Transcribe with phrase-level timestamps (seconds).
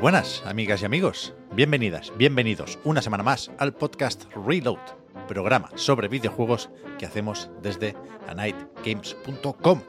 [0.00, 1.34] Buenas, amigas y amigos.
[1.52, 4.78] Bienvenidas, bienvenidos una semana más al podcast Reload,
[5.28, 7.96] programa sobre videojuegos que hacemos desde
[8.28, 9.80] anightgames.com.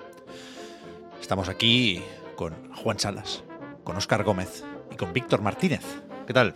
[1.22, 2.02] Estamos aquí
[2.36, 3.44] con Juan Salas,
[3.84, 5.82] con Óscar Gómez y con Víctor Martínez.
[6.28, 6.54] ¿Qué tal?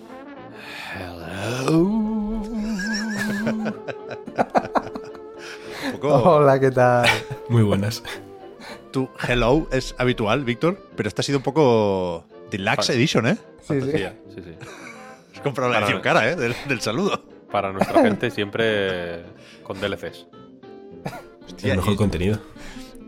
[5.91, 7.07] Poco- Hola, ¿qué tal?
[7.49, 8.03] Muy buenas.
[8.91, 13.35] Tu hello es habitual, Víctor, pero esta ha sido un poco deluxe edition, ¿eh?
[13.35, 13.79] Sí, sí.
[13.79, 14.51] Fantasía, sí, sí.
[15.35, 16.35] Has comprado la edición cara, ¿eh?
[16.35, 17.23] Del, del saludo.
[17.51, 19.23] Para nuestra gente siempre
[19.63, 20.27] con DLCs.
[21.45, 22.39] Hostia, el mejor y- contenido.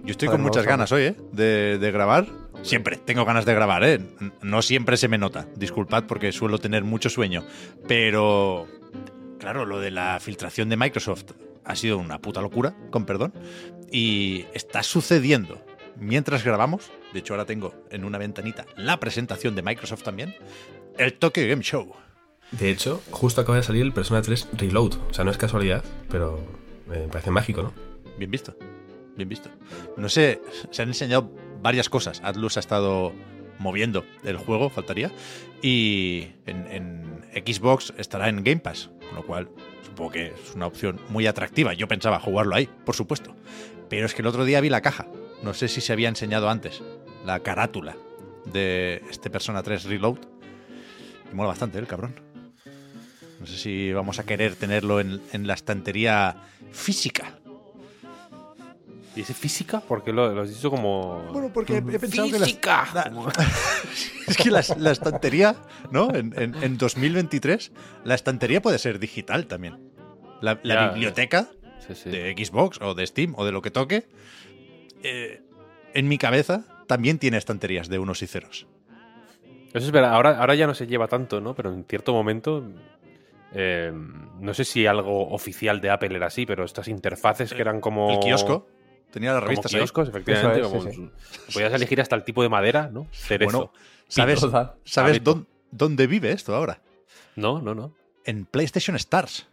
[0.03, 1.15] Yo estoy con muchas ganas hoy, ¿eh?
[1.33, 2.27] De, de grabar.
[2.61, 3.99] Siempre tengo ganas de grabar, ¿eh?
[4.41, 5.47] No siempre se me nota.
[5.55, 7.43] Disculpad porque suelo tener mucho sueño.
[7.87, 8.67] Pero,
[9.37, 11.25] claro, lo de la filtración de Microsoft
[11.65, 13.33] ha sido una puta locura, con perdón.
[13.91, 15.61] Y está sucediendo
[15.99, 16.91] mientras grabamos.
[17.13, 20.35] De hecho, ahora tengo en una ventanita la presentación de Microsoft también.
[20.97, 21.93] El Tokyo Game Show.
[22.51, 24.95] De hecho, justo acaba de salir el Persona 3 Reload.
[25.09, 26.39] O sea, no es casualidad, pero
[26.91, 27.73] eh, me parece mágico, ¿no?
[28.17, 28.55] Bien visto.
[29.15, 29.49] Bien visto.
[29.97, 31.31] No sé, se han enseñado
[31.61, 32.21] varias cosas.
[32.23, 33.13] Atlus ha estado
[33.59, 35.11] moviendo el juego, faltaría.
[35.61, 39.49] Y en, en Xbox estará en Game Pass, con lo cual
[39.83, 41.73] supongo que es una opción muy atractiva.
[41.73, 43.35] Yo pensaba jugarlo ahí, por supuesto.
[43.89, 45.07] Pero es que el otro día vi la caja.
[45.43, 46.81] No sé si se había enseñado antes.
[47.25, 47.95] La carátula
[48.45, 50.17] de este Persona 3 Reload.
[51.31, 52.19] Y mola bastante, ¿eh, el cabrón.
[53.39, 56.37] No sé si vamos a querer tenerlo en, en la estantería
[56.71, 57.37] física.
[59.15, 59.81] ¿Y ese física?
[59.87, 61.23] Porque lo, lo has dicho como.
[61.33, 62.87] Bueno, porque he pensado ¡Física!
[62.93, 63.33] que la,
[64.27, 65.55] es que la, la estantería,
[65.91, 66.13] ¿no?
[66.13, 67.71] En, en- en 2023,
[68.05, 69.91] la estantería puede ser digital también.
[70.41, 70.89] La, la Ya.
[70.89, 71.47] biblioteca
[71.87, 72.09] Sí, sí.
[72.11, 74.07] de Xbox o de Steam o de lo que toque,
[75.09, 75.41] eh,
[75.93, 78.67] en mi cabeza también tiene estanterías de unos y ceros.
[79.73, 80.13] Eso es verdad.
[80.13, 81.53] Ahora, ahora ya no se lleva tanto, ¿no?
[81.55, 82.63] Pero en cierto momento.
[83.53, 83.91] eh,
[84.39, 88.11] no sé si algo oficial de Apple era así, pero estas interfaces que eran como.
[88.11, 88.67] El kiosco
[89.11, 89.79] tenía las Como revistas ahí.
[89.79, 90.61] kioscos, efectivamente.
[90.61, 91.09] Es, como sí,
[91.53, 93.07] Podías elegir hasta el tipo de madera, ¿no?
[93.11, 93.51] Cerezo.
[93.51, 93.71] Bueno,
[94.07, 94.45] ¿sabes.
[94.85, 95.21] ¿sabes
[95.71, 96.81] dónde vive esto ahora?
[97.35, 97.93] No, no, no.
[98.25, 99.47] En PlayStation Stars.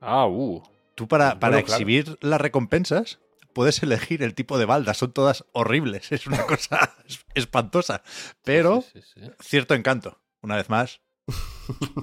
[0.00, 0.62] Ah, uh.
[0.94, 1.82] Tú para, para Bueno, claro.
[1.82, 3.18] exhibir las recompensas
[3.52, 8.02] puedes elegir el tipo de baldas, son todas horribles, es una cosa es- espantosa,
[8.44, 9.30] pero Sí, sí, sí.
[9.40, 10.18] cierto encanto.
[10.42, 11.00] Una vez más,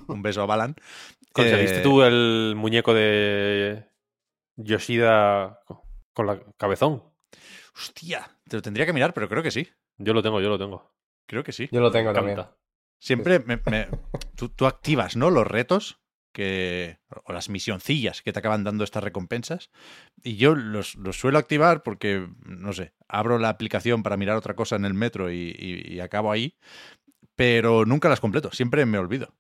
[0.08, 0.76] un beso a Balan.
[1.34, 3.86] ¿Conseguiste Eh, tú el muñeco de
[4.56, 5.60] Yoshida
[6.14, 7.04] con la cabezón?
[7.76, 9.68] Hostia, te lo tendría que mirar, pero creo que sí.
[9.98, 10.92] Yo lo tengo, yo lo tengo.
[11.28, 11.70] Creo que sí.
[11.72, 12.46] Yo lo tengo Me también.
[13.00, 13.88] Siempre me- me-
[14.36, 15.30] tú, tú activas, ¿no?
[15.30, 16.00] Los retos
[16.32, 19.70] que o las misioncillas que te acaban dando estas recompensas
[20.24, 24.56] y yo los, los suelo activar porque no sé abro la aplicación para mirar otra
[24.56, 26.56] cosa en el metro y, y- acabo ahí
[27.36, 29.34] pero nunca las completo siempre me olvido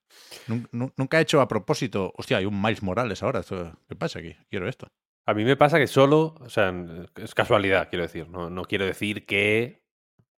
[0.47, 3.41] Nun- nu- nunca he hecho a propósito hostia hay un Miles Morales ahora
[3.87, 4.35] ¿qué pasa aquí?
[4.49, 4.87] quiero esto
[5.27, 6.73] A mí me pasa que solo, o sea,
[7.17, 8.27] es casualidad, quiero decir.
[8.29, 9.83] No, no quiero decir que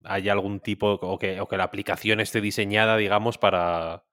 [0.04, 4.04] haya algún tipo o que, o que la aplicación esté diseñada, digamos, para,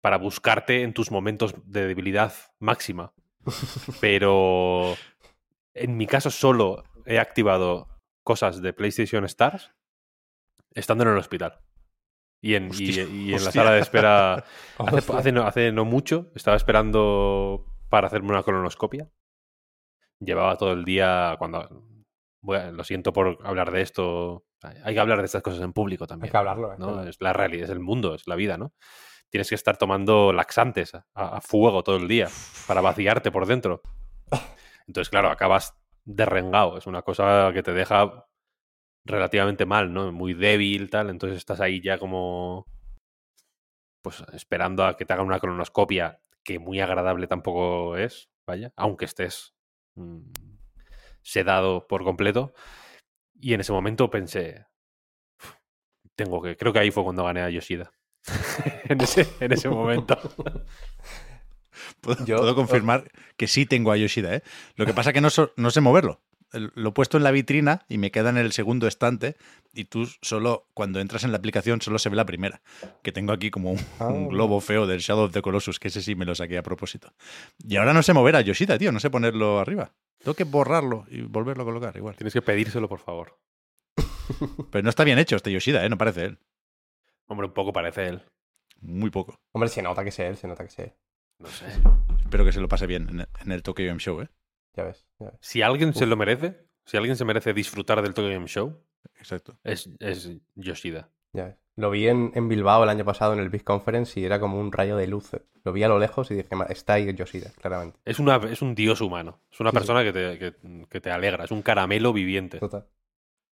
[0.00, 3.12] para buscarte en tus momentos de debilidad máxima.
[4.00, 4.94] Pero
[5.74, 7.88] en mi caso solo he activado
[8.22, 9.72] cosas de PlayStation Stars
[10.74, 11.60] estando en el hospital.
[12.40, 14.44] Y en, y- Hostia, y en la sala de espera
[14.78, 19.10] Hace, hace no, hace no mucho estaba esperando para hacerme una colonoscopia.
[20.20, 21.84] Llevaba todo el día cuando...
[22.40, 24.44] Bueno, lo siento por hablar de esto.
[24.84, 26.30] Hay que hablar de estas cosas en público Hay también.
[26.30, 26.76] que hablarlo.
[26.76, 27.02] ¿no?
[27.02, 28.72] Es la realidad, es el mundo, es la vida, ¿no?
[29.30, 32.28] Tienes que estar tomando laxantes a, a fuego todo el día
[32.66, 33.82] para vaciarte por dentro.
[34.86, 36.78] Entonces, claro, acabas derrengado.
[36.78, 38.26] Es una cosa que te deja
[39.04, 40.12] relativamente mal, ¿no?
[40.12, 41.10] Muy débil, tal.
[41.10, 42.66] Entonces estás ahí ya como.
[44.02, 49.04] Pues esperando a que te hagan una cronoscopia, que muy agradable tampoco es, vaya, aunque
[49.04, 49.54] estés
[49.96, 50.20] mm,
[51.22, 52.52] sedado por completo.
[53.40, 54.66] Y en ese momento pensé.
[55.42, 55.54] "Uf,
[56.16, 56.56] Tengo que.
[56.56, 57.92] Creo que ahí fue cuando gané a Yoshida.
[58.88, 60.18] en, ese, en ese momento.
[62.00, 64.42] Puedo, Yo- puedo confirmar que sí tengo a Yoshida, ¿eh?
[64.76, 66.20] Lo que pasa que no, so- no sé moverlo.
[66.52, 69.36] Lo he puesto en la vitrina y me queda en el segundo estante
[69.74, 72.62] y tú solo, cuando entras en la aplicación, solo se ve la primera.
[73.02, 74.06] Que tengo aquí como un, Ah.
[74.06, 76.62] un globo feo del Shadow of the Colossus, que ese sí me lo saqué a
[76.62, 77.12] propósito.
[77.58, 79.92] Y ahora no sé mover a Yoshida, tío, no sé ponerlo arriba.
[80.20, 82.16] Tengo que borrarlo y volverlo a colocar igual.
[82.16, 83.38] Tienes que pedírselo, por favor.
[84.70, 85.88] Pero no está bien hecho este Yoshida, ¿eh?
[85.90, 86.38] No parece él.
[87.26, 88.22] Hombre, un poco parece él.
[88.80, 89.40] Muy poco.
[89.52, 90.92] Hombre, se nota que es él, se nota que es él.
[91.38, 91.66] No sé.
[92.20, 94.28] Espero que se lo pase bien en el, en el Tokyo Game Show, ¿eh?
[94.74, 95.06] Ya ves.
[95.18, 95.38] ya ves.
[95.40, 98.80] Si alguien se lo merece, si alguien se merece disfrutar del Tokyo Game Show,
[99.18, 99.58] Exacto.
[99.64, 101.10] es, es Yoshida.
[101.32, 101.56] Ya ves.
[101.76, 104.58] Lo vi en, en Bilbao el año pasado en el Big Conference y era como
[104.58, 105.30] un rayo de luz.
[105.62, 108.00] Lo vi a lo lejos y dije, "Ma, está ahí Yoshida, claramente.
[108.04, 109.40] Es, una, es un dios humano.
[109.52, 109.78] Es una Sí, sí.
[109.78, 111.44] persona Que, te, que, que te alegra.
[111.44, 112.58] Es un caramelo viviente.
[112.58, 112.86] Total.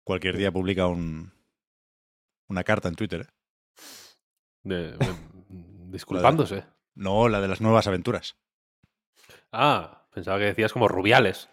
[0.04, 1.32] Cualquier día publica un,
[2.48, 3.34] una carta en Twitter, ¿eh?
[4.64, 5.16] De- de-
[5.92, 6.66] disculpándose.
[6.96, 8.38] No, la de las nuevas aventuras.
[9.52, 11.50] Ah, pensaba que decías como rubiales.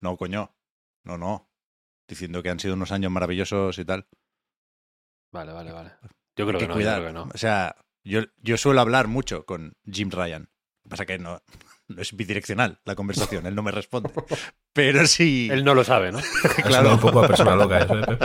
[0.00, 0.54] No, coño.
[1.04, 1.48] No, no.
[2.08, 4.06] Diciendo que han sido unos años maravillosos y tal.
[5.32, 5.92] Vale, vale, vale.
[6.36, 7.28] Yo creo que, no, yo creo que no.
[7.34, 10.42] O sea, yo, yo suelo hablar mucho con Jim Ryan.
[10.42, 11.42] Lo que pasa que no,
[11.88, 14.10] no es bidireccional la conversación, él no me responde.
[14.72, 15.48] Pero sí.
[15.50, 16.20] Él no lo sabe, ¿no?
[16.64, 16.94] Claro.
[16.94, 18.18] un poco a persona loca eso, ¿eh?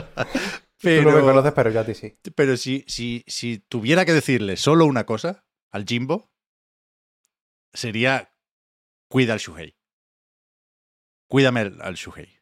[0.81, 2.17] Pero, Tú no me conoces, pero yo a ti sí.
[2.35, 6.29] pero si, si, si tuviera que decirle solo una cosa al Jimbo,
[7.73, 8.33] sería
[9.09, 9.75] cuida al Shuhei.
[11.29, 12.39] Cuídame al, al Shuhei.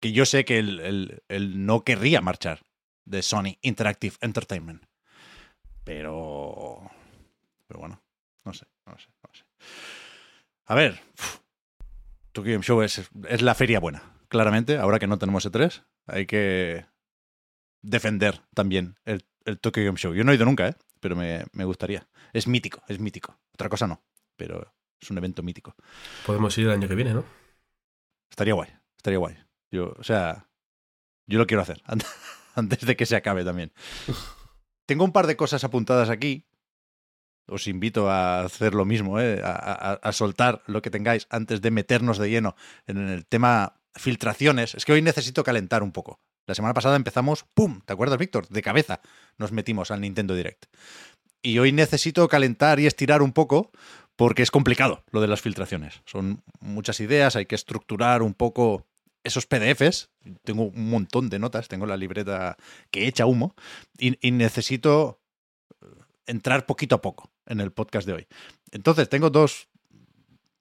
[0.00, 2.62] Que yo sé que él, él- él no querría marchar
[3.04, 4.84] de Sony Interactive Entertainment.
[5.84, 6.90] Pero.
[7.66, 8.02] Pero bueno,
[8.44, 9.44] no sé, no sé, no sé.
[10.66, 11.00] A ver.
[12.32, 14.76] Tokyo Game Show es, es la feria buena, claramente.
[14.76, 16.84] Ahora que no tenemos E3, hay que
[17.82, 20.14] defender también el, el Tokyo Game Show.
[20.14, 20.74] Yo no he ido nunca, ¿eh?
[21.00, 22.08] pero me, me gustaría.
[22.32, 23.38] Es mítico, es mítico.
[23.54, 24.02] Otra cosa no,
[24.36, 25.74] pero es un evento mítico.
[26.26, 27.24] Podemos ir el año que viene, ¿no?
[28.30, 29.36] Estaría guay, estaría guay.
[29.70, 30.48] Yo, o sea,
[31.26, 32.00] yo lo quiero hacer an-
[32.54, 33.72] antes de que se acabe también.
[34.86, 36.46] Tengo un par de cosas apuntadas aquí.
[37.48, 39.40] Os invito a hacer lo mismo, ¿eh?
[39.44, 42.56] a, a- a soltar lo que tengáis antes de meternos de lleno
[42.86, 44.74] en el tema filtraciones.
[44.74, 46.20] Es que hoy necesito calentar un poco.
[46.46, 47.80] La semana pasada empezamos, ¡pum!
[47.84, 48.48] ¿Te acuerdas, Víctor?
[48.48, 49.00] De cabeza
[49.36, 50.66] nos metimos al Nintendo Direct.
[51.42, 53.72] Y hoy necesito calentar y estirar un poco
[54.14, 56.02] porque es complicado lo de las filtraciones.
[56.06, 58.86] Son muchas ideas, hay que estructurar un poco
[59.24, 60.08] esos PDFs.
[60.44, 62.56] Tengo un montón de notas, tengo la libreta
[62.92, 63.56] que echa humo
[63.98, 65.20] y, y necesito
[65.82, 65.86] eh,
[66.26, 68.26] entrar poquito a poco en el podcast de hoy.
[68.70, 69.68] Entonces, tengo dos,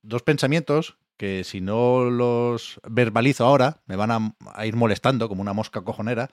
[0.02, 5.54] dos pensamientos que si no los verbalizo ahora me van a, ir molestando como una
[5.54, 6.30] mosca cojonera.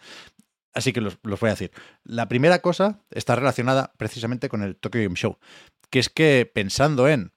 [0.75, 1.71] Así que los, los voy a decir.
[2.03, 5.39] La primera cosa está relacionada precisamente con el Tokyo Game Show,
[5.91, 7.33] que es que pensando en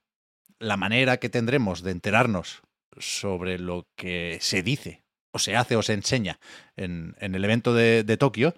[0.60, 2.62] la manera que tendremos de enterarnos
[2.98, 6.40] sobre lo que se dice o se hace o se enseña
[6.78, 8.56] en, en el evento de, de Tokio,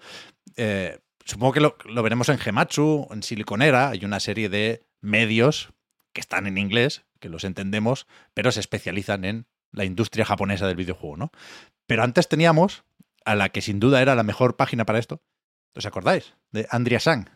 [0.56, 5.70] eh, supongo que lo, lo veremos en Gematsu, en Siliconera, hay una serie de medios
[6.12, 10.76] que están en inglés, que los entendemos, pero se especializan en la industria japonesa del
[10.76, 11.30] videojuego, ¿no?
[11.86, 12.84] Pero antes teníamos
[13.24, 15.22] a la que sin duda era la mejor página para esto.
[15.74, 16.34] ¿Os acordáis?
[16.50, 17.28] De Andrea Sang.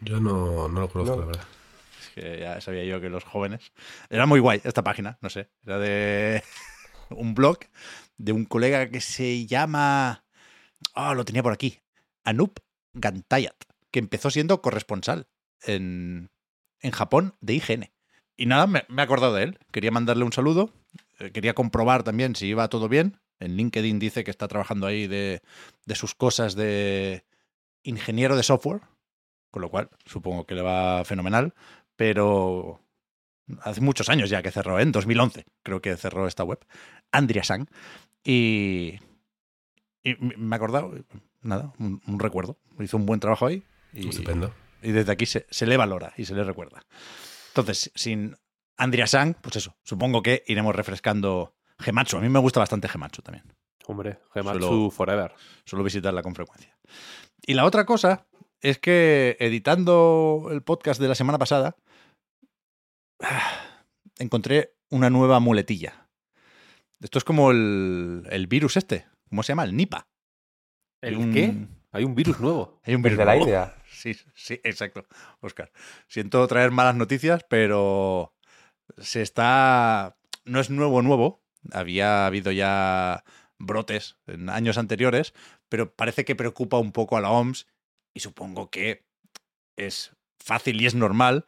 [0.00, 1.20] Yo no, no lo conozco, No.
[1.22, 1.44] la verdad.
[2.00, 3.72] Es que ya sabía yo que los jóvenes.
[4.10, 5.50] Era muy guay esta página, no sé.
[5.64, 6.42] Era de
[7.10, 7.58] un blog
[8.16, 10.24] de un colega que se llama.
[10.94, 11.80] Ah, lo tenía por aquí.
[12.24, 12.58] Anup
[12.94, 13.56] Gantayat,
[13.90, 15.28] que empezó siendo corresponsal
[15.62, 16.30] en,
[16.80, 17.90] en Japón de IGN.
[18.42, 19.58] Y nada, me, me he acordado de él.
[19.70, 20.72] Quería mandarle un saludo.
[21.20, 23.18] eh, Quería comprobar también si iba todo bien.
[23.38, 25.42] En LinkedIn dice que está trabajando ahí de,
[25.86, 27.24] de sus cosas de
[27.84, 28.80] ingeniero de software.
[29.52, 31.54] Con lo cual, supongo que le va fenomenal
[31.94, 32.80] pero
[33.60, 34.82] hace muchos años ya que cerró, ¿eh?
[34.82, 36.58] en 2011 creo que cerró esta web,
[37.12, 37.68] Andrea Sang,
[38.24, 38.98] y,
[40.02, 40.92] y me he acordado,
[41.42, 44.52] nada, un, un recuerdo, hizo un buen trabajo ahí y, Estupendo.
[44.82, 46.84] y desde aquí se, se le valora y se le recuerda.
[47.52, 48.36] Entonces, sin
[48.76, 53.22] Andrea Sang, pues eso, supongo que iremos refrescando Gematsu, a mí me gusta bastante Gematsu
[53.22, 53.44] también,
[53.86, 55.34] Hombre, Gematsu Solo- Forever.
[55.64, 56.76] suelo visitarla con frecuencia.
[57.46, 58.26] Y la otra cosa
[58.60, 61.76] es que editando el podcast de la semana pasada,
[64.18, 66.08] encontré una nueva muletilla.
[67.00, 69.06] Esto es como el, el virus este.
[69.28, 69.64] ¿Cómo se llama?
[69.64, 70.06] El Nipa.
[71.02, 71.54] ¿El Un- qué?
[71.92, 72.80] Hay un virus nuevo.
[72.84, 73.46] Hay un virus de la nuevo.
[73.46, 73.74] India.
[73.92, 75.06] Sí, sí, exacto,
[75.40, 75.70] Oscar.
[76.08, 78.34] Siento traer malas noticias, pero
[78.98, 80.16] se está.
[80.44, 81.44] No es nuevo, nuevo.
[81.70, 83.22] Había habido ya
[83.60, 85.34] brotes en años anteriores,
[85.68, 87.68] pero parece que preocupa un poco a la OMS
[88.12, 89.04] y supongo que
[89.76, 91.44] es fácil y es normal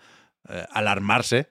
[0.49, 1.51] eh, alarmarse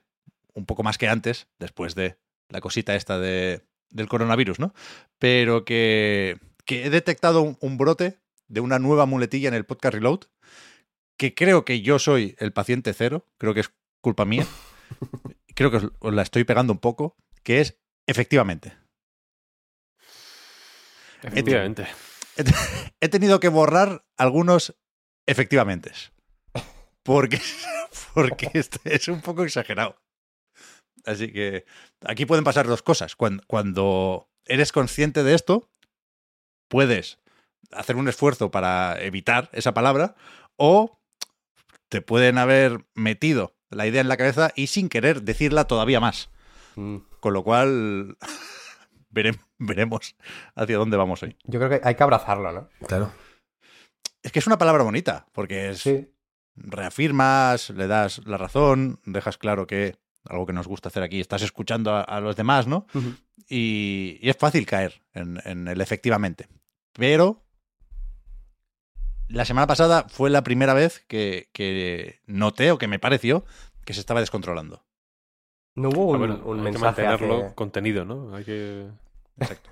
[0.54, 2.16] un poco más que antes, después de
[2.48, 4.72] la cosita esta de, del coronavirus, ¿no?
[5.18, 9.94] Pero que, que he detectado un, un brote de una nueva muletilla en el podcast
[9.94, 10.20] Reload,
[11.16, 14.46] que creo que yo soy el paciente cero, creo que es culpa mía,
[15.54, 18.76] creo que os, la estoy pegando un poco, que es efectivamente.
[21.22, 21.86] Efectivamente.
[22.36, 22.44] He,
[23.00, 24.76] he tenido que borrar algunos
[25.26, 25.92] efectivamente.
[27.02, 27.40] Porque,
[28.14, 29.96] porque este es un poco exagerado.
[31.04, 31.66] Así que
[32.00, 33.14] aquí pueden pasar dos cosas.
[33.14, 35.70] Cuando, cuando eres consciente de esto,
[36.68, 37.18] puedes
[37.72, 40.14] hacer un esfuerzo para evitar esa palabra
[40.56, 41.00] o
[41.88, 46.30] te pueden haber metido la idea en la cabeza y sin querer decirla todavía más.
[46.76, 46.96] Mm.
[47.20, 48.16] Con lo cual
[49.10, 50.16] vere- veremos
[50.54, 51.36] hacia dónde vamos hoy.
[51.44, 52.68] Yo creo que hay que abrazarlo, ¿no?
[52.86, 53.12] Claro.
[54.22, 56.08] Es que es una palabra bonita, porque es, Sí.
[56.56, 61.42] reafirmas, le das la razón, dejas claro que algo que nos gusta hacer aquí, estás
[61.42, 62.86] escuchando a, a los demás, ¿no?
[63.48, 66.48] Y es fácil caer en, en el efectivamente.
[66.94, 67.43] Pero
[69.28, 73.44] la semana pasada fue la primera vez que, que noté o que me pareció
[73.84, 74.84] que se estaba descontrolando.
[75.74, 78.34] No hubo un, Ah, bueno, un hay que mensaje mantenerlo hace- contenido, ¿no?
[78.34, 78.86] Hay que...
[79.38, 79.70] Exacto.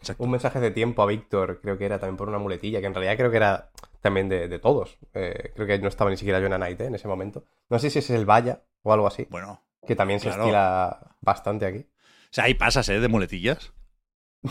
[0.00, 0.24] Exacto.
[0.24, 2.94] un mensaje de tiempo a Víctor, creo que era también por una muletilla, que en
[2.94, 4.98] realidad creo que era también de, de todos.
[5.14, 6.86] Eh, creo que no estaba ni siquiera Jonah Knight ¿eh?
[6.86, 7.44] en ese momento.
[7.68, 11.66] No sé si es el Vaya o algo así, Bueno, que también se estila bastante
[11.66, 11.78] aquí.
[11.80, 12.98] o sea, hay pasas ¿eh?
[12.98, 13.72] de muletillas.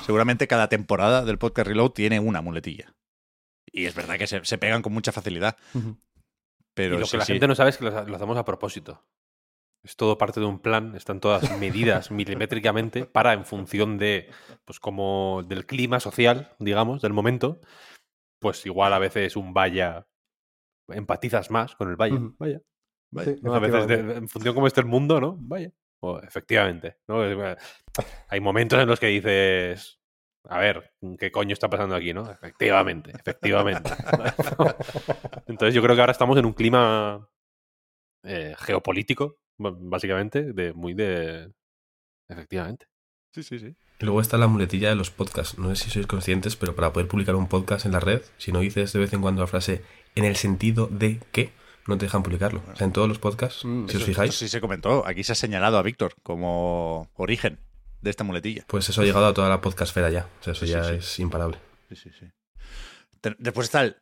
[0.05, 2.93] Seguramente cada temporada del podcast Reload tiene una muletilla.
[3.71, 5.57] Y es verdad que se, se pegan con mucha facilidad.
[6.73, 7.33] Pero y lo sí, que la sí.
[7.33, 9.03] gente no sabe es que lo, lo hacemos a propósito.
[9.83, 14.29] Es todo parte de un plan, están todas medidas milimétricamente para, en función de,
[14.65, 17.61] pues como del clima social, digamos, del momento,
[18.39, 20.07] pues igual a veces un vaya,
[20.87, 22.61] empatizas más con el vaya, vaya.
[23.23, 23.53] Sí, ¿no?
[23.55, 25.35] A veces, de- en función cómo esté el mundo, ¿no?
[25.39, 25.71] Vaya.
[25.99, 26.97] O, efectivamente.
[27.07, 27.25] ¿no?
[27.25, 27.57] Eh,
[28.29, 29.99] Hay momentos en los que dices,
[30.49, 32.29] a ver, ¿qué coño está pasando aquí, no?
[32.29, 33.91] Efectivamente, efectivamente.
[35.47, 37.27] Entonces yo creo que ahora estamos en un clima
[38.23, 41.51] eh, geopolítico, básicamente, de muy de...
[42.27, 42.87] Efectivamente.
[43.33, 43.75] Sí, sí, sí.
[43.99, 45.57] Y luego está la muletilla de los podcasts.
[45.57, 48.51] No sé si sois conscientes, pero para poder publicar un podcast en la red, si
[48.51, 49.83] no dices de vez en cuando la frase
[50.15, 51.51] en el sentido de que,
[51.87, 52.61] no te dejan publicarlo.
[52.71, 55.05] O sea, en todos los podcasts, Mm, si os fijáis, sí se comentó.
[55.05, 57.59] Aquí se ha señalado a Víctor como origen
[58.01, 58.63] de esta muletilla.
[58.67, 60.27] pues eso ha llegado a toda la podcastfera ya.
[60.39, 60.93] O sea, eso Sí, ya sí.
[60.95, 61.57] es imparable.
[61.89, 62.25] Sí, sí, sí.
[63.37, 63.97] Después está el.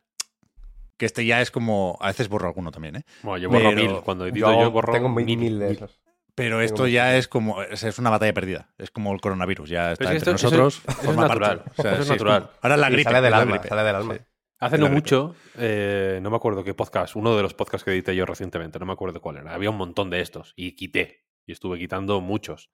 [0.96, 1.96] Que este ya es como.
[2.00, 3.04] A veces borro alguno también, ¿eh?
[3.22, 4.00] Bueno, yo borro Pero mil.
[4.02, 5.58] Cuando edito yo, borro tengo mil, mil.
[5.58, 6.00] de esos.
[6.34, 7.62] Pero esto ya es como.
[7.62, 8.70] Es una batalla perdida.
[8.78, 9.68] Es como el coronavirus.
[9.68, 10.98] Ya está Pero es que entre esto- eso- nosotros.
[11.02, 11.64] eso es natural.
[11.76, 12.42] O sea, Eso es sí, natural.
[12.42, 13.10] como- ahora la gripe.
[13.10, 13.68] sale del alma, gripe.
[13.68, 14.14] sale del alma.
[14.14, 14.20] Sí.
[14.62, 18.14] Hace no mucho, eh, no me acuerdo qué podcast, uno de los podcasts que edité
[18.14, 19.54] yo recientemente, no me acuerdo cuál era.
[19.54, 21.24] Había un montón de estos y quité.
[21.46, 22.70] Y estuve quitando muchos.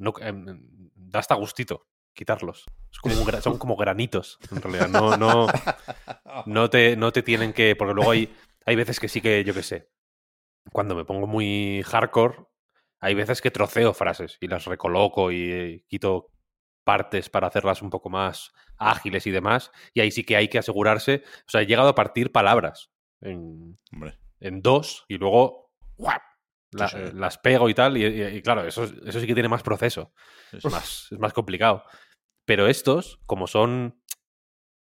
[0.00, 0.58] No, em,
[0.94, 2.64] da hasta gustito quitarlos.
[2.90, 4.88] Es como un gra- son como granitos, en realidad.
[4.88, 5.46] No, no,
[6.46, 7.76] no, te, no te tienen que.
[7.76, 8.34] Porque luego hay,
[8.66, 9.90] hay veces que sí que, yo qué sé.
[10.72, 12.46] Cuando me pongo muy hardcore,
[13.00, 16.32] hay veces que troceo frases y las recoloco y eh, quito
[16.84, 19.70] partes para hacerlas un poco más ágiles y demás.
[19.94, 21.22] Y ahí sí que hay que asegurarse.
[21.46, 22.90] O sea, he llegado a partir palabras
[23.20, 23.78] en,
[24.40, 26.22] en dos y luego ¡guap!
[26.72, 27.02] La- Sí, sí.
[27.04, 27.96] eh, las pego y tal.
[27.96, 30.12] Y, y- y claro, eso, eso sí que tiene más proceso.
[30.50, 30.66] Sí, sí.
[30.68, 31.84] Es más, es más complicado.
[32.44, 33.96] Pero estos, como son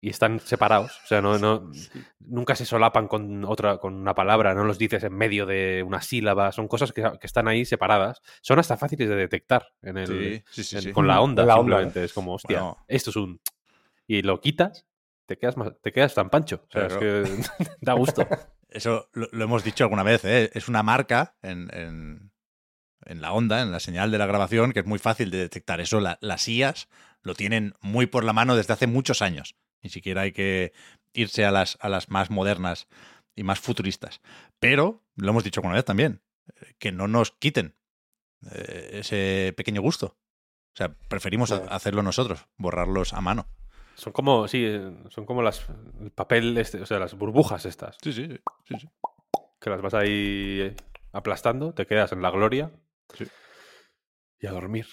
[0.01, 1.71] y están separados, o sea, no, no,
[2.19, 6.01] nunca se solapan con otra, con una palabra, no los dices en medio de una
[6.01, 8.21] sílaba, son cosas que, que están ahí separadas.
[8.41, 10.91] Son hasta fáciles de detectar en el, Sí, sí, sí, en- sí.
[10.91, 11.45] con la onda.
[11.45, 12.03] La onda, simplemente.
[12.03, 12.83] Es como, hostia, Bueno.
[12.89, 13.39] esto es un.
[14.05, 14.85] Y lo quitas,
[15.25, 16.65] te quedas, más, te quedas tan pancho.
[16.67, 17.23] O sea, es que
[17.81, 18.27] da gusto.
[18.73, 20.49] Eso lo, lo hemos dicho alguna vez, ¿eh?
[20.53, 22.31] Es una marca en, en-
[23.05, 25.81] en la onda, en la señal de la grabación, que es muy fácil de detectar.
[25.81, 26.87] Eso la- las IAS
[27.21, 29.55] lo tienen muy por la mano desde hace muchos años.
[29.81, 30.71] Ni siquiera hay que
[31.13, 32.87] irse a las, a las más modernas
[33.35, 34.21] y más futuristas.
[34.59, 36.21] Pero, lo hemos dicho alguna vez también,
[36.61, 37.75] eh, que no nos quiten
[38.51, 40.17] eh, ese pequeño gusto.
[40.73, 41.55] O sea, preferimos Sí.
[41.69, 43.47] hacerlo nosotros, borrarlos a mano.
[43.95, 45.65] Son como, sí, eh, son como las
[46.01, 48.27] el papel, este, o sea, las burbujas estas, Sí, sí,
[48.67, 48.75] sí.
[48.79, 48.89] sí.
[49.61, 50.75] que las vas ahí eh,
[51.11, 52.71] aplastando, te quedas en la gloria
[53.13, 53.25] Sí.
[54.39, 54.87] y a dormir.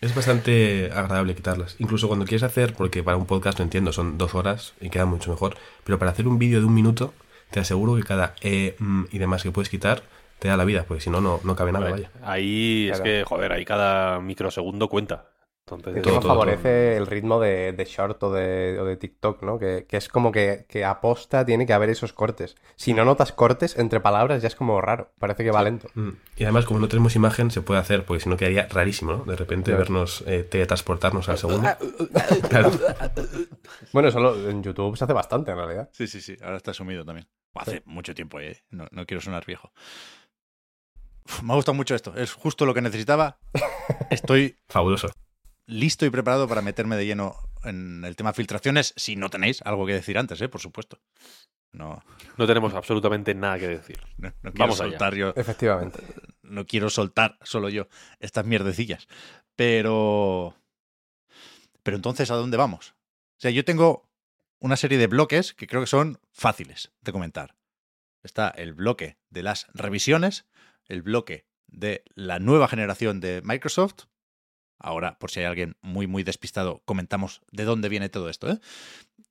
[0.00, 1.76] Es bastante agradable quitarlas.
[1.78, 5.06] Incluso cuando quieres hacer, porque para un podcast lo entiendo, son dos horas y queda
[5.06, 5.56] mucho mejor.
[5.84, 7.14] Pero para hacer un vídeo de un minuto,
[7.50, 10.02] te aseguro que cada eh, mm, y demás que puedes quitar
[10.40, 12.10] te da la vida, porque si no, no, no cabe nada, Vale.
[12.12, 12.28] vaya.
[12.30, 15.30] Ahí es que, joder, ahí cada microsegundo cuenta.
[15.66, 19.58] Entonces, todo, todo, favorece el ritmo de, de short o de, o de TikTok, ¿no?
[19.58, 22.54] Que, que es como que, que aposta tiene que haber esos cortes.
[22.76, 25.12] Si no notas cortes entre palabras ya es como raro.
[25.18, 25.88] Parece que va lento.
[25.94, 26.10] Mm.
[26.36, 29.24] Y además, como no tenemos imagen, se puede hacer, porque si no quedaría rarísimo, ¿no?
[29.24, 29.78] De repente Claro.
[29.78, 31.68] vernos eh, teletransportarnos al segundo.
[32.50, 32.70] Claro.
[33.92, 35.88] Bueno, solo en YouTube se hace bastante en realidad.
[35.92, 36.36] Sí, sí, sí.
[36.42, 37.26] Ahora está sumido también.
[37.54, 38.62] Hace mucho tiempo, ¿eh?
[38.70, 39.72] No, no quiero sonar viejo.
[41.26, 42.14] Uf, me ha gustado mucho esto.
[42.16, 43.38] Es justo lo que necesitaba.
[44.10, 45.08] Estoy Fabuloso.
[45.66, 49.86] Listo y preparado para meterme de lleno en el tema filtraciones, si no tenéis algo
[49.86, 50.48] que decir antes, ¿eh?
[50.48, 51.00] Por supuesto.
[51.72, 52.02] No,
[52.36, 53.98] no tenemos absolutamente nada que decir.
[54.18, 54.90] no, no quiero Vamos allá.
[54.90, 55.32] soltar yo.
[55.36, 56.00] Efectivamente.
[56.42, 57.88] No quiero soltar solo yo
[58.20, 59.08] estas mierdecillas.
[59.56, 60.54] Pero.
[61.82, 62.90] Pero entonces, ¿a dónde vamos?
[62.90, 64.08] O sea, yo tengo
[64.60, 67.56] una serie de bloques que creo que son fáciles de comentar.
[68.22, 70.46] Está el bloque de las revisiones,
[70.86, 74.04] el bloque de la nueva generación de Microsoft.
[74.78, 78.50] Ahora, por si hay alguien muy, muy despistado, comentamos de dónde viene todo esto.
[78.50, 78.60] ¿eh?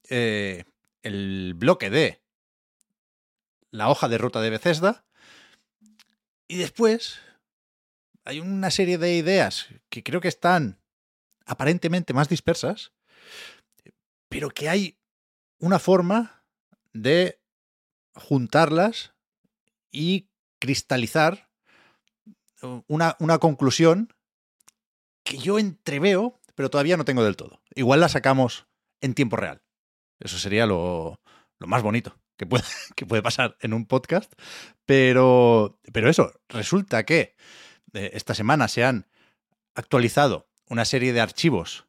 [0.09, 0.63] Eh,
[1.03, 2.21] el bloque de
[3.71, 5.05] la hoja de ruta de Bethesda.
[6.47, 7.19] Y después
[8.23, 10.79] hay una serie de ideas que creo que están
[11.45, 12.93] aparentemente más dispersas,
[14.29, 14.97] pero que hay
[15.59, 16.45] una forma
[16.93, 17.41] de
[18.15, 19.13] juntarlas
[19.91, 21.49] y cristalizar
[22.87, 24.12] una, una conclusión
[25.23, 27.61] que yo entreveo, pero todavía no tengo del todo.
[27.75, 28.67] Igual la sacamos
[29.01, 29.63] en tiempo real.
[30.19, 31.19] Eso sería lo,
[31.59, 32.63] lo más bonito que puede,
[32.95, 34.33] que puede pasar en un podcast.
[34.85, 37.35] Pero, pero eso, resulta que
[37.93, 39.07] eh, esta semana se han
[39.75, 41.87] actualizado una serie de archivos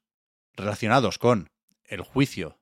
[0.55, 1.50] relacionados con
[1.85, 2.59] el juicio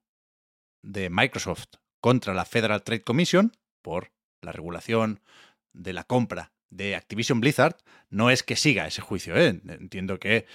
[0.82, 1.66] de Microsoft
[2.00, 5.20] contra la Federal Trade Commission por la regulación
[5.72, 7.76] de la compra de Activision Blizzard.
[8.10, 9.60] No es que siga ese juicio, ¿eh?
[9.68, 10.46] entiendo que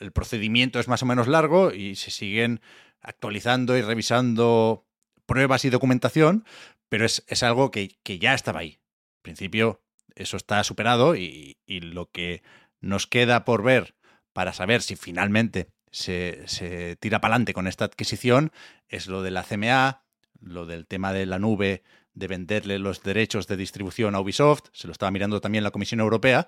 [0.00, 2.60] el, procedimiento es más o menos largo y se siguen
[3.00, 4.86] actualizando y revisando
[5.26, 6.44] pruebas y documentación,
[6.88, 8.78] pero es, es algo que, que, ya estaba ahí.
[9.18, 9.82] En principio,
[10.14, 12.42] eso está superado y, y lo que
[12.80, 13.94] nos queda por ver
[14.32, 18.52] para saber si finalmente se, se tira para adelante con esta adquisición
[18.88, 20.04] es lo de la CMA,
[20.40, 21.82] lo del tema de la nube,
[22.14, 26.00] de venderle los derechos de distribución a Ubisoft, se lo estaba mirando también la Comisión
[26.00, 26.46] Europea,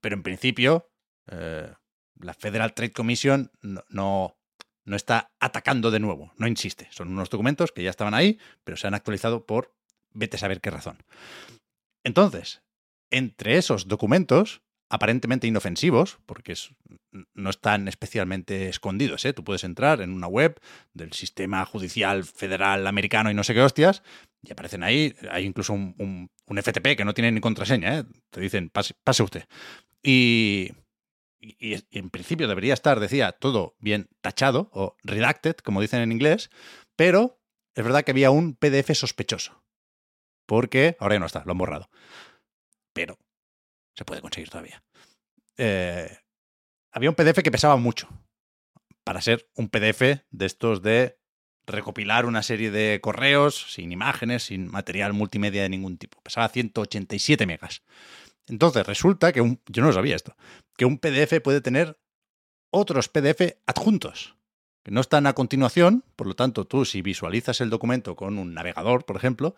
[0.00, 0.90] pero en principio
[1.30, 1.72] eh,
[2.20, 4.36] la Federal Trade Commission no, no,
[4.84, 6.88] no está atacando de nuevo, no insiste.
[6.90, 9.74] Son unos documentos que ya estaban ahí, pero se han actualizado por
[10.12, 11.02] vete a saber qué razón.
[12.04, 12.62] Entonces,
[13.10, 14.62] entre esos documentos,
[14.94, 16.54] aparentemente inofensivos, porque
[17.34, 19.32] no están especialmente escondidos, ¿eh?
[19.32, 20.60] tú puedes entrar en una web
[20.92, 24.04] del sistema judicial federal americano y no sé qué hostias,
[24.40, 28.04] y aparecen ahí, hay incluso un, un, FTP que no tiene ni contraseña, ¿eh?
[28.30, 29.48] te dicen, pase, pase usted.
[30.00, 30.70] Y,
[31.40, 36.50] y, en principio debería estar, decía, todo bien tachado o redacted, como dicen en inglés,
[36.94, 37.40] pero
[37.74, 39.60] es verdad que había un PDF sospechoso.
[40.46, 41.90] Porque ahora ya no está, lo han borrado.
[42.92, 43.18] Pero
[43.96, 44.82] se puede conseguir todavía.
[45.56, 46.18] Eh,
[46.92, 48.08] había un PDF que pesaba mucho.
[49.04, 51.18] Para ser un PDF de estos de
[51.66, 56.20] recopilar una serie de correos sin imágenes, sin material multimedia de ningún tipo.
[56.22, 57.82] Pesaba 187 megas.
[58.46, 60.36] Entonces resulta que un, yo no sabía esto,
[60.76, 61.98] que un PDF puede tener
[62.70, 64.36] otros PDF adjuntos,
[64.82, 68.52] que no están a continuación, por lo tanto tú si visualizas el documento con un
[68.52, 69.54] navegador, por ejemplo,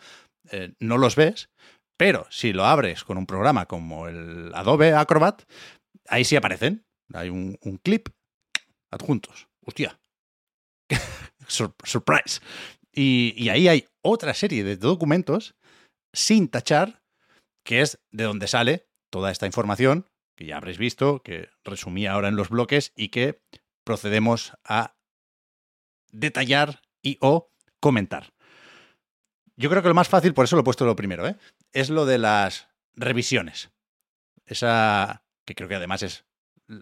[0.51, 1.51] eh, no los ves,
[1.97, 5.43] pero si lo abres con un programa como el Adobe Acrobat,
[6.09, 8.09] ahí sí aparecen, hay un, clip
[8.91, 9.49] adjuntos.
[9.65, 9.99] Hostia.
[11.47, 12.41] Sur surprise.
[12.93, 15.55] Y, y ahí hay otra serie de documentos
[16.13, 17.03] sin tachar
[17.67, 20.07] que es de donde sale toda esta información
[20.37, 23.41] que ya habréis visto, que resumí ahora en los bloques y que
[23.85, 24.95] procedemos a
[26.13, 28.33] detallar y o comentar.
[29.57, 31.37] Yo creo que lo más fácil, por eso lo he puesto lo primero, ¿eh?
[31.73, 33.71] es lo de las revisiones.
[34.45, 36.25] Esa que creo que además es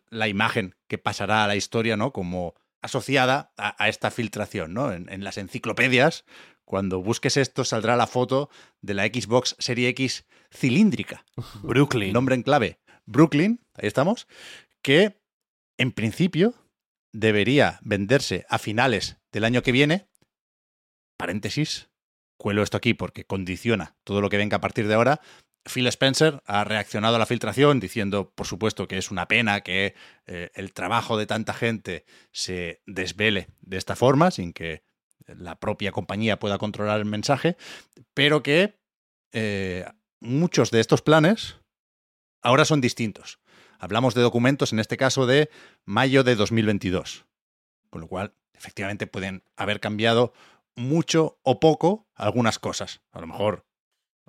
[0.09, 2.13] la imagen que pasará a la historia, ¿no?
[2.13, 4.93] Como asociada a, a esta filtración, ¿no?
[4.93, 6.25] En, en las enciclopedias,
[6.65, 11.25] cuando busques esto, saldrá la foto de la Xbox Serie X cilíndrica.
[11.63, 12.13] Brooklyn.
[12.13, 12.81] Nombre en clave.
[13.07, 14.27] Brooklyn, ahí estamos.
[14.83, 15.21] Que
[15.79, 16.55] en principio
[17.13, 20.09] debería venderse a finales del año que viene.
[21.17, 21.91] Paréntesis.
[22.45, 25.23] Cuelo esto aquí porque condiciona todo lo que venga a partir de ahora.
[25.65, 29.95] Phil Spencer ha reaccionado a la filtración diciendo, por supuesto, que es una pena que
[30.27, 34.85] eh, el trabajo de tanta gente se desvele de esta forma, sin que
[35.27, 37.57] la propia compañía pueda controlar el mensaje,
[38.13, 38.79] pero que
[39.33, 39.87] eh,
[40.21, 41.57] muchos de estos planes
[42.43, 43.41] ahora son distintos.
[43.79, 45.49] hablamos de documentos, en este caso de
[45.87, 47.25] mayo de 2022.
[47.89, 50.35] Con lo cual, efectivamente, pueden haber cambiado
[50.77, 53.03] mucho o poco algunas cosas.
[53.13, 53.67] A lo mejor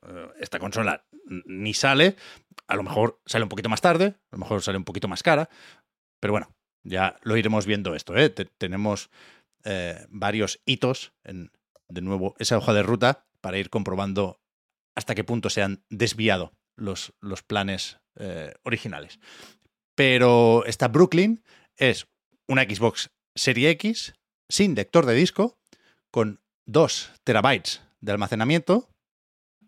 [0.08, 1.06] eh, esta consola
[1.46, 2.16] ni sale,
[2.68, 5.24] a lo mejor sale un poquito más tarde, a lo mejor sale un poquito más
[5.24, 5.50] cara,
[6.20, 8.16] pero bueno, ya lo iremos viendo esto.
[8.16, 8.30] ¿eh?
[8.30, 9.10] tenemos
[9.64, 11.52] eh, varios hitos en,
[11.90, 14.40] de nuevo, esa hoja de ruta para ir comprobando
[14.96, 19.20] hasta qué punto se han desviado los, los planes eh, originales.
[19.96, 21.44] Pero esta Brooklyn
[21.78, 22.08] es
[22.48, 24.14] una Xbox Serie X
[24.50, 25.58] sin lector de disco,
[26.16, 28.88] con 2 terabytes de almacenamiento,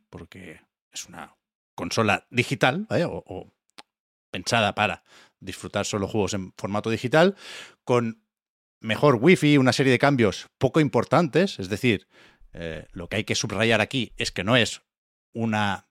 [0.09, 0.61] porque
[0.93, 1.35] es una
[1.75, 3.53] consola digital, o, o,
[4.31, 5.03] pensada para
[5.41, 7.35] disfrutar solo juegos en formato digital,
[7.83, 8.23] con
[8.79, 12.07] mejor Wi-Fi, una serie de cambios poco importantes, es decir,
[12.53, 14.83] eh, lo que hay que subrayar aquí es que no es
[15.33, 15.89] una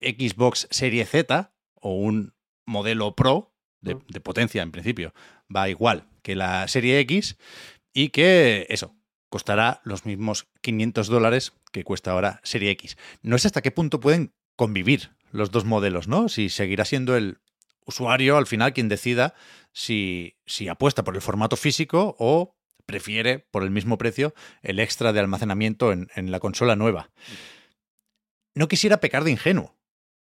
[0.00, 2.34] Xbox Serie Z o un
[2.66, 5.14] modelo Pro de, de, potencia en principio,
[5.46, 7.38] va igual que la Serie X
[7.92, 8.96] y que eso,
[9.30, 12.98] costará los mismos 500 dólares que cuesta ahora Serie X.
[13.22, 16.28] No sé hasta qué punto pueden convivir los dos modelos, ¿no?
[16.28, 17.38] Si seguirá siendo el
[17.86, 19.34] usuario al final quien decida
[19.72, 25.12] si, si apuesta por el formato físico o prefiere, por el mismo precio, el extra
[25.12, 27.10] de almacenamiento en, en, la consola nueva.
[28.54, 29.76] No quisiera pecar de ingenuo.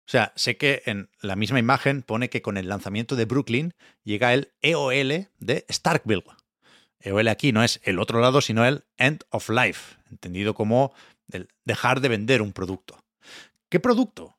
[0.06, 3.74] O sea, sé que en la misma imagen pone que con el lanzamiento de Brooklyn
[4.02, 6.24] llega el EOL de Starkville.
[7.00, 10.94] EOL aquí no es el otro lado, sino el End of Life, entendido como
[11.30, 13.04] el dejar de vender un producto.
[13.68, 14.36] ¿Qué producto?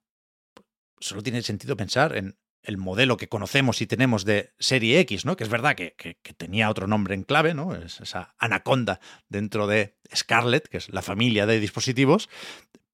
[0.99, 5.37] Solo tiene sentido pensar en el modelo que conocemos y tenemos de serie X, ¿no?
[5.37, 5.95] Que es verdad que,
[6.35, 7.75] tenía otro nombre en clave, ¿no?
[7.75, 12.29] Es esa anaconda dentro de Scarlett, que es la familia de dispositivos,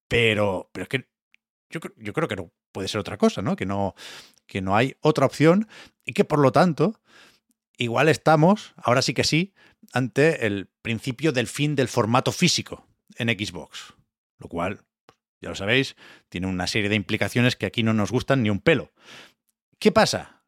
[0.07, 1.07] pero, pero es que
[1.69, 3.55] yo, yo creo que no puede ser otra cosa, ¿no?
[3.55, 3.95] Que, no?
[4.45, 5.67] que no hay otra opción
[6.05, 6.99] y que por lo tanto
[7.77, 9.53] igual estamos, ahora sí que sí,
[9.91, 13.93] ante el principio del fin del formato físico en Xbox,
[14.39, 14.85] lo cual,
[15.41, 15.95] ya lo sabéis,
[16.29, 18.91] tiene una serie de implicaciones que aquí no nos gustan ni un pelo.
[19.79, 20.43] ¿Qué pasa?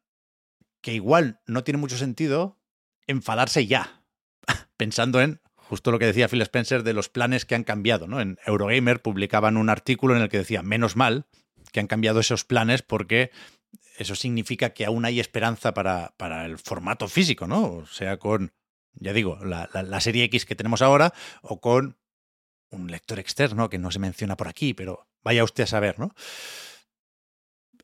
[0.80, 2.58] Que igual no tiene mucho sentido
[3.06, 4.02] enfadarse ya,
[4.76, 8.06] pensando en justo lo que decía Phil Spencer de los planes que han cambiado.
[8.06, 8.20] ¿no?
[8.20, 11.26] En Eurogamer publicaban un artículo en el que decía, menos mal
[11.72, 13.30] que han cambiado esos planes porque
[13.98, 17.72] eso significa que aún hay esperanza para, para el formato físico, ¿no?
[17.72, 18.52] O sea, con,
[18.94, 21.12] ya digo, la, la, serie X que tenemos ahora
[21.42, 21.98] o con
[22.70, 26.14] un lector externo que no se menciona por aquí, pero vaya usted a saber, ¿no?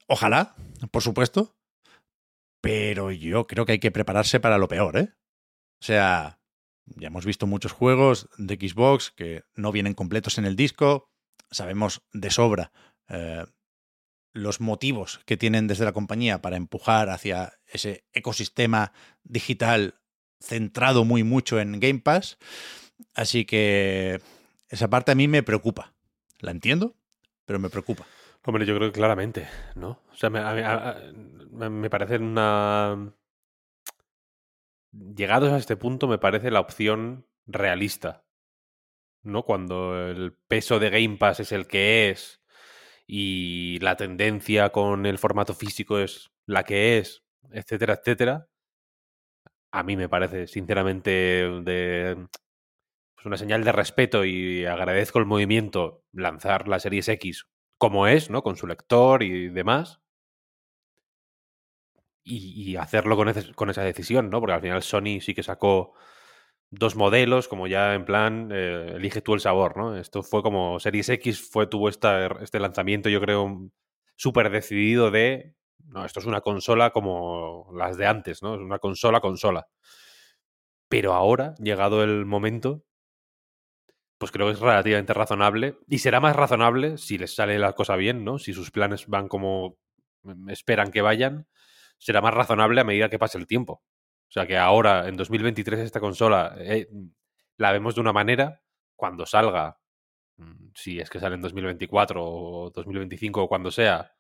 [0.07, 0.55] Ojalá,
[0.91, 1.57] por supuesto,
[2.61, 5.15] pero yo creo que hay que prepararse para lo peor, ¿eh?
[5.81, 6.41] O sea,
[6.87, 11.11] ya hemos visto muchos juegos de Xbox que no vienen completos en el disco,
[11.51, 12.73] sabemos de sobra
[13.09, 13.45] eh,
[14.33, 18.93] los motivos que tienen desde la compañía para empujar hacia ese ecosistema
[19.25, 19.95] digital
[20.41, 22.39] centrado muy mucho en Game Pass,
[23.15, 24.21] así que
[24.69, 25.93] esa parte a mí me preocupa.
[26.41, 26.97] La entiendo,
[27.45, 28.07] pero me preocupa.
[28.45, 30.01] Hombre, yo creo que claramente, ¿no?
[30.13, 30.99] O sea, me, a,
[31.53, 33.15] me parece una...
[34.91, 38.25] Llegados a este punto, me parece la opción realista,
[39.23, 39.45] ¿no?
[39.45, 42.42] Cuando el peso de Game Pass es el que es
[43.07, 48.49] y la tendencia con el formato físico es la que es, etcétera, etcétera.
[49.73, 52.27] A mí me parece, sinceramente, de
[53.15, 57.47] pues una señal de respeto y agradezco el movimiento lanzar la Series X
[57.79, 58.43] como es, ¿no?
[58.43, 60.01] Con su lector y demás.
[62.25, 64.39] Y, hacerlo con, con, esa decisión, ¿no?
[64.41, 65.95] Porque al final Sony sí que sacó
[66.73, 69.97] dos modelos, como ya en plan, eh, elige tú el sabor, ¿no?
[69.97, 73.71] Esto fue como Series X, fue, tuvo esta, este lanzamiento, yo creo,
[74.17, 75.55] súper decidido de,
[75.87, 78.55] no, esto es una consola como las de antes, ¿no?
[78.55, 79.69] Es una consola, consola.
[80.89, 82.85] Pero ahora, llegado el momento,
[84.19, 85.77] pues creo que es relativamente razonable.
[85.89, 88.39] Y será más razonable si les sale la cosa bien, ¿no?
[88.39, 89.77] Si sus planes van como
[90.49, 91.47] esperan que vayan,
[91.99, 93.83] será más razonable a medida que pase el tiempo.
[94.33, 96.89] O sea que ahora, en 2023, esta consola eh,
[97.59, 98.63] la vemos de una manera,
[98.97, 99.79] cuando salga,
[100.39, 104.17] mm, si es que sale en 2024 o 2025 o cuando sea,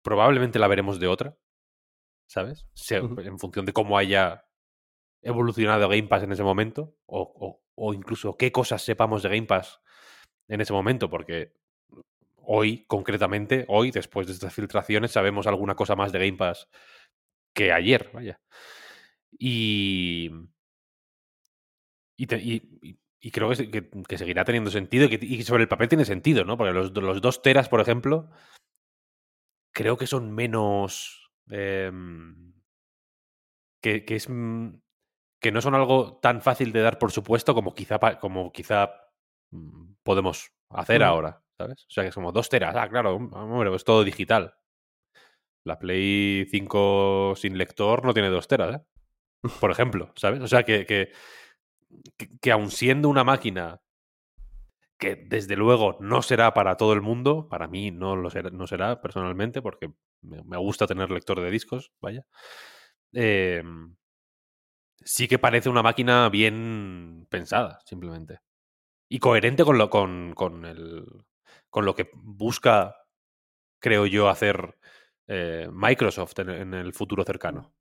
[0.00, 1.36] probablemente la veremos de otra,
[2.28, 2.68] ¿sabes?
[2.74, 3.26] Se, uh -huh.
[3.26, 4.44] En función de cómo haya
[5.22, 9.48] evolucionado Game Pass en ese momento, o, o, o, incluso qué cosas sepamos de Game
[9.48, 9.80] Pass
[10.46, 11.52] en ese momento, porque
[12.36, 16.68] hoy, concretamente, hoy, después de estas filtraciones, sabemos alguna cosa más de Game Pass
[17.52, 18.40] que ayer, vaya.
[19.38, 20.30] Y.
[22.18, 25.64] Y, te, y, y creo que, que, que, seguirá teniendo sentido y que y sobre
[25.64, 26.56] el papel tiene sentido, ¿no?
[26.56, 28.30] Porque los, los dos teras, por ejemplo,
[29.72, 32.54] creo que son menos em,
[33.82, 34.80] que, que es mm,
[35.40, 38.90] que no son algo tan fácil de dar por supuesto como quizá, como quizá
[39.50, 41.04] mm, podemos hacer Mm.
[41.04, 41.84] ahora, ¿sabes?
[41.84, 42.74] O sea, que es como dos teras.
[42.76, 44.54] Ah, claro, hombre, pues todo digital.
[45.64, 48.84] La Play 5 sin lector no tiene dos teras, ¿eh?
[49.60, 50.40] Por ejemplo, ¿sabes?
[50.40, 51.12] O sea, que, que,
[52.40, 53.80] que, aun siendo una máquina
[54.98, 58.66] que desde luego no será para todo el mundo, para mí no lo será, no
[58.66, 62.26] será personalmente, porque me, gusta tener lector de discos, vaya.
[63.12, 63.62] Eh,
[65.04, 68.40] sí que parece una máquina bien pensada, simplemente.
[69.08, 71.04] Y coherente con lo, con, con el,
[71.70, 72.96] con lo que busca,
[73.80, 74.78] creo yo, hacer
[75.28, 77.74] eh, Microsoft en el futuro cercano.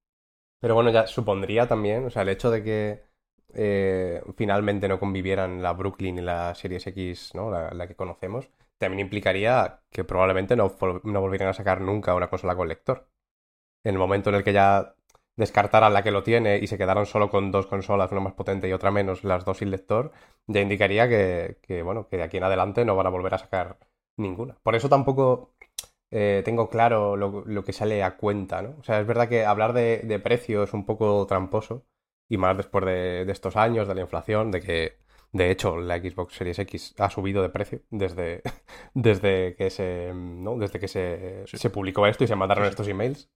[0.66, 3.04] Pero bueno, ya supondría también, o sea, el hecho de que
[3.54, 7.52] eh, finalmente no convivieran la Brooklyn y la Series X, ¿no?
[7.52, 8.50] La, que conocemos,
[8.80, 13.08] también implicaría que probablemente no, no volvieran a sacar nunca una consola con lector.
[13.84, 14.96] En el momento en el que ya
[15.36, 18.68] descartaran la que lo tiene y se quedaran solo con dos consolas, una más potente
[18.68, 20.14] y otra menos, las dos sin lector,
[20.48, 23.38] ya indicaría que, que, bueno, que de aquí en adelante no van a volver a
[23.38, 23.78] sacar
[24.18, 24.58] ninguna.
[24.64, 25.55] Por eso tampoco
[26.12, 28.76] eh, tengo claro lo, lo que sale a cuenta, ¿no?
[28.80, 31.86] O sea, es verdad que hablar de, de precio es un poco tramposo,
[32.30, 34.98] y más después de, de estos años, de la inflación, de que,
[35.32, 38.42] de hecho, la Xbox Series X ha subido de precio desde,
[38.94, 40.58] desde que se, ¿no?
[40.58, 41.58] Desde que se, Sí.
[41.58, 43.30] se publicó esto y se mandaron Sí, estos emails.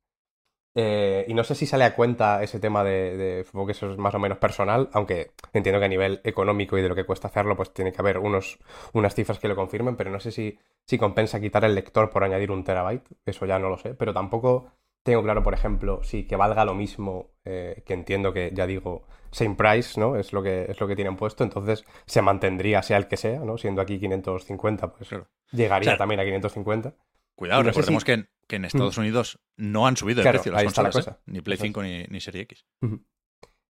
[0.82, 3.92] Eh, y no sé si sale a cuenta ese tema de, de- Supongo que eso
[3.92, 7.06] es más o menos personal, aunque entiendo que a nivel económico y de lo que
[7.06, 8.60] cuesta hacerlo, pues tiene que haber unos,
[8.94, 12.24] unas cifras que lo confirmen, pero no sé si, si compensa quitar el lector por
[12.24, 14.72] añadir un terabyte, eso ya no lo sé, pero tampoco
[15.04, 19.04] tengo claro, por ejemplo, si que valga lo mismo, eh, que entiendo que, ya digo,
[19.32, 20.16] same price, ¿no?
[20.16, 23.40] Es lo que, es lo que tienen puesto, entonces se mantendría sea el que sea,
[23.40, 23.58] ¿no?
[23.58, 25.28] Siendo aquí 550, pues Claro.
[25.52, 26.94] llegaría O sea, también a 550.
[27.40, 30.42] Cuidado, no recordemos si- que, en, que en Estados Unidos no han subido Claro, el
[30.42, 31.22] precio de las ahí está la consolas, ¿eh?
[31.28, 31.68] Ni Play Eso es.
[31.70, 32.66] 5 ni, ni Serie X.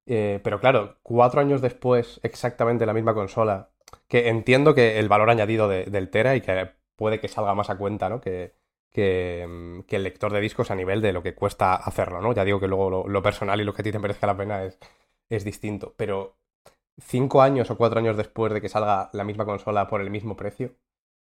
[0.07, 3.69] Eh, pero claro, cuatro años después, exactamente la misma consola,
[4.07, 7.69] que entiendo que el valor añadido de- del Tera y que puede que salga más
[7.69, 8.19] a cuenta, ¿no?
[8.21, 8.55] Que,
[8.91, 12.33] que, mm, que el lector de discos a nivel de lo que cuesta hacerlo, ¿no?
[12.33, 14.35] Ya digo que luego lo, lo personal y lo que a ti te merezca la
[14.37, 14.79] pena es,
[15.29, 16.37] es distinto, pero
[16.99, 20.35] cinco años o cuatro años después de que salga la misma consola por el mismo
[20.35, 20.73] precio,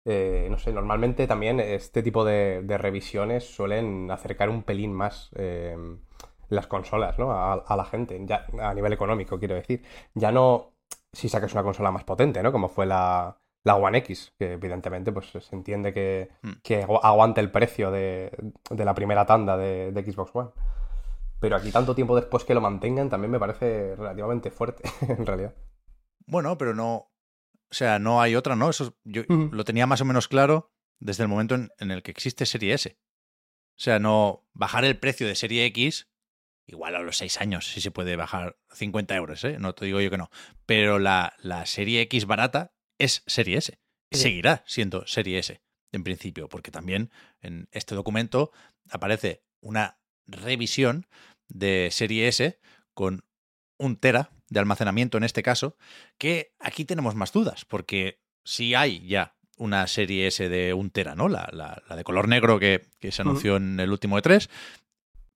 [0.04, 5.30] eh, no sé, normalmente también este tipo de, de revisiones suelen acercar un pelín más
[5.36, 5.76] eh,
[6.48, 7.32] las consolas, ¿no?
[7.32, 9.82] A, a la gente, ya a nivel económico, quiero decir.
[10.14, 10.72] Ya no
[11.12, 12.52] si sacas una consola más potente, ¿no?
[12.52, 16.52] Como fue la, la One X, que evidentemente pues se entiende que, Hmm.
[16.62, 18.36] que agu- aguante el precio de,
[18.70, 20.50] de la primera tanda de, de Xbox One.
[21.40, 25.54] Pero aquí tanto tiempo después que lo mantengan también me parece relativamente fuerte, en realidad.
[26.26, 27.12] Bueno, pero no.
[27.72, 28.70] O sea, no hay otra, ¿no?
[28.70, 32.11] Eso yo lo tenía más o menos claro desde el momento en, en el que
[32.12, 32.96] existe Serie S.
[32.98, 36.08] O sea, no bajar el precio de Serie X,
[36.66, 39.56] igual a los 6 años, si se puede bajar 50 euros, ¿eh?
[39.58, 40.30] No te digo yo que no.
[40.66, 43.80] Pero la, la Serie X barata es Serie S.
[44.11, 44.22] Y Sí.
[44.24, 48.52] seguirá siendo Serie S, en principio, porque también en este documento
[48.90, 51.06] aparece una revisión
[51.48, 52.61] de Serie S
[52.94, 53.24] con
[53.78, 55.76] un tera de almacenamiento en este caso,
[56.18, 61.14] que aquí tenemos más dudas, porque si hay ya una serie S de un tera,
[61.14, 61.28] ¿no?
[61.28, 64.50] La, la- la de color negro que, que se anunció en el último de tres,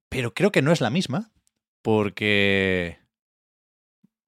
[0.09, 1.31] pero creo que no es la misma,
[1.83, 2.99] porque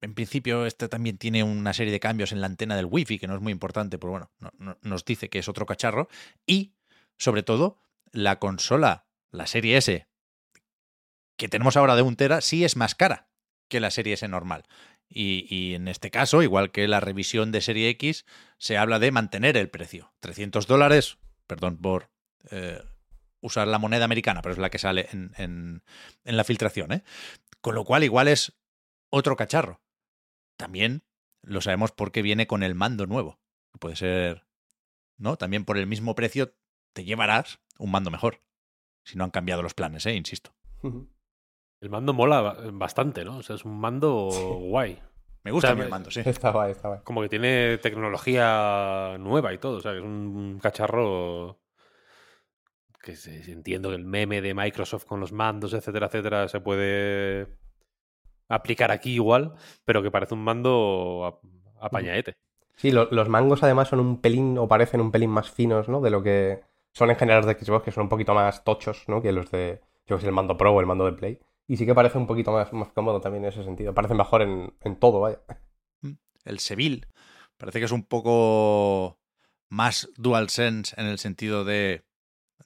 [0.01, 3.27] en principio este también tiene una serie de cambios en la antena del wifi, que
[3.27, 6.09] no es muy importante, pero bueno, no- no- nos dice que es otro cacharro,
[6.47, 6.75] y
[7.17, 7.79] sobre todo
[8.13, 10.07] la consola, la serie S
[11.37, 13.28] que tenemos ahora de un tera, sí es más cara
[13.69, 14.65] que la serie S normal.
[15.09, 18.27] Y, y en este caso, igual que la revisión de serie X,
[18.59, 20.13] se habla de mantener el precio.
[20.21, 22.11] 300 dólares, perdón por
[22.51, 22.83] eh,
[23.41, 25.83] usar la moneda americana, pero es la que sale en, en-
[26.25, 26.93] en la filtración.
[26.93, 27.05] ¿eh?
[27.61, 28.53] Con lo cual, igual es
[29.11, 29.81] otro cacharro.
[30.57, 31.05] También
[31.43, 33.39] lo sabemos porque viene con el mando nuevo.
[33.79, 34.45] Puede ser,
[35.17, 35.37] ¿no?
[35.37, 36.55] También por el mismo precio
[36.93, 38.43] te llevarás un mando mejor.
[39.05, 40.15] Si no han cambiado los planes, ¿eh?
[40.15, 40.55] Insisto.
[41.81, 43.39] El mando mola ba- bastante, ¿no?
[43.39, 44.29] O sea, es un mando
[44.61, 44.99] guay.
[45.45, 46.21] Me gusta O sea, el mando, sí.
[46.25, 47.01] Está guay, está guay.
[47.05, 49.77] Como que tiene tecnología nueva y todo.
[49.77, 51.59] O sea, que es un cacharro
[53.03, 57.47] que se, entiendo que el meme de Microsoft con los mandos, etcétera, etcétera, se puede
[58.49, 61.41] aplicar aquí igual, pero que parece un mando
[61.81, 62.35] apañaete.
[62.77, 66.01] Sí, lo- los mangos además son un pelín o parecen un pelín más finos, ¿no?
[66.01, 66.61] De lo que
[66.93, 69.23] son en general los de Xbox, que son un poquito más tochos, ¿no?
[69.23, 71.39] Que los de, yo que sé, el mando Pro o el mando de Play.
[71.69, 73.95] Y sí que parece un poquito más, más cómodo también en ese sentido.
[73.95, 75.41] Parece mejor en, en todo, vaya.
[76.45, 77.07] el Seville
[77.59, 79.21] parece que es un poco
[79.69, 82.07] más DualSense en el sentido de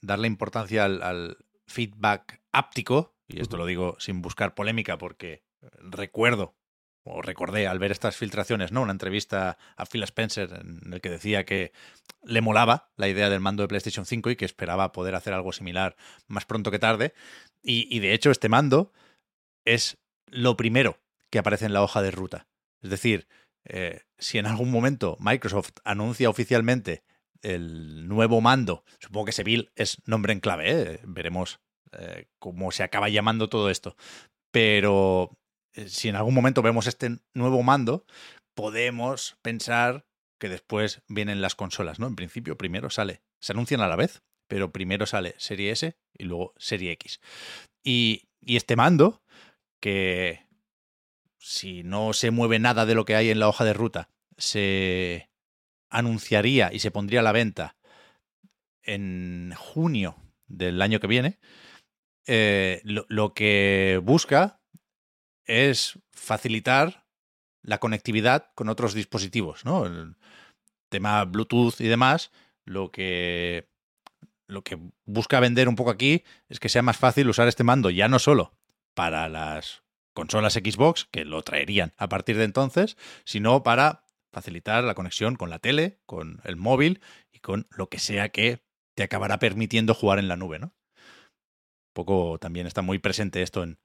[0.01, 1.37] darle importancia al, al
[1.67, 5.43] feedback áptico, y esto lo digo sin buscar polémica porque
[5.79, 6.55] recuerdo
[7.05, 8.81] o recordé al ver estas filtraciones, ¿no?
[8.81, 11.73] Una entrevista a Phil Spencer en el que decía que
[12.23, 15.51] le molaba la idea del mando de PlayStation 5 y que esperaba poder hacer algo
[15.51, 17.13] similar más pronto que tarde.
[17.65, 18.91] Y, de hecho, este mando
[19.65, 19.97] es
[20.27, 20.99] lo primero
[21.29, 22.47] que aparece en la hoja de ruta.
[22.81, 23.27] Es decir,
[23.65, 27.03] eh, si en algún momento Microsoft anuncia oficialmente
[27.41, 30.99] el nuevo mando, supongo que Seville es nombre en clave, ¿eh?
[31.05, 31.61] veremos
[31.93, 33.95] eh, cómo se acaba llamando todo esto.
[34.51, 35.37] Pero
[35.87, 38.05] si en algún momento vemos este nuevo mando,
[38.53, 40.05] podemos pensar
[40.39, 42.07] que después vienen las consolas, ¿no?
[42.07, 44.21] En principio, primero sale, se anuncian a la vez,
[44.53, 47.19] pero primero sale Serie S y luego Serie X.
[47.83, 49.23] Y, y este mando,
[49.79, 50.45] que
[51.39, 55.31] si no se mueve nada de lo que hay en la hoja de ruta, se
[55.89, 57.77] anunciaría y se pondría a la venta
[58.83, 61.39] en junio del año que viene,
[62.27, 64.61] eh, lo, lo, que busca
[65.45, 67.07] es facilitar
[67.63, 69.87] la conectividad con otros dispositivos, ¿no?
[69.87, 70.15] El
[70.89, 72.31] tema Bluetooth y demás,
[72.65, 73.72] lo que
[74.47, 77.89] lo que busca vender un poco aquí es que sea más fácil usar este mando
[77.89, 78.53] ya no solo
[78.93, 84.95] para las consolas Xbox, que lo traerían a partir de entonces, sino para facilitar la
[84.95, 87.01] conexión con la tele, con el móvil
[87.31, 88.63] y con lo que sea que
[88.95, 90.73] te acabará permitiendo jugar en la nube, ¿no?
[91.93, 93.79] Poco también está muy presente esto en,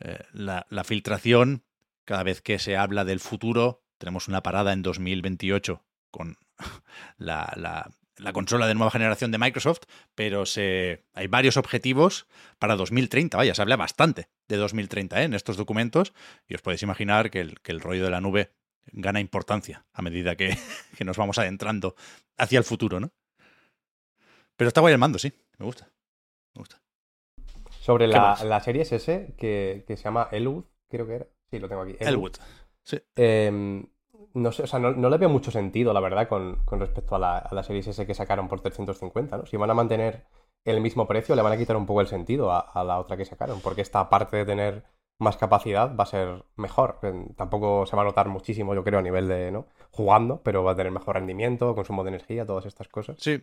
[0.00, 1.64] eh, la, la, filtración,
[2.04, 6.36] cada vez que se habla del futuro, tenemos una parada en 2028 con
[7.18, 9.82] la, la, la consola de nueva generación de Microsoft,
[10.14, 12.26] pero se, hay varios objetivos
[12.58, 13.36] para 2030.
[13.36, 15.24] Vaya, se habla bastante de 2030 ¿eh?
[15.24, 16.12] en estos documentos
[16.46, 18.52] y os podéis imaginar que el, que el rollo de la nube
[18.86, 20.56] gana importancia a medida que,
[20.96, 21.94] que, nos vamos adentrando
[22.36, 23.12] hacia el futuro, ¿no?
[24.56, 25.88] Pero está guay el mando, sí, me gusta.
[26.54, 26.80] Me gusta.
[27.80, 31.26] Sobre la, la, serie S que, que, se llama Elwood, creo que era.
[31.50, 31.96] Sí, lo tengo aquí.
[31.98, 32.08] Elwood.
[32.08, 32.36] Elwood.
[32.84, 32.98] Sí.
[33.16, 33.82] Eh,
[34.34, 37.14] no sé, o sea, no, no, le veo mucho sentido, la verdad, con, con respecto
[37.16, 39.46] a la, a la serie S que sacaron por 350, ¿no?
[39.46, 40.24] Si van a mantener
[40.64, 43.16] el mismo precio, le van a quitar un poco el sentido a, a la otra
[43.16, 44.84] que sacaron, porque esta, aparte de tener
[45.22, 46.98] más capacidad, va a ser mejor.
[47.36, 49.66] Tampoco se va a notar muchísimo, yo creo, a nivel de, ¿no?
[49.90, 53.16] Jugando, pero va a tener mejor rendimiento, consumo de energía, todas estas cosas.
[53.18, 53.38] Sí.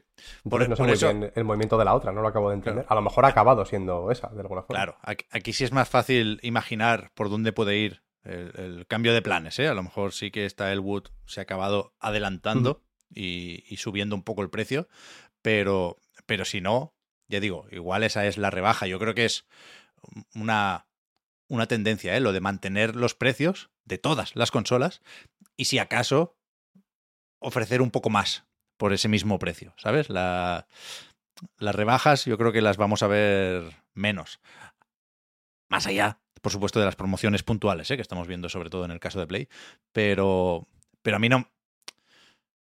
[0.47, 1.07] Por, Entonces, no sé muy eso...
[1.07, 2.83] bien el movimiento de la otra, no lo acabo de entender.
[2.83, 2.93] Claro.
[2.93, 4.75] A lo mejor ha acabado siendo esa, de alguna forma.
[4.75, 4.97] Claro,
[5.31, 9.59] aquí sí es más fácil imaginar por dónde puede ir el, el, cambio de planes,
[9.59, 9.67] ¿eh?
[9.67, 13.19] A lo mejor sí que está Elwood se ha acabado adelantando mm.
[13.19, 14.87] y, y, subiendo un poco el precio,
[15.41, 16.93] pero, pero si no,
[17.27, 18.87] ya digo, igual esa es la rebaja.
[18.87, 19.45] Yo creo que es
[20.35, 20.87] una,
[21.47, 22.19] una tendencia, ¿eh?
[22.19, 25.01] Lo de mantener los precios de todas las consolas
[25.57, 26.37] y si acaso
[27.39, 28.45] ofrecer un poco más
[28.77, 30.09] por ese mismo precio, ¿sabes?
[30.09, 30.67] La,
[31.57, 34.39] las rebajas yo creo que las vamos a ver menos.
[35.69, 37.95] Más allá por supuesto, de las promociones puntuales, ¿eh?
[37.95, 39.47] que estamos viendo sobre todo en el caso de Play,
[39.91, 40.67] pero,
[41.01, 41.39] pero a mí no,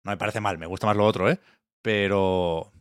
[0.03, 1.39] no me parece mal, me gusta más lo otro, ¿eh?
[1.81, 2.71] pero,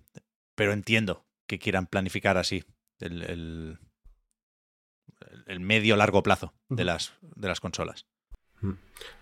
[0.55, 2.65] pero entiendo que quieran planificar así
[3.01, 3.79] el, el,
[5.47, 8.07] el medio largo plazo de las, de las consolas.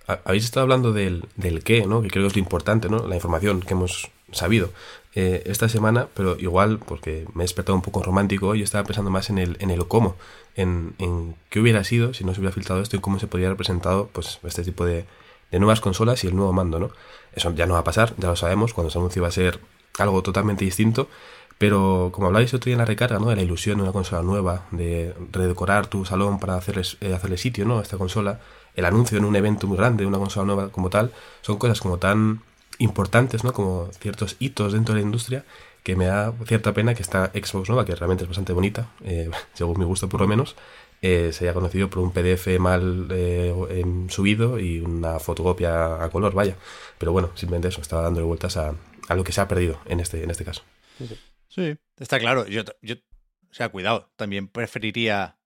[0.07, 2.03] Habéis estado hablando del, del qué, ¿no?
[2.03, 3.07] Que creo que es lo importante, ¿no?
[3.07, 4.70] La información que hemos sabido
[5.14, 9.11] eh, esta semana, pero igual, porque me he despertado un poco romántico, yo estaba pensando
[9.11, 10.16] más en el, en el cómo,
[10.57, 13.48] en, en qué hubiera sido si no se hubiera filtrado esto y cómo se podría
[13.48, 15.05] haber presentado pues, este tipo de,
[15.50, 16.90] de nuevas consolas y el nuevo mando, ¿no?
[17.33, 19.61] Eso ya no va a pasar, ya lo sabemos, cuando se anuncie va a ser
[19.98, 21.09] algo totalmente distinto,
[21.59, 23.29] pero como habláis otro día en la recarga, ¿no?
[23.29, 27.37] De la ilusión de una consola nueva, de redecorar tu salón para hacerle, eh, hacerle
[27.37, 27.79] sitio, ¿no?
[27.79, 28.40] A esta consola,
[28.74, 31.80] el anuncio en un evento muy grande de una consola nueva como tal, son cosas
[31.80, 32.42] como tan
[32.78, 33.52] importantes, ¿no?
[33.52, 35.44] Como ciertos hitos dentro de la industria
[35.83, 39.30] que me da cierta pena que esta Xbox nueva, que realmente es bastante bonita, eh,
[39.54, 40.56] según mi gusto por lo menos,
[41.02, 43.54] eh, se haya conocido por un PDF mal eh,
[44.09, 46.56] subido y una fotocopia a color, vaya.
[46.98, 48.74] Pero bueno, simplemente eso, estaba dándole vueltas a,
[49.09, 50.62] a lo que se ha perdido en este, en este caso.
[51.48, 52.46] Sí, está claro.
[52.46, 55.38] Yo, yo, o sea, cuidado, también preferiría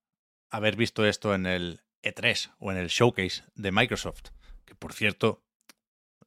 [0.49, 4.29] haber visto esto en el E3 o en el showcase de Microsoft,
[4.65, 5.43] que por cierto,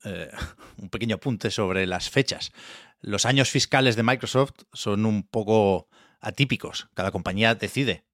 [0.05, 0.31] eh,
[0.77, 2.53] un pequeño apunte sobre las fechas.
[3.01, 5.89] Los años fiscales de Microsoft son un poco
[6.21, 6.89] atípicos.
[6.95, 8.05] Cada compañía decide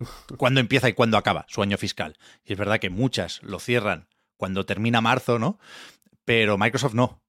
[0.38, 2.18] cuándo empieza y cuándo acaba su año fiscal.
[2.44, 5.58] Y es verdad que muchas lo cierran cuando termina marzo, ¿no?
[6.24, 7.22] Pero Microsoft no.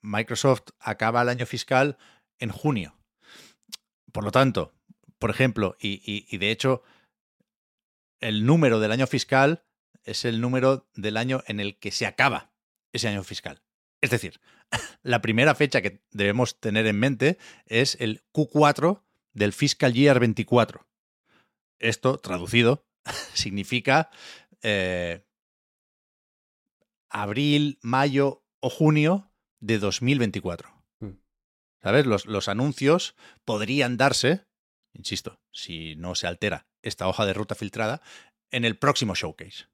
[0.00, 1.96] Microsoft acaba el año fiscal
[2.38, 2.98] en junio.
[4.12, 4.74] Por lo tanto,
[5.18, 6.82] por ejemplo, y, y, y de hecho,
[8.22, 9.64] el número del año fiscal
[10.04, 12.52] es el número del año en el que se acaba
[12.92, 13.62] ese año fiscal.
[14.00, 14.40] Es decir,
[15.02, 19.02] la primera fecha que debemos tener en mente es el Q4
[19.34, 20.86] del Fiscal Year 24.
[21.78, 22.86] esto, traducido,
[23.34, 24.10] significa
[24.62, 25.26] eh,
[27.10, 30.70] abril, mayo o junio de 2024.
[31.00, 31.10] Mm.
[31.82, 32.06] ¿Sabes?
[32.06, 34.46] Los, los anuncios podrían darse,
[34.92, 38.02] insisto, si no se altera esta hoja de ruta filtrada,
[38.50, 39.66] en el próximo showcase.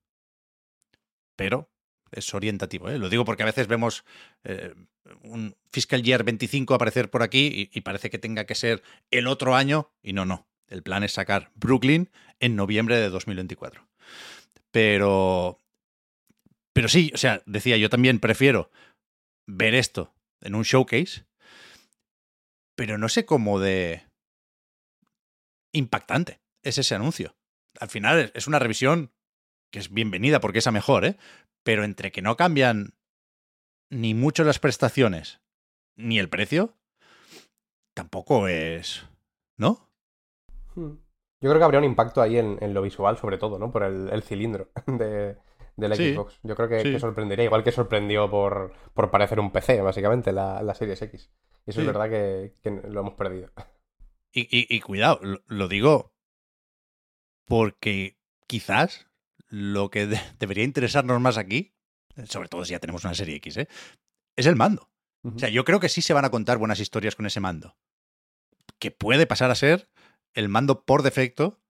[1.37, 1.71] Pero
[2.11, 2.99] es orientativo, ¿eh?
[2.99, 4.05] Lo digo porque a veces vemos
[4.45, 4.75] eh,
[5.23, 9.27] un Fiscal Year 25 aparecer por aquí y, y parece que tenga que ser el
[9.27, 10.49] otro año y no, no.
[10.69, 13.89] El plan es sacar Brooklyn en noviembre de 2024.
[14.71, 15.59] Pero.
[16.73, 18.71] Pero sí, o sea, decía, yo también prefiero
[19.47, 21.25] ver esto en un showcase,
[22.77, 24.05] pero no sé cómo de
[25.73, 27.37] impactante es ese anuncio.
[27.81, 29.13] Al final es- una revisión
[29.71, 31.17] que es bienvenida porque es a mejor, ¿eh?
[31.63, 32.95] Pero entre que no cambian
[33.91, 35.41] ni mucho las prestaciones
[35.97, 36.75] ni el precio,
[37.95, 39.05] tampoco es.
[39.57, 39.91] ¿No?
[40.75, 40.93] Hmm.
[41.41, 43.71] Yo creo que habría un impacto ahí en, en lo visual, sobre todo, ¿no?
[43.71, 45.37] Por el, el cilindro de,
[45.77, 46.39] del Sí, Xbox.
[46.43, 46.93] Yo creo que, sí.
[46.93, 51.31] que sorprendería, igual que sorprendió por, por parecer un PC, básicamente, la, la Series X.
[51.67, 51.87] Y eso Sí.
[51.87, 53.51] es verdad que, que lo hemos perdido.
[54.33, 56.13] Y, y- y cuidado, lo, lo digo
[57.49, 59.07] porque quizás
[59.49, 61.75] lo que de- debería interesarnos más aquí,
[62.29, 63.69] sobre todo si ya tenemos una serie X, ¿eh?
[64.37, 64.91] es el mando.
[65.25, 67.77] O sea, yo creo que sí se van a contar buenas historias con ese mando.
[68.79, 69.89] Que puede pasar a ser
[70.33, 71.61] el mando por defecto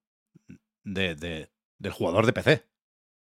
[0.85, 2.67] de, de- del jugador de PC.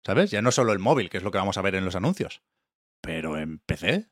[0.07, 0.31] ¿Sabes?
[0.31, 2.43] Ya no solo el móvil, que es lo que vamos a ver en los anuncios.
[3.03, 4.09] Pero en PC.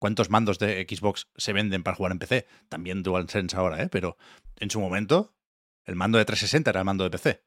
[0.00, 2.46] ¿Cuántos mandos de Xbox se venden para jugar en PC?
[2.68, 3.88] También DualSense ahora, ¿eh?
[3.90, 4.16] Pero
[4.56, 5.34] en su momento,
[5.84, 7.42] el mando de 360 era el mando de PC.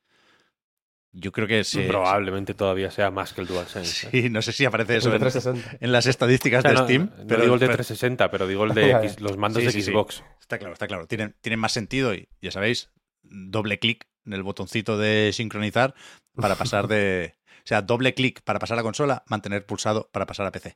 [1.18, 1.82] Yo creo que sí.
[1.88, 4.08] Probablemente todavía sea más que el DualSense.
[4.08, 4.10] ¿eh?
[4.24, 5.78] Sí, no sé si aparece eso El en, 360.
[5.86, 7.10] en las estadísticas O sea, de no, Steam.
[7.26, 9.72] no digo el de pero- 360, pero digo el de X- los mandos Sí, de
[9.72, 9.92] sí, sí.
[9.92, 10.24] Xbox.
[10.42, 11.08] Está claro, está claro.
[11.08, 12.92] Tienen, tienen más sentido y ya sabéis,
[13.24, 15.96] doble clic en el botoncito de sincronizar
[16.36, 17.34] para pasar de...
[17.66, 20.76] O sea, doble clic para pasar a consola, mantener pulsado para pasar a PC.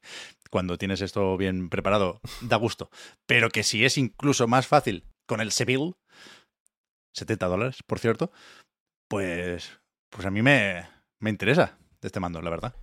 [0.49, 2.89] Cuando tienes esto bien preparado, da gusto.
[3.28, 5.93] Pero que si es incluso más fácil con el Seville,
[7.14, 8.32] 70 dólares, por cierto,
[9.10, 9.80] pues,
[10.10, 10.88] pues a mí me,
[11.20, 12.76] me interesa de este mando, la verdad.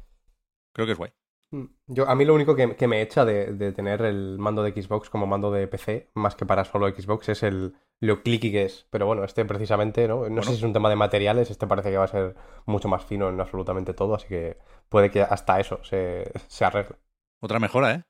[0.75, 1.13] Creo que es guay.
[1.53, 1.65] Mm.
[1.87, 4.73] Yo, a mí lo único que, que me echa de, de tener el mando de
[4.73, 8.65] Xbox como mando de PC, más que para solo Xbox, es el lo clicky que
[8.65, 8.87] es.
[8.91, 10.17] Pero bueno, este precisamente, ¿no?
[10.17, 10.43] No Bueno.
[10.43, 12.35] sé si es un tema de materiales, este parece que va a ser
[12.67, 14.59] mucho más fino en absolutamente todo, así que
[14.89, 16.97] puede que hasta eso se, se arregle.
[17.41, 18.03] Otra mejora, ¿eh?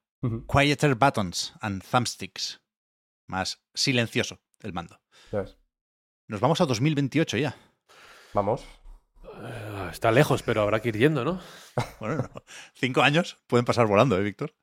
[0.48, 2.60] Quieter buttons and thumbsticks.
[3.28, 4.98] Más silencioso el mando.
[6.28, 7.56] Nos vamos a 2028 ya.
[8.34, 8.64] Vamos.
[9.24, 11.40] Eh, está lejos, pero habrá que ir yendo, ¿no?
[12.00, 12.42] Bueno, no.
[12.74, 14.54] cinco años pueden pasar volando, ¿eh, Víctor?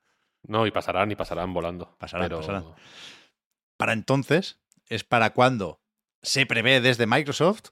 [0.45, 1.95] No, y pasarán y pasarán volando.
[1.97, 2.41] Pasarán, pero...
[2.41, 2.65] pasarán.
[3.77, 5.81] Para entonces es para cuando
[6.21, 7.69] se prevé desde Microsoft,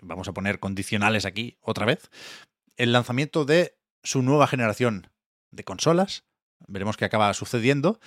[0.00, 2.10] vamos a poner condicionales aquí otra vez,
[2.76, 5.10] el lanzamiento de su nueva generación
[5.50, 6.24] de consolas.
[6.66, 8.00] Veremos qué acaba sucediendo.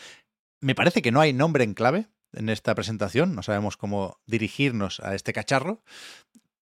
[0.60, 5.00] Me parece que no hay nombre en clave en esta presentación, no sabemos cómo dirigirnos
[5.02, 5.84] a este cacharro,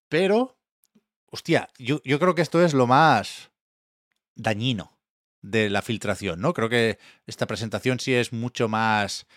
[0.10, 0.58] pero,
[1.32, 3.52] hostia, yo, yo creo que esto es lo más
[4.36, 4.98] dañino
[5.42, 6.54] de la filtración, ¿no?
[6.54, 9.28] Creo que esta presentación sí es mucho más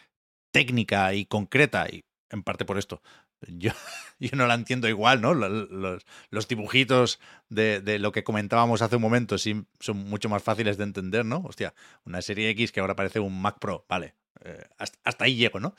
[0.53, 3.03] técnica y concreta, y en parte por esto.
[3.49, 3.73] Yo,
[4.33, 5.35] no la entiendo igual, ¿no?
[5.35, 10.29] Lo- Los, los dibujitos de, de lo que comentábamos hace un momento sí son mucho
[10.29, 11.39] más fáciles de entender, ¿no?
[11.47, 11.75] Hostia,
[12.05, 14.15] una serie X que ahora parece un Mac Pro, vale.
[14.45, 15.75] Eh, hasta, ahí llego, ¿no?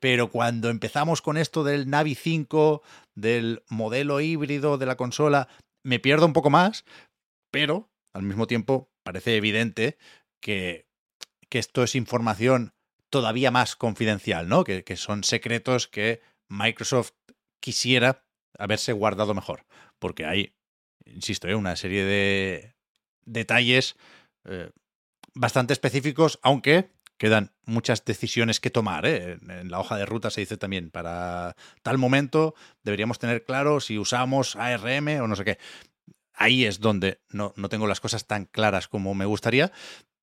[0.00, 2.82] Pero cuando empezamos con esto del Navi 5,
[3.14, 5.48] del modelo híbrido de la consola,
[5.82, 6.84] me pierdo un poco más,
[7.50, 9.98] pero al mismo tiempo parece evidente
[10.40, 10.86] que,
[11.48, 12.72] que esto es información
[13.10, 14.64] todavía más confidencial, ¿no?
[14.64, 17.12] Que, que son secretos que Microsoft
[17.60, 18.24] quisiera
[18.58, 19.66] haberse guardado mejor.
[19.98, 20.54] Porque hay,
[21.04, 21.54] insisto, ¿eh?
[21.54, 22.74] una serie de
[23.24, 23.96] detalles
[24.44, 24.70] eh,
[25.34, 29.06] bastante específicos, aunque quedan muchas decisiones que tomar.
[29.06, 29.38] ¿eh?
[29.48, 33.98] En, la hoja de ruta se dice también, para tal momento deberíamos tener claro si
[33.98, 35.58] usamos ARM o no sé qué.
[36.34, 39.72] Ahí es donde no, no tengo las cosas tan claras como me gustaría,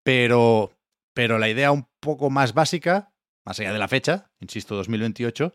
[0.03, 0.71] pero,
[1.13, 3.11] pero la idea un poco más básica,
[3.45, 5.53] más allá de la fecha, insisto, 2028,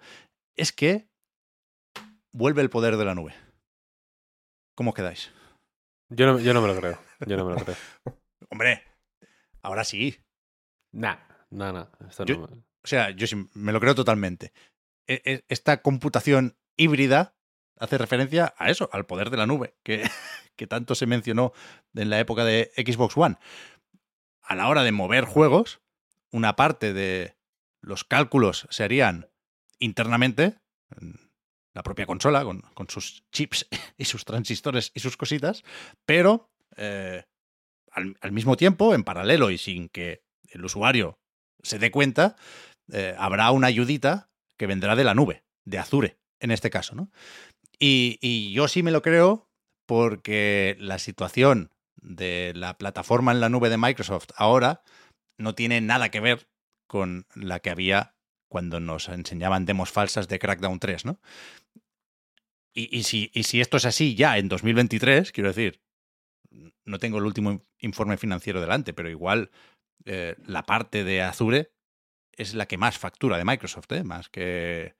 [0.56, 1.08] es que
[2.32, 3.34] vuelve el poder de la nube.
[4.74, 5.32] ¿Cómo quedáis?
[6.10, 6.98] Yo no, yo no me lo creo.
[7.26, 7.76] Yo no me lo creo.
[8.50, 8.82] Hombre,
[9.62, 10.18] ahora sí.
[10.92, 11.18] Nah,
[11.50, 11.86] nah, nah.
[12.08, 12.44] Esto Yo- no
[12.84, 14.52] O sea, yo sí me lo creo totalmente.
[15.06, 17.34] E- e- Esta computación híbrida
[17.78, 20.02] hace referencia a eso, al poder de la nube, que,
[20.56, 21.52] que tanto se mencionó
[21.94, 23.36] en la época de Xbox One.
[24.42, 25.80] A la hora de mover juegos,
[26.30, 27.36] una parte de
[27.80, 29.28] los cálculos se harían
[29.78, 30.58] internamente,
[31.00, 31.30] en
[31.74, 33.66] la propia consola, con, con sus chips
[33.98, 35.62] y sus transistores y sus cositas,
[36.06, 37.24] pero eh,
[37.90, 41.18] al, al mismo tiempo, en paralelo y sin que el usuario
[41.62, 42.36] se dé cuenta,
[42.92, 47.10] eh, habrá una ayudita que vendrá de la nube, de Azure, en este caso, ¿no?
[47.78, 49.48] Y, yo sí me lo creo
[49.86, 54.82] porque la situación de la plataforma en la nube de Microsoft ahora
[55.38, 56.48] no tiene nada que ver
[56.88, 58.14] con la que había
[58.48, 61.20] cuando nos enseñaban demos falsas de Crackdown 3, ¿no?
[62.74, 65.80] Y si esto es así ya en 2023, quiero decir,
[66.84, 69.50] no tengo el último informe financiero delante, pero igual
[70.04, 71.72] eh, la parte de Azure
[72.32, 74.04] es la que más factura de Microsoft, ¿eh?
[74.04, 74.94] más que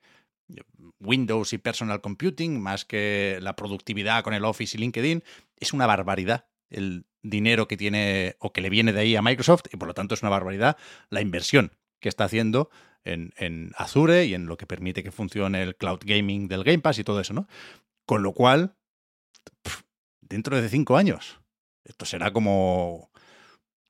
[1.01, 5.23] Windows y Personal Computing, más que la productividad con el Office y LinkedIn.
[5.57, 9.65] Es una barbaridad el dinero que tiene o que le viene de ahí a Microsoft
[9.73, 10.77] y por lo tanto es una barbaridad
[11.11, 12.71] la inversión que está haciendo
[13.05, 16.81] en, en Azure y en lo que permite que funcione el cloud gaming del Game
[16.81, 17.49] Pass y todo eso, ¿no?
[18.07, 18.77] Con lo cual,
[20.21, 21.41] dentro de cinco años,
[21.85, 23.11] esto será como,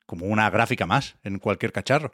[0.09, 2.13] como una gráfica más en cualquier cacharro.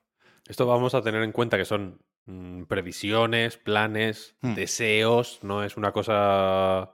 [0.49, 4.55] Esto vamos a tener en cuenta que son mm, previsiones, planes, Hmm.
[4.55, 6.93] deseos, no es una cosa...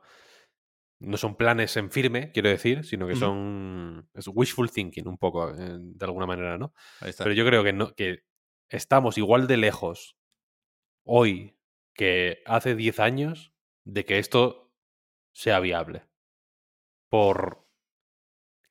[1.00, 4.10] No son planes en firme, quiero decir, sino que son...
[4.12, 6.74] Es wishful thinking un poco, eh, de alguna manera, ¿no?
[7.00, 7.24] Ahí está.
[7.24, 8.24] Pero yo creo que, no, que
[8.68, 10.18] estamos igual de lejos
[11.02, 11.56] hoy
[11.94, 13.54] que hace 10 años
[13.86, 14.70] de que esto
[15.32, 16.04] sea viable.
[17.08, 17.66] Por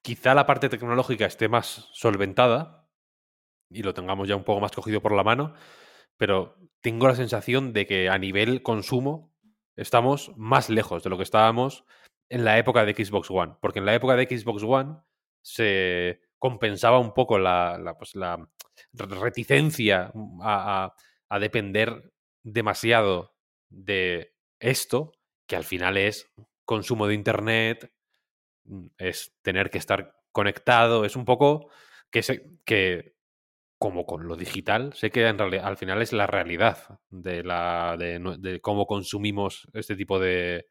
[0.09, 2.89] quizá la parte tecnológica esté más solventada
[3.69, 5.53] y lo tengamos ya un poco más cogido por la mano,
[6.17, 9.31] pero tengo la sensación de que a nivel consumo
[9.75, 11.85] estamos más lejos de lo que estábamos
[12.27, 14.95] en la época de Xbox One, porque en la época de Xbox One
[15.43, 18.49] se compensaba un poco la, pues la
[18.93, 20.91] reticencia a,
[21.29, 23.35] a, depender demasiado
[23.69, 25.11] de esto,
[25.47, 26.33] que al final es
[26.65, 27.93] consumo de Internet,
[28.97, 31.69] es tener que estar conectado, es un poco
[32.11, 33.15] que, se, que
[33.77, 37.95] como con lo digital, sé que en realidad, al final es la realidad de, la,
[37.97, 40.67] de, de cómo consumimos este tipo de,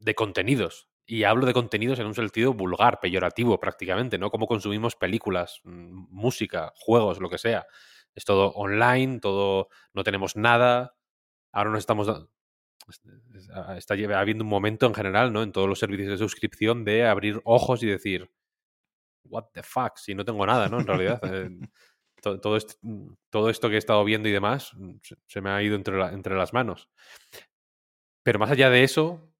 [0.00, 0.88] de contenidos.
[1.06, 4.30] Y hablo de contenidos en un sentido vulgar, peyorativo prácticamente, ¿no?
[4.30, 7.66] Cómo consumimos películas, mm, música, juegos, lo que sea.
[8.14, 10.94] Es todo online, todo, no tenemos nada.
[11.52, 12.08] Ahora nos estamos...
[13.76, 15.42] Está habiendo un momento en general, ¿no?
[15.42, 18.30] En todos los servicios de suscripción de abrir ojos y decir,
[19.24, 20.80] what the fuck, si no tengo nada, ¿no?
[20.80, 21.20] En realidad.
[21.24, 21.50] eh,
[22.22, 22.78] to- todo, est-
[23.30, 26.36] todo esto que he estado viendo y demás mm, se, me ha ido entre, entre
[26.36, 26.88] las manos.
[28.22, 29.32] Pero más allá de eso,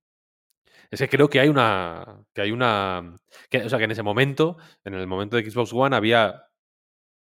[0.91, 2.24] es que creo que hay una.
[2.34, 3.16] Que hay una.
[3.51, 6.47] Que, o sea, que en ese momento, en el momento de Xbox One, había.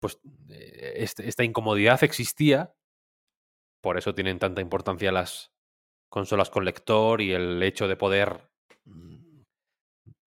[0.02, 2.74] Pues eh, este- esta incomodidad existía.
[3.82, 5.52] Por eso tienen tanta importancia las
[6.16, 8.30] consolas con lector y el hecho de poder
[8.86, 9.16] mm,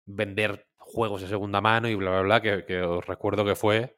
[0.07, 3.97] vender juegos de segunda mano y bla, bla, bla, que, que os recuerdo que fue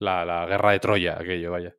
[0.00, 1.74] la, la guerra de Troya, aquello, vaya.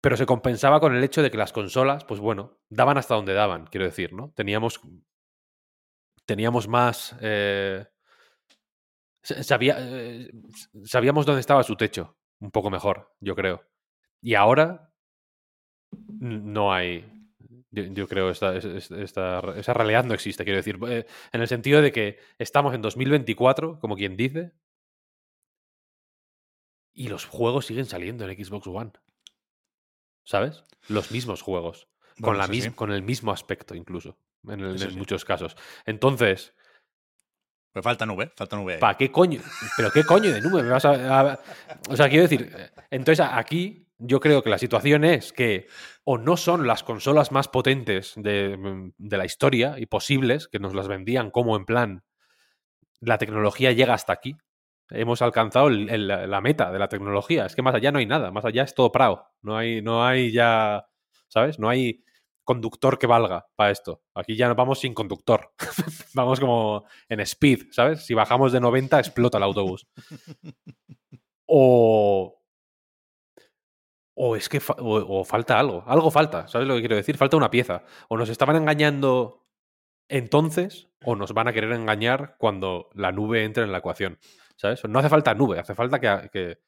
[0.00, 3.34] Pero se compensaba con el hecho de que las consolas, pues bueno, daban hasta donde
[3.34, 4.32] daban, quiero decir, ¿no?
[4.36, 4.80] Teníamos,
[6.26, 7.14] teníamos más...
[7.20, 7.86] eh,
[9.22, 10.30] sa- sabía- eh,
[10.84, 13.64] sabíamos dónde estaba su techo, un poco mejor, yo creo.
[14.22, 14.92] Y ahora
[16.20, 17.04] no hay...
[17.74, 21.40] Yo, yo creo esta, es- es- esta, esa realidad no existe, quiero decir, eh, en
[21.40, 24.52] el sentido de que estamos en 2024, como quien dice,
[26.92, 28.92] y los juegos siguen saliendo en Xbox One.
[30.24, 30.62] ¿Sabes?
[30.88, 31.88] Los mismos juegos.
[32.20, 32.70] con, la mis- sí.
[32.70, 34.16] con el mismo aspecto, incluso.
[34.46, 34.96] En, el- Eso en sí.
[34.96, 35.56] muchos casos.
[35.84, 36.54] Entonces,
[37.72, 38.78] Pues falta nube, falta nube.
[38.78, 39.40] ¿para qué coño?
[39.76, 41.40] ¿Pero qué coño de nube me vas a, a-
[41.88, 45.66] O sea, quiero decir, eh, entonces aquí yo creo que la situación es que
[46.04, 50.58] o no son las consolas más potentes de, mm, de la historia y posibles, que
[50.58, 52.04] nos las vendían como en plan,
[53.00, 54.36] la tecnología llega hasta aquí.
[54.90, 57.46] Hemos alcanzado el- el- la meta de la tecnología.
[57.46, 59.26] Es que más allá no hay nada, más allá es todo prao.
[59.42, 60.86] No hay, no hay ya,
[61.28, 61.58] ¿sabes?
[61.58, 62.04] No hay
[62.44, 64.02] conductor que valga para esto.
[64.14, 65.52] Aquí ya nos vamos sin conductor.
[66.14, 68.04] vamos como en speed, ¿sabes?
[68.04, 69.86] Si bajamos de 90 explota el autobús.
[71.46, 72.40] O
[74.14, 77.16] o es que fa- o, falta algo, algo falta, ¿sabes lo que quiero decir?
[77.16, 77.82] Falta una pieza.
[78.08, 79.44] O nos estaban engañando
[80.08, 84.18] entonces, o nos van a querer engañar cuando la nube entre en la ecuación,
[84.56, 84.84] ¿sabes?
[84.86, 86.58] No hace falta nube, hace falta que,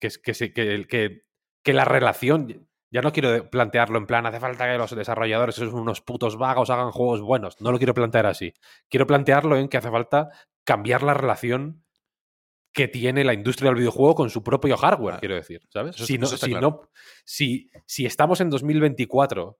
[0.00, 1.22] que, que, que,
[1.62, 5.74] que- la relación, ya no quiero plantearlo en plan, hace falta que los desarrolladores son
[5.74, 8.52] unos putos vagos, hagan juegos buenos, no lo quiero plantear así.
[8.90, 10.28] Quiero plantearlo en que hace falta
[10.64, 11.83] cambiar la relación
[12.74, 15.94] que tiene la industria del videojuego con su propio hardware, Ah, quiero decir, ¿sabes?
[15.96, 16.60] eso- si, no, si, claro.
[16.60, 16.90] no-
[17.24, 19.58] si, si estamos en 2024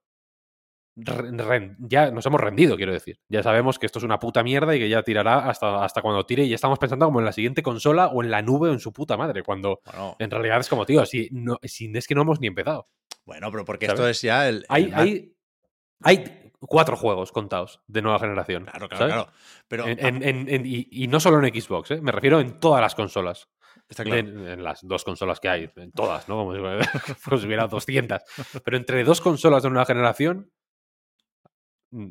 [0.97, 3.19] ya nos hemos rendido, quiero decir.
[3.27, 6.25] Ya sabemos que esto es una puta mierda y que ya tirará hasta, hasta cuando
[6.25, 8.73] tire y ya estamos pensando como en la siguiente consola o en la nube o
[8.73, 9.81] en su puta madre, cuando
[10.19, 12.87] en realidad es como, tío, si, no, si es que no hemos ni empezado.
[13.25, 14.65] Bueno, pero porque esto es ya el...
[14.69, 15.33] hay, hay,
[16.01, 18.65] hay, cuatro juegos contados de nueva generación.
[18.65, 19.27] Claro, claro, claro.
[19.67, 22.01] Pero, y, no solo en Xbox, ¿eh?
[22.01, 23.49] me refiero en todas las consolas.
[23.97, 26.35] en, las dos consolas que hay, en todas, ¿no?
[26.37, 26.59] Como si,
[27.45, 28.21] hubiera 200.
[28.63, 30.51] Pero entre dos consolas de nueva generación,
[31.91, 32.09] mm,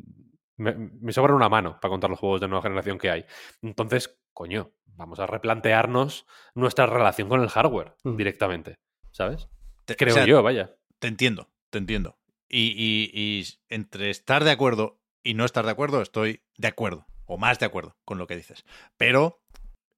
[0.57, 3.25] me, sobra una mano para contar los juegos de nueva generación que hay.
[3.61, 8.15] Entonces, coño, vamos a replantearnos nuestra relación con el hardware mm.
[8.15, 8.79] directamente,
[9.11, 9.49] ¿sabes?
[9.85, 10.75] Creo yo, vaya.
[10.99, 12.17] Te entiendo, te entiendo.
[12.49, 17.59] Y, entre estar de acuerdo y no estar de acuerdo, estoy de acuerdo, o más
[17.59, 18.65] de acuerdo con lo que dices.
[18.97, 19.41] Pero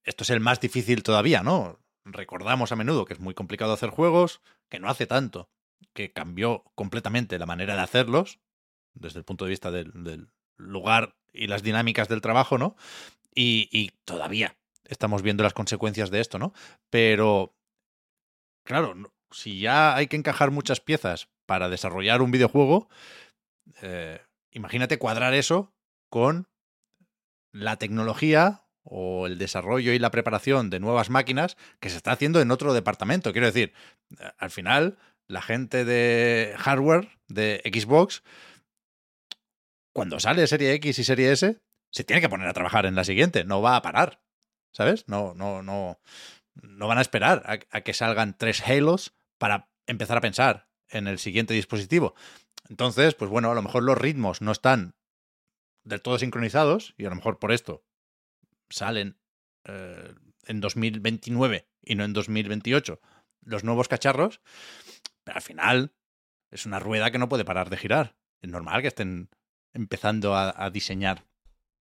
[0.03, 1.79] esto es el más difícil todavía, ¿no?
[2.05, 5.49] Recordamos a menudo que es muy complicado hacer juegos, que no hace tanto,
[5.93, 8.39] que cambió completamente la manera de hacerlos,
[8.93, 12.75] desde el punto de vista del, lugar y las dinámicas del trabajo, ¿no?
[13.35, 16.53] Y, todavía estamos viendo las consecuencias de esto, ¿no?
[16.89, 17.55] Pero,
[18.63, 18.95] claro,
[19.29, 22.89] si ya hay que encajar muchas piezas para desarrollar un videojuego,
[23.81, 24.21] eh,
[24.51, 25.73] imagínate cuadrar eso
[26.09, 26.47] con
[27.51, 32.39] la tecnología o el desarrollo y la preparación de nuevas máquinas que se está haciendo
[32.39, 33.31] en otro departamento.
[33.31, 33.73] Quiero decir,
[34.37, 38.23] al final, la gente de hardware de Xbox,
[39.93, 41.59] cuando sale Serie X y Serie S,
[41.91, 44.21] se tiene que poner a trabajar en la siguiente, no va a parar.
[44.71, 45.07] ¿Sabes?
[45.07, 45.99] No, no, no.
[46.61, 51.07] No van a esperar a, a que salgan tres Halos para empezar a pensar en
[51.07, 52.15] el siguiente dispositivo.
[52.69, 54.95] Entonces, pues bueno, a lo mejor los ritmos no están
[55.83, 57.85] del todo sincronizados y a lo mejor por esto
[58.69, 59.17] salen
[59.63, 60.13] eh,
[60.45, 62.99] en 2029 y no en 2028
[63.41, 64.41] los nuevos cacharros,
[65.23, 65.93] pero al final
[66.51, 68.17] es una rueda que no puede parar de girar.
[68.41, 69.29] Es normal que estén
[69.73, 71.25] empezando a diseñar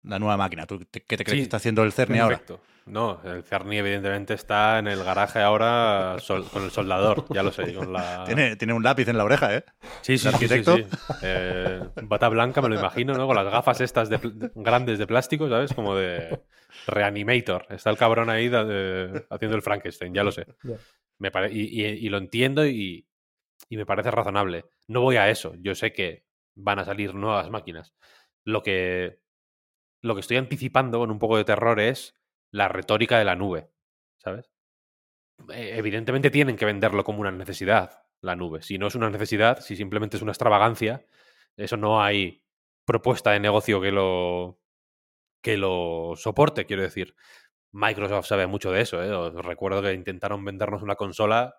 [0.03, 0.65] la nueva máquina.
[0.65, 2.41] ¿Tú qué te crees que está haciendo el Cerny ahora?
[2.85, 6.17] No, el Cerny evidentemente está en el garaje ahora
[6.51, 7.73] con el soldador, ya lo sé.
[7.73, 8.25] Con la...
[8.25, 9.63] tiene, tiene un lápiz en la oreja, ¿eh?
[10.01, 10.75] Sí, sí, arquitecto?
[10.75, 10.85] sí,
[11.21, 13.25] eh, bata blanca, me lo imagino, ¿no?
[13.25, 14.19] Con las gafas estas de,
[14.55, 15.73] grandes de plástico, ¿sabes?
[15.73, 16.43] Como de
[16.87, 17.67] Reanimator.
[17.69, 18.47] Está el cabrón ahí
[19.29, 20.45] haciendo el Frankenstein, ya lo sé.
[21.19, 23.07] Me y, lo entiendo y,
[23.69, 24.65] y me parece razonable.
[24.87, 25.53] No voy a eso.
[25.59, 26.25] Yo sé que
[26.55, 27.93] van a salir nuevas máquinas.
[28.43, 29.22] Lo que
[30.03, 32.13] lo que estoy anticipando con un poco de terror es
[32.51, 33.71] la retórica de la nube,
[34.17, 34.51] ¿sabes?
[35.49, 38.61] E, evidentemente tienen que venderlo como una necesidad, la nube.
[38.61, 41.05] Si no es una necesidad, si simplemente es una extravagancia,
[41.55, 42.43] eso no hay
[42.85, 44.59] propuesta de negocio que lo,
[45.41, 47.15] que lo soporte, quiero decir.
[47.71, 49.01] Microsoft sabe mucho de eso.
[49.01, 49.11] ¿eh?
[49.11, 51.55] Os recuerdo que intentaron vendernos una consola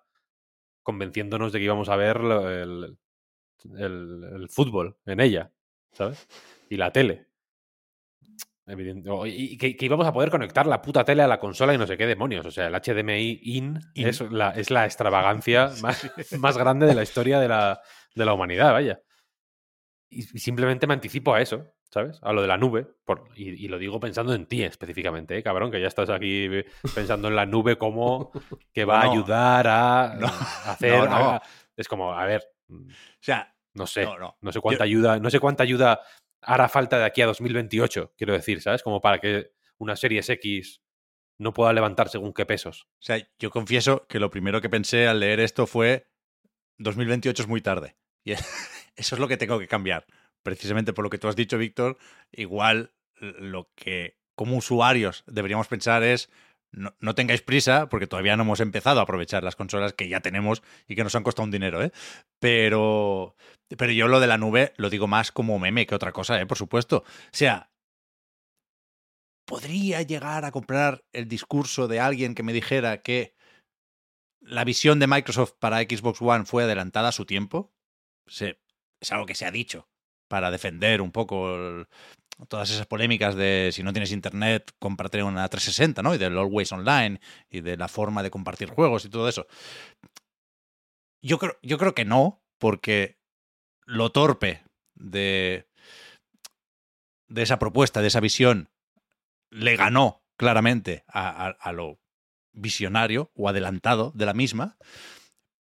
[0.82, 2.98] convenciéndonos de que íbamos a ver el,
[3.78, 5.50] el fútbol en ella,
[5.92, 6.28] ¿sabes?
[6.68, 7.33] Y la tele.
[8.66, 9.10] Evidente.
[9.26, 11.98] y que, íbamos a poder conectar la puta tele a la consola y no sé
[11.98, 12.46] qué demonios.
[12.46, 17.02] O sea, el HDMI in, Es, la, es la extravagancia más, más grande de la
[17.02, 17.82] historia de la,
[18.14, 19.00] de la humanidad, vaya.
[20.08, 22.18] Y, simplemente me anticipo a eso, ¿sabes?
[22.22, 22.86] A lo de la nube.
[23.04, 26.48] Por, y, lo digo pensando en ti específicamente, ¿eh, cabrón, que ya estás aquí
[26.94, 28.32] pensando en la nube como
[28.72, 30.04] que va a ayudar a,
[30.70, 31.06] hacer.
[31.76, 32.42] es como, a ver.
[32.70, 32.86] O
[33.20, 33.50] sea.
[33.74, 34.06] No sé.
[34.40, 35.18] No, sé cuánta ayuda.
[35.18, 36.00] No sé cuánta ayuda
[36.44, 38.82] hará falta de aquí a 2028, quiero decir, ¿sabes?
[38.82, 40.82] Como para que una Series X
[41.38, 42.86] no pueda levantar según qué pesos.
[43.00, 46.06] O sea, yo confieso que lo primero que pensé al leer esto fue
[46.78, 47.96] 2028 es muy tarde.
[48.24, 48.32] Y
[48.96, 50.06] eso es lo que tengo que cambiar.
[50.42, 51.98] Precisamente por lo que tú has dicho, Víctor,
[52.30, 56.30] igual lo que como usuarios deberíamos pensar es
[56.74, 60.62] no, tengáis prisa, porque todavía no hemos empezado a aprovechar las consolas que ya tenemos
[60.88, 61.92] y que nos han costado un dinero, ¿eh?
[62.38, 63.36] Pero,
[63.76, 66.46] pero yo lo de la nube lo digo más como meme que otra cosa, ¿eh?
[66.46, 66.98] Por supuesto.
[67.06, 67.70] O sea,
[69.44, 73.34] podría llegar a comprar el discurso de alguien que me dijera que
[74.40, 77.72] la visión de Microsoft para Xbox One fue adelantada a su tiempo.
[78.26, 79.88] es algo que se ha dicho
[80.28, 81.86] para defender un poco
[82.48, 86.14] todas esas polémicas de si no tienes internet, cómprate una 360, ¿no?
[86.14, 87.20] Y del Always Online
[87.50, 89.46] y de la forma de compartir juegos y todo eso.
[91.22, 93.18] Yo creo, yo creo que no, porque
[93.86, 94.62] lo torpe
[94.94, 95.68] de,
[97.28, 98.70] de esa propuesta, de esa visión,
[99.50, 102.00] le ganó claramente a, a lo
[102.52, 104.76] visionario o adelantado de la misma,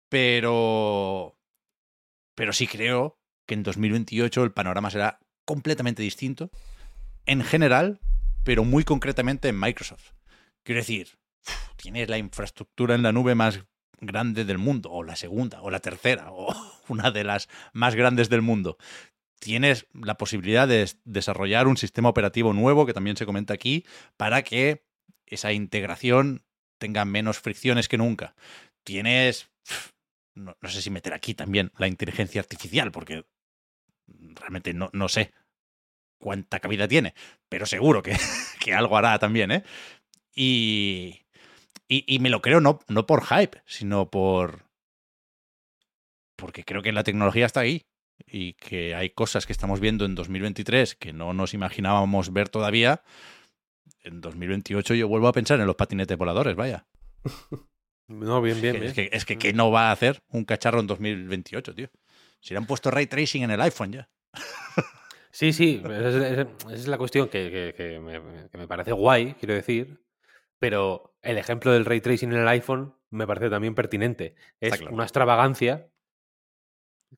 [0.09, 1.37] pero,
[2.35, 5.19] pero sí creo que en 2028 el panorama será
[5.51, 6.49] completamente distinto
[7.25, 7.99] en general,
[8.45, 10.13] pero muy concretamente en Microsoft.
[10.63, 11.19] Quiero decir,
[11.75, 13.59] tienes la infraestructura en la nube más
[13.99, 16.55] grande del mundo, o la segunda, o la tercera, o
[16.87, 18.77] una de las más grandes del mundo.
[19.39, 23.85] tienes la posibilidad de desarrollar un sistema operativo nuevo, que también se comenta aquí,
[24.15, 24.85] para que
[25.25, 26.45] esa integración
[26.77, 28.35] tenga menos fricciones que nunca.
[28.85, 29.49] Tienes,
[30.33, 33.25] no, sé si meter aquí también la inteligencia artificial, porque
[34.07, 35.33] realmente no, no sé
[36.21, 37.13] cuánta cabida tiene,
[37.49, 38.15] pero seguro que,
[38.59, 39.63] que algo hará también, ¿eh?
[40.33, 41.21] Y,
[41.89, 44.63] y, me lo creo no, no por hype, sino por...
[46.37, 47.85] Porque creo que la tecnología está ahí
[48.25, 53.03] y que hay cosas que estamos viendo en 2023 que no nos imaginábamos ver todavía.
[54.03, 56.87] En 2028 yo vuelvo a pensar en los patinetes voladores, vaya.
[58.07, 58.83] No, bien, bien.
[58.83, 61.89] Es que, es que, ¿qué no va a hacer un cacharro en 2028, tío?
[62.41, 64.09] Si le han puesto ray tracing en el iPhone ya.
[65.31, 66.41] Sí, sí, esa
[66.73, 67.99] es, la cuestión que,
[68.53, 70.03] me, parece guay, quiero decir,
[70.59, 74.35] pero el ejemplo del ray tracing en el iPhone me parece también pertinente.
[74.59, 75.89] Es una extravagancia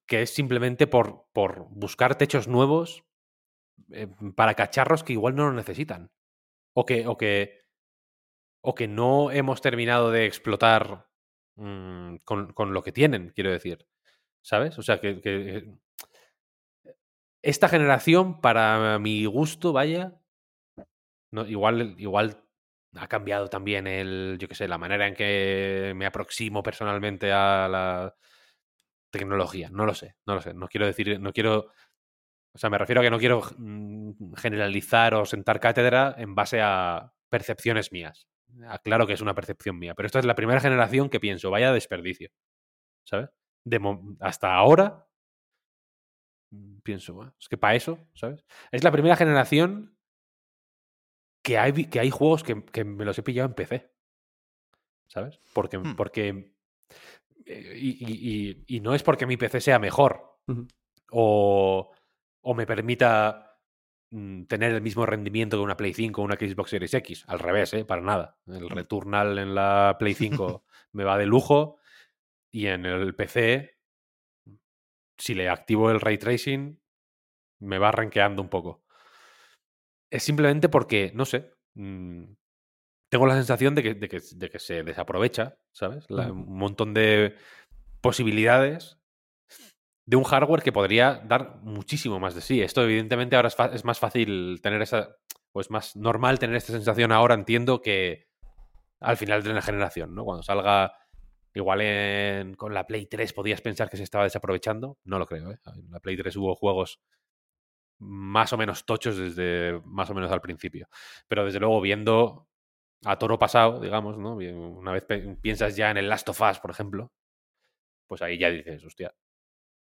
[0.06, 3.04] que es simplemente por, por buscar techos nuevos
[3.92, 6.12] eh, para cacharros que igual no lo necesitan.
[6.74, 7.66] O que, o que,
[8.62, 11.08] o que no hemos terminado de explotar
[11.56, 13.88] mm, con, con, lo que tienen, quiero decir.
[14.42, 14.78] ¿Sabes?
[14.78, 15.78] O sea, que, que
[17.44, 20.18] esta generación, para mi gusto, vaya,
[21.32, 22.42] no, igual, igual
[22.96, 27.68] ha cambiado también el, yo qué sé, la manera en que me aproximo personalmente a
[27.68, 28.16] la
[29.12, 29.70] tecnología.
[29.72, 30.54] No lo sé, no lo sé.
[30.54, 31.72] No quiero decir, no quiero,
[32.54, 36.62] o sea, me refiero a que no quiero mm, generalizar o sentar cátedra en base
[36.62, 38.28] a percepciones mías.
[38.84, 41.74] Claro que es una percepción mía, pero esta es la primera generación que pienso, vaya
[41.74, 42.30] desperdicio,
[43.04, 43.30] ¿sabes?
[43.66, 43.82] De
[44.20, 45.08] hasta ahora
[46.54, 48.46] Mm, pienso, es que para eso, ¿sabes?
[48.72, 49.98] Es la primera generación
[51.42, 53.92] que hay, que hay juegos que, me los he pillado en PC.
[55.08, 55.40] ¿Sabes?
[55.54, 55.80] Porque.
[55.80, 55.96] Hmm.
[55.96, 56.54] porque
[57.46, 60.38] eh, y, no es porque mi PC sea mejor.
[61.12, 61.92] o,
[62.42, 63.60] o me permita
[64.12, 67.24] mm, tener el mismo rendimiento que una Play 5 o una Xbox Series X.
[67.28, 67.84] Al revés, ¿eh?
[67.84, 68.38] Para nada.
[68.46, 68.70] El.
[68.70, 71.80] Returnal en la Play 5 me va de lujo
[72.52, 73.74] y en el PC
[75.18, 76.80] si le activo el ray tracing,
[77.60, 78.84] me va rankeando un poco.
[80.12, 82.34] Es simplemente porque, no sé, mm,
[83.10, 86.06] tengo la sensación de que, de que, se desaprovecha, ¿sabes?
[86.10, 87.36] un montón de
[88.02, 89.00] posibilidades
[90.06, 92.62] de un hardware que podría dar muchísimo más de sí.
[92.62, 95.16] Esto, evidentemente, ahora es, es más fácil tener esa.
[95.56, 98.28] O es más normal tener esta sensación ahora, entiendo, que
[99.00, 100.24] al final de la generación, ¿no?
[100.24, 100.94] Cuando salga
[101.56, 104.98] Igual con la Play 3 podías pensar que se estaba desaprovechando.
[105.04, 105.52] No lo creo.
[105.52, 105.60] ¿eh?
[105.76, 107.00] En la Play 3 hubo juegos
[108.00, 110.88] más o menos tochos desde más o menos al principio.
[111.28, 112.50] Pero desde luego viendo
[113.06, 114.36] a toro pasado, digamos, ¿no?
[114.36, 115.06] Una vez
[115.42, 117.12] piensas ya en el Last of Us, por ejemplo,
[118.08, 119.14] pues ahí ya dices, hostia,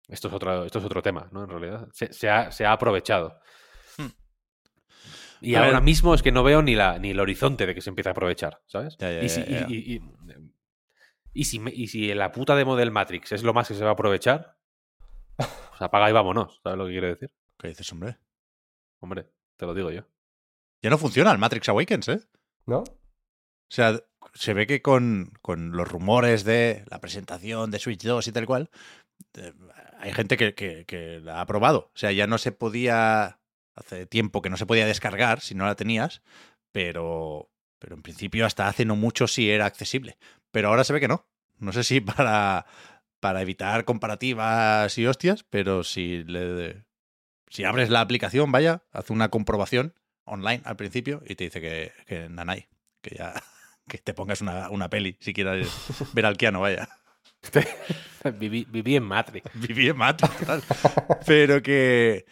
[0.08, 1.44] esto es otro, esto es otro tema, ¿no?
[1.44, 3.40] En realidad, se, ha, aprovechado.
[3.96, 4.08] Hmm.
[5.40, 7.90] Y ahora mismo es que no veo ni, la, ni el horizonte de que se
[7.90, 8.96] empiece a aprovechar, ¿sabes?
[9.68, 10.00] y, y
[11.44, 13.92] si, y si la puta demo del Matrix es lo más que se va a
[13.92, 14.56] aprovechar,
[15.36, 16.60] pues apaga y vámonos.
[16.62, 17.30] ¿Sabes lo que quiero decir?
[17.58, 18.18] ¿Qué dices, hombre?
[19.00, 19.26] Hombre,
[19.56, 20.02] te lo digo yo.
[20.82, 22.20] Ya no funciona el Matrix Awakens, ¿eh?
[22.66, 22.78] ¿No?
[22.78, 24.00] O sea,
[24.34, 28.70] se ve que con, los rumores de la presentación de Switch 2 y tal cual,
[29.98, 31.90] hay gente que, que, la ha probado.
[31.94, 33.40] O sea, ya no se podía,
[33.74, 36.22] hace tiempo que no se podía descargar si no la tenías,
[36.72, 40.18] pero, pero en principio hasta hace no mucho sí era accesible.
[40.56, 41.28] Pero ahora se ve que no.
[41.58, 42.64] No sé si para,
[43.20, 46.86] para evitar comparativas y hostias, pero si, le,
[47.50, 49.92] si abres la aplicación, vaya, hace una comprobación
[50.24, 52.68] online al principio y te dice que, que nanay,
[53.02, 53.34] que ya
[53.86, 55.68] que te pongas una, una peli si quieres
[56.14, 56.88] ver al Keanu, vaya.
[58.38, 59.50] viví, en Matrix.
[59.52, 60.32] Viví en Matrix,
[61.26, 62.24] Pero que,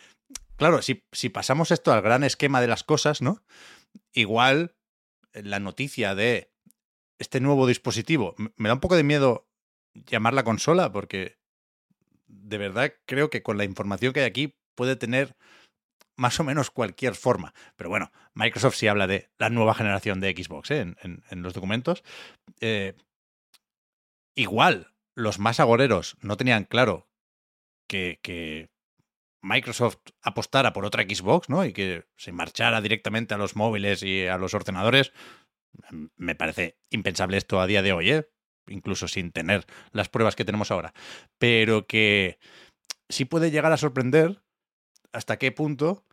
[0.56, 3.44] claro, si, si pasamos esto al gran esquema de las cosas, ¿no?
[4.14, 4.74] Igual
[5.34, 6.53] la noticia de
[7.18, 9.48] este nuevo dispositivo, me da un poco de miedo
[9.94, 11.38] llamar la consola porque
[12.26, 15.36] de verdad creo que con la información que hay aquí puede tener
[16.16, 17.54] más o menos cualquier forma.
[17.76, 20.94] Pero bueno, Microsoft sí habla de la nueva generación de Xbox ¿eh?
[21.02, 22.02] en, los documentos.
[22.60, 22.94] Eh,
[24.34, 27.08] igual, los más agoreros no tenían claro
[27.88, 28.70] que, que,
[29.44, 31.66] Microsoft apostara por otra Xbox, ¿no?
[31.66, 35.12] Y que se marchara directamente a los móviles y a los ordenadores.
[36.16, 38.28] Me parece impensable esto a día de hoy, ¿eh?
[38.68, 40.94] incluso sin tener las pruebas que tenemos ahora.
[41.38, 42.38] Pero que
[43.08, 44.42] sí puede llegar a sorprender
[45.12, 46.04] hasta qué punto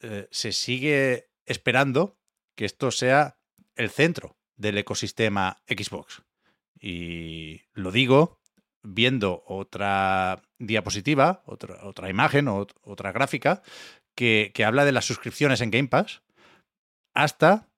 [0.00, 2.18] eh, se sigue esperando
[2.56, 3.38] que esto sea
[3.76, 6.22] el centro del ecosistema Xbox.
[6.78, 8.40] Y lo digo
[8.82, 13.62] viendo otra diapositiva, otra, imagen o otra gráfica
[14.16, 16.22] que, que habla de las suscripciones en Game Pass
[17.14, 17.68] hasta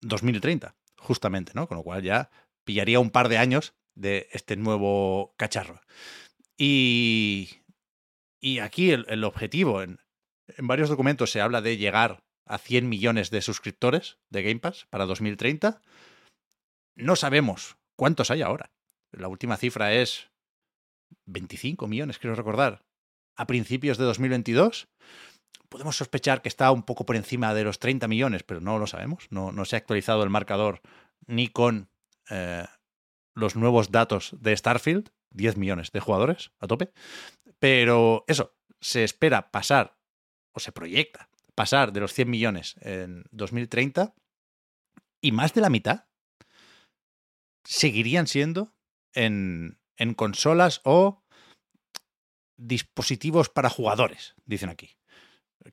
[0.00, 1.68] 2030, justamente, ¿no?
[1.68, 2.30] Con lo cual ya
[2.64, 5.80] pillaría un par de años de este nuevo cacharro.
[6.56, 7.50] Y,
[8.40, 9.98] y aquí el, el objetivo, en,
[10.48, 14.86] en, varios documentos se habla de llegar a 100 millones de suscriptores de Game Pass
[14.90, 15.80] para 2030.
[16.96, 18.72] No sabemos cuántos hay ahora.
[19.12, 20.30] La última cifra es
[21.26, 22.84] 25 millones, quiero recordar,
[23.36, 24.88] a principios de 2022.
[25.68, 28.86] Podemos sospechar que está un poco por encima de los 30 millones, pero no lo
[28.86, 29.26] sabemos.
[29.30, 30.80] No, no se ha actualizado el marcador
[31.26, 31.90] ni con
[32.30, 32.64] eh,
[33.34, 35.10] los nuevos datos de Starfield.
[35.30, 36.90] 10 millones de jugadores a tope.
[37.58, 39.98] Pero eso, se espera pasar,
[40.54, 44.14] o se proyecta pasar de los 100 millones en 2030
[45.20, 46.06] y más de la mitad
[47.64, 48.74] seguirían siendo
[49.12, 51.24] en, en consolas o
[52.56, 54.97] dispositivos para jugadores, dicen aquí.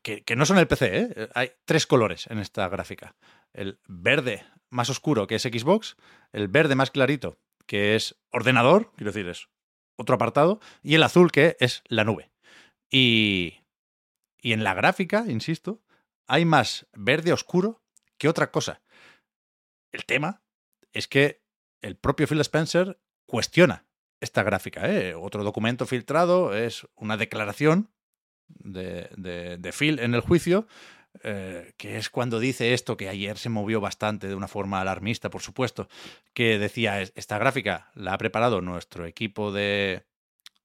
[0.01, 1.29] Que, no son el PC, ¿eh?
[1.33, 3.15] Hay tres colores en esta gráfica.
[3.53, 5.95] El verde más oscuro, que es Xbox,
[6.31, 9.47] el verde más clarito, que es ordenador, quiero decir, es
[9.97, 12.31] otro apartado, y el azul, que es la nube.
[12.89, 13.61] Y,
[14.41, 15.81] y en la gráfica, insisto,
[16.27, 17.81] hay más verde oscuro
[18.17, 18.81] que otra cosa.
[19.91, 20.43] El tema
[20.91, 21.41] es que
[21.81, 23.85] el propio Phil Spencer cuestiona
[24.19, 24.89] esta gráfica.
[24.89, 25.13] ¿eh?
[25.15, 27.91] Otro documento filtrado es una declaración
[28.47, 30.67] de, de, de Phil en el juicio,
[31.23, 35.29] eh, que es cuando dice esto, que ayer se movió bastante de una forma alarmista,
[35.29, 35.87] por supuesto,
[36.33, 40.03] que decía, esta gráfica la ha preparado nuestro equipo de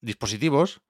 [0.01, 0.81] dispositivos,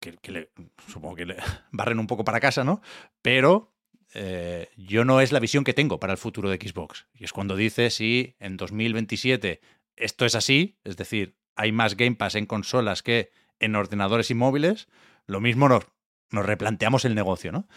[0.00, 0.50] que, le,
[0.86, 1.36] supongo que le
[1.72, 2.82] barren un poco para casa, ¿no?
[3.22, 3.74] Pero
[4.12, 7.06] eh, yo no es la visión que tengo para el futuro de Xbox.
[7.14, 9.60] Y es cuando dice si en 2027
[9.96, 14.34] esto es así, es decir, hay más Game Pass en consolas que en ordenadores y
[14.34, 14.88] móviles,
[15.26, 15.86] lo mismo nos,
[16.30, 17.68] nos replanteamos el negocio, ¿no?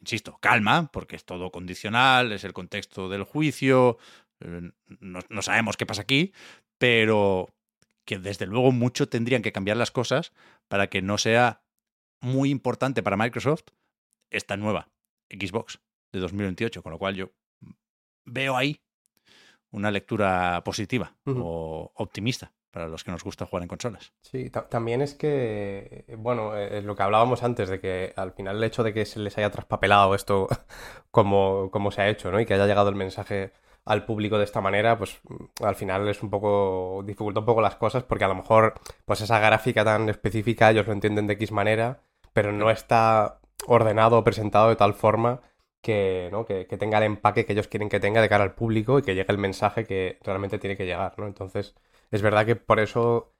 [0.00, 3.98] Insisto, calma, porque es todo condicional, es el contexto del juicio,
[4.40, 4.70] eh,
[5.00, 6.32] no, no sabemos qué pasa aquí,
[6.78, 7.54] pero
[8.04, 10.32] que desde luego mucho tendrían que cambiar las cosas
[10.68, 11.62] para que no sea
[12.20, 13.64] muy importante para Microsoft
[14.30, 14.88] esta nueva
[15.28, 15.80] Xbox
[16.12, 17.32] de 2028, con lo cual yo
[18.24, 18.80] veo ahí
[19.70, 21.42] una lectura positiva uh -huh.
[21.44, 24.12] o optimista para los que nos gusta jugar en consolas.
[24.20, 28.64] Sí, también es que, bueno, eh, lo que hablábamos antes de que al final el
[28.64, 30.48] hecho de que se les haya traspapelado esto
[31.10, 32.40] como, como se ha hecho, ¿no?
[32.40, 33.52] Y que haya llegado el mensaje
[33.86, 35.20] al público de esta manera, pues
[35.62, 39.20] al final es un poco, dificulta un poco las cosas porque a lo mejor, pues
[39.20, 42.00] esa gráfica tan específica ellos lo entienden de X manera,
[42.32, 45.40] pero no está ordenado o presentado de tal forma
[45.80, 46.44] que, ¿no?
[46.44, 49.14] que, tenga el empaque que ellos quieren que tenga de cara al público y que
[49.14, 51.26] llegue el mensaje que realmente tiene que llegar, ¿no?
[51.26, 51.76] Entonces,
[52.10, 53.32] es verdad que por eso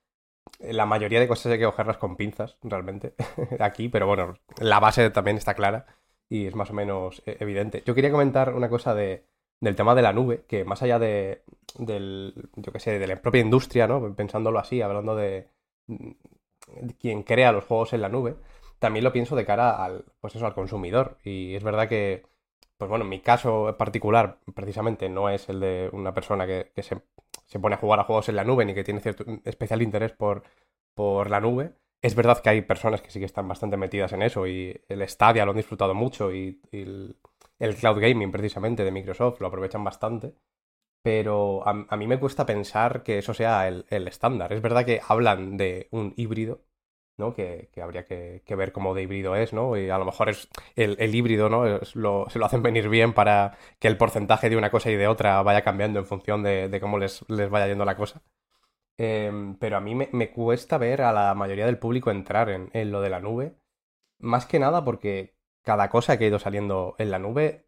[0.60, 3.14] la mayoría de cosas hay que cogerlas con pinzas, realmente,
[3.60, 5.86] aquí, pero bueno, la base también está clara
[6.28, 7.82] y es más o menos e-, evidente.
[7.86, 9.24] Yo quería comentar una cosa de,
[9.60, 11.42] del tema de la nube, que más allá de,
[11.78, 14.14] del, yo qué sé, de la propia industria, ¿no?
[14.14, 15.48] Pensándolo así, hablando de,
[15.86, 18.36] de quien crea los juegos en la nube,
[18.78, 21.18] también lo pienso de cara al, pues eso, al consumidor.
[21.24, 22.24] Y es verdad que,
[22.76, 26.82] pues bueno, en mi caso particular, precisamente, no es el de una persona que, que
[26.82, 27.00] se,
[27.46, 30.12] se, pone a jugar a juegos en la nube ni que tiene cierto especial interés
[30.12, 30.42] por,
[30.94, 31.72] por la nube.
[32.02, 35.08] Es verdad que hay personas que sí que están bastante metidas en eso y el
[35.08, 37.16] Stadia lo han disfrutado mucho y, y el,
[37.58, 40.34] el, cloud gaming precisamente de Microsoft lo aprovechan bastante.
[41.02, 44.52] Pero a, a mí me cuesta pensar que eso sea el, el estándar.
[44.52, 46.62] Es verdad que hablan de un híbrido,
[47.18, 47.34] ¿no?
[47.34, 49.76] Que, que habría que, ver cómo de híbrido es, ¿no?
[49.76, 51.84] Y a lo mejor es el, híbrido, ¿no?
[51.84, 55.42] Se lo hacen venir bien para que el porcentaje de una cosa y de otra
[55.42, 58.22] vaya cambiando en función de, cómo les, les, vaya yendo la cosa.
[58.98, 62.70] Eh, pero a mí me, me, cuesta ver a la mayoría del público entrar en,
[62.72, 63.54] en, lo de la nube.
[64.18, 67.66] Más que nada porque cada cosa que ha ido saliendo en la nube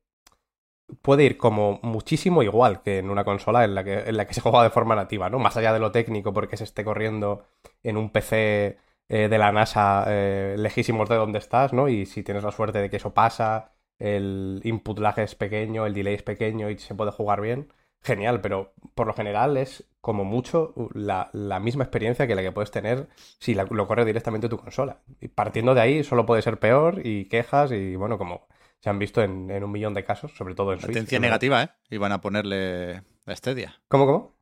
[1.03, 4.35] puede ir como muchísimo igual que en una consola en la que, en la que
[4.35, 5.39] se juega de forma nativa, ¿no?
[5.39, 7.45] Más allá de lo técnico porque se esté corriendo
[7.83, 8.79] en un PC
[9.09, 11.89] eh, de la NASA eh, lejísimos de donde estás, ¿no?
[11.89, 15.95] Y si tienes la suerte de que eso pasa, el input lag es pequeño, el
[15.95, 20.25] delay es pequeño y se puede jugar bien, genial, pero por lo general es como
[20.25, 24.49] mucho la, la misma experiencia que la que puedes tener si la, lo corre directamente
[24.49, 25.01] tu consola.
[25.21, 28.47] Y partiendo de ahí solo puede ser peor y quejas y bueno, como
[28.81, 30.95] se han visto en, en un millón de casos, sobre todo en Switch.
[30.95, 31.71] Latencia negativa, ¿eh?
[31.91, 33.81] Iban a ponerle la Stadia.
[33.89, 34.38] ¿Cómo, cómo?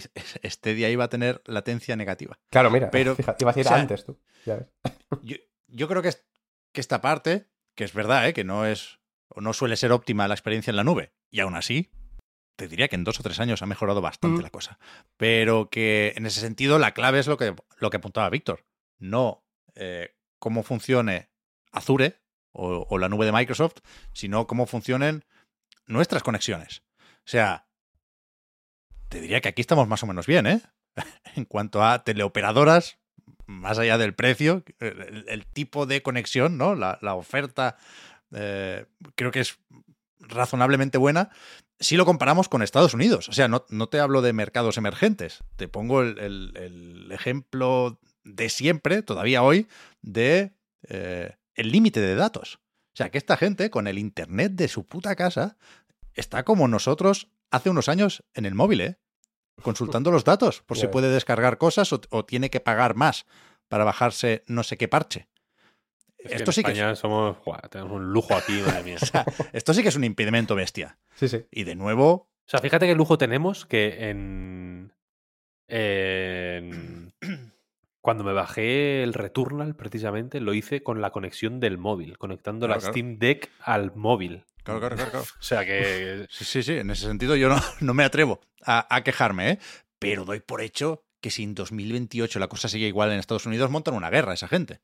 [0.00, 2.38] Que Stadia iba a tener latencia negativa.
[2.50, 4.18] Claro, mira, pero fíjate, ibas a ir o sea, antes tú.
[4.46, 4.68] Ya ves.
[5.22, 5.36] Yo,
[5.68, 6.24] yo, creo que, es,
[6.72, 8.32] que esta parte, que es verdad, ¿eh?
[8.32, 11.54] que no es o no suele ser óptima la experiencia en la nube, y aún
[11.54, 11.90] así,
[12.56, 14.44] te diría que en dos o tres años ha mejorado bastante Mm.
[14.44, 14.78] la cosa.
[15.16, 18.66] Pero que en ese sentido la clave es lo que, lo que apuntaba Víctor.
[18.98, 21.30] No eh, cómo funcione
[21.72, 22.20] Azure
[22.52, 23.78] o, o la nube de Microsoft,
[24.12, 25.24] sino cómo funcionen
[25.86, 26.82] nuestras conexiones.
[27.00, 27.66] O sea,
[29.12, 30.60] te diría que aquí estamos más o menos bien, ¿eh?
[31.36, 32.98] en cuanto a teleoperadoras,
[33.46, 36.74] más allá del precio, el, tipo de conexión, ¿no?
[36.74, 37.76] La, oferta
[38.34, 39.58] eh, creo que es
[40.18, 41.30] razonablemente buena
[41.78, 43.28] si lo comparamos con Estados Unidos.
[43.28, 45.42] O sea, no, no te hablo de mercados emergentes.
[45.56, 49.66] Te pongo el ejemplo de siempre, todavía hoy,
[50.00, 50.52] de
[50.88, 52.60] eh, el límite de datos.
[52.94, 55.56] O sea, que esta gente, con el internet de su puta casa,
[56.14, 58.96] está como nosotros hace unos años en el móvil, ¿eh?
[59.62, 63.26] Consultando los datos, por si puede descargar cosas o, o tiene que pagar más
[63.68, 65.28] para bajarse no sé qué parche.
[66.18, 67.36] Es que Esto en sí que es- somos,
[67.70, 68.96] tenemos un lujo aquí, madre mía.
[69.02, 70.98] o sea, esto sí que es un impedimento bestia.
[71.14, 71.44] Sí, sí.
[71.50, 74.92] Y de nuevo, O sea, fíjate qué lujo tenemos que en,
[75.68, 77.12] en-
[78.00, 82.78] Cuando me bajé el Returnal, precisamente, lo hice con la conexión del móvil, conectando Claro,
[82.78, 82.92] la claro.
[82.92, 84.44] Steam Deck al móvil.
[84.62, 85.26] Claro, claro, claro, claro.
[85.40, 86.26] O sea que...
[86.30, 86.78] Sí, sí, sí.
[86.78, 89.58] En ese sentido yo no, no me atrevo a, a quejarme, ¿eh?
[89.98, 93.70] Pero doy por hecho que si en 2028 la cosa sigue igual en Estados Unidos,
[93.70, 94.80] montan una guerra esa gente.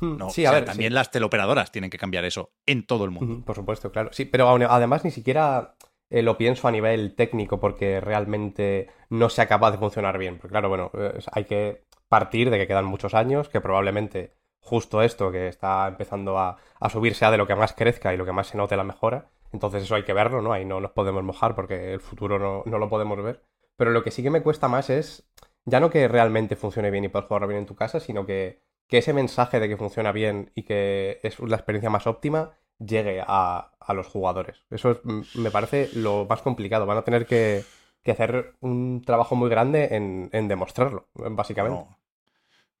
[0.00, 0.94] No, Hmm, sí, o a sea, ver, también sí.
[0.94, 3.44] las teleoperadoras tienen que cambiar eso en todo el mundo.
[3.44, 4.10] Por supuesto, claro.
[4.14, 5.76] Sí, pero aún- además ni siquiera
[6.08, 10.38] eh, lo pienso a nivel técnico porque realmente no sea capaz de funcionar bien.
[10.38, 15.02] Porque claro, bueno, eh, hay que partir de que quedan muchos años, que probablemente justo
[15.02, 18.24] esto que está empezando a, a subir sea de lo que más crezca y lo
[18.26, 19.30] que más se note la mejora.
[19.52, 20.52] Entonces eso hay que verlo, ¿no?
[20.52, 23.42] Ahí no nos podemos mojar porque el futuro no, no lo podemos ver.
[23.76, 25.28] Pero lo que sí que me cuesta más es
[25.64, 28.62] ya no que realmente funcione bien y puedas jugarlo bien en tu casa, sino que,
[28.88, 33.22] que ese mensaje de que funciona bien y que es la experiencia más óptima llegue
[33.26, 34.64] a, a los jugadores.
[34.70, 36.86] Eso es- me parece lo más complicado.
[36.86, 37.64] Van a tener que,
[38.02, 41.86] que hacer un trabajo muy grande en, en demostrarlo, básicamente.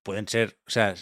[0.02, 0.94] Pueden ser, o sea,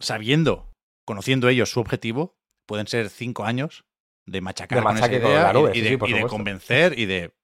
[0.00, 0.72] sabiendo,
[1.06, 2.36] conociendo ellos su objetivo,
[2.66, 3.84] pueden ser cinco años
[4.26, 6.36] de machacar De con esa idea nube, y, sí, de, sí, por y de supuesto.
[6.36, 7.34] convencer y de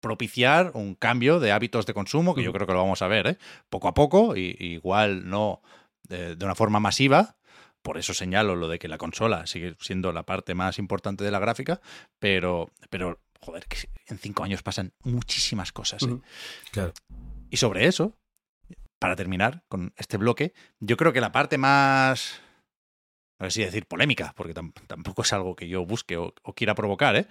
[0.00, 3.26] propiciar un cambio de hábitos de consumo, que yo creo que lo vamos a ver,
[3.26, 3.38] ¿eh?
[3.70, 5.62] poco a poco, y, y igual no
[6.02, 7.36] de, de una forma masiva.
[7.82, 11.30] Por eso señalo lo de que la consola sigue siendo la parte más importante de
[11.30, 11.80] la gráfica,
[12.18, 13.76] pero, pero joder, que
[14.06, 16.02] en cinco años pasan muchísimas cosas.
[16.02, 16.18] ¿eh?
[16.70, 16.94] Claro.
[17.50, 18.16] Y sobre eso,
[18.98, 22.40] para terminar con este bloque, yo creo que la parte más,
[23.38, 26.74] no sé si decir polémica, porque tam- tampoco es algo que yo busque o, quiera
[26.74, 27.26] provocar, ¿eh?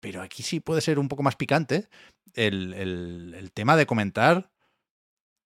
[0.00, 1.88] pero aquí sí puede ser un poco más picante
[2.34, 4.50] el tema de comentar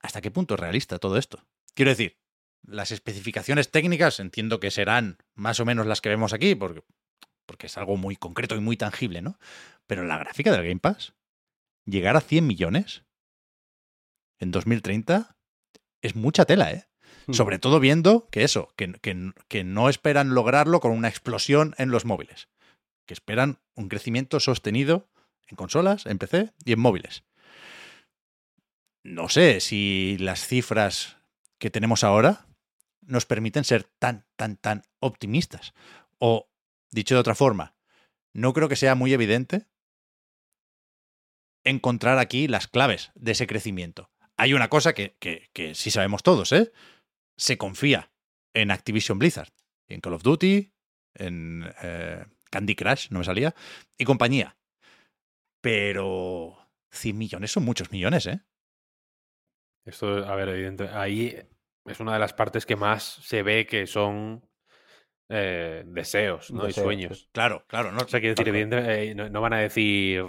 [0.03, 1.45] hasta qué punto es realista todo esto.
[1.74, 2.16] Quiero decir,
[2.66, 6.83] las especificaciones técnicas entiendo que serán más o menos las que vemos aquí, porque,
[7.47, 9.39] porque es algo muy concreto y muy tangible, ¿no?
[9.87, 11.14] Pero la gráfica del Game Pass,
[11.85, 13.05] llegar a 100 millones
[14.39, 15.36] en 2030
[16.03, 16.86] es mucha tela, ¿eh?
[17.34, 21.91] Sobre todo viendo que eso, que, que- que no esperan lograrlo con una explosión en
[21.91, 22.49] los móviles,
[23.07, 25.09] que esperan un crecimiento sostenido
[25.49, 27.24] en consolas, en PC y en móviles.
[29.05, 31.16] No sé si las cifras
[31.59, 32.47] que tenemos ahora
[33.03, 35.72] nos permiten ser tan, tan, tan optimistas.
[36.18, 36.49] O,
[36.91, 37.74] dicho de otra forma,
[38.34, 39.66] no creo que sea muy evidente
[41.64, 44.11] encontrar aquí las claves de ese crecimiento.
[44.39, 46.72] Hay una cosa que, que, que sí sabemos todos, ¿eh?
[47.36, 48.11] Se confía
[48.55, 49.53] en Activision Blizzard,
[49.89, 50.72] en Call of Duty,
[51.14, 53.55] en eh, Candy Crush, no me salía,
[53.99, 54.57] y compañía.
[55.61, 56.57] Pero
[56.93, 58.41] 100 millones son muchos millones, ¿eh?
[59.84, 61.36] Esto, a ver, evidente, ahí
[61.86, 64.47] es una de las partes que más se ve que son
[65.30, 66.64] eh, deseos ¿no?
[66.64, 67.28] Deseos, y sueños.
[67.32, 67.91] Claro, claro.
[67.93, 70.24] No, O sea, quiero decir, evidentemente, eh, no, no van a decir,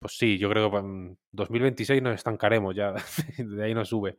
[0.00, 2.92] pues sí, yo creo que en 2026 nos estancaremos ya,
[3.38, 4.18] de ahí no sube.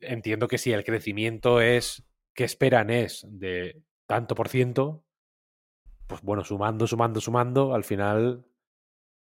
[0.00, 2.04] Entiendo que si el crecimiento es,
[2.34, 5.04] que esperan es de tanto por ciento,
[6.06, 8.44] pues bueno, sumando, sumando, sumando, al final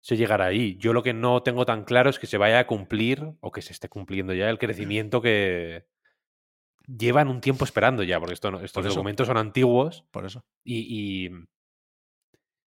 [0.02, 0.76] se llegará ahí.
[0.78, 3.62] Yo lo que no tengo tan claro es que se vaya a cumplir, o que
[3.62, 5.86] se esté cumpliendo ya, el crecimiento que
[6.88, 10.44] llevan un tiempo esperando ya, porque esto no- estos Por documentos son antiguos por eso.
[10.64, 11.30] y, y,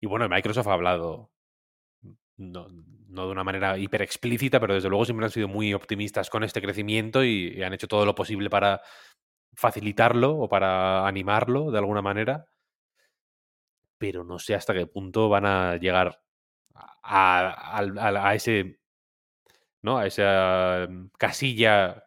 [0.01, 1.31] y bueno, Microsoft ha hablado
[2.37, 2.67] no,
[3.13, 6.43] no de una manera hiper explícita, pero desde luego siempre han sido muy optimistas con
[6.43, 8.81] este crecimiento y, y han hecho todo lo posible para
[9.55, 12.47] facilitarlo o para animarlo de alguna manera.
[13.97, 16.19] Pero no sé hasta qué punto van a llegar
[16.73, 18.79] a, a- al- a- a ese.
[19.81, 19.97] ¿No?
[19.97, 22.05] A esa mm, casilla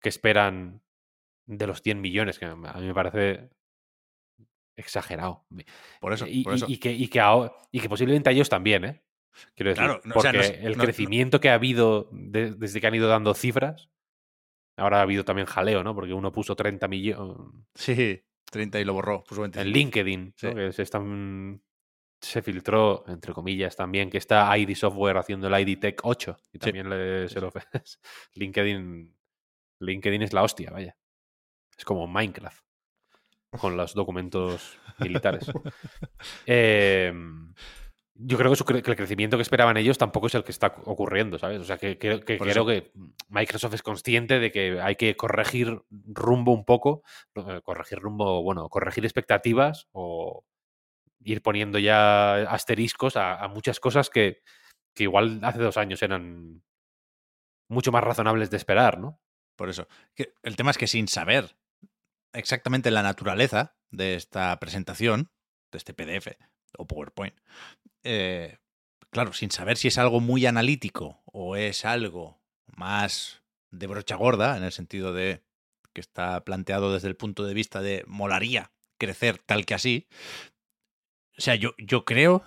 [0.00, 0.82] que esperan
[1.46, 3.50] de los 100 millones, que a mí me parece
[4.76, 5.44] exagerado.
[6.00, 6.66] Por eso, y, por y- eso.
[6.68, 7.20] y que, y, que,
[7.70, 9.02] y que posiblemente a ellos también, ¿eh?
[9.54, 12.52] Quiero decir, Claro, no, o sea, porque no el no- crecimiento que ha habido de-
[12.54, 13.88] desde que han ido dando cifras,
[14.76, 15.94] ahora ha habido también jaleo, ¿no?
[15.94, 17.36] Porque uno puso 30 millones
[17.74, 19.24] Sí, 30 y lo borró.
[19.24, 19.66] Puso 25.
[19.66, 21.62] en LinkedIn, que se están
[22.20, 26.58] se filtró, entre comillas, también que está ID Software haciendo el ID Tech 8 y
[26.60, 27.50] también le, se lo
[28.34, 29.12] LinkedIn
[29.80, 30.96] LinkedIn es la hostia, vaya.
[31.76, 32.62] Es como Minecraft
[33.58, 35.46] con los documentos militares.
[36.46, 37.12] Eh,
[38.14, 40.52] yo creo que, su cre- que el crecimiento que esperaban ellos tampoco es el que
[40.52, 41.60] está ocurriendo, ¿sabes?
[41.60, 42.64] O sea, que, creo- que creo
[43.28, 47.02] Microsoft es consciente de que hay que corregir rumbo un poco,
[47.34, 50.44] eh, corregir rumbo, bueno, corregir expectativas o
[51.24, 54.42] ir poniendo ya asteriscos a, a muchas cosas que,
[54.94, 56.62] que igual hace dos años eran
[57.68, 59.20] mucho más razonables de esperar, ¿no?
[59.56, 59.86] Por eso.
[60.42, 61.56] El tema es que sin saber
[62.34, 65.30] exactamente la naturaleza de esta presentación,
[65.70, 66.36] de este PDF
[66.78, 67.34] o PowerPoint,
[68.04, 68.58] eh,
[69.10, 74.56] claro, sin saber si es algo muy analítico o es algo más de brocha gorda,
[74.56, 75.42] en el sentido de
[75.92, 80.08] que está planteado desde el punto de vista de molaría crecer tal que así.
[81.36, 82.44] O sea, yo, yo creo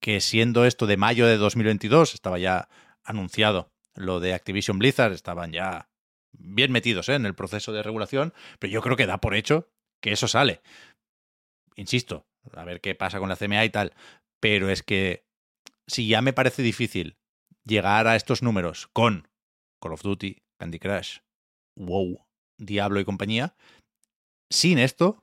[0.00, 2.68] que siendo esto de mayo de 2022, estaba ya
[3.04, 5.90] anunciado lo de Activision Blizzard, estaban ya
[6.32, 7.14] bien metidos ¿eh?
[7.14, 9.68] en el proceso de regulación, pero yo creo que da por hecho
[10.00, 10.62] que eso sale.
[11.76, 13.92] Insisto, a ver qué pasa con la CMA y tal,
[14.40, 15.26] pero es que
[15.86, 17.18] si ya me parece difícil
[17.64, 19.28] llegar a estos números con
[19.80, 21.18] Call of Duty, Candy Crush,
[21.76, 22.26] WoW,
[22.58, 23.54] Diablo y compañía,
[24.50, 25.22] sin esto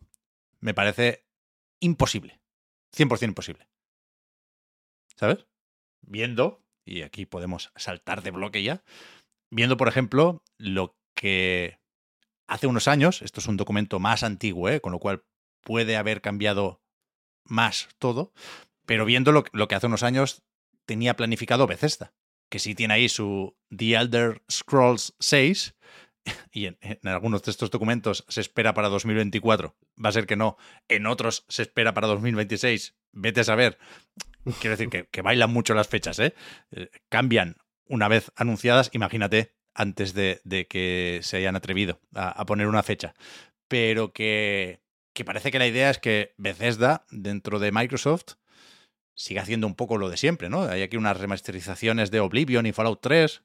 [0.60, 1.26] me parece
[1.80, 2.40] imposible.
[2.96, 3.68] 100% imposible.
[5.16, 5.46] ¿Sabes?
[6.02, 8.84] Viendo, y aquí podemos saltar de bloque ya,
[9.52, 11.80] viendo, por ejemplo, lo que
[12.48, 14.80] hace unos años, esto es un documento más antiguo, ¿eh?
[14.80, 15.26] con lo cual
[15.62, 16.82] puede haber cambiado
[17.46, 18.34] más todo,
[18.88, 20.42] pero viendo lo, lo que hace unos años
[20.88, 22.14] tenía planificado Bethesda,
[22.50, 25.76] que sí tiene ahí su The Elder Scrolls 6,
[26.52, 30.38] y en, en algunos de estos documentos se espera para 2024, va a ser que
[30.38, 30.58] no,
[30.88, 33.78] en otros se espera para 2026, vete a saber.
[34.62, 36.34] Quiero decir que, que bailan mucho las fechas, ¿eh?
[36.72, 42.46] Eh, Cambian una vez anunciadas, imagínate, antes de, de que se hayan atrevido a, a
[42.46, 43.14] poner una fecha.
[43.68, 44.82] Pero que,
[45.14, 48.36] que parece que la idea es que Bethesda, dentro de Microsoft,
[49.18, 50.64] siga haciendo un poco lo de siempre, ¿no?
[50.64, 53.44] Hay aquí unas remasterizaciones de Oblivion y Fallout 3,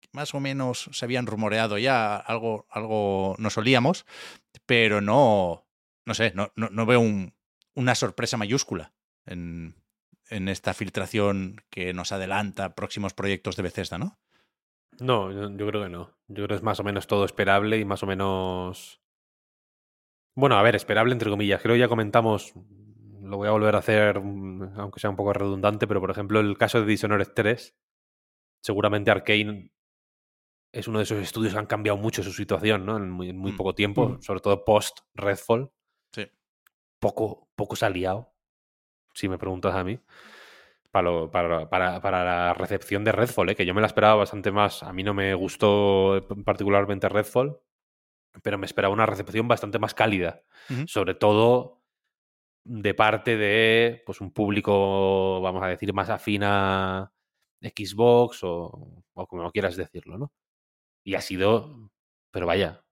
[0.00, 4.04] que más o menos se habían rumoreado ya, algo, algo nos olíamos,
[4.66, 5.66] pero no,
[6.04, 7.34] no sé, no, no, no veo un-
[7.74, 8.92] una sorpresa mayúscula
[9.26, 9.76] en,
[10.28, 14.18] en esta filtración que nos adelanta próximos proyectos de Bethesda, ¿no?
[14.98, 16.16] No, yo creo que no.
[16.28, 19.00] Yo creo que es más o menos todo esperable y más o menos.
[20.34, 21.60] Bueno, a ver, esperable entre comillas.
[21.62, 22.54] Creo que ya comentamos,
[23.26, 26.40] lo voy a volver a hacer, mm, aunque sea un poco redundante, pero por ejemplo,
[26.40, 27.76] el caso de Dishonored 3,
[28.62, 29.70] seguramente Arkane
[30.72, 32.96] es uno de esos estudios que han cambiado mucho su situación, ¿no?
[32.96, 33.56] En muy, en muy Mm.
[33.56, 34.22] poco tiempo, Mm.
[34.22, 35.70] sobre todo post Redfall.
[36.12, 36.26] Sí.
[36.98, 38.32] Poco, poco se ha liado,
[39.14, 39.98] si me preguntas a mí
[40.90, 43.54] para, lo- para, para- para la recepción de Redfall, ¿eh?
[43.56, 44.82] que yo me la esperaba bastante más.
[44.82, 47.58] A mí no me gustó particularmente Redfall,
[48.42, 50.42] pero me esperaba una recepción bastante más cálida.
[50.86, 51.75] Sobre todo
[52.68, 57.12] de parte de pues, un público, vamos a decir, más afín a
[57.62, 60.32] Xbox o, o como quieras decirlo, ¿no?
[61.04, 61.90] Y ha sido,
[62.32, 62.84] pero vaya,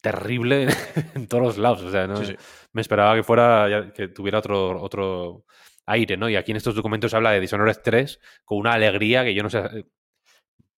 [0.00, 0.66] terrible
[1.14, 1.82] en todos los lados.
[1.82, 2.16] O sea, ¿no?
[2.16, 2.36] Sí, sí.
[2.72, 5.44] me esperaba que fuera que tuviera otro otro
[5.86, 6.28] aire, ¿no?
[6.28, 9.42] Y aquí en estos documentos se habla de Dishonored 3 con una alegría que yo
[9.42, 9.84] no sé eh,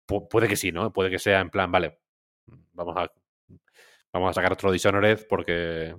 [0.06, 0.92] pu- puede que sí, ¿no?
[0.92, 1.98] Puede que sea en plan, vale,
[2.72, 3.10] vamos a
[4.12, 5.96] vamos a sacar otro Dishonored porque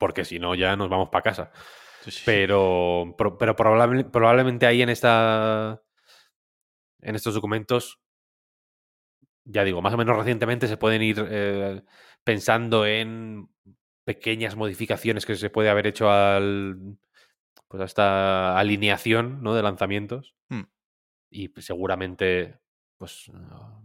[0.00, 1.52] porque si no ya nos vamos para casa.
[2.02, 2.22] Sí, sí.
[2.24, 5.80] Pero pero probable- probablemente ahí en esta
[7.02, 8.00] en estos documentos
[9.44, 11.82] ya digo, más o menos recientemente se pueden ir eh,
[12.24, 13.48] pensando en
[14.04, 16.96] pequeñas modificaciones que se puede haber hecho al
[17.68, 19.54] pues a esta alineación ¿no?
[19.54, 20.62] de lanzamientos Hmm.
[21.30, 22.59] y pues, seguramente
[23.00, 23.30] pues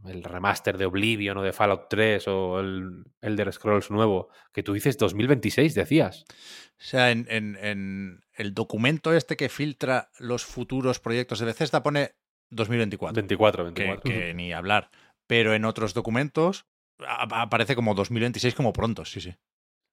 [0.05, 4.73] el remaster de Oblivion o de Fallout 3 o el Elder Scrolls nuevo que tú
[4.73, 10.99] dices 2026 decías O sea, en, en- en el documento este que filtra los futuros
[10.99, 12.11] proyectos de Bethesda pone
[12.51, 13.13] 2024.
[13.15, 14.91] 24 que, 24 que ni hablar.
[15.27, 16.65] Pero en otros documentos
[16.99, 19.33] aparece como 2026 como pronto, sí, sí.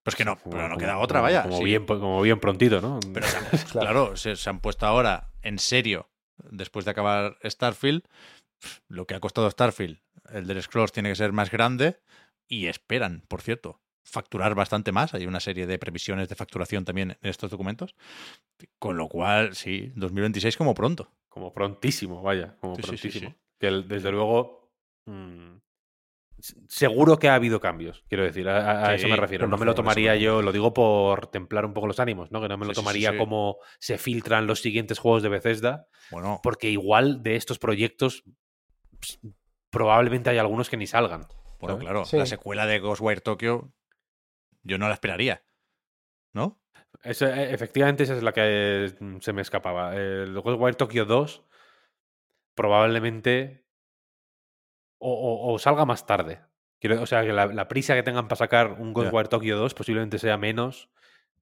[0.02, 1.42] Pues que no, Como- pero no queda otra, como- vaya.
[1.44, 1.64] como sí.
[1.64, 3.24] bien como bien prontito no Pero
[3.70, 6.10] claro, se, se han puesto ahora en serio,
[6.50, 8.02] después de acabar Starfield,
[8.88, 9.98] lo que ha costado Starfield,
[10.30, 12.00] el del Scrolls tiene que ser más grande
[12.48, 15.14] y esperan, por cierto, facturar bastante más.
[15.14, 17.94] Hay una serie de previsiones de facturación también en estos documentos.
[18.78, 21.12] Con lo cual, sí, 2026 como pronto.
[21.28, 23.30] Como prontísimo, vaya, como Sí, sí, sí, prontísimo.
[23.30, 23.36] sí.
[23.58, 24.70] Que el- desde luego.
[25.06, 25.56] mm,
[26.68, 29.46] seguro que ha habido cambios, quiero decir, a, a eso me refiero.
[29.46, 32.40] No me 100%, lo tomaría yo, lo digo por templar un poco los ánimos, ¿no?
[32.40, 36.70] Que no me lo tomaría como se filtran los siguientes juegos de Bethesda, Bueno, porque
[36.70, 38.24] igual de estos proyectos
[39.02, 39.18] ps,
[39.70, 41.26] probablemente hay algunos que ni salgan.
[41.60, 42.16] bueno claro, Sí.
[42.16, 43.72] la secuela de Ghostwire Tokyo
[44.62, 45.42] yo no la esperaría.
[46.32, 46.60] ¿No?
[47.02, 48.42] Eso, eh, efectivamente, esa es la que
[48.86, 49.94] eh, se me escapaba.
[49.96, 51.44] El Ghostwire Tokyo 2
[52.54, 53.64] probablemente
[54.98, 56.40] o, o- o salga más tarde.
[56.80, 59.74] Quiero, o sea, que la, la prisa que tengan para sacar un Ghostwire Tokyo 2
[59.74, 60.90] posiblemente sea menos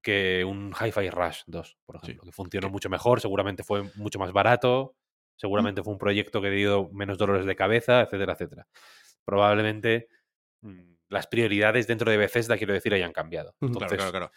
[0.03, 2.07] que un Hi-Fi Rush 2, por Sí.
[2.07, 4.99] ejemplo, que funcionó mucho mejor, seguramente fue mucho más barato, Mm.
[5.41, 8.67] Seguramente fue un proyecto que dio menos dolores de cabeza, etcétera, etcétera.
[9.25, 10.09] Probablemente
[10.61, 13.55] mm, las prioridades dentro de Bethesda, quiero decir, hayan cambiado.
[13.59, 14.33] Claro, Entonces, claro, claro.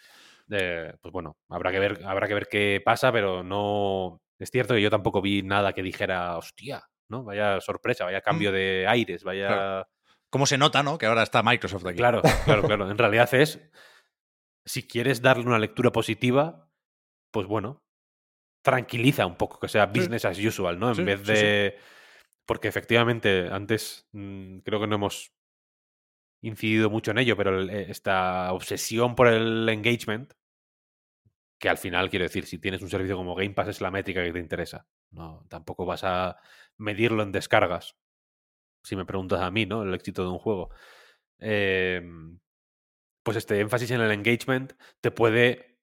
[0.50, 4.22] eh, pues bueno, habrá que ver, habrá que ver qué pasa, pero no.
[4.38, 7.22] Es cierto que yo tampoco vi nada que dijera, hostia, ¿no?
[7.22, 9.44] Vaya sorpresa, vaya cambio de aires, vaya.
[9.44, 9.52] Mm.
[9.52, 9.88] Claro.
[10.30, 10.96] ¿Cómo se nota, no?
[10.96, 11.98] Que ahora está Microsoft aquí.
[11.98, 12.90] Claro, claro, claro.
[12.90, 13.60] En realidad es.
[14.66, 16.70] Si quieres darle una lectura positiva,
[17.30, 17.83] pues bueno,
[18.64, 20.00] tranquiliza un poco, que sea Sí.
[20.00, 20.88] business as usual, ¿no?
[20.88, 21.26] En Sí, vez sí.
[21.32, 21.78] de.
[22.46, 25.32] Porque efectivamente, antes mm, creo que no hemos
[26.42, 30.32] incidido mucho en ello, pero el- eh, esta obsesión por el engagement,
[31.58, 34.22] que al final, quiero decir, si tienes un servicio como Game Pass es la métrica
[34.22, 34.86] que te interesa.
[35.10, 36.36] No, tampoco vas a
[36.76, 37.96] medirlo en descargas.
[38.82, 39.82] Si me preguntas a mí, ¿no?
[39.82, 40.70] El éxito de un juego.
[41.38, 42.38] Em,
[43.22, 45.78] pues este énfasis en el engagement te puede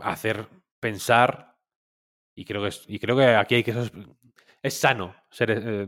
[0.00, 0.48] hacer
[0.80, 1.57] pensar
[2.40, 3.74] y creo que es, y creo que aquí hay que
[4.62, 5.86] es sano ser eh,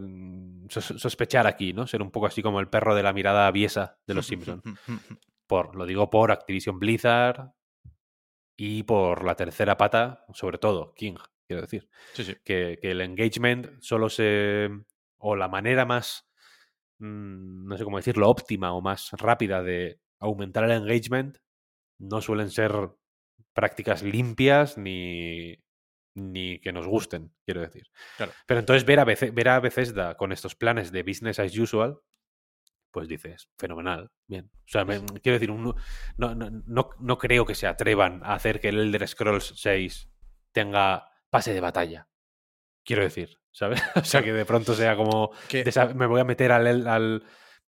[0.68, 1.86] sos- sospechar aquí, ¿no?
[1.86, 4.62] Ser un poco así como el perro de la mirada aviesa de los Simpsons.
[5.46, 7.50] Por, lo digo por Activision Blizzard
[8.56, 11.16] y por la tercera pata, sobre todo, King,
[11.48, 11.88] quiero decir.
[12.12, 12.36] Sí, sí.
[12.44, 14.68] Que, que el engagement solo se.
[15.18, 16.28] o la manera más.
[16.98, 21.38] mm, no sé cómo decirlo, óptima o más rápida de aumentar el engagement
[21.98, 22.72] no suelen ser
[23.52, 25.56] prácticas limpias ni,
[26.14, 27.86] ni que nos gusten, quiero decir.
[28.16, 28.32] Claro.
[28.46, 31.98] Pero entonces ver a, ver a Bethesda con estos planes de business as usual,
[32.92, 34.50] pues dices, fenomenal, bien.
[34.54, 35.74] O sea, me- quiero decir, un-
[36.16, 40.10] no, no, no, no creo que se atrevan a hacer que el Elder Scrolls 6
[40.52, 42.08] tenga pase de batalla.
[42.84, 43.80] Quiero decir, ¿sabes?
[43.94, 45.30] o sea, que de pronto sea como,
[45.94, 47.24] me voy a meter al, El- al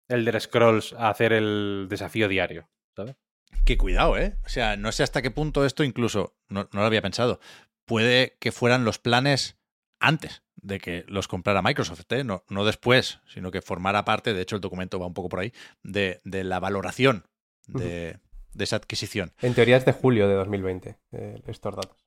[0.09, 3.15] Elder Scrolls a hacer el desafío diario, ¿sabes?
[3.63, 4.39] Que cuidado, ¿eh?
[4.43, 7.39] O sea, no sé hasta qué punto esto incluso, no, no lo había pensado,
[7.91, 9.57] puede que fueran los planes
[9.99, 12.23] antes de que los comprara Microsoft, ¿eh?
[12.23, 15.39] no, no después, sino que formara parte, de hecho el documento va un poco por
[15.39, 15.51] ahí,
[15.83, 17.25] de, de la valoración
[17.67, 18.17] de,
[18.53, 19.33] de esa adquisición.
[19.41, 22.05] En teoría es de julio de 2020, eh, estos datos.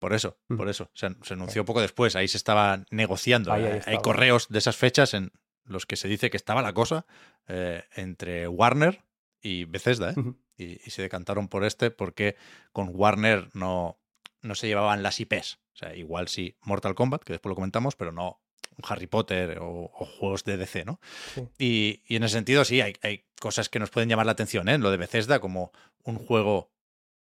[0.00, 0.90] Por eso, por eso.
[0.94, 3.52] Se, se anunció poco después, ahí se estaba negociando.
[3.52, 5.30] Ahí, ahí Hay- correos de esas fechas en
[5.64, 7.06] los que se dice que estaba la cosa
[7.46, 9.04] eh, entre Warner
[9.40, 10.76] y Bethesda, ¿eh?
[10.84, 12.36] Y se decantaron por este porque
[12.72, 13.98] con Warner no,
[14.42, 15.60] no se llevaban las IPs.
[15.74, 18.40] O sea, igual sí Mortal Kombat, que después lo comentamos, pero no
[18.82, 21.00] Harry Potter o, o juegos de DC, ¿no?
[21.34, 21.48] Sí.
[21.58, 24.68] Y, y en ese sentido sí, hay, hay cosas que nos pueden llamar la atención,
[24.68, 24.78] ¿eh?
[24.78, 25.72] Lo de Bethesda como
[26.04, 26.72] un juego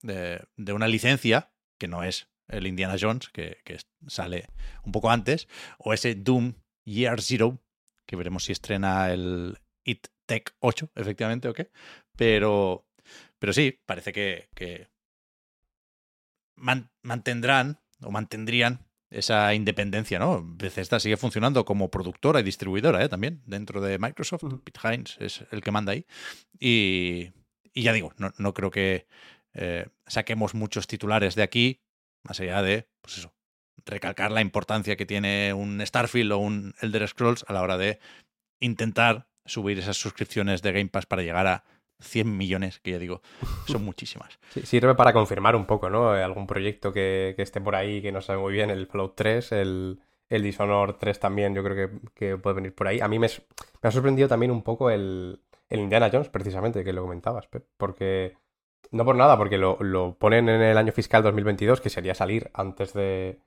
[0.03, 4.49] de, de una licencia, que no es el Indiana Jones, que, que sale
[4.85, 5.49] un poco antes,
[5.79, 7.59] o ese Doom Year Zero,
[8.07, 11.71] que veremos si estrena el It Tech 8, efectivamente, o qué.
[12.17, 12.87] Pero,
[13.39, 14.89] pero sí, parece que, que
[16.61, 20.41] man- mantendrán o mantendrían esa independencia, ¿no?
[20.45, 23.09] Bethesda sigue funcionando como productora y distribuidora, ¿eh?
[23.09, 24.45] También, dentro de Microsoft.
[24.62, 26.07] Pete Hines es el que manda ahí.
[26.61, 27.32] Y,
[27.74, 29.07] y ya digo, no, no creo que
[29.55, 31.81] eh, saquemos muchos titulares de aquí,
[32.23, 33.35] más allá de, pues eso,
[33.85, 37.99] recalcar la importancia que tiene un Starfield o un Elder Scrolls a la hora de
[38.61, 41.65] intentar subir esas suscripciones de Game Pass para llegar a
[42.01, 43.22] 100 millones, que ya digo,
[43.66, 44.39] son muchísimas.
[44.51, 46.16] Sí, sirve para confirmar un poco, ¿no?
[46.16, 49.14] Eh, Algún proyecto que, que esté por ahí que no sabe muy bien, el Fallout
[49.14, 53.01] 3, el, el Dishonored 3 también, yo creo que, que puede venir por ahí.
[53.01, 53.28] A mí me,
[53.82, 58.36] ha sorprendido también un poco el, el Indiana Jones, precisamente, que lo comentabas, porque...
[58.93, 62.51] No por nada, porque lo, lo ponen en el año fiscal 2022, que sería salir
[62.55, 63.39] antes de,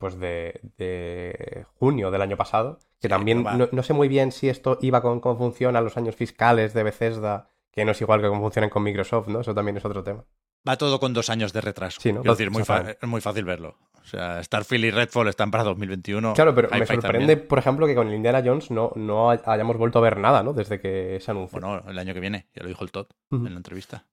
[0.00, 4.48] pues de, de junio del año pasado, que también no, no sé muy bien si
[4.48, 8.28] esto iba con cómo funcionan los años fiscales de Bethesda, que no es igual que
[8.28, 9.40] cómo funcionan con Microsoft, ¿no?
[9.40, 10.24] Eso también es otro tema.
[10.68, 12.00] Va todo con dos años de retraso.
[12.00, 12.20] Sí, ¿no?
[12.20, 13.78] Quiero decir, muy, es muy fácil verlo.
[14.02, 16.34] O sea, Starfield y Redfall están para 2021.
[16.34, 17.48] Claro, pero me sorprende, también.
[17.48, 20.42] por ejemplo, que con el Indiana Jones no, no hay- hayamos vuelto a ver nada,
[20.42, 20.52] ¿no?
[20.52, 21.60] Desde que se anunció.
[21.60, 24.06] Bueno, el año que viene, ya lo dijo el Todd en la entrevista.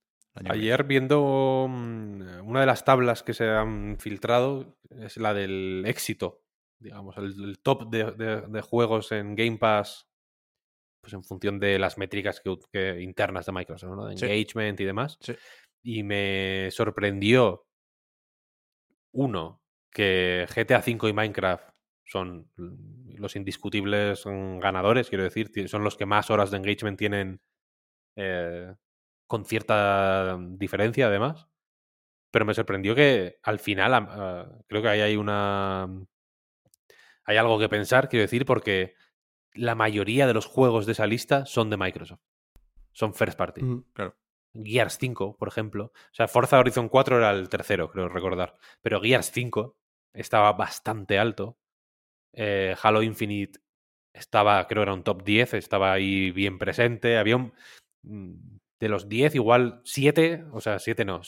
[0.49, 6.43] Ayer viendo mm, una de las tablas que se han filtrado es la del éxito,
[6.79, 10.07] digamos, el, el top de, de- de juegos en Game Pass,
[11.07, 14.05] pues en función de las métricas que, ut- que internas de Microsoft, ¿no?
[14.07, 14.25] De Sí.
[14.25, 15.17] engagement y demás.
[15.21, 15.33] Sí.
[15.81, 17.65] Y me sorprendió
[19.13, 21.69] uno que GTA V y Minecraft
[22.05, 26.99] son mm, los indiscutibles mm, ganadores, quiero decir, son los que más horas de engagement
[26.99, 27.39] tienen
[28.17, 28.73] eh,
[29.27, 31.47] con cierta diferencia además.
[32.31, 35.87] Pero me sorprendió que al final ah, creo que ahí hay una...
[37.23, 38.95] Hay algo que pensar, quiero decir, porque
[39.57, 42.21] la mayoría de los juegos de esa lista son de Microsoft.
[42.91, 43.63] Son first party.
[43.63, 43.85] Ujú.
[44.53, 45.85] Gears 5, por ejemplo.
[45.93, 48.57] O sea, Forza Horizon 4 era el tercero, creo recordar.
[48.81, 49.75] Pero Gears 5
[50.13, 51.57] estaba bastante alto.
[52.33, 53.59] Eh, Halo Infinite
[54.13, 57.17] estaba, creo era un top 10, estaba ahí bien presente.
[57.17, 57.53] Había un.
[58.03, 58.33] mm,
[58.79, 61.21] De los 10, igual 7, o sea, 7 no,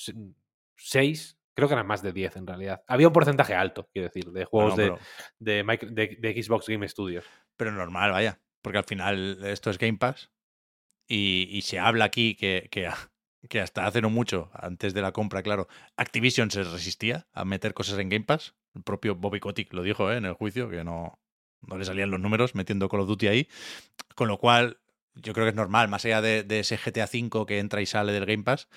[0.75, 2.83] 6, creo que eran más de 10 en realidad.
[2.87, 4.75] Había un porcentaje alto, quiero decir, de juegos
[5.39, 7.25] de- de Xbox Game Studios.
[7.59, 8.39] Pero normal, vaya.
[8.61, 10.31] Porque al final esto es Game Pass.
[11.09, 12.35] Y, se habla aquí
[13.49, 15.67] que, hasta hace no mucho, antes de la compra, claro,
[15.97, 18.55] Activision se resistía a meter cosas en Game Pass.
[18.75, 20.17] El propio Bobby Kotick lo dijo ¿eh?
[20.17, 21.19] en el juicio, que no,
[21.61, 23.49] no le salían los números metiendo Call of Duty ahí.
[24.15, 24.79] Con lo cual,
[25.15, 28.13] yo creo que es normal, más allá de, ese GTA V que entra y sale
[28.13, 28.69] del Game Pass,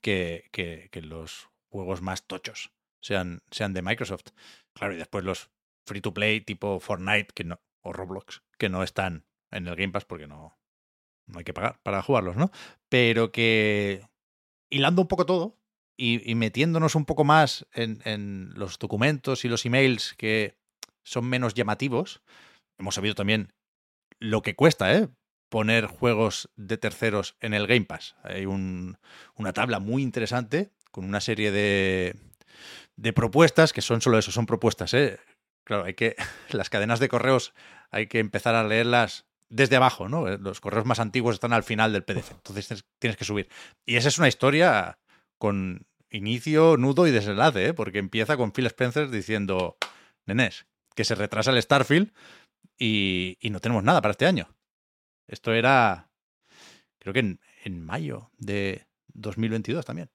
[0.00, 2.72] que, que- que los juegos más tochos
[3.02, 4.28] sean, sean de Microsoft.
[4.72, 5.50] Claro, y después los
[5.86, 9.92] free to play tipo Fortnite que no, o Roblox, que no están en el Game
[9.92, 10.58] Pass porque no,
[11.26, 12.50] no hay que pagar para jugarlos, ¿no?
[12.88, 14.06] Pero que
[14.70, 15.56] hilando un poco todo
[15.96, 20.56] y, y metiéndonos un poco más en, en los documentos y los emails que
[21.02, 22.22] son menos llamativos,
[22.78, 23.52] hemos sabido también
[24.18, 25.08] lo que cuesta, ¿eh?
[25.48, 28.14] Poner juegos de terceros en el Game Pass.
[28.22, 28.98] Hay un-
[29.34, 32.14] una tabla muy interesante con una serie de,
[32.96, 35.18] de propuestas que son solo eso, son propuestas, ¿eh?
[35.70, 36.16] Claro, hay que.
[36.50, 37.54] Las cadenas de correos
[37.92, 40.26] hay que empezar a leerlas desde abajo, ¿no?
[40.26, 42.32] Eh, Los correos más antiguos están al final del PDF.
[42.32, 43.48] Entonces tienes- que subir.
[43.86, 44.98] Y esa es una historia
[45.38, 47.72] con inicio, nudo y desenlace, ¿eh?
[47.72, 49.76] Porque empieza con Phil Spencer diciendo,
[50.26, 50.66] nenes,
[50.96, 52.12] que se retrasa el Starfield
[52.76, 54.48] y, y no tenemos nada para este año.
[55.28, 56.10] Esto era,
[56.98, 60.10] creo que en, en mayo de 2022 también.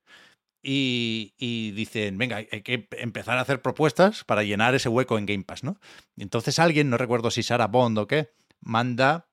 [0.68, 5.28] Y, y dicen, venga, hay que empezar a hacer propuestas para llenar ese hueco en
[5.28, 5.80] Game Pass, ¿no?
[6.16, 8.32] Y entonces alguien, no recuerdo si Sarah Bond o qué,
[8.62, 9.30] manda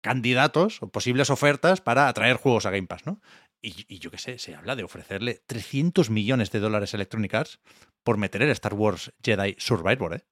[0.00, 3.20] candidatos o posibles ofertas para atraer juegos a Game Pass, ¿no?
[3.60, 7.34] Y, y yo qué sé, se habla de ofrecerle 300 millones de dólares a Electronic
[7.34, 7.60] Arts
[8.04, 10.24] por meter el Star Wars Jedi Survivor, ¿eh?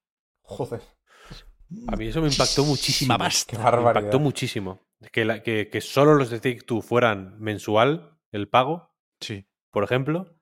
[0.43, 0.81] Joder.
[1.89, 3.13] A mí eso me impactó muchísimo.
[3.47, 4.81] Qué Me impactó muchísimo.
[5.13, 9.47] Que, la- que, que solo los de Take-Two fueran mensual el pago, Sí.
[9.77, 10.35] Por ejemplo,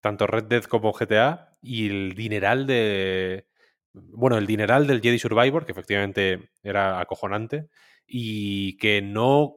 [0.00, 3.46] tanto Red Dead como GTA, y el dineral de.
[3.92, 7.68] Bueno, el dineral del Jedi Survivor, que efectivamente era acojonante,
[8.06, 9.56] y que no.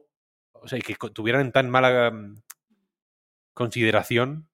[0.52, 2.42] O sea, y que tuvieran en tan mala mm,
[3.54, 4.50] consideración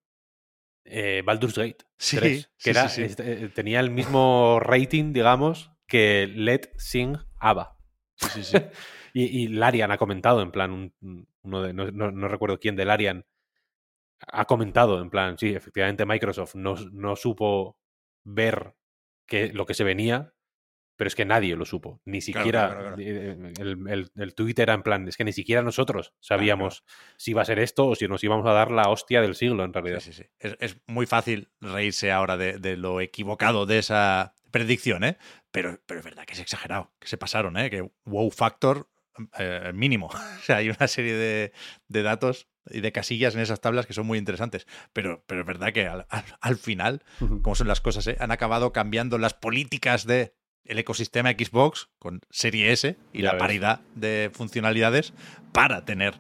[0.85, 3.03] eh, Baldur's Gate Sí, 3, que sí, era, sí, sí.
[3.03, 7.77] este, eh, tenía el mismo rating, digamos, que Let Sing ABBA.
[8.15, 8.57] Sí, sí, sí.
[9.15, 12.59] Y, y Larian ha comentado, en plan, un- un- uno de, no, no- no recuerdo
[12.61, 13.27] quién de Larian
[14.27, 17.79] ha comentado, en plan, sí, efectivamente Microsoft no, no supo
[18.25, 18.75] ver
[19.27, 20.35] que, lo que se venía,
[20.97, 22.01] pero es que nadie lo supo.
[22.05, 25.63] Ni siquiera claro, claro, El, el, el tuit era en plan, es que ni siquiera
[25.63, 26.85] nosotros sabíamos
[27.17, 29.65] si iba a ser esto o si nos íbamos a dar la hostia del siglo,
[29.65, 30.01] en realidad.
[30.01, 30.31] Sí, sí, sí.
[30.39, 35.19] Es, es muy fácil reírse ahora de, de lo equivocado de esa predicción, ¿eh?
[35.51, 37.71] Pero, pero es verdad que es exagerado, que se pasaron, ¿eh?
[37.71, 38.89] Que wow factor
[39.39, 40.09] eh, mínimo.
[40.39, 41.53] O sea, hay una serie de,
[41.89, 44.67] de datos y de casillas en esas tablas que son muy interesantes.
[44.93, 47.03] Pero, pero es verdad que al, al- al final,
[47.43, 48.17] como son las cosas, ¿eh?
[48.21, 50.35] han acabado cambiando las políticas de
[50.65, 53.41] el ecosistema Xbox con Serie S y Ya la ves.
[53.41, 55.13] paridad de funcionalidades
[55.53, 56.15] para tener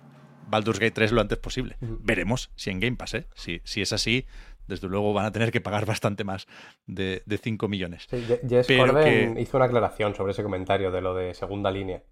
[0.48, 1.76] Baldur's Gate 3 lo antes posible.
[1.80, 3.26] Veremos si en Game Pass, ¿eh?
[3.34, 4.26] Si, si es así,
[4.66, 6.48] desde luego van a tener que pagar bastante más
[6.86, 8.06] de, de 5 millones.
[8.10, 12.02] Sí, Jess Corden que- hizo una aclaración sobre ese comentario de lo de segunda línea.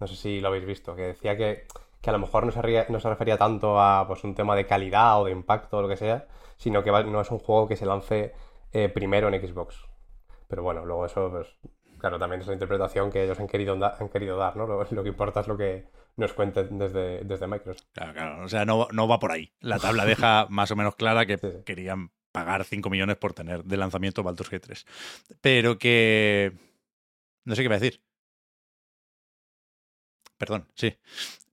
[0.00, 1.66] No sé si lo habéis visto, que decía que,
[2.00, 4.54] que a lo mejor no se, ría- no se refería tanto a pues, un tema
[4.56, 6.26] de calidad o de impacto o lo que sea,
[6.56, 8.34] sino que va- no es un juego que se lance
[8.72, 9.76] eh, primero en Xbox.
[10.48, 11.46] Pero bueno, luego eso, pues,
[11.98, 14.66] claro, también es la interpretación que ellos han querido, han querido dar, ¿no?
[14.66, 17.86] Lo, lo que importa es lo que nos cuenten desde, desde Microsoft.
[17.92, 18.44] Claro, claro.
[18.44, 19.52] O sea, no, no va por ahí.
[19.60, 21.58] La tabla deja más o menos clara que Sí, sí.
[21.64, 24.86] querían pagar 5 millones por tener de lanzamiento Baldur's Gate 3.
[25.40, 26.52] Pero que...
[27.44, 28.02] No sé qué va a decir.
[30.36, 30.96] Perdón, sí.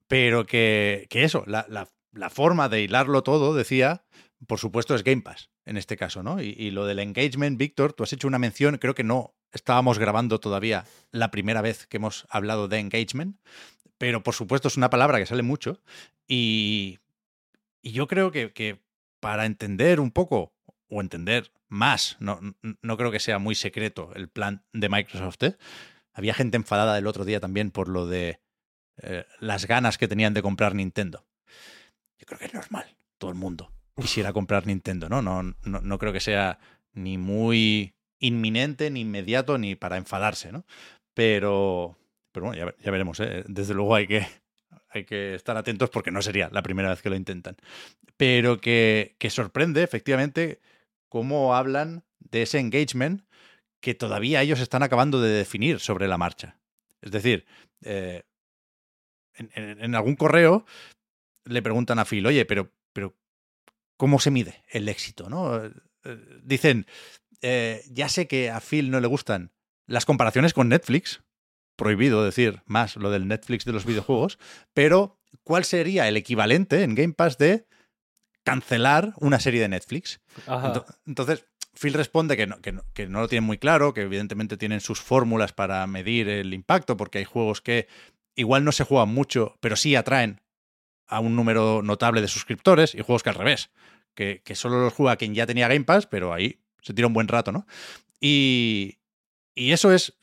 [0.07, 4.05] Pero que, que eso, la, la, la, forma de hilarlo todo, decía,
[4.47, 6.41] por supuesto, es Game Pass, en este caso, ¿no?
[6.41, 9.97] Y, y, lo del engagement, Víctor, tú has hecho una mención, creo que no estábamos
[9.97, 13.39] grabando todavía la primera vez que hemos hablado de engagement,
[13.97, 15.81] pero por supuesto es una palabra que sale mucho
[16.27, 16.99] y,
[17.81, 18.83] y yo creo que, que,
[19.19, 20.53] para entender un poco
[20.87, 25.41] o entender más, no, no creo que sea muy secreto el plan de Microsoft.
[25.43, 25.57] ¿eh?
[26.13, 28.39] Había gente enfadada el otro día también por lo de
[29.01, 31.25] eh, las ganas que tenían de comprar Nintendo.
[32.17, 32.85] Yo creo que es normal,
[33.17, 35.21] todo el mundo quisiera comprar Nintendo, ¿no?
[35.21, 36.59] No, no, no creo que sea
[36.93, 40.65] ni muy inminente, ni inmediato, ni para enfadarse, ¿no?
[41.13, 41.97] Pero,
[42.31, 43.43] pero bueno, ya, ya veremos, ¿eh?
[43.47, 44.27] Desde luego hay que,
[44.89, 47.55] hay que estar atentos porque no sería la primera vez que lo intentan.
[48.17, 50.59] Pero que, que sorprende, efectivamente,
[51.09, 53.23] cómo hablan de ese engagement
[53.81, 56.57] que todavía ellos están acabando de definir sobre la marcha.
[57.01, 57.45] Es decir,
[57.83, 58.23] eh,
[59.35, 60.65] en, en, en, algún correo
[61.45, 63.15] le preguntan a Phil, oye, pero, pero
[63.97, 65.29] ¿cómo se mide el éxito?
[65.29, 65.61] ¿no?
[66.43, 66.85] Dicen,
[67.41, 69.51] eh, ya sé que a Phil no le gustan
[69.87, 71.21] las comparaciones con Netflix,
[71.75, 74.39] prohibido decir más lo del Netflix de los videojuegos,
[74.73, 77.67] pero ¿cuál sería el equivalente en Game Pass de
[78.43, 80.21] cancelar una serie de Netflix?
[80.47, 80.85] Ajá.
[81.05, 84.57] Entonces, Phil responde que no, que, no, que no, lo tienen muy claro, que evidentemente
[84.57, 87.87] tienen sus fórmulas para medir el impacto, porque hay juegos que
[88.35, 90.41] igual no se juegan mucho, pero sí atraen
[91.07, 93.69] a un número notable de suscriptores, y juegos que al revés,
[94.13, 97.13] que, que solo los juega quien ya tenía Game Pass, pero ahí se tira un
[97.13, 97.65] buen rato, ¿no?
[98.19, 98.99] Y,
[99.53, 100.17] y eso es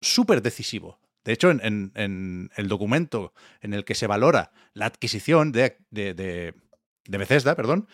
[0.00, 1.00] súper decisivo.
[1.24, 6.14] De hecho, en, en, el documento en el que se valora la adquisición de, de,
[6.14, 6.54] de,
[7.04, 7.88] de Bethesda, perdón,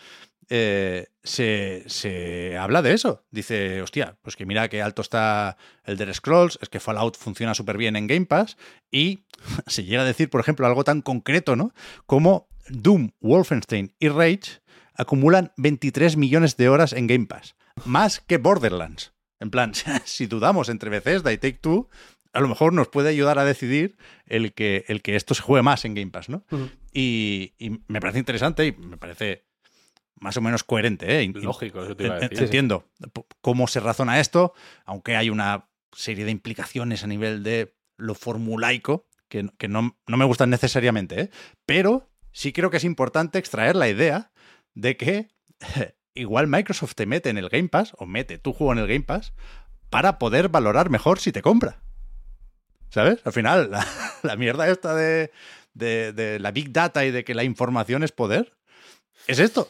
[0.49, 3.25] eh, se, se, habla de eso.
[3.31, 7.53] Dice, hostia, pues que mira qué alto está el de Scrolls, es que Fallout funciona
[7.53, 8.57] súper bien en Game Pass
[8.91, 9.25] y
[9.67, 11.73] se llega a decir, por ejemplo, algo tan concreto, ¿no?
[12.05, 14.61] Como Doom, Wolfenstein y Rage
[14.95, 17.55] acumulan 23 millones de horas en Game Pass,
[17.85, 19.13] más que Borderlands.
[19.39, 19.73] En plan,
[20.05, 21.89] si dudamos entre Bethesda y Take Two,
[22.33, 25.63] a lo mejor nos puede ayudar a decidir el que, el que esto se juegue
[25.63, 26.43] más en Game Pass, ¿no?
[26.49, 26.71] Uh -huh.
[26.91, 29.45] y, y, me parece interesante y me parece
[30.23, 31.31] más o menos coherente, ¿eh?
[31.35, 32.43] Lógico, eso te iba a decir.
[32.43, 32.89] Entiendo
[33.41, 34.53] cómo se razona esto,
[34.85, 40.17] aunque hay una serie de implicaciones a nivel de lo formulaico que, que no, no,
[40.17, 41.29] me gustan necesariamente, ¿eh?
[41.65, 44.31] Pero sí creo que es importante extraer la idea
[44.73, 45.27] de que
[46.15, 49.03] igual Microsoft te mete en el Game Pass, o mete tu juego en el Game
[49.03, 49.33] Pass,
[49.89, 51.81] para poder valorar mejor si te compra.
[52.89, 53.19] ¿Sabes?
[53.25, 53.85] Al final, la,
[54.21, 55.31] la mierda esta de,
[55.73, 58.53] de, de, la Big Data y de que la información es poder,
[59.27, 59.67] es esto.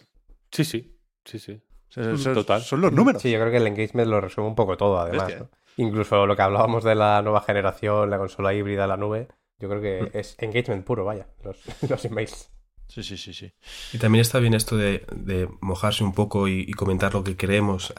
[0.53, 1.61] Sí, sí, sí, sí.
[1.89, 2.61] Son, Total.
[2.61, 3.21] son los números.
[3.21, 5.31] Sí, yo creo que el engagement lo resume un poco todo, además.
[5.39, 5.49] ¿no?
[5.77, 9.27] Incluso lo que hablábamos de la nueva generación, la consola híbrida, la nube,
[9.59, 10.17] yo creo que Mm.
[10.17, 11.57] es engagement puro, vaya, los,
[11.89, 12.49] los emails.
[12.88, 13.51] Sí, sí, sí, sí.
[13.91, 17.35] Y también está bien esto de, de mojarse un poco y, y, comentar lo que
[17.35, 17.93] creemos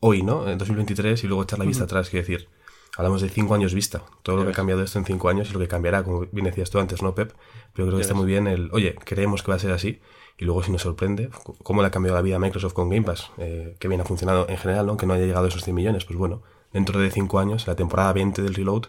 [0.00, 0.48] hoy, ¿no?
[0.48, 1.90] En 2023 y luego echar la vista uh -huh.
[1.90, 2.48] atrás, quiero decir.
[2.96, 5.52] Hablamos de cinco años vista, todo lo que ha cambiado esto en cinco años y
[5.52, 7.32] lo que cambiará, como bien decías tú antes, ¿no, Pep?
[7.72, 10.00] Pero creo que está muy bien el, oye, creemos que va a ser así
[10.36, 11.30] y luego si nos sorprende,
[11.62, 14.04] cómo le ha cambiado la vida a Microsoft con Game Pass, eh, que bien ha
[14.04, 14.96] funcionado en general, ¿no?
[14.96, 16.42] Que no haya llegado a esos 100 millones, pues bueno,
[16.72, 18.86] dentro de cinco años, la temporada 20 del Reload,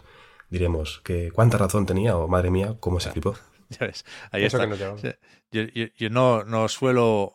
[0.50, 3.36] diremos que cuánta razón tenía o madre mía, cómo se flipó.
[3.68, 4.68] Ya ves, ahí Eso está.
[4.68, 7.34] No yo, yo, yo, no, no suelo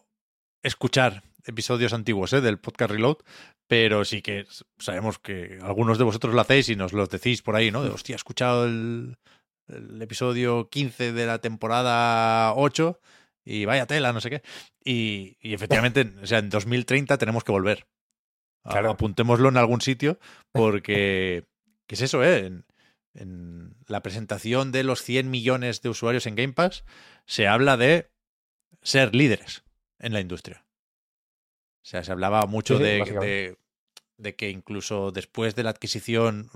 [0.62, 2.41] escuchar episodios antiguos ¿eh?
[2.41, 3.16] del podcast Reload,
[3.66, 4.47] pero sí que
[4.78, 7.82] sabemos que algunos de vosotros lo hacéis y nos lo decís por ahí, ¿no?
[7.82, 9.16] De, hostia, he escuchado el,
[9.66, 13.01] el episodio 15 de la temporada 8
[13.45, 14.43] y vaya tela, no sé qué.
[14.85, 17.87] Y, y efectivamente, o sea, en 2030 tenemos que volver.
[18.62, 18.91] Claro.
[18.91, 20.19] Apuntémoslo en algún sitio
[20.53, 21.47] porque,
[21.87, 22.47] ¿qué es eso, eh?
[22.47, 22.67] En,
[23.15, 26.85] en, la presentación de los 100 millones de usuarios en Game Pass
[27.27, 28.11] se habla de
[28.83, 29.65] ser líderes
[29.99, 30.65] en la industria.
[31.83, 33.59] O sea, se hablaba mucho sí, de, de,
[34.19, 36.51] de, que incluso después de la adquisición,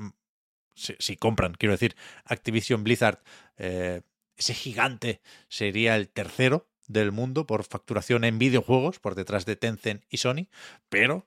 [0.74, 3.22] si, si compran, quiero decir, Activision Blizzard,
[3.56, 4.02] eh,
[4.36, 10.04] ese gigante sería el tercero del mundo por facturación en videojuegos, por detrás de Tencent
[10.08, 10.48] y Sony,
[10.88, 11.26] pero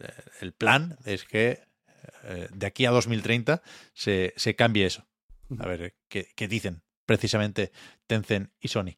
[0.00, 0.08] eh,
[0.40, 1.62] el plan es que
[2.24, 3.62] eh, de aquí a 2030
[3.94, 5.06] se, se, cambie eso.
[5.58, 7.72] A ver qué, qué dicen precisamente
[8.06, 8.96] Tencent y Sony.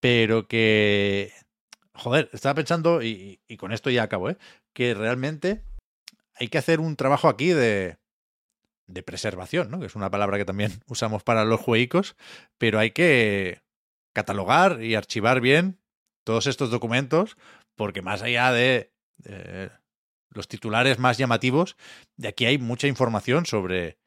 [0.00, 1.32] Pero que
[1.94, 4.36] joder, estaba pensando, y, y, con esto ya acabo, ¿eh?
[4.72, 5.62] que realmente
[6.34, 7.96] hay que hacer un trabajo aquí de,
[8.86, 9.80] de preservación, ¿no?
[9.80, 12.16] que es una palabra que también usamos para los juegos,
[12.58, 13.62] pero hay que
[14.14, 15.78] catalogar y archivar bien
[16.24, 17.36] todos estos documentos,
[17.74, 19.68] porque más allá de eh,
[20.30, 21.76] los titulares más llamativos.
[22.16, 23.98] De aquí hay mucha información sobre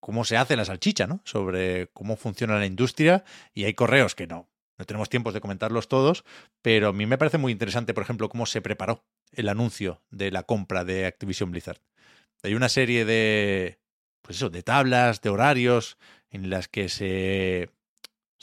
[0.00, 1.20] cómo se hace la salchicha, ¿no?
[1.24, 3.24] Sobre cómo funciona la industria
[3.54, 4.48] y hay correos que no,
[4.78, 6.24] no tenemos tiempo de comentarlos todos,
[6.62, 10.30] pero a mí me parece muy interesante, por ejemplo, cómo se preparó el anuncio de
[10.30, 11.80] la compra de Activision Blizzard.
[12.42, 13.78] Hay una serie de,
[14.20, 15.96] pues eso, de tablas, de horarios,
[16.30, 17.70] en las que se,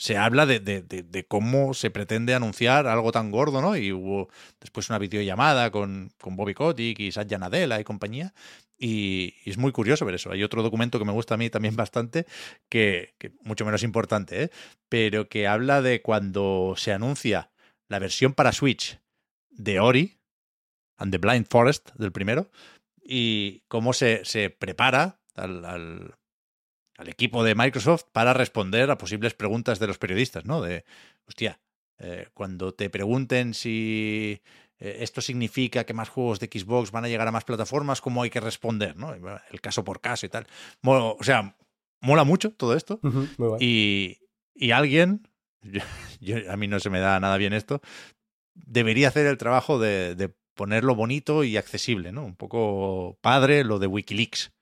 [0.02, 3.76] se habla de, de, de, cómo se pretende anunciar algo tan gordo, ¿no?
[3.76, 4.28] Y hubo
[4.60, 8.34] después una videollamada con, con Bobby Kotick y Satya Nadella y compañía.
[8.76, 10.32] Y, es muy curioso ver eso.
[10.32, 12.26] Hay otro documento que me gusta a mí también bastante,
[12.68, 14.50] que, que mucho menos importante, ¿eh?
[14.88, 17.52] pero que habla de cuando se anuncia
[17.86, 18.98] la versión para Switch
[19.50, 20.18] de Ori
[20.96, 22.50] and the Blind Forest del primero,
[23.00, 26.16] y cómo se, se prepara al,
[27.02, 30.60] al, equipo de Microsoft para responder a posibles preguntas de los periodistas, ¿no?
[30.60, 30.84] De,
[31.26, 31.60] hostia,
[31.98, 34.40] eh, cuando te pregunten si
[34.78, 38.22] eh, esto significa que más juegos de Xbox van a llegar a más plataformas, ¿cómo
[38.22, 39.14] hay que responder, ¿no?
[39.14, 40.46] El caso por caso y tal.
[40.82, 41.56] o sea,
[42.00, 42.98] mola mucho todo esto.
[43.02, 43.56] Uh -huh, muy bueno.
[43.60, 44.18] y,
[44.54, 45.28] y, alguien,
[45.62, 45.80] yo,
[46.20, 47.80] yo, a mí no se me da nada bien esto,
[48.54, 52.24] debería hacer el trabajo de, de ponerlo bonito y accesible, ¿no?
[52.24, 54.52] Un poco padre lo de Wikileaks.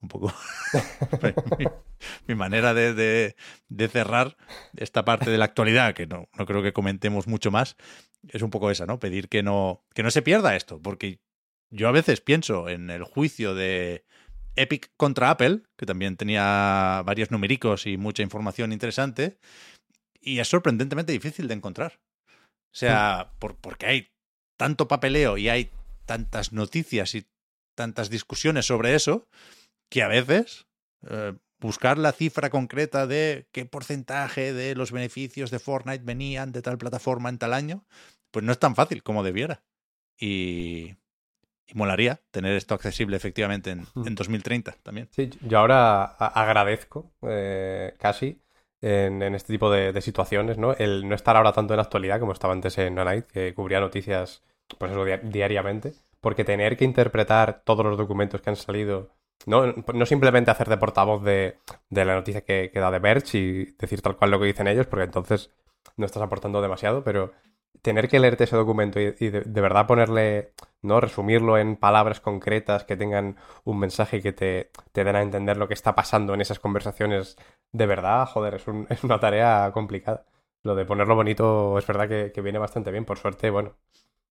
[0.00, 0.32] Un poco
[1.58, 1.64] mi,
[2.28, 3.34] mi, manera de, de,
[3.68, 4.36] de, cerrar
[4.76, 7.76] esta parte de la actualidad, que no, no, creo que comentemos mucho más,
[8.28, 9.00] es un poco esa, ¿no?
[9.00, 11.20] Pedir que no, que no se pierda esto, porque
[11.70, 14.04] yo a veces pienso en el juicio de
[14.54, 19.38] Epic contra Apple, que también tenía varios numericos y mucha información interesante,
[20.20, 22.00] y es sorprendentemente difícil de encontrar.
[22.72, 24.08] O sea, por, porque hay
[24.56, 25.70] tanto papeleo y hay
[26.06, 27.26] tantas noticias y
[27.74, 29.28] tantas discusiones sobre eso
[29.88, 30.66] que a veces
[31.08, 36.62] eh, buscar la cifra concreta de qué porcentaje de los beneficios de Fortnite venían de
[36.62, 37.84] tal plataforma en tal año,
[38.30, 39.62] pues no es tan fácil como debiera.
[40.20, 40.96] Y,
[41.66, 45.08] y molaría tener esto accesible efectivamente en, en 2030 también.
[45.12, 48.40] Sí, yo ahora agradezco eh, casi
[48.80, 50.74] en, en, este tipo de, de, situaciones, ¿no?
[50.74, 53.80] El no estar ahora tanto en la actualidad como estaba antes en Night, que cubría
[53.80, 54.42] noticias
[54.76, 59.10] pues eso, di diariamente, porque tener que interpretar todos los documentos que han salido,
[59.46, 61.58] no, no simplemente hacer de portavoz de,
[61.90, 64.68] de la noticia que, que da de Verge y decir tal cual lo que dicen
[64.68, 65.50] ellos, porque entonces
[65.96, 67.32] no estás aportando demasiado, pero
[67.82, 70.52] tener que leerte ese documento y, de, verdad ponerle,
[70.82, 71.00] ¿no?
[71.00, 75.68] Resumirlo en palabras concretas que tengan un mensaje que te, te den a entender lo
[75.68, 77.36] que está pasando en esas conversaciones
[77.72, 80.26] de verdad, joder, es, un, es una tarea complicada.
[80.64, 83.76] Lo de ponerlo bonito es verdad que viene bastante bien, por suerte, bueno.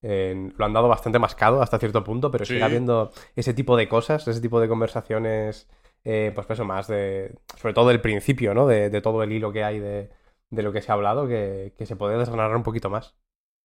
[0.03, 2.53] Eh, lo han dado bastante mascado hasta cierto punto, pero sí.
[2.53, 5.67] sigue habiendo ese tipo de cosas, ese tipo de conversaciones,
[6.03, 8.67] eh, pues eso más de, sobre todo del principio, ¿no?
[8.67, 10.09] De, de todo el hilo que hay de,
[10.49, 13.15] de, lo que se ha hablado, que, que se puede desgranar un poquito más.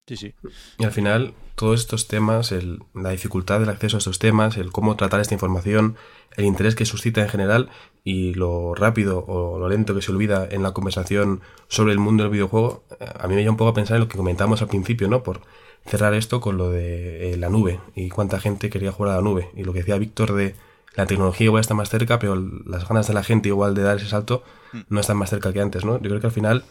[0.06, 0.34] Sí, sí.
[0.78, 4.72] Y al final, todos estos temas, el, la dificultad del acceso a estos temas, el
[4.72, 5.96] cómo tratar esta información,
[6.36, 7.70] el interés que suscita en general
[8.02, 12.24] y lo rápido o lo lento que se olvida en la conversación sobre el mundo
[12.24, 14.68] del videojuego, a mí me lleva un poco a pensar en lo que comentamos al
[14.68, 15.22] principio, ¿no?
[15.22, 15.42] Por
[15.86, 19.22] cerrar esto con lo de eh, la nube y cuánta gente quería jugar a la
[19.22, 19.50] nube.
[19.56, 20.54] Y lo que decía Víctor de
[20.94, 22.36] la tecnología igual está más cerca, pero
[22.66, 24.42] las ganas de la gente igual de dar ese salto
[24.88, 26.00] no están más cerca que antes, ¿no?
[26.00, 26.64] Yo creo que al final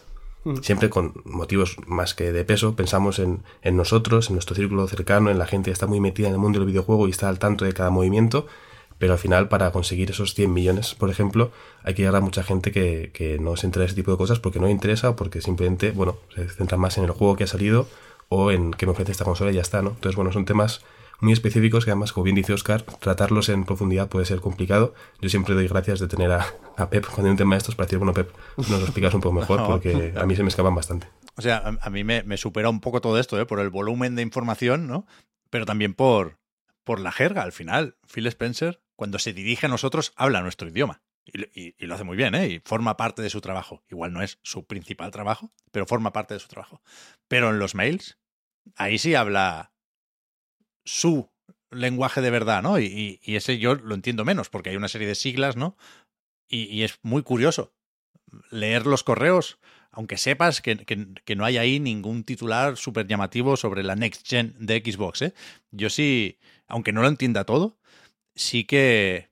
[0.61, 5.29] siempre con motivos más que de peso, pensamos en, en, nosotros, en nuestro círculo cercano,
[5.29, 7.39] en la gente que está muy metida en el mundo del videojuego y está al
[7.39, 8.47] tanto de cada movimiento,
[8.97, 11.51] pero al final para conseguir esos 100 millones, por ejemplo,
[11.83, 14.17] hay que llegar a mucha gente que, que no se entera de ese tipo de
[14.17, 17.35] cosas porque no le interesa o porque simplemente, bueno, se centra más en el juego
[17.35, 17.87] que ha salido
[18.33, 19.89] o en qué me ofrece esta consola y ya está, ¿no?
[19.89, 20.81] Entonces, bueno, son temas
[21.19, 24.93] muy específicos que además, como bien dice Oscar, tratarlos en profundidad puede ser complicado.
[25.19, 26.45] Yo siempre doy gracias de tener a,
[26.77, 29.13] a Pep cuando hay un tema de estos para decir, bueno, Pep, nos lo explicas
[29.13, 29.67] un poco mejor no.
[29.67, 31.09] porque a mí se me escapan bastante.
[31.35, 33.45] O sea, a, a mí me, me, supera un poco todo esto, ¿eh?
[33.45, 35.05] por el volumen de información, ¿no?
[35.49, 36.39] Pero también por,
[36.85, 37.43] por la jerga.
[37.43, 41.01] Al final, Phil Spencer, cuando se dirige a nosotros, habla nuestro idioma.
[41.25, 42.47] Y, y, y, lo hace muy bien, ¿eh?
[42.47, 43.83] Y forma parte de su trabajo.
[43.89, 46.81] Igual no es su principal trabajo, pero forma parte de su trabajo.
[47.27, 48.17] Pero en los mails,
[48.75, 49.73] ahí sí habla
[50.83, 51.29] su
[51.69, 52.79] lenguaje de verdad, ¿no?
[52.79, 55.77] Y, ese yo lo entiendo menos, porque hay una serie de siglas, ¿no?
[56.47, 57.73] Y, es muy curioso
[58.49, 59.59] leer los correos,
[59.91, 64.27] aunque sepas que, que, que no hay ahí ningún titular súper llamativo sobre la next
[64.27, 65.33] gen de Xbox, ¿eh?
[65.71, 67.77] Yo sí, aunque no lo entienda todo,
[68.35, 69.31] sí que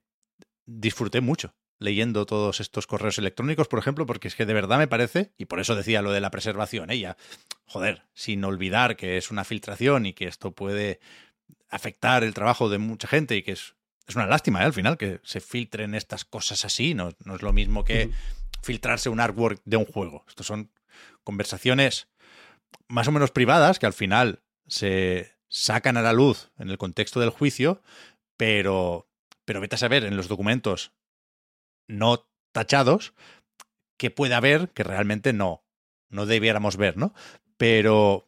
[0.66, 4.86] disfruté mucho leyendo todos estos correos electrónicos, por ejemplo, porque es que de verdad me
[4.86, 7.16] parece, y por eso decía lo de la preservación, ella,
[7.64, 11.00] joder, sin olvidar que es una filtración y que esto puede
[11.68, 13.74] afectar el trabajo de mucha gente y que es,
[14.06, 14.64] es una lástima ¿eh?
[14.66, 18.10] al final que se filtren estas cosas así, no, no es lo mismo que uh
[18.10, 18.62] -huh.
[18.62, 20.24] filtrarse un artwork de un juego.
[20.28, 20.70] Estos son
[21.24, 22.08] conversaciones
[22.86, 27.20] más o menos privadas que al final se, sacan a la luz en el contexto
[27.20, 27.82] del juicio,
[28.38, 29.10] pero,
[29.44, 30.92] pero vete a saber en los documentos
[31.90, 33.14] no tachados
[33.98, 35.62] que puede haber que realmente no,
[36.08, 37.12] no debiéramos ver, ¿no?
[37.56, 38.26] Pero,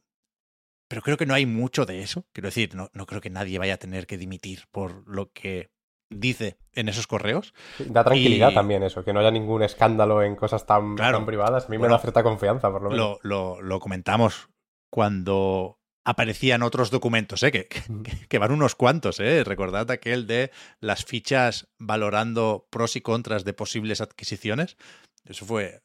[0.88, 2.26] pero creo que no hay mucho de eso.
[2.32, 5.70] Quiero decir, no, no creo que nadie vaya a tener que dimitir por lo que
[6.10, 7.54] dice en esos correos.
[7.78, 11.16] Da tranquilidad Y- también eso, que no haya ningún escándalo en cosas tan, Claro.
[11.18, 11.64] tan privadas.
[11.64, 13.20] A mí me Bueno, da cierta confianza, por lo menos.
[13.22, 14.50] Lo, lo, lo comentamos
[14.90, 17.52] cuando aparecían otros documentos, ¿eh?
[17.52, 18.02] que, que, Ujú.
[18.28, 19.20] que van unos cuantos.
[19.20, 19.44] ¿eh?
[19.44, 20.50] Recordad aquel de
[20.80, 24.76] las fichas valorando pros y contras de posibles adquisiciones.
[25.24, 25.82] Eso fue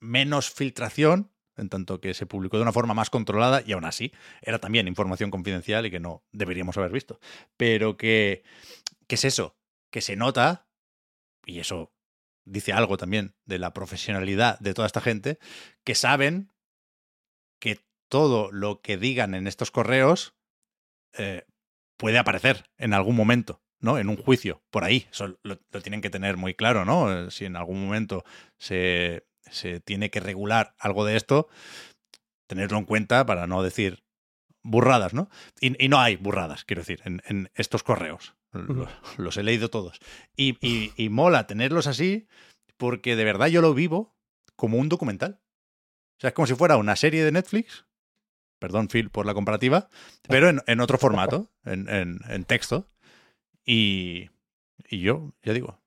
[0.00, 4.12] menos filtración, en tanto que se publicó de una forma más controlada y aún así
[4.42, 7.20] era también información confidencial y que no deberíamos haber visto.
[7.56, 8.42] Pero que,
[9.06, 9.56] que es eso,
[9.90, 10.68] que se nota,
[11.46, 11.92] y eso
[12.44, 15.38] dice algo también de la profesionalidad de toda esta gente,
[15.84, 16.52] que saben
[17.60, 20.34] que todo lo que digan en estos correos
[21.16, 21.44] eh,
[21.96, 23.98] puede aparecer en algún momento, ¿no?
[23.98, 25.06] En un juicio, por ahí.
[25.10, 27.12] Eso lo, lo tienen que tener muy claro, ¿no?
[27.26, 28.24] Eh, Si en algún momento
[28.58, 31.48] se, se tiene que regular algo de esto,
[32.46, 34.04] tenerlo en cuenta para no decir
[34.62, 35.28] burradas, ¿no?
[35.60, 38.34] Y, y no hay burradas, quiero decir, en, en estos correos.
[38.52, 39.98] Los, los he leído todos.
[40.36, 42.28] Y, y- y mola tenerlos así
[42.76, 44.16] porque de verdad yo lo vivo
[44.56, 45.40] como un documental.
[46.16, 47.86] O sea, es como si fuera una serie de Netflix.
[48.64, 49.90] Perdón, Phil, por la comparativa,
[50.26, 52.88] pero en, en otro formato, en, en- en texto.
[53.66, 54.30] Y,
[54.88, 55.82] y yo, ya digo,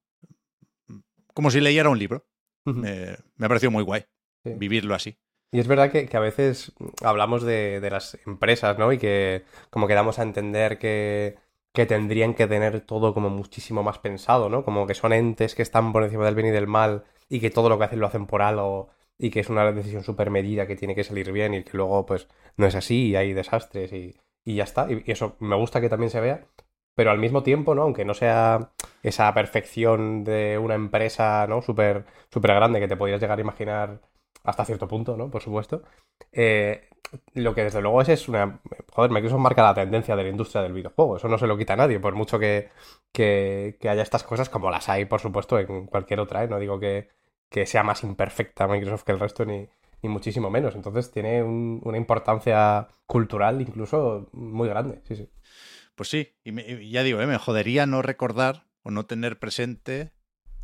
[1.34, 2.26] como si leyera un libro.
[2.66, 4.04] Me, me ha parecido muy guay
[4.44, 4.54] Sí.
[4.56, 5.18] vivirlo así.
[5.52, 8.92] Y es verdad que, que a veces hablamos de, de las empresas, ¿no?
[8.94, 11.38] Y que como que damos a entender que,
[11.74, 14.64] que tendrían que tener todo como muchísimo más pensado, ¿no?
[14.64, 17.50] Como que son entes que están por encima del bien y del mal y que
[17.50, 20.68] todo lo que hacen lo hacen por algo y que es una decisión súper medida
[20.68, 22.28] que tiene que salir bien y que luego pues
[22.58, 24.16] no es así y hay desastres y,
[24.46, 24.88] y ya está.
[24.92, 26.48] Y, eso me gusta que también se vea,
[26.96, 27.84] pero al mismo tiempo, ¿no?
[27.84, 28.72] Aunque no sea
[29.04, 31.62] esa perfección de una empresa, ¿no?
[31.62, 34.02] Súper súper grande que te podrías llegar a imaginar
[34.44, 35.30] hasta cierto punto, ¿no?
[35.30, 35.84] Por supuesto.
[36.32, 36.90] Eh,
[37.34, 38.60] lo que desde luego es, es una...
[38.94, 41.18] Joder, Microsoft marca la tendencia de la industria del videojuego.
[41.18, 42.70] Eso no se lo quita a nadie, por mucho que,
[43.14, 46.44] que, que haya estas cosas como las hay, por supuesto, en cualquier otra.
[46.44, 46.48] ¿eh?
[46.48, 47.10] No digo que,
[47.50, 49.68] que sea más imperfecta Microsoft que el resto, ni,
[50.02, 50.76] ni muchísimo menos.
[50.76, 55.02] Entonces tiene un- una importancia cultural incluso muy grande.
[55.08, 55.30] Sí, sí.
[55.96, 57.28] Pues sí, y, me- y ya digo, ¿eh?
[57.28, 60.12] me jodería no recordar o no tener presente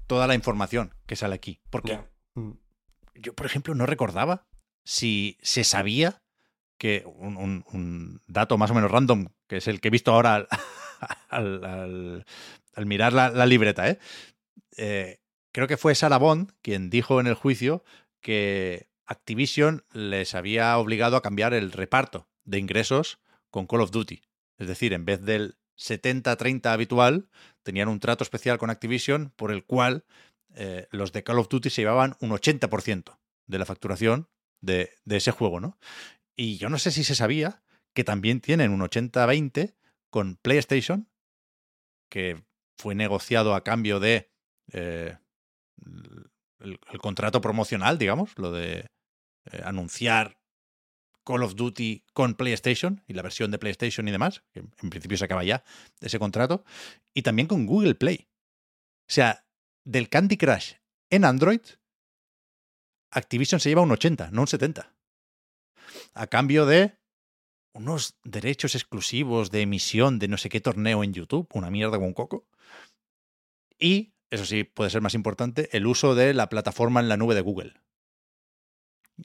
[0.08, 1.62] toda la información que sale aquí.
[1.70, 2.10] Porque Ya.
[2.36, 2.52] Mm.
[3.16, 4.46] yo, por ejemplo, no recordaba
[4.86, 6.22] si se sabía
[6.78, 10.12] que un, un- un dato más o menos random, que es el que he visto
[10.12, 10.48] ahora al,
[11.30, 12.26] al- al-
[12.76, 14.00] al mirar la, la libreta, ¿eh?
[14.78, 15.20] Eh,
[15.54, 17.86] creo que fue Sarah Bond quien dijo en el juicio
[18.20, 23.20] que Activision les había obligado a cambiar el reparto de ingresos
[23.50, 24.22] con Call of Duty.
[24.58, 27.30] Es decir, en vez del 70-30 habitual,
[27.64, 30.06] tenían un trato especial con Activision por el cual
[30.56, 33.18] eh, los de Call of Duty se llevaban un 80%
[33.48, 34.30] de la facturación
[34.62, 35.78] de, ese juego, ¿no?
[36.36, 37.64] Y yo no sé si se sabía
[37.94, 39.76] que también tienen un 80-20
[40.10, 41.10] con PlayStation,
[42.10, 42.44] que
[42.78, 44.32] fue negociado a cambio de
[44.72, 45.18] eh,
[46.60, 48.88] el, contrato promocional, digamos, lo de
[49.52, 50.38] eh, anunciar
[51.26, 55.18] Call of Duty con PlayStation y la versión de PlayStation y demás, que en principio
[55.18, 55.64] se acaba ya
[56.02, 56.64] ese contrato,
[57.14, 58.28] y también con Google Play.
[59.08, 59.46] O sea,
[59.84, 60.74] del Candy Crush
[61.10, 61.62] en Android,
[63.12, 64.94] Activision se lleva un 80, no un 70.
[66.14, 66.98] A cambio de
[67.74, 72.08] unos derechos exclusivos de emisión de no sé qué torneo en YouTube, una mierda con
[72.08, 72.48] un coco.
[73.80, 77.36] Y, eso sí, puede ser más importante, el uso de la plataforma en la nube
[77.36, 77.74] de Google.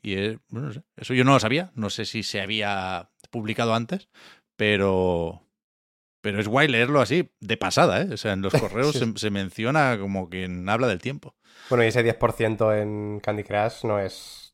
[0.02, 3.10] Y eh, bueno, no sé, eso yo no lo sabía, no sé si se había
[3.30, 4.09] publicado antes,
[4.56, 5.44] pero
[6.20, 8.09] pero es guay leerlo así, de pasada, ¿eh?
[8.12, 8.98] O sea, en los correos Sí.
[8.98, 11.36] se, se menciona como quien habla del tiempo.
[11.70, 14.48] Bueno, y ese 10% en Candy Crush no es,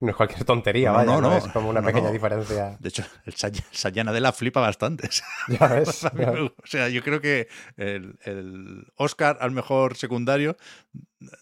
[0.00, 1.36] no es cualquier tontería, No, vaya, no, no, no.
[1.38, 2.76] es como una pequeña diferencia.
[2.78, 5.08] De hecho, el Say- Sayana de la flipa bastante.
[5.48, 6.02] Ya ves.
[6.18, 10.56] Ya me- o sea, yo creo que el, el Oscar al mejor secundario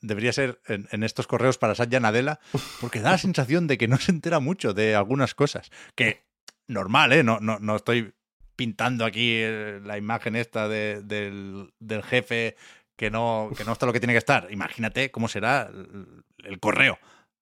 [0.02, 2.38] debería ser en, en estos correos para Satya Nadella,
[2.80, 5.70] porque da la sensación de que no se entera mucho de algunas cosas.
[5.96, 6.24] Que
[6.68, 7.22] normal, ¿eh?
[7.24, 8.14] No, no, no estoy
[8.56, 12.56] pintando aquí eh, la imagen esta de- del, del jefe
[12.96, 14.46] que no, que no está lo que tiene que estar.
[14.52, 16.98] Imagínate cómo será el, el correo.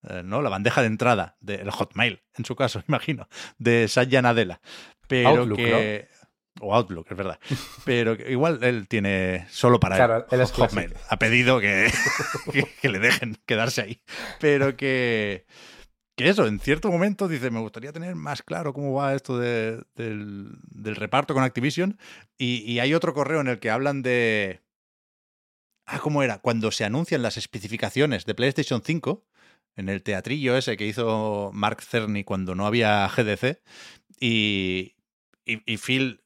[0.08, 0.42] Eh, ¿no?
[0.42, 4.60] La bandeja de entrada del Hotmail, en su caso, imagino, de Satya Nadella.
[5.08, 6.08] Pero Outlook, que.
[6.60, 7.38] O Outlook, es verdad.
[7.84, 10.24] Pero que igual él tiene solo para Claro, él.
[10.30, 10.90] él es Hotmail.
[10.90, 11.08] clásico.
[11.10, 11.90] Ha pedido que,
[12.52, 14.02] que, que le dejen quedarse ahí.
[14.38, 15.46] Pero que.
[16.16, 19.82] que eso, en cierto momento dice, me gustaría tener más claro cómo va esto de-
[19.94, 21.98] del, del reparto con Activision.
[22.36, 24.60] Y, y hay otro correo en el que hablan de...
[25.86, 26.38] Ah, ¿cómo era?
[26.38, 29.24] Cuando se anuncian las especificaciones de PlayStation 5,
[29.76, 33.60] en el teatrillo ese que hizo Mark Cerny cuando no había GDC,
[34.20, 34.94] y,
[35.44, 36.22] y, y Phil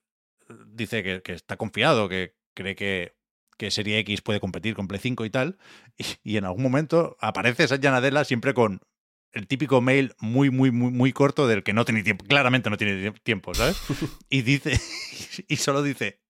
[0.69, 3.17] dice que, que está confiado, que cree que,
[3.57, 5.59] que Serie X puede competir con Play 5 y tal,
[5.97, 8.81] y, y en algún momento aparece Satya Nadella siempre con
[9.33, 12.77] el típico mail muy, muy, muy, muy corto del que no tiene tiempo, claramente no
[12.77, 13.77] tiene tie- tiempo, ¿sabes?
[14.31, 14.79] Y dice,
[15.49, 16.26] y solo dice, "Mm,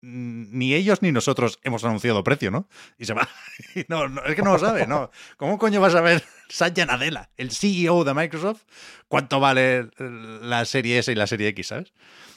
[0.00, 2.68] ni ellos ni nosotros hemos anunciado precio, ¿no?
[2.98, 3.28] Y se va.
[3.88, 5.10] No, no, es que no lo sabe, ¿no?
[5.36, 8.62] ¿Cómo coño vas a ver Satya Nadella, el CEO de Microsoft,
[9.08, 11.92] cuánto vale la serie S y la serie X, ¿sabes?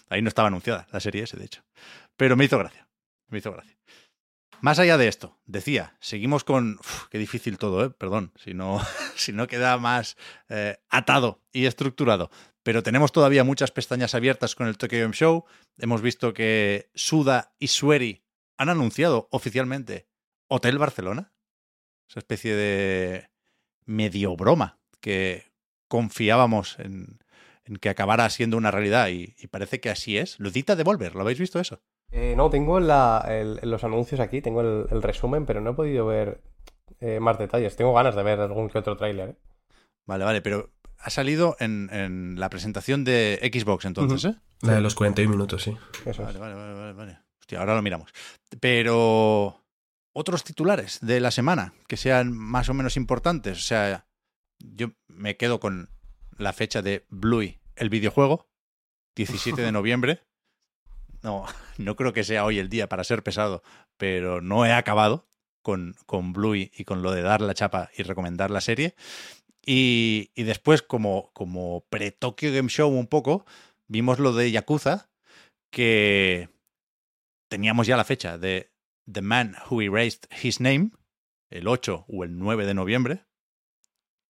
[0.09, 1.63] Ahí no estaba anunciada la serie S, de hecho.
[2.17, 2.88] Pero me hizo gracia,
[3.27, 3.77] me hizo gracia.
[4.61, 6.79] Más allá de esto, decía, seguimos con...
[7.09, 7.89] qué difícil todo, ¿eh?
[7.89, 8.79] Perdón, si no,
[9.15, 10.17] si no queda más
[10.49, 12.29] eh, atado y estructurado.
[12.63, 15.45] Pero tenemos todavía muchas pestañas abiertas con el Tokyo Game Show.
[15.79, 18.23] Hemos visto que Suda y Sueri
[18.57, 20.07] han anunciado oficialmente
[20.47, 21.33] Hotel Barcelona.
[22.07, 23.29] Esa especie de
[23.85, 25.51] medio broma que
[25.88, 27.19] confiábamos en,
[27.79, 30.39] que acabara siendo una realidad y, parece que así es.
[30.39, 31.81] Ludita Devolver, ¿lo habéis visto eso?
[32.11, 35.73] Eh, no, tengo la- el- los anuncios aquí, tengo el, el resumen, pero no he
[35.73, 36.41] podido ver
[36.99, 37.75] eh, más detalles.
[37.75, 39.29] Tengo ganas de ver algún que otro tráiler.
[39.29, 39.35] ¿eh?
[40.07, 44.35] Vale, vale, pero ha salido en, en la presentación de Xbox entonces, ¿eh?
[44.61, 45.75] La de los 41 minutos, sí.
[46.05, 46.39] Eso Vale, es.
[46.39, 47.19] vale, vale, vale, vale.
[47.39, 48.11] Hostia, ahora lo miramos.
[48.59, 49.59] Pero
[50.13, 53.57] otros titulares de la semana que sean más o menos importantes.
[53.57, 54.05] O sea,
[54.59, 55.89] yo me quedo con
[56.38, 58.47] la fecha de Bluey, el videojuego,
[59.15, 60.21] 17 de noviembre.
[61.23, 61.45] No,
[61.77, 63.64] no creo que sea hoy el día para ser pesado,
[63.98, 65.27] pero no he acabado
[65.61, 68.95] con, con Bluey y con lo de dar la chapa y recomendar la serie.
[69.64, 73.45] Y, y después, como, como pre-Tokyo Game Show un poco,
[73.88, 75.10] vimos lo de Yakuza,
[75.72, 76.49] que
[77.49, 78.72] teníamos ya la fecha de
[79.11, 80.91] The Man Who Erased His Name,
[81.52, 83.26] el 8 o el 9 de noviembre,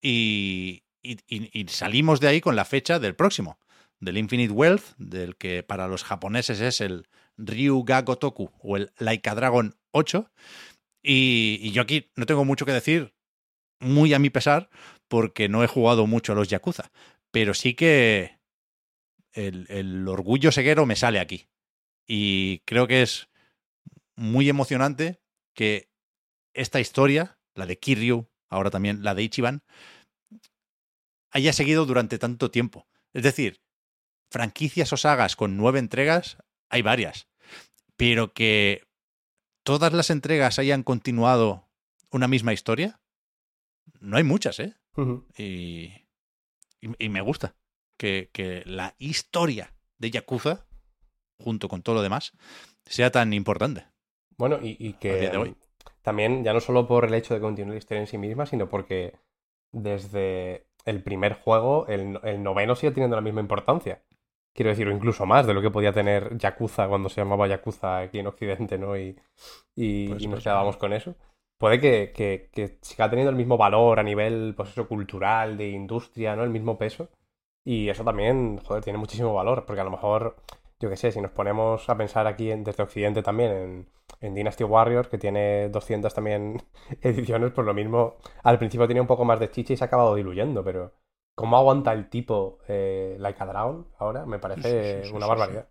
[0.01, 3.59] y, y- salimos de ahí con la fecha del próximo,
[4.01, 7.07] del Infinite Wealth, del que para los japoneses es el
[7.37, 10.29] Ryuga Gotoku o el Laika Dragon 8.
[11.03, 13.13] Y, yo aquí no tengo mucho que decir,
[13.79, 14.69] muy a mi pesar,
[15.07, 16.91] porque no he jugado mucho a los Yakuza,
[17.31, 18.39] pero sí que
[19.33, 21.47] el, el orgullo ceguero me sale aquí.
[22.07, 23.29] Y creo que es
[24.15, 25.21] muy emocionante
[25.55, 25.89] que
[26.53, 29.63] esta historia, la de Kiryu, ahora también la de Ichiban,
[31.31, 32.87] haya seguido durante tanto tiempo.
[33.13, 33.61] Es decir,
[34.31, 36.37] franquicias o sagas con nueve entregas,
[36.69, 37.27] hay varias.
[37.97, 38.87] Pero que
[39.63, 41.69] todas las entregas hayan continuado
[42.09, 42.99] una misma historia,
[43.99, 44.75] no hay muchas, ¿eh?
[45.37, 45.93] Y,
[46.81, 47.55] y, y me gusta
[47.97, 50.65] que, que la historia de Yakuza,
[51.39, 52.31] junto con todo lo demás,
[52.85, 53.85] sea tan importante.
[54.37, 55.55] Bueno, y, y que
[56.01, 58.69] también, ya no solo por el hecho de continuar la historia en sí misma, sino
[58.69, 59.13] porque
[59.71, 64.01] desde el primer juego, el, el noveno sigue teniendo la misma importancia.
[64.53, 67.99] Quiero decir, o incluso más de lo que podía tener Yakuza cuando se llamaba Yakuza
[67.99, 68.97] aquí en Occidente, ¿no?
[68.97, 69.17] Y,
[69.75, 71.15] y, Pues, y nos pues, quedábamos con eso.
[71.57, 75.69] Puede que, que, que siga teniendo el mismo valor a nivel, pues eso, cultural, de
[75.69, 76.43] industria, ¿no?
[76.43, 77.09] El mismo peso.
[77.63, 80.37] Y eso también, joder, tiene muchísimo valor, porque a lo mejor,
[80.79, 83.89] yo qué sé, si nos ponemos a pensar aquí en- desde Occidente también en,
[84.21, 86.61] en Dynasty Warriors, que tiene 200 también
[87.01, 89.87] ediciones, pues lo mismo, al principio tenía un poco más de chicha y se ha
[89.87, 90.93] acabado diluyendo, pero
[91.35, 95.27] cómo aguanta el tipo eh, Like a Dragon ahora, me parece Sí, sí, sí, una
[95.27, 95.67] barbaridad.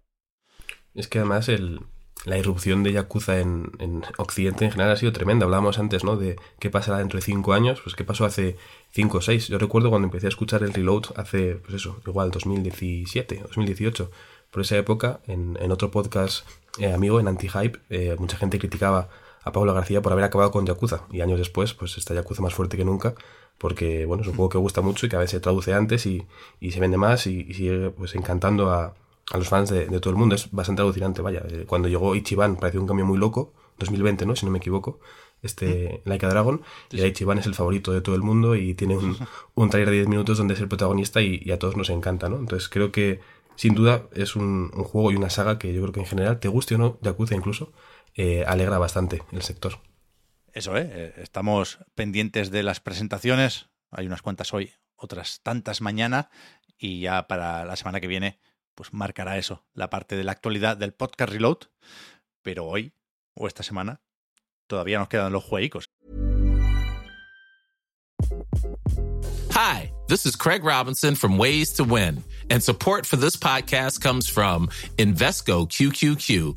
[0.95, 1.81] Es que además el,
[2.25, 5.45] la irrupción de Yakuza en, en Occidente en general ha sido tremenda.
[5.45, 6.17] Hablábamos antes, ¿no?
[6.17, 7.81] De qué pasará dentro de cinco años.
[7.83, 8.57] Pues qué pasó hace
[8.91, 9.49] cinco o seis.
[9.49, 14.11] Yo recuerdo cuando empecé a escuchar el Reload hace, pues eso, igual 2017, 2018.
[14.51, 16.47] Por esa época, en, en otro podcast
[16.79, 19.09] eh, amigo, en Anti-Hype, eh, mucha gente criticaba
[19.43, 21.07] a Pablo García por haber acabado con Yakuza.
[21.11, 23.15] Y años después, pues está Yakuza más fuerte que nunca.
[23.61, 26.07] Porque, bueno, es un juego que gusta mucho y que a veces se traduce antes
[26.07, 26.27] y,
[26.61, 28.95] y se vende más y, y sigue pues encantando a,
[29.33, 30.35] a los fans de, de todo el mundo.
[30.35, 31.43] Es bastante alucinante, vaya.
[31.49, 34.35] Eh, Cuando llegó Ichiban pareció un cambio muy loco, 2020, ¿no?
[34.37, 34.99] Si no me equivoco,
[35.43, 36.63] este Like a Dragon.
[36.91, 39.17] Y ahora Ichiban es el favorito de todo el mundo y tiene un,
[39.55, 42.29] un trailer de 10 minutos donde es el protagonista y, y a todos nos encanta,
[42.29, 42.37] ¿no?
[42.39, 43.21] Entonces creo que,
[43.57, 46.41] sin duda, es un, un juego y una saga que yo creo que en general,
[46.41, 47.73] te guste o no, Yakuza incluso,
[48.17, 49.79] eh, alegra bastante el sector.
[50.53, 50.89] Eso, ¿eh?
[50.93, 53.69] Eh, Estamos pendientes de las presentaciones.
[53.91, 56.31] Hay unas cuantas hoy, otras tantas mañana.
[56.79, 58.39] Y ya para la semana que viene,
[58.75, 61.59] pues marcará eso, la parte de la actualidad del podcast Reload.
[62.43, 62.93] Pero hoy,
[63.35, 64.01] o esta semana,
[64.67, 65.85] todavía nos quedan los jueguicos.
[69.53, 74.27] Hi, this is Craig Robinson from Ways to Win, and support for this podcast comes
[74.27, 76.57] from Invesco QQQ,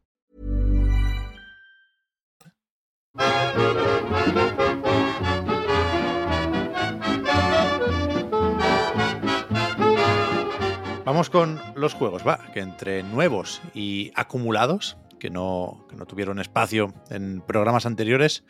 [11.11, 16.39] Vamos con los juegos, va, que entre nuevos y acumulados, que no, que no tuvieron
[16.39, 18.45] espacio en programas anteriores,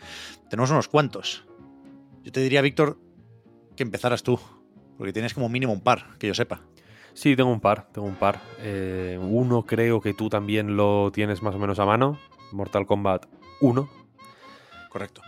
[0.47, 1.43] tenemos unos cuantos.
[2.21, 2.99] Yo te diría, Víctor,
[3.75, 4.39] que empezaras tú,
[4.97, 6.61] porque tienes como mínimo un par, que yo sepa.
[7.13, 8.41] Sí, tengo un par, tengo un par.
[8.59, 12.19] Eh, uno creo que tú también lo tienes más o menos a mano.
[12.51, 13.25] Mortal Kombat
[13.61, 14.00] 1.
[14.91, 15.21] Correcto.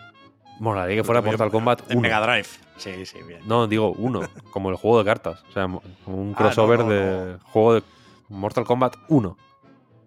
[0.59, 2.01] Molaría que fuera Mortal Kombat En 1.
[2.01, 2.47] Mega Drive.
[2.77, 3.41] Sí, sí, bien.
[3.45, 4.21] No, digo uno,
[4.51, 5.43] como el juego de cartas.
[5.49, 7.83] O sea, un Ah, crossover no, no, de juego de
[8.29, 9.37] Mortal Kombat 1.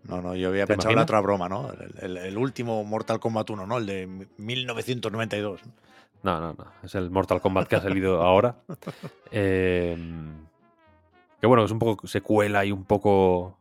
[0.04, 1.70] No, no, yo había ¿Te pensado en la otra broma, ¿no?
[1.72, 3.78] El, el- el último Mortal Kombat 1, ¿no?
[3.78, 5.60] El de 1992.
[6.22, 6.66] No, no, no.
[6.82, 8.56] Es el Mortal Kombat que ha salido ahora.
[9.32, 9.96] Eh,
[11.40, 13.56] que bueno, es un poco secuela y un poco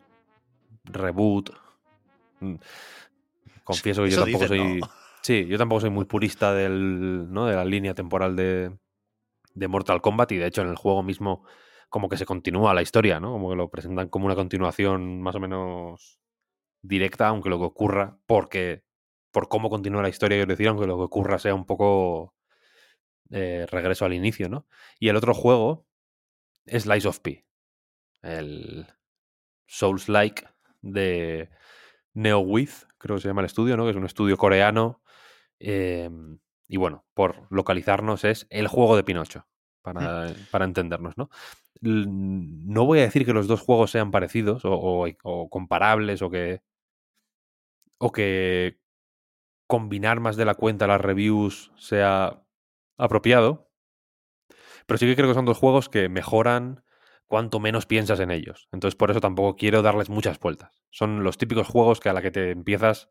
[0.86, 1.50] reboot.
[2.42, 2.56] Mm.
[3.64, 4.82] Confieso que yo tampoco dicen, soy.
[5.26, 7.48] Sí, yo tampoco soy muy purista del, ¿no?
[7.48, 8.78] de la línea temporal de,
[9.56, 11.44] de Mortal Kombat y de hecho en el juego mismo
[11.90, 13.32] como que se continúa la historia, ¿no?
[13.32, 16.20] Como que lo presentan como una continuación más o menos
[16.84, 18.84] directa, aunque lo que ocurra, porque
[19.32, 22.36] por cómo continúa la historia, yo decía, aunque lo que ocurra sea un poco
[23.32, 24.68] eh, regreso al inicio, ¿no?
[25.00, 25.88] Y el otro juego
[26.68, 27.48] es Lies of P,
[28.22, 28.86] el
[29.66, 30.48] Souls-like
[30.84, 31.50] de
[32.14, 33.86] NeoWiz, creo que se llama el estudio, ¿no?
[33.86, 35.02] Que es un estudio coreano.
[35.60, 36.10] Eh,
[36.68, 39.48] y bueno, por localizarnos es el juego de Pinocho,
[39.82, 41.30] para, para entendernos, ¿no?
[41.82, 46.30] No voy a decir que los dos juegos sean parecidos o, o- o comparables o
[46.30, 46.62] que.
[47.98, 48.80] o que
[49.68, 52.44] combinar más de la cuenta las reviews sea
[52.98, 53.72] apropiado.
[54.86, 56.84] Pero sí que creo que son dos juegos que mejoran
[57.26, 58.68] cuanto menos piensas en ellos.
[58.72, 60.84] Entonces por eso tampoco quiero darles muchas vueltas.
[60.92, 63.10] Son los típicos juegos que a la que te empiezas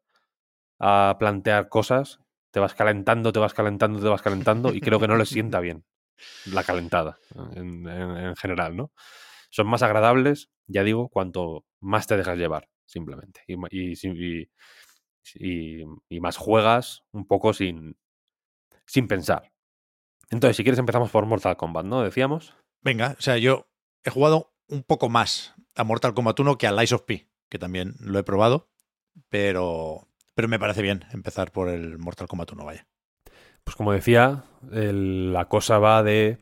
[0.81, 2.21] a plantear cosas,
[2.55, 5.59] te vas calentando, te vas calentando, te vas calentando y creo que no les sienta
[5.59, 5.85] bien
[6.47, 7.19] la calentada
[7.57, 8.93] en, en- en general, ¿no?
[9.51, 13.43] Son más agradables, ya digo, cuanto más te dejas llevar, simplemente.
[16.11, 17.97] Y más juegas un poco sin,
[18.87, 19.53] sin pensar.
[20.31, 22.03] Entonces, si quieres empezamos por Mortal Kombat, ¿no?
[22.03, 22.55] Decíamos.
[22.83, 23.67] Venga, o sea, yo
[24.05, 27.59] he jugado un poco más a Mortal Kombat 1 que a Lies of P, que
[27.59, 28.69] también lo he probado,
[29.29, 32.87] pero, pero me parece bien empezar por el Mortal Kombat 1, vaya.
[33.65, 36.39] Pues como decía, la cosa va de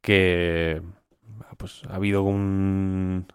[0.00, 0.82] que
[1.56, 3.26] pues ha habido un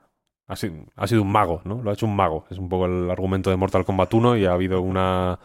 [0.48, 1.82] ha sido, ha sido un mago, ¿no?
[1.82, 2.46] Lo ha hecho un mago.
[2.50, 5.40] Es un poco el argumento de Mortal Kombat 1 y ha habido una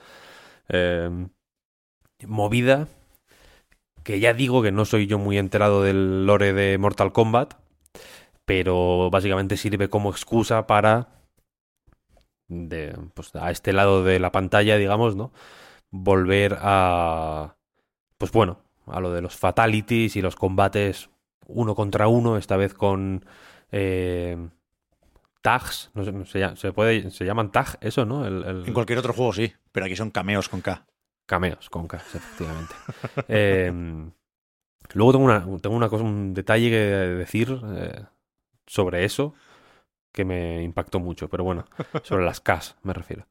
[0.68, 1.10] eh,
[2.26, 2.88] movida
[4.04, 7.54] que ya digo que no soy yo muy enterado del lore de Mortal Kombat,
[8.44, 11.21] pero básicamente sirve como excusa para
[12.68, 15.32] de, pues, a este lado de la pantalla, digamos, ¿no?
[15.90, 17.56] Volver a
[18.18, 21.10] pues bueno, a lo de los fatalities y los combates
[21.46, 23.24] uno contra uno, esta vez con
[23.72, 24.36] eh,
[25.42, 28.24] tags, no sé, se, se puede, se llaman tag, eso, ¿no?
[28.26, 30.86] El, el- En cualquier otro juego sí, pero aquí son cameos con K.
[31.26, 32.74] Cameos, con K, efectivamente.
[33.28, 33.72] Eh,
[34.94, 38.04] luego tengo, una, tengo una cosa, un detalle que decir eh,
[38.66, 39.34] sobre eso
[40.12, 41.64] que me impactó mucho, pero bueno,
[42.02, 43.26] sobre las Ks me refiero.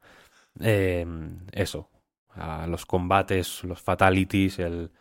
[0.60, 1.06] Eh,
[1.54, 1.90] eso,
[2.32, 4.92] a los combates, los fatalities, el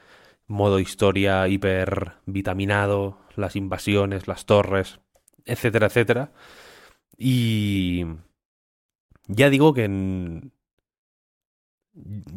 [0.47, 5.01] modo historia hiper vitaminado, las invasiones, las torres,
[5.47, 6.33] etcétera, etcétera.
[7.19, 8.05] Y
[9.29, 10.53] ya digo que en-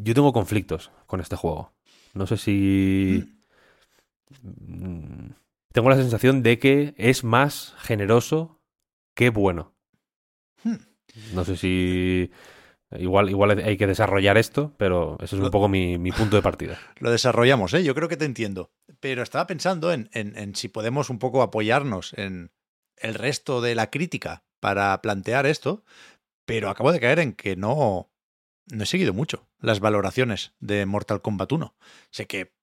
[0.05, 1.73] yo tengo conflictos con este juego.
[2.13, 3.23] No sé si...
[4.41, 5.31] mm,
[5.71, 8.59] tengo la sensación de que es más generoso
[9.13, 9.73] que bueno.
[10.63, 10.77] Hmm.
[11.33, 12.31] No sé si
[12.91, 16.41] igual, igual hay que desarrollar esto, pero ese es un poco mi, mi punto de
[16.41, 16.79] partida.
[16.99, 17.83] Lo desarrollamos, ¿eh?
[17.83, 18.71] Yo creo que te entiendo.
[18.99, 22.51] Pero estaba pensando en, en- en si podemos un poco apoyarnos en
[22.97, 25.83] el resto de la crítica para plantear esto,
[26.45, 28.09] pero acabo de caer en que no,
[28.71, 31.75] no he seguido mucho las valoraciones de Mortal Kombat 1.
[32.11, 32.53] Sé que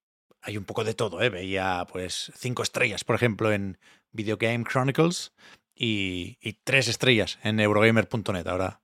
[0.43, 1.29] hay un poco de todo, ¿eh?
[1.29, 3.79] Veía pues cinco estrellas, por ejemplo, en
[4.13, 5.33] Video Game Chronicles
[5.81, 8.47] y, y tres estrellas en Eurogamer.net.
[8.47, 8.83] Ahora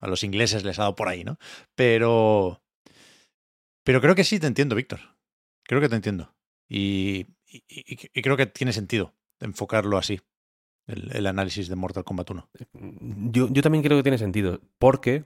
[0.00, 1.36] a los ingleses les ha dado por ahí, ¿no?
[1.74, 2.62] Pero...
[3.84, 5.00] Pero creo que sí te entiendo, Víctor.
[5.64, 6.34] Creo que te entiendo.
[6.68, 10.20] Y, y- creo que tiene sentido enfocarlo así,
[10.86, 12.50] el, el análisis de Mortal Kombat 1.
[13.32, 15.24] Yo, yo también creo que tiene sentido, porque,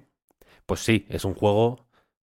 [0.67, 1.89] pues sí, es un juego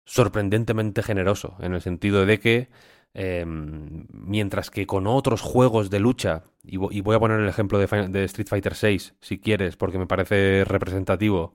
[0.06, 2.68] sorprendentemente generoso, en el sentido de que,
[3.14, 7.48] eh, mientras que con otros juegos de lucha, y, vo- y voy a poner el
[7.48, 11.54] ejemplo de, Street Fighter VI, si quieres, porque me parece representativo,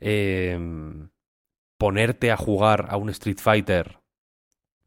[0.00, 0.58] eh,
[1.78, 3.98] ponerte a jugar a un Street Fighter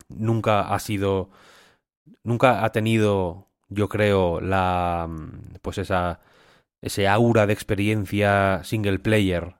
[0.09, 1.29] nunca ha sido,
[2.23, 6.21] nunca ha tenido, yo creo, la, mm, pues esa,
[6.81, 9.55] ese aura de experiencia single player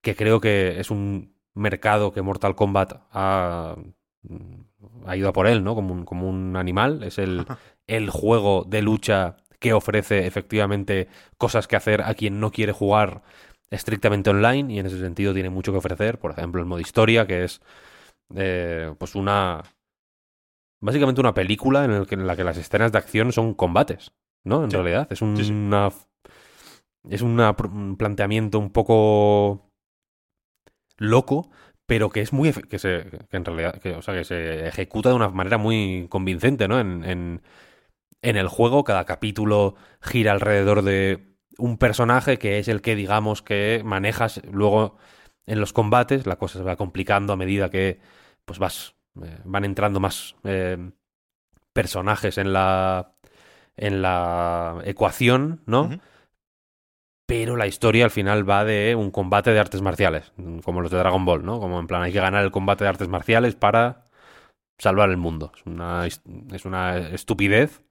[0.00, 3.74] que creo que es un mercado que Mortal Kombat ha,
[4.22, 4.60] mm,
[5.06, 5.74] ha ido a por él, ¿no?
[5.74, 7.02] Como un, como un animal.
[7.02, 7.46] Es el,
[7.86, 13.22] el juego de lucha que ofrece efectivamente cosas que hacer a quien no quiere jugar
[13.70, 16.18] estrictamente online y en ese sentido tiene mucho que ofrecer.
[16.18, 17.60] Por ejemplo, el modo historia, que es
[18.34, 19.62] eh, pues una...
[20.80, 24.12] Básicamente una película en, el que- en la que las escenas de acción son combates,
[24.44, 24.62] ¿no?
[24.62, 24.76] En Sí.
[24.76, 25.08] realidad.
[25.10, 25.52] Es Sí, sí.
[25.52, 25.90] una...
[27.08, 29.70] Es una un planteamiento un poco
[30.98, 31.50] loco,
[31.88, 35.08] pero que es muy que se que en realidad que, o sea que se ejecuta
[35.08, 36.78] de una manera muy convincente, ¿no?
[36.78, 37.42] En, en,
[38.20, 43.40] en el juego cada capítulo gira alrededor de un personaje que es el que digamos
[43.40, 44.98] que manejas luego
[45.46, 48.00] en los combates, la cosa se va complicando a medida que
[48.44, 50.90] pues vas eh, van entrando más eh,
[51.72, 53.14] personajes en la
[53.78, 55.88] en la ecuación, ¿no?
[57.28, 60.32] Pero la historia al final va de un combate de artes marciales,
[60.64, 61.60] como los de Dragon Ball, ¿no?
[61.60, 64.06] Como en plan, hay que ganar el combate de artes marciales para
[64.78, 65.52] salvar el mundo.
[65.56, 67.82] Es una, es una estupidez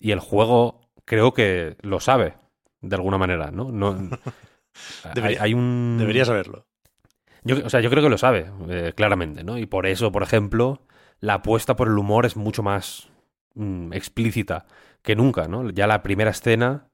[0.00, 2.36] y el juego creo que lo sabe,
[2.80, 3.72] de alguna manera, ¿no?
[3.72, 3.90] no
[5.04, 5.96] hay, Debería- hay un...
[5.98, 6.66] Debería saberlo.
[7.44, 9.58] Yo, o sea, yo creo que lo sabe, eh, claramente, ¿no?
[9.58, 10.82] Y por eso, por ejemplo,
[11.20, 13.08] la apuesta por el humor es mucho más
[13.54, 14.66] mm, explícita
[15.02, 15.70] que nunca, ¿no?
[15.70, 16.88] Ya la primera escena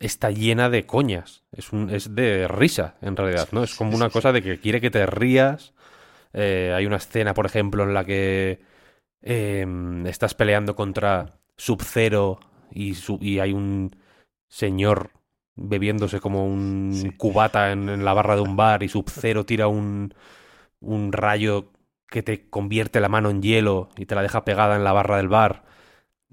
[0.00, 1.44] está llena de coñas.
[1.52, 3.62] Es, un, es de risa, en realidad, ¿no?
[3.64, 5.74] Es como una cosa de que quiere que te rías.
[6.32, 8.60] Eh, hay una escena, por ejemplo, en la que
[9.22, 12.40] em, estás peleando contra Sub-Zero
[12.70, 13.96] y, su- y hay un
[14.48, 15.10] señor
[15.56, 17.10] bebiéndose como un Sí.
[17.16, 20.14] cubata en, en la barra de un bar y Sub-Zero tira un,
[20.80, 21.72] un rayo
[22.08, 25.16] que te convierte la mano en hielo y te la deja pegada en la barra
[25.18, 25.64] del bar.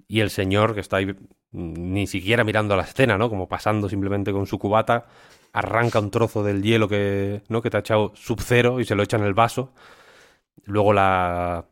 [0.08, 1.16] Y el señor que está ahí
[1.54, 3.30] ni siquiera mirando a la escena, ¿no?
[3.30, 5.06] Como pasando simplemente con su cubata,
[5.54, 7.62] arranca un trozo del hielo que, ¿no?
[7.62, 9.72] que te ha echado Sub-Zero y se lo echa en el vaso.
[10.66, 11.66] Luego la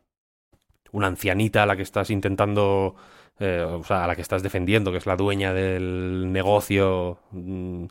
[0.92, 2.94] una ancianita a la que estás intentando
[3.38, 7.86] eh, o sea, a la que estás defendiendo, que es la dueña del negocio, mm,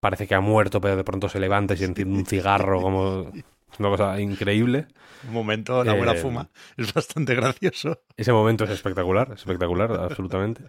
[0.00, 3.30] parece que ha muerto, pero de pronto se levanta y se enciende un cigarro, como
[3.78, 4.86] una cosa increíble.
[5.28, 6.48] Un momento, la abuela Eh, fuma.
[6.76, 8.00] Es bastante gracioso.
[8.16, 10.64] Ese momento es espectacular, espectacular, absolutamente.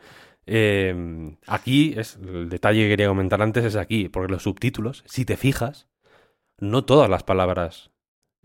[0.45, 5.25] Eh, aquí es el detalle que quería comentar antes es aquí, porque los subtítulos, si
[5.25, 5.87] te fijas,
[6.59, 7.91] no todas las palabras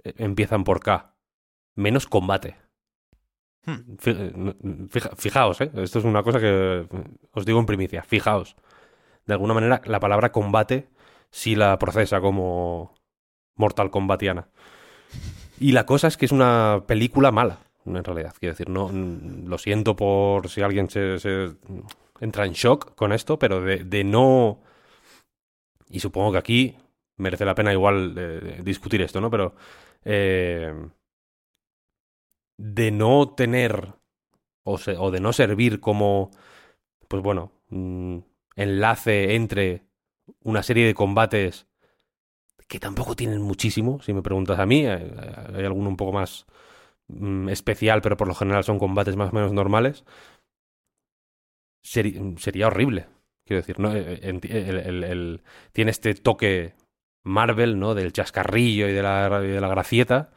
[0.04, 1.14] eh, empiezan por K,
[1.74, 2.56] menos combate.
[3.64, 3.96] Hmm.
[4.06, 4.54] Eh,
[4.88, 5.70] fija- fijaos, ¿eh?
[5.74, 8.56] esto es una cosa que eh, os digo en primicia, fijaos.
[9.26, 10.88] De alguna manera, la palabra combate
[11.30, 12.94] sí la procesa como
[13.56, 14.48] Mortal Kombatiana.
[15.60, 17.58] Y la cosa es que es una película mala,
[17.96, 18.34] en realidad.
[18.38, 21.16] Quiero decir, no, lo siento por si alguien se,
[22.20, 24.60] entra en shock con esto, pero de, no.
[25.88, 26.76] Y supongo que aquí
[27.16, 29.30] merece la pena igual eh, discutir esto, ¿no?
[29.30, 29.54] Pero.
[30.04, 30.72] eh,
[32.58, 33.94] de no tener.
[34.64, 36.30] O de no servir como.
[37.08, 37.52] Pues bueno.
[37.70, 38.18] mm,
[38.56, 39.84] enlace entre
[40.42, 41.66] una serie de combates
[42.66, 44.84] que tampoco tienen muchísimo, si me preguntas a mí.
[44.86, 45.12] eh,
[45.54, 46.46] Hay alguno un poco más
[47.08, 50.04] mm, especial, pero por lo general son combates más o menos normales.
[51.84, 53.06] Seri- sería horrible.
[53.46, 53.94] Quiero decir, ¿no?
[53.94, 56.74] Eh, el- el- tiene este toque
[57.24, 57.94] Marvel, ¿no?
[57.94, 60.30] Del chascarrillo y de la, de la gracieta.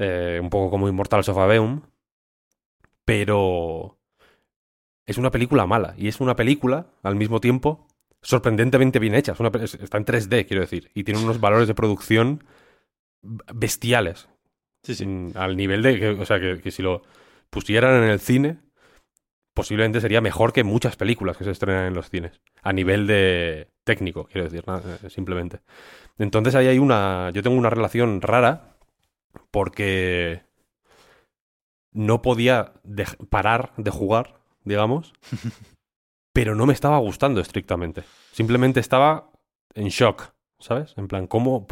[0.00, 1.82] eh, un poco como Immortals of Aveum.
[3.04, 3.98] Pero.
[5.06, 5.94] es una película mala.
[5.96, 7.88] Y es una película, al mismo tiempo,
[8.22, 9.34] sorprendentemente bien hecha.
[9.60, 10.90] Es- está en 3D, quiero decir.
[10.94, 12.44] Y tiene unos valores de producción
[13.22, 14.28] bestiales.
[14.82, 15.06] Sí, sí.
[15.06, 15.98] Mm, Al nivel de.
[15.98, 17.02] que- o sea, que, que si lo
[17.50, 18.58] pusieran en el cine,
[19.54, 22.40] posiblemente sería mejor que muchas películas que se estrenan en los cines.
[22.62, 24.78] A nivel de técnico, quiero decir, ¿no?
[24.78, 25.60] Eh, simplemente.
[26.18, 27.30] Entonces ahí hay una.
[27.34, 28.76] Yo tengo una relación rara
[29.50, 30.42] porque
[31.92, 32.72] no podía
[33.30, 35.12] parar de jugar, digamos,
[36.32, 38.04] pero no me estaba gustando estrictamente.
[38.32, 39.30] Simplemente estaba
[39.74, 40.94] en shock, ¿sabes?
[40.96, 41.66] En plan, ¿cómo?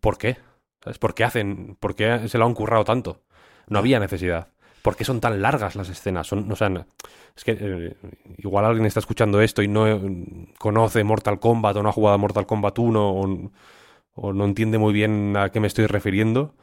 [0.00, 0.36] ¿Por qué?
[0.82, 0.98] ¿Sabes?
[0.98, 1.76] ¿Por qué hacen?
[1.80, 3.22] ¿Por qué se lo han currado tanto?
[3.68, 4.48] No había necesidad.
[4.82, 6.26] ¿Por qué son tan largas las escenas?
[6.26, 6.86] Son, o sea,
[7.36, 7.96] es que eh,
[8.38, 10.00] igual alguien está escuchando esto y no eh,
[10.58, 13.50] conoce Mortal Kombat o no ha jugado a Mortal Kombat 1 o,
[14.14, 16.54] o no entiende muy bien a qué me estoy refiriendo,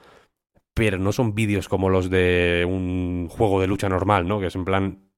[0.73, 4.39] pero no son vídeos como los de un juego de lucha normal, ¿no?
[4.39, 5.09] Que es en plan,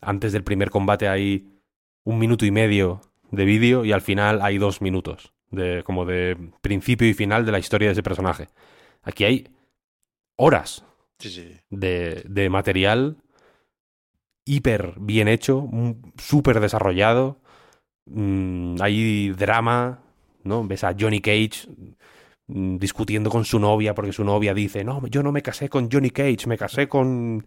[0.00, 1.60] antes del primer combate hay
[2.04, 3.00] un minuto y medio
[3.30, 7.52] de vídeo y al final hay dos minutos, de, como de principio y final de
[7.52, 8.48] la historia de ese personaje.
[9.02, 9.48] Aquí hay
[10.36, 10.84] horas
[11.18, 11.56] Sí, sí.
[11.70, 13.16] de, de material
[14.44, 15.68] hiper bien hecho,
[16.18, 17.38] súper desarrollado.
[18.06, 20.00] Mm, hay drama,
[20.42, 20.66] ¿no?
[20.66, 21.68] Ves a Johnny Cage
[22.48, 25.90] mm, discutiendo con su novia porque su novia dice, no, yo no me casé con
[25.90, 27.46] Johnny Cage, me casé con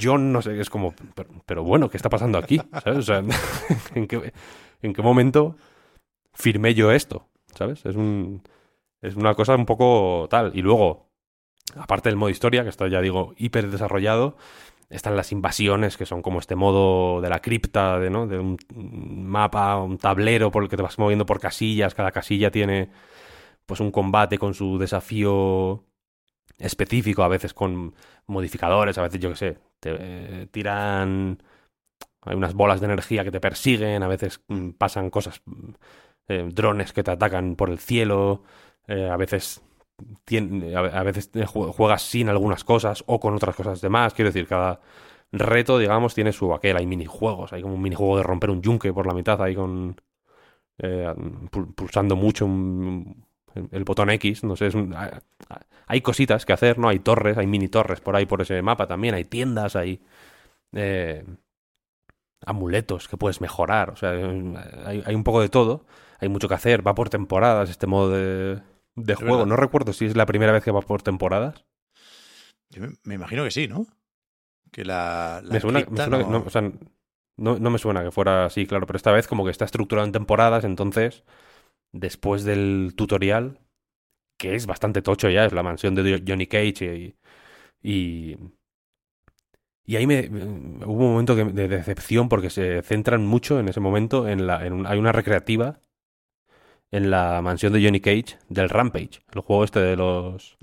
[0.00, 2.60] John, no sé, es como, pero, pero bueno, ¿qué está pasando aquí?
[2.82, 2.98] ¿Sabes?
[2.98, 3.22] O sea,
[3.94, 4.32] ¿en qué,
[4.82, 5.56] en qué momento
[6.34, 7.26] firmé yo esto?
[7.58, 7.84] ¿Sabes?
[7.84, 8.42] Es un...
[9.00, 10.52] Es una cosa un poco tal.
[10.54, 11.08] Y luego,
[11.76, 14.36] aparte del modo historia, que está ya digo hiper desarrollado,
[14.90, 18.26] están las invasiones, que son como este modo de la cripta, de, ¿no?
[18.26, 18.58] de un
[19.28, 22.90] mapa, un tablero por el que te vas moviendo por casillas, cada casilla tiene
[23.66, 25.84] pues un combate con su desafío
[26.58, 27.94] específico, a veces con
[28.26, 31.38] modificadores, a veces yo qué sé, te eh, tiran
[32.22, 35.42] hay unas bolas de energía que te persiguen, a veces mm, pasan cosas,
[36.28, 38.42] eh, drones que te atacan por el cielo,
[38.86, 39.62] eh, a veces
[40.76, 44.14] a, veces ju- juegas sin algunas cosas o con otras cosas de más.
[44.14, 44.80] Quiero decir, cada
[45.32, 46.76] reto, digamos, tiene su aquel.
[46.76, 49.96] Hay minijuegos, hay como un minijuego de romper un yunque por la mitad, ahí con.
[50.78, 51.12] eh,
[51.52, 53.24] pul- pulsando mucho un-
[53.72, 54.44] el, botón X.
[54.44, 54.70] No sé,
[55.86, 56.88] hay cositas que hacer, ¿no?
[56.88, 60.00] Hay torres, hay mini torres por ahí por ese mapa también, hay tiendas, hay.
[60.74, 61.24] eh,
[62.44, 63.90] amuletos que puedes mejorar.
[63.90, 65.84] O sea, hay, hay un poco de todo.
[66.20, 66.86] Hay mucho que hacer.
[66.86, 68.60] Va por temporadas este modo de,
[68.96, 69.32] de juego.
[69.38, 69.46] verdad.
[69.46, 71.64] No recuerdo si es la primera vez que va por temporadas.
[72.70, 73.86] Yo me, me imagino que sí, ¿no?
[74.70, 76.62] Que la, la me suena, me que- no- no, o sea,
[77.36, 78.86] no, no me suena que fuera así, claro.
[78.86, 80.64] Pero esta vez como que está estructurado en temporadas.
[80.64, 81.24] Entonces,
[81.92, 83.60] después del tutorial,
[84.38, 87.16] que es bastante tocho ya, es la mansión de Johnny Cage y...
[87.82, 88.36] y
[89.88, 93.68] y ahí me, me- hubo un momento que- de decepción porque se centran mucho en
[93.68, 95.80] ese momento en la en un- hay una recreativa
[96.90, 100.56] en la mansión de Johnny Cage del Rampage, el juego este de los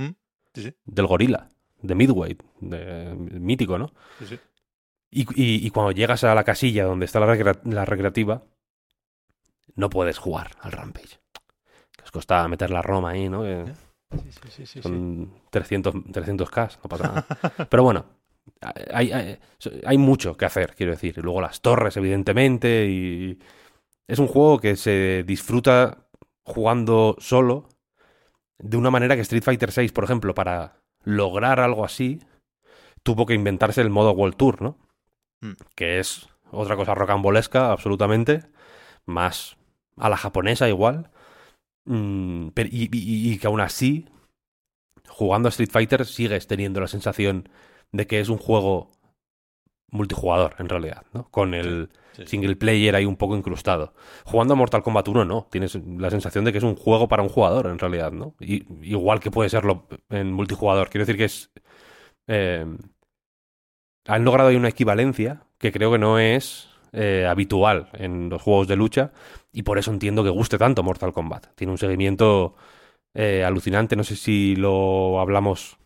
[0.54, 0.74] Sí, sí.
[0.86, 1.50] del gorila,
[1.82, 3.92] de Midway, de, mítico, ¿no?
[4.20, 4.40] sí, sí.
[5.12, 8.44] Y, y- y cuando llegas a la casilla donde está la, recrea- la recreativa,
[9.76, 11.20] no puedes jugar al Rampage.
[11.96, 13.44] Que os costaba meter la Roma ahí, ¿no?
[13.44, 13.66] Que
[14.12, 14.82] Sí, sí, sí, sí, sí.
[14.82, 17.26] son 300, 300k, no pasa nada.
[17.70, 18.06] Pero bueno,
[18.94, 19.38] hay, hay,
[19.86, 21.16] hay mucho que hacer, quiero decir.
[21.18, 23.40] Y luego las torres, evidentemente, y
[24.08, 26.08] es un juego que se disfruta
[26.44, 27.70] jugando solo
[28.60, 32.20] de una manera que Street Fighter VI, por ejemplo, para lograr algo así,
[33.04, 34.78] tuvo que inventarse el modo World Tour, ¿no?
[35.42, 35.54] Mm.
[35.76, 38.44] Que es otra cosa rocambolesca, absolutamente,
[39.06, 39.58] más
[39.98, 41.12] a la japonesa igual,
[41.88, 44.08] Mm, pero- y, y- y que aún así,
[45.08, 47.50] jugando a Street Fighter, sigues teniendo la sensación
[47.96, 48.92] de que es un juego
[49.90, 51.30] multijugador, en realidad, ¿no?
[51.32, 52.28] Con el sí, sí.
[52.28, 53.94] single player ahí un poco incrustado.
[54.26, 55.48] Jugando a Mortal Kombat 1, no.
[55.50, 58.36] Tienes la sensación de que es un juego para un jugador, en realidad, ¿no?
[58.40, 60.90] Y, igual que puede serlo en multijugador.
[60.90, 61.52] Quiero decir que es...
[62.28, 62.66] eh,
[64.08, 68.68] han logrado ahí una equivalencia que creo que no es eh, habitual en los juegos
[68.68, 69.12] de lucha
[69.52, 71.48] y por eso entiendo que guste tanto Mortal Kombat.
[71.56, 72.56] Tiene un seguimiento
[73.14, 73.96] eh, alucinante.
[73.96, 75.78] No sé si lo hablamos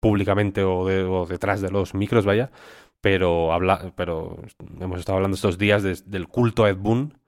[0.00, 2.50] públicamente o, de- o detrás de los micros, vaya,
[3.00, 4.42] pero, habla, pero
[4.80, 7.18] hemos estado hablando estos días de- del culto a Ed Boon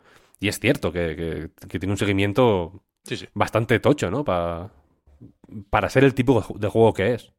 [0.40, 1.16] y es cierto que,
[1.60, 4.24] que- que tiene un seguimiento Sí, sí, bastante tocho, ¿no?
[4.24, 4.70] Pa-
[5.70, 7.32] para ser el tipo de ju- de juego que es.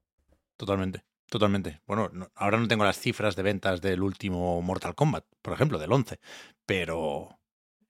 [0.57, 1.03] totalmente.
[1.30, 1.81] Totalmente.
[1.88, 5.80] Bueno, no- ahora no tengo las cifras de ventas del último Mortal Kombat, por ejemplo,
[5.80, 6.19] del 11,
[6.68, 7.39] pero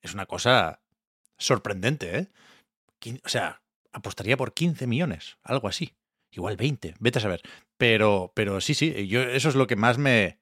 [0.01, 0.81] es una cosa
[1.37, 3.19] sorprendente, ¿eh?
[3.25, 3.61] O sea,
[3.91, 5.93] apostaría por 15 millones, algo así.
[6.33, 7.41] Igual 20, vete a saber.
[7.77, 10.39] Pero, pero sí, sí, yo, eso es lo que más me,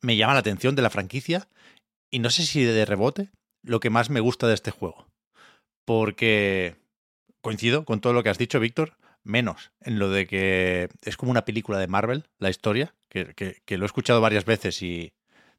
[0.00, 1.48] me llama la atención de la franquicia
[2.10, 3.30] y no sé si de rebote
[3.62, 5.06] lo que más me gusta de este juego.
[5.84, 6.76] Porque
[7.40, 11.30] coincido con todo lo que has dicho, Víctor, menos en lo de que es como
[11.30, 15.12] una película de Marvel, la historia, que, que, lo he escuchado varias veces y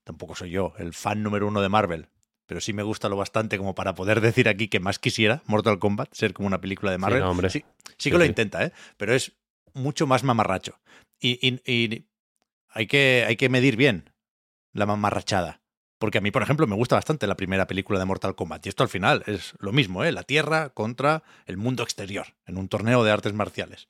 [0.03, 2.07] tampoco soy yo el fan número uno de Marvel,
[2.48, 5.78] pero sí me gusta lo bastante como para poder decir aquí que más quisiera Mortal
[5.78, 7.22] Kombat ser como una película de Marvel.
[7.22, 7.49] Sí, hombre.
[7.49, 7.65] sí,
[7.98, 8.72] sí que lo intenta, ¿eh?
[8.95, 9.34] pero es
[9.74, 10.80] mucho más mamarracho.
[11.19, 12.07] Y, y, y,
[12.69, 14.11] hay, que, hay que medir bien
[14.74, 15.61] la mamarrachada.
[15.99, 18.65] Porque a mí, por ejemplo, me gusta bastante la primera película de Mortal Kombat.
[18.65, 20.11] Y esto al final es lo mismo, ¿eh?
[20.11, 23.90] La Tierra contra el mundo exterior, en un torneo de artes marciales.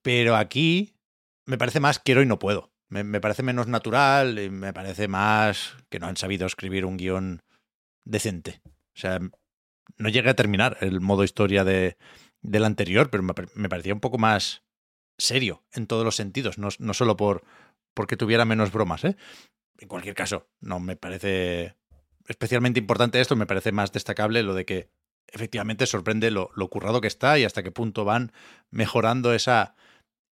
[0.00, 0.94] Pero aquí
[1.44, 2.72] me parece más quiero y no puedo.
[2.88, 6.96] Me, me parece menos natural y me parece más que no han sabido escribir un
[6.96, 7.42] guion
[8.04, 8.60] decente.
[8.66, 9.18] O sea,
[9.96, 11.96] no llegué a terminar el modo historia de,
[12.42, 14.62] del anterior, pero me, me, parecía un poco más
[15.18, 17.44] serio en todos los sentidos, no, no solo por
[17.94, 19.16] porque tuviera menos bromas, ¿eh?
[19.78, 21.76] En cualquier caso, no me parece
[22.26, 24.88] especialmente importante esto, me parece más destacable lo de que
[25.28, 28.32] efectivamente sorprende lo, lo currado que está y hasta qué punto van
[28.70, 29.76] mejorando esa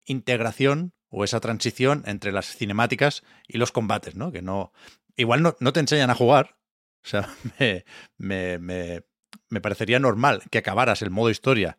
[0.04, 4.32] integración o esa transición entre las cinemáticas y los combates, ¿no?
[4.32, 4.72] Que no.
[5.16, 6.56] Igual no, no te enseñan a jugar,
[7.04, 7.84] o sea, me,
[8.18, 9.02] me, me,
[9.48, 11.78] me, parecería normal que acabaras el modo historia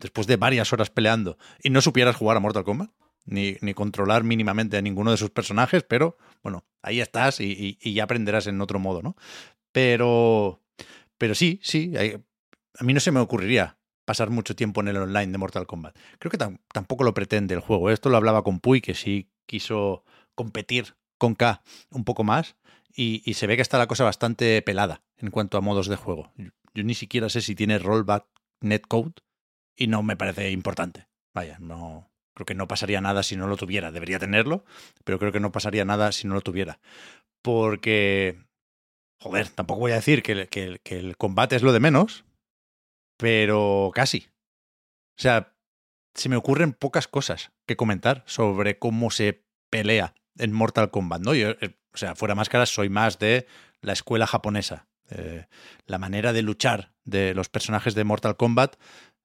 [0.00, 2.90] después de varias horas peleando y no supieras jugar a Mortal Kombat,
[3.24, 7.78] ni, ni controlar mínimamente a ninguno de sus personajes, pero bueno, ahí estás y, y,
[7.80, 9.16] y ya aprenderás en otro modo, ¿no?
[9.72, 10.62] Pero,
[11.18, 15.32] pero sí, sí, a mí no se me ocurriría pasar mucho tiempo en el online
[15.32, 15.98] de Mortal Kombat.
[16.18, 17.90] Creo que tampoco lo pretende el juego.
[17.90, 20.04] Esto lo hablaba con Puy, que sí quiso
[20.34, 22.56] competir con K un poco más
[22.96, 26.32] y, se ve que está la cosa bastante pelada en cuanto a modos de juego.
[26.36, 28.26] Yo, ni siquiera sé si tiene rollback
[28.60, 29.12] netcode
[29.76, 31.06] y no me parece importante.
[31.34, 33.92] Vaya, no creo que no pasaría nada si no lo tuviera.
[33.92, 34.64] Debería tenerlo,
[35.04, 36.80] pero creo que no pasaría nada si no lo tuviera.
[37.42, 38.42] Porque,
[39.20, 42.24] joder, tampoco voy a decir que, que, que el combate es lo de menos,
[43.18, 44.28] pero casi.
[45.18, 45.54] O sea,
[46.14, 51.34] se me ocurren pocas cosas que comentar sobre cómo se pelea en Mortal Kombat, ¿no?
[51.34, 51.50] Yo,
[51.96, 53.46] o sea, fuera máscaras, soy más de
[53.80, 54.86] la escuela japonesa.
[55.08, 55.46] Eh,
[55.86, 58.76] la manera de luchar de los personajes de Mortal Kombat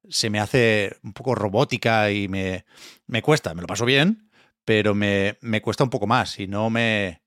[0.08, 2.64] se me hace un poco robótica y me,
[3.08, 4.32] me cuesta, me lo paso bien,
[4.64, 7.24] pero me, me cuesta un poco más y no me,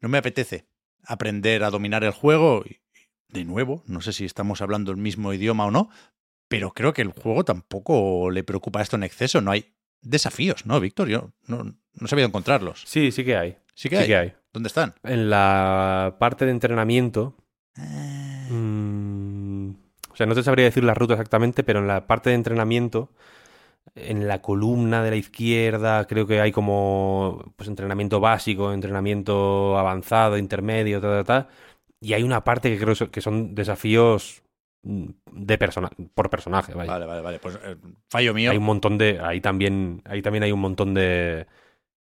[0.00, 0.68] no me apetece
[1.02, 2.64] aprender a dominar el juego.
[3.28, 5.90] De nuevo, no sé si estamos hablando el mismo idioma o no,
[6.46, 9.40] pero creo que el juego tampoco le preocupa esto en exceso.
[9.40, 11.08] No hay desafíos, ¿no, Víctor?
[11.08, 12.84] Yo no, no he sabido encontrarlos.
[12.86, 13.58] Sí, sí que hay.
[13.74, 14.06] Sí que, sí hay?
[14.06, 14.34] que hay.
[14.56, 14.94] ¿Dónde están?
[15.02, 17.34] En la parte de entrenamiento.
[17.76, 18.46] Eh...
[18.48, 19.68] Mmm,
[20.10, 23.10] o sea, no te sabría decir la ruta exactamente, pero en la parte de entrenamiento,
[23.94, 30.38] en la columna de la izquierda, creo que hay como pues entrenamiento básico, entrenamiento avanzado,
[30.38, 31.48] intermedio, tal, tal, tal.
[32.00, 34.42] Y hay una parte que creo que son desafíos
[34.82, 36.92] de persona por personaje, vaya.
[36.92, 37.38] Vale, vale, vale.
[37.40, 37.76] Pues eh,
[38.08, 38.52] fallo mío.
[38.52, 39.20] Hay un montón de.
[39.20, 40.00] Ahí también.
[40.06, 41.46] Ahí también hay un montón de.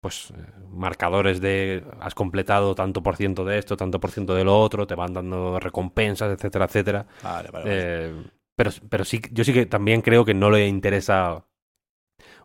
[0.05, 0.31] Pues
[0.69, 4.85] marcadores de has completado tanto por ciento de esto, tanto por ciento de lo otro,
[4.85, 7.07] te van dando recompensas, etcétera, etcétera.
[7.23, 7.65] Vale, vale, vale.
[7.65, 8.23] Eh,
[8.55, 11.47] pero, pero sí, yo sí que también creo que no le interesa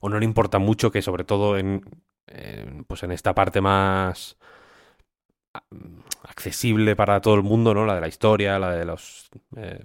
[0.00, 1.84] o no le importa mucho que sobre todo en,
[2.28, 4.38] en pues en esta parte más
[6.22, 7.84] accesible para todo el mundo, ¿no?
[7.84, 9.84] La de la historia, la de los eh,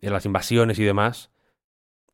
[0.00, 1.30] de las invasiones y demás,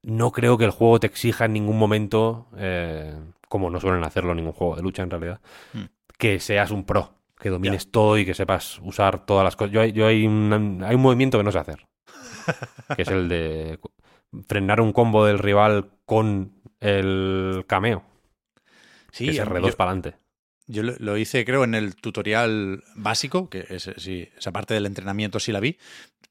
[0.03, 3.15] no creo que el juego te exija en ningún momento, eh,
[3.49, 5.41] como no suelen hacerlo ningún juego de lucha en realidad,
[5.73, 5.85] Hmm.
[6.19, 9.73] que seas un pro, que domines todo y que sepas usar todas las cosas.
[9.73, 11.87] Yo, hay- yo hay, un, hay un movimiento que no sé hacer,
[12.97, 13.79] que es el de
[14.49, 18.05] frenar un combo del rival con el cameo,
[19.12, 20.19] Sí, que se a- R2 yo- para adelante.
[20.70, 24.85] Yo lo, lo hice, creo, en el tutorial básico, que es, sí, esa parte del
[24.85, 25.79] entrenamiento sí la vi,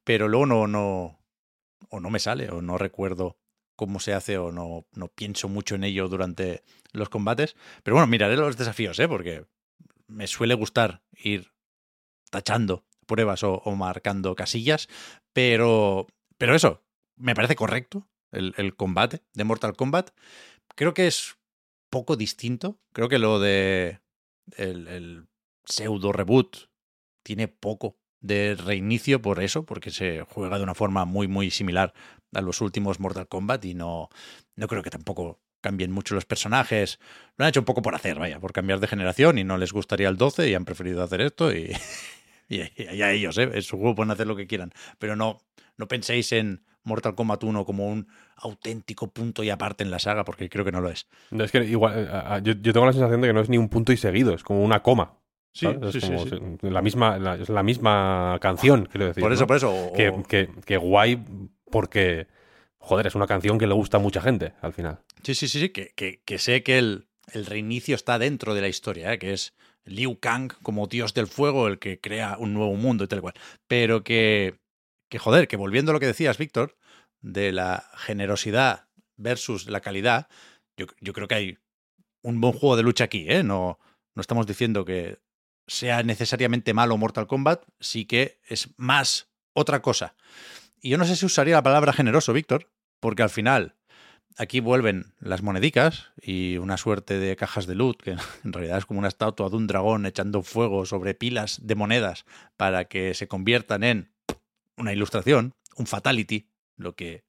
[0.04, 1.20] pero luego no, no,
[1.90, 3.38] o no me sale, o no recuerdo
[3.76, 7.56] cómo se hace, o no, no pienso mucho en ello durante los combates.
[7.84, 9.08] Pero bueno, miraré los desafíos, ¿eh?
[9.08, 9.46] porque
[10.08, 11.52] me suele gustar ir
[12.30, 14.90] tachando pruebas o, marcando casillas,
[15.34, 16.08] pero,
[16.38, 16.84] pero eso,
[17.16, 20.12] me parece correcto el, el combate de Mortal Kombat.
[20.76, 21.38] Creo que es
[21.90, 22.80] poco distinto.
[22.94, 24.02] Creo que lo de
[24.58, 25.28] el, el
[25.66, 26.70] pseudo reboot
[27.24, 31.94] tiene poco de reinicio por eso, porque se juega de una forma muy, muy similar
[32.34, 34.10] a los últimos Mortal Kombat y no,
[34.56, 37.00] no creo que tampoco cambien mucho los personajes.
[37.38, 39.74] Lo han hecho un poco por hacer, vaya, por cambiar de generación y no les
[39.74, 41.76] gustaría el 12 y han preferido hacer esto y,
[42.48, 43.50] y, y a ellos, ¿eh?
[43.54, 45.40] En su juego pueden hacer lo que quieran, pero no,
[45.78, 48.08] no penséis en Mortal Kombat 1 como un
[48.38, 51.08] auténtico punto y aparte en la saga, porque creo que no lo es.
[51.32, 53.58] No, es que igual, eh, yo, yo tengo la sensación de que no es ni
[53.58, 55.14] un punto y seguido, es como una coma.
[55.52, 56.40] Sí, sí, es sí, como sí.
[56.62, 59.22] La, misma, la, es la misma canción, quiero decir.
[59.22, 59.48] Por eso, ¿no?
[59.48, 59.70] por eso.
[59.74, 61.20] o- Que, o- que- que guay
[61.72, 62.28] porque,
[62.80, 65.00] joder, es una canción que le gusta a mucha gente al final.
[65.24, 68.62] Sí, sí, sí, sí, que, que- que sé que el, el reinicio está dentro de
[68.62, 69.20] la historia, ¿eh?
[69.20, 69.54] que es
[69.86, 73.34] Liu Kang como dios del fuego el que crea un nuevo mundo y tal cual.
[73.68, 74.56] Pero que,
[75.10, 76.78] que, joder, que volviendo a lo que decías, Víctor,
[77.22, 80.28] de la generosidad versus la calidad,
[80.78, 81.58] yo, yo creo que hay
[82.22, 83.44] un buen juego de lucha aquí, ¿eh?
[83.44, 83.80] No,
[84.16, 85.20] no estamos diciendo que
[85.68, 90.16] sea necesariamente malo Mortal Kombat, sí que es más otra cosa.
[90.82, 93.76] Y yo no sé si usaría la palabra generoso, Víctor, porque al final
[94.38, 98.12] aquí vuelven las monedicas y una suerte de cajas de loot, que
[98.44, 102.26] en realidad es como una estatua de un dragón echando fuego sobre pilas de monedas
[102.56, 104.12] para que se conviertan en
[104.78, 107.24] una ilustración, un fatality, lo que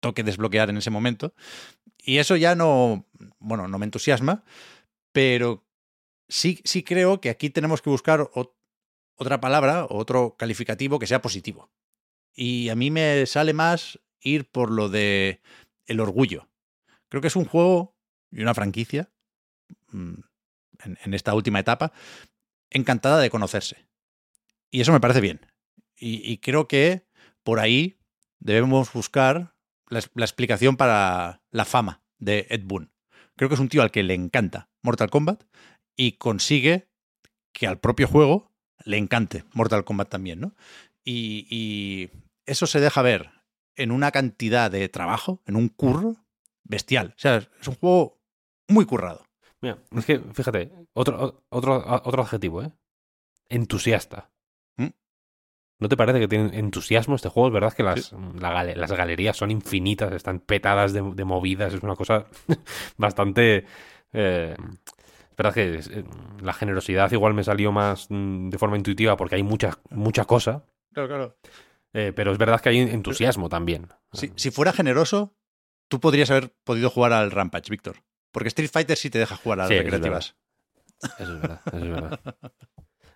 [0.00, 1.34] toque desbloquear en ese momento.
[2.02, 3.06] Y eso ya no,
[3.38, 4.44] bueno, no me entusiasma,
[5.12, 5.64] pero
[6.28, 8.52] sí, sí creo que aquí tenemos que buscar ot-
[9.16, 11.70] otra palabra o otro calificativo que sea positivo.
[12.34, 15.40] Y a mí me sale más ir por lo de
[15.86, 16.48] el orgullo.
[17.08, 17.96] Creo que es un juego
[18.32, 19.12] y una franquicia
[19.88, 20.14] mm,
[20.84, 21.92] en, esta última etapa
[22.70, 23.86] encantada de conocerse.
[24.70, 25.46] Y eso me parece bien.
[25.96, 27.06] Y, creo que
[27.44, 27.98] por ahí
[28.40, 29.54] debemos buscar
[29.88, 32.92] la, explicación para la fama de Ed Boon.
[33.36, 35.44] Creo que es un tío al que le encanta Mortal Kombat
[35.96, 36.88] y consigue
[37.52, 38.52] que al propio juego
[38.84, 40.54] le encante Mortal Kombat también, ¿no?
[41.04, 42.10] Y
[42.46, 43.30] eso se deja ver
[43.76, 46.16] en una cantidad de trabajo, en un curro
[46.62, 47.14] bestial.
[47.16, 48.20] O sea, es un juego
[48.68, 49.24] muy currado.
[49.60, 52.70] Mira, es que, fíjate, otro, otro, otro adjetivo, ¿eh?
[53.48, 54.30] Entusiasta.
[54.76, 54.88] ¿Mm?
[55.80, 57.48] ¿No te parece que tiene entusiasmo este juego?
[57.48, 61.74] Es verdad que las, la gale- las galerías son infinitas, están petadas de, de movidas,
[61.74, 62.26] es una cosa
[62.96, 63.66] bastante...
[64.12, 64.56] eh,
[65.30, 66.04] es verdad que es- eh,
[66.40, 70.64] la generosidad igual me salió más mm, de forma intuitiva porque hay mucha, mucha cosa,
[70.92, 71.36] Claro, claro.
[71.94, 73.88] Eh, pero es verdad que hay entusiasmo también.
[74.12, 75.34] Si, si fuera generoso,
[75.88, 77.96] tú podrías haber podido jugar al Rampage, Víctor.
[78.32, 80.36] Porque Street Fighter sí te deja jugar a las Sí, eso es recreativas.
[81.18, 82.20] Eso es verdad, eso es verdad.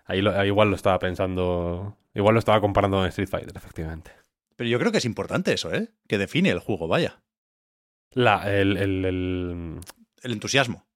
[0.05, 4.11] Ahí, lo- ahí igual lo estaba pensando, igual lo estaba comparando con Street Fighter, efectivamente.
[4.55, 5.89] Pero yo creo que es importante eso, ¿eh?
[6.07, 7.21] Que define el juego, vaya.
[8.11, 9.79] La, el, el, el,
[10.23, 10.87] El entusiasmo.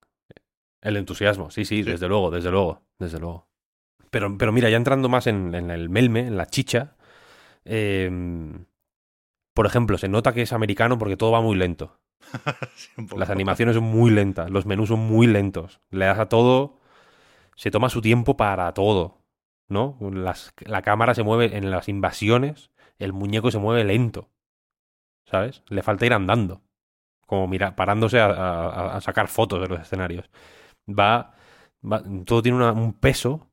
[0.81, 1.91] el entusiasmo, sí, sí, Sí.
[1.91, 3.47] desde luego, desde luego, desde luego.
[4.09, 6.95] Pero, pero mira, ya entrando más en, en el melme, en la chicha,
[7.65, 8.09] eh,
[9.53, 11.99] por ejemplo, se nota que es americano porque todo va muy lento.
[12.75, 12.89] Sí.
[13.15, 15.79] Las animaciones son muy lentas, los menús son muy lentos.
[15.91, 16.79] Le das a todo,
[17.55, 19.19] se toma su tiempo para todo,
[19.69, 19.97] ¿no?
[20.01, 24.29] Las- la cámara se mueve en las invasiones, el muñeco se mueve lento,
[25.25, 25.63] ¿sabes?
[25.69, 26.61] Le falta ir andando,
[27.27, 30.29] como mira, parándose a, a- a sacar fotos de los escenarios.
[30.89, 31.35] Va,
[31.83, 33.49] va- todo tiene una- un peso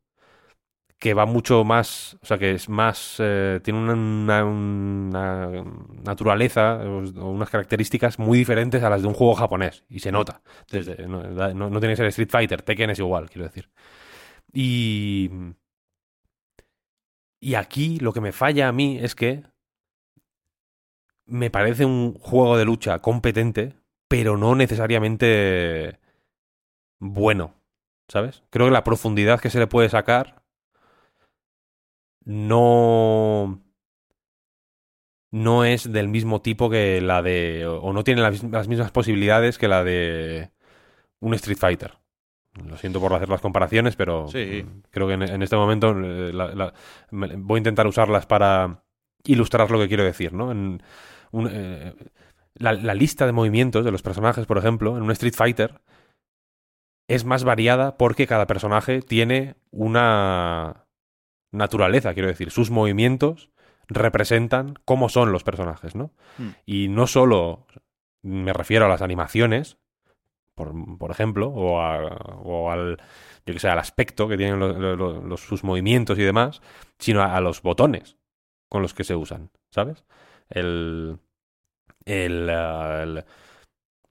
[1.01, 4.44] que va mucho más, o sea, que es más, eh, tiene una,
[6.05, 10.12] naturaleza o o unas características muy diferentes a las de un juego japonés, y se
[10.12, 10.43] nota.
[11.09, 13.70] No- no tiene que ser Street Fighter, Tekken es igual, quiero decir.
[14.52, 15.31] Y,
[17.40, 19.43] y aquí lo que me falla a mí es que
[21.27, 23.74] me parece un juego de lucha competente,
[24.09, 25.98] pero no necesariamente
[26.98, 27.55] bueno,
[28.09, 28.43] ¿sabes?
[28.51, 30.39] Creo que la profundidad que se le puede sacar
[32.31, 33.61] no
[35.32, 39.59] no es del mismo tipo que la de o no tiene las, las mismas posibilidades
[39.59, 40.51] que la de
[41.20, 41.98] un Street Fighter.
[42.66, 44.66] Lo siento por hacer las comparaciones, pero Sí.
[44.90, 46.74] creo que en, en este momento eh, la- la-
[47.12, 48.82] me- voy a intentar usarlas para
[49.24, 50.51] ilustrar lo que quiero decir, ¿no?
[50.51, 50.82] En
[51.31, 51.94] un, eh,
[52.55, 55.81] la, la lista de movimientos de los personajes, por ejemplo, en un Street Fighter
[57.09, 60.86] es más variada porque cada personaje tiene una
[61.52, 63.51] naturaleza, quiero decir, sus movimientos
[63.89, 66.12] representan cómo son los personajes, ¿no?
[66.39, 66.48] Mm.
[66.66, 67.66] Y no solo
[68.22, 69.78] me refiero a las animaciones,
[70.55, 72.98] por, por ejemplo, o, a- o al,
[73.47, 76.60] yo que sé, al aspecto que tienen lo- lo- lo- los, sus movimientos y demás,
[76.98, 78.16] sino a, a los botones
[78.68, 80.05] con los que se usan, ¿sabes?
[80.51, 81.18] El,
[82.05, 83.24] el, el,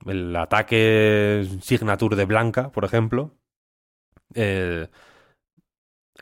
[0.06, 3.34] el ataque signature de Blanca, por ejemplo,
[4.34, 4.88] eh,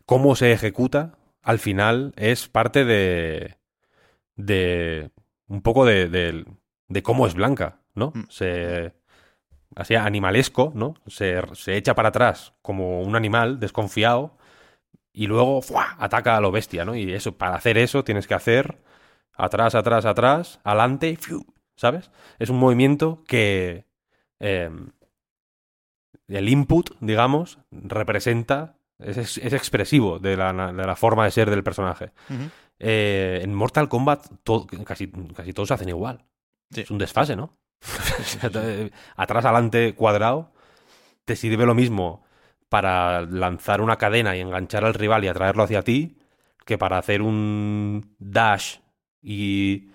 [0.09, 3.59] cómo se ejecuta al final es parte de
[4.37, 5.11] de
[5.49, 6.47] un poco de, de,
[6.89, 8.13] de cómo es Blanca, ¿no?
[8.15, 8.25] Mm.
[8.31, 8.95] Se
[9.77, 10.95] así animalesco, ¿no?
[11.09, 14.39] Se, se echa para atrás como un animal desconfiado
[15.13, 15.97] y luego ¡fua!
[15.99, 16.95] ataca a lo bestia, ¿no?
[16.97, 18.79] Y eso, para hacer eso tienes que hacer
[19.35, 21.45] atrás, atrás, atrás, adelante, ¡fiu!
[21.77, 22.11] ¿sabes?
[22.39, 23.85] Es un movimiento que
[24.41, 24.71] eh,
[26.29, 31.51] el input, digamos, representa Es, es- es expresivo de la, de la forma de ser
[31.51, 32.11] del personaje.
[32.79, 34.27] Eh, en Mortal Kombat
[34.85, 36.25] casi, casi todos hacen igual.
[36.71, 36.83] Sí.
[36.83, 37.57] Es un desfase, ¿no?
[39.17, 40.53] Atrás, adelante, cuadrado.
[41.25, 42.25] Te sirve lo mismo
[42.69, 46.19] para lanzar una cadena y enganchar al rival y atraerlo hacia ti
[46.67, 48.77] que para hacer un dash
[49.23, 49.89] y-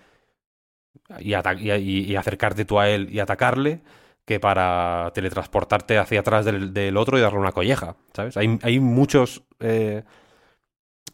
[1.19, 3.81] y- y acercarte tú a él y atacarle
[4.25, 8.37] que para teletransportarte hacia atrás del, otro y darle una colleja, ¿sabes?
[8.37, 9.43] Hay, hay muchos...
[9.59, 10.03] eh,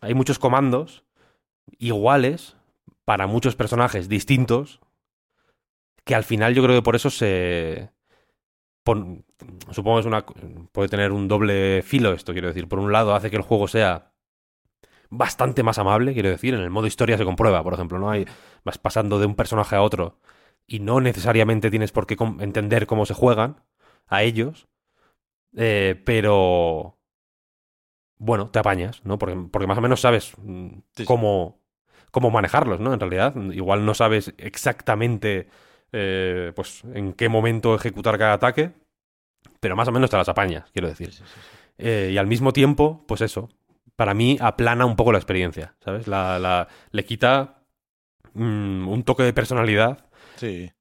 [0.02, 1.04] hay muchos comandos
[1.78, 2.56] iguales
[3.06, 4.80] para muchos personajes distintos
[6.06, 7.92] que al final yo creo que por eso se
[8.84, 9.26] pon-
[9.72, 10.26] supongo que es una
[10.72, 13.68] puede tener un doble filo esto quiero decir por un lado hace que el juego
[13.68, 14.14] sea
[15.10, 18.26] bastante más amable quiero decir en el modo historia se comprueba por ejemplo no hay
[18.64, 20.20] vas pasando de un personaje a otro
[20.70, 23.64] y no necesariamente tienes por qué entender cómo se juegan
[24.08, 24.68] a ellos
[25.58, 27.00] eh, pero
[28.18, 29.18] bueno, te apañas, ¿no?
[29.18, 31.60] Porque, porque más o menos sabes mm, Sí, cómo,
[32.12, 32.94] cómo manejarlos, ¿no?
[32.94, 35.48] En realidad, igual no sabes exactamente
[35.92, 38.72] eh, pues en qué momento ejecutar cada ataque,
[39.60, 41.14] pero más o menos te las apañas, quiero decir.
[41.14, 41.42] Sí, sí.
[41.80, 43.50] Eh, y al mismo tiempo, pues eso,
[43.96, 46.08] para mí aplana un poco la experiencia, ¿sabes?
[46.08, 47.64] La, la- le quita
[48.34, 50.09] mm, un toque de personalidad
[50.40, 50.72] Sí.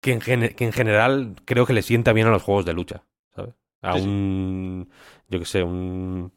[0.00, 2.74] que en, gene- que en general creo que le sienta bien a los juegos de
[2.74, 3.04] lucha,
[3.34, 3.54] ¿sabes?
[3.82, 4.08] A Sí, sí.
[4.08, 4.90] un,
[5.28, 6.32] yo que sé, un,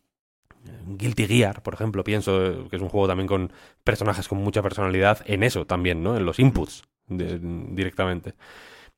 [0.88, 3.52] un Guilty Gear, por ejemplo, pienso que es un juego también con
[3.84, 6.18] personajes con mucha personalidad en eso también, ¿no?
[6.18, 8.36] En los inputs de- directamente.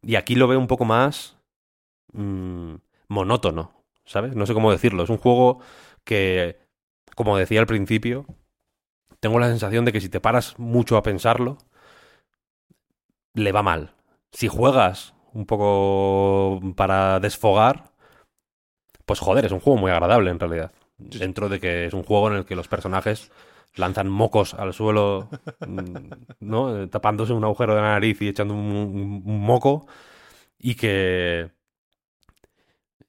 [0.04, 1.38] Y aquí lo veo un poco más
[2.14, 2.76] mm,
[3.10, 3.74] monótono,
[4.06, 4.36] ¿sabes?
[4.36, 5.04] No sé cómo decirlo.
[5.04, 5.60] Es un juego
[6.06, 6.58] que,
[7.16, 8.26] como decía al principio,
[9.20, 11.58] tengo la sensación de que si te paras mucho a pensarlo,
[13.34, 13.94] le va mal.
[14.32, 17.92] Si juegas un poco para desfogar,
[19.06, 20.72] pues joder, es un juego muy agradable en realidad.
[21.12, 21.20] Sí.
[21.20, 23.32] Dentro de que es un juego en el que los personajes
[23.76, 25.30] lanzan mocos al suelo,
[26.40, 26.90] ¿no?
[26.90, 29.88] Tapándose un agujero de la nariz y echando un, moco
[30.58, 31.52] y que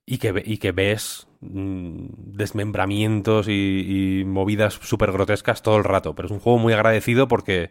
[0.07, 6.15] y que, y que ves mm, desmembramientos y, y movidas súper grotescas todo el rato.
[6.15, 7.71] Pero es un juego muy agradecido porque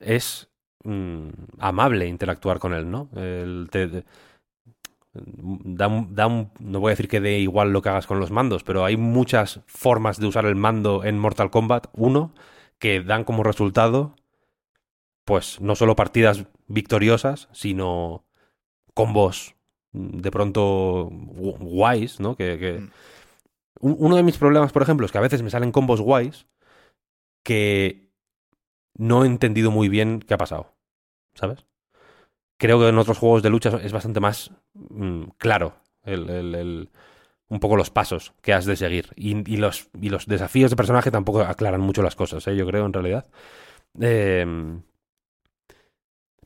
[0.00, 0.48] es
[0.88, 1.28] mm,
[1.58, 3.08] amable interactuar con él, ¿no?
[3.16, 4.04] El- te- te-
[5.12, 8.30] da da un- no voy a decir que dé igual lo que hagas con los
[8.30, 12.32] mandos, pero hay muchas formas de usar el mando en Mortal Kombat 1
[12.78, 14.14] que dan como resultado,
[15.24, 18.24] pues, no solo partidas victoriosas, sino
[18.94, 19.54] combos
[19.92, 22.36] mm, de pronto gu- guays, ¿no?
[22.36, 22.90] Que, que- Mm.
[23.80, 26.46] Un- Uno de mis problemas, por ejemplo, es que a veces me salen combos guays
[27.44, 28.10] que
[28.96, 30.74] no he entendido muy bien qué ha pasado,
[31.38, 31.64] ¿sabes?
[32.58, 36.90] Creo que en otros juegos de lucha es bastante más mm, claro el, el-
[37.48, 39.10] un poco los pasos que has de seguir.
[39.16, 42.56] Y, y los, y los desafíos de personaje tampoco aclaran mucho las cosas, ¿eh?
[42.56, 43.26] yo creo, en realidad.
[44.00, 44.82] Em,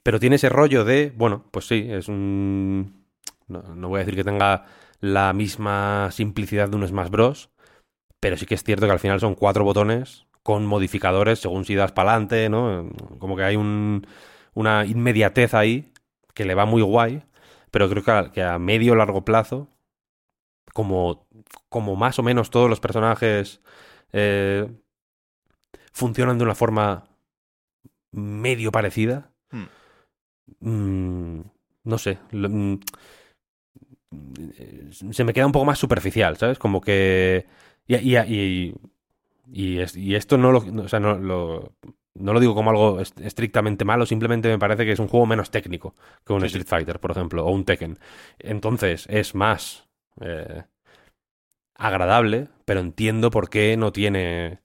[0.02, 3.05] pero tiene ese rollo de, bueno, pues sí, es un...
[3.48, 4.64] No, no voy a decir que tenga
[5.01, 7.51] la misma simplicidad de un Smash Bros.
[8.20, 11.74] Pero sí que es cierto que al final son cuatro botones con modificadores según si
[11.77, 12.90] das para adelante, ¿no?
[13.19, 14.06] Como que hay un,
[14.55, 15.93] una inmediatez ahí
[16.35, 17.23] que le va muy guay,
[17.70, 19.69] pero creo que a, que a medio o largo plazo,
[20.73, 21.27] como,
[21.69, 23.61] como más o menos todos los personajes
[24.12, 24.69] eh,
[25.93, 27.05] funcionan de una forma
[28.12, 29.33] medio parecida,
[30.61, 31.41] mm,
[31.85, 32.81] no sé, lo- mm,
[35.12, 36.59] se me queda un poco más superficial, ¿sabes?
[36.59, 37.47] Como que...
[37.87, 38.74] Y, y, y,
[39.53, 41.73] y es- y esto no lo, no- o sea, no, lo,
[42.15, 45.27] no lo digo como algo est- estrictamente malo, simplemente me parece que es un juego
[45.27, 45.95] menos técnico
[46.25, 46.59] que un Sí, sí.
[46.59, 47.99] Street Fighter, por ejemplo, o un Tekken.
[48.39, 49.89] Entonces es más
[50.21, 50.65] eh,
[51.75, 54.61] agradable, pero entiendo por qué no tiene...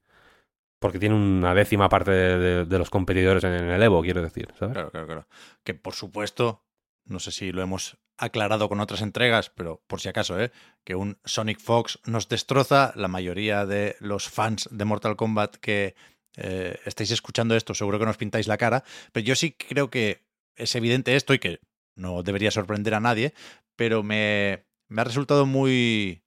[0.79, 4.53] Porque tiene una décima parte de, de- de los competidores en el Evo, quiero decir,
[4.59, 4.73] ¿sabes?
[4.73, 5.27] Claro, claro, claro.
[5.63, 6.63] Que por supuesto,
[7.05, 10.51] no sé si lo hemos aclarado con otras entregas, pero por si acaso, ¿eh?
[10.83, 12.91] que un Sonic Fox nos destroza.
[12.95, 15.95] La mayoría de los fans de Mortal Kombat que
[16.37, 18.83] eh, estáis escuchando esto, seguro que nos pintáis la cara.
[19.11, 21.59] Pero yo sí creo que es evidente esto y que
[21.95, 23.33] no debería sorprender a nadie,
[23.75, 26.23] pero me, me ha resultado muy,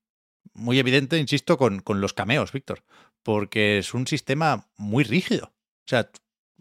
[0.53, 2.85] muy evidente, insisto, con, con los cameos, Víctor,
[3.23, 5.47] porque es un sistema muy rígido.
[5.47, 6.11] O sea,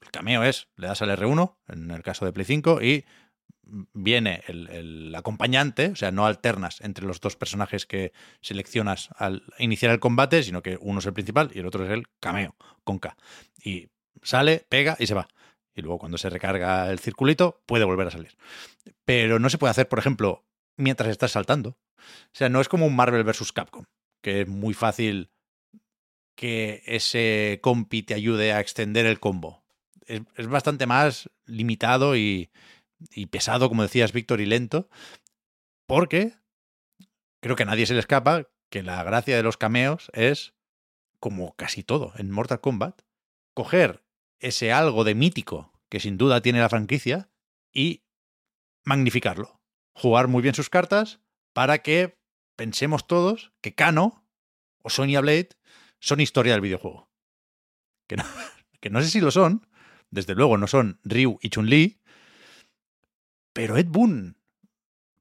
[0.01, 3.05] el cameo es, le das al R1, en el caso de Play 5, y
[3.93, 9.91] viene el, acompañante, o sea, no alternas entre los dos personajes que seleccionas al iniciar
[9.91, 12.99] el combate, sino que uno es el principal y el otro es el cameo, con
[12.99, 13.15] K.
[13.63, 13.89] Y
[14.23, 15.27] sale, pega y se va.
[15.75, 18.35] Y luego cuando se recarga el circulito, puede volver a salir.
[19.05, 20.45] Pero no se puede hacer, por ejemplo,
[20.77, 21.77] mientras estás saltando.
[21.97, 23.51] O sea, no es como un Marvel vs.
[23.51, 23.85] Capcom,
[24.21, 25.29] que es muy fácil
[26.35, 29.63] que ese compi te ayude a extender el combo.
[30.07, 32.49] Es bastante más limitado y,
[33.11, 34.89] y pesado, como decías, Víctor, y lento,
[35.87, 36.33] porque
[37.41, 40.53] creo que a nadie se le escapa que la gracia de los cameos es,
[41.19, 43.01] como casi todo en Mortal Kombat,
[43.53, 44.03] coger
[44.39, 47.29] ese algo de mítico que sin duda tiene la franquicia
[47.73, 48.03] y
[48.85, 49.59] magnificarlo.
[49.93, 51.19] Jugar muy bien sus cartas
[51.53, 52.19] para que
[52.55, 54.25] pensemos todos que Kano
[54.81, 55.49] o Sonya Blade
[55.99, 57.09] son historia del videojuego.
[58.07, 58.23] Que no,
[58.79, 59.67] que no sé si lo son,
[60.11, 61.98] desde luego no son Ryu y Chun-Li,
[63.59, 64.37] pero Ed Boon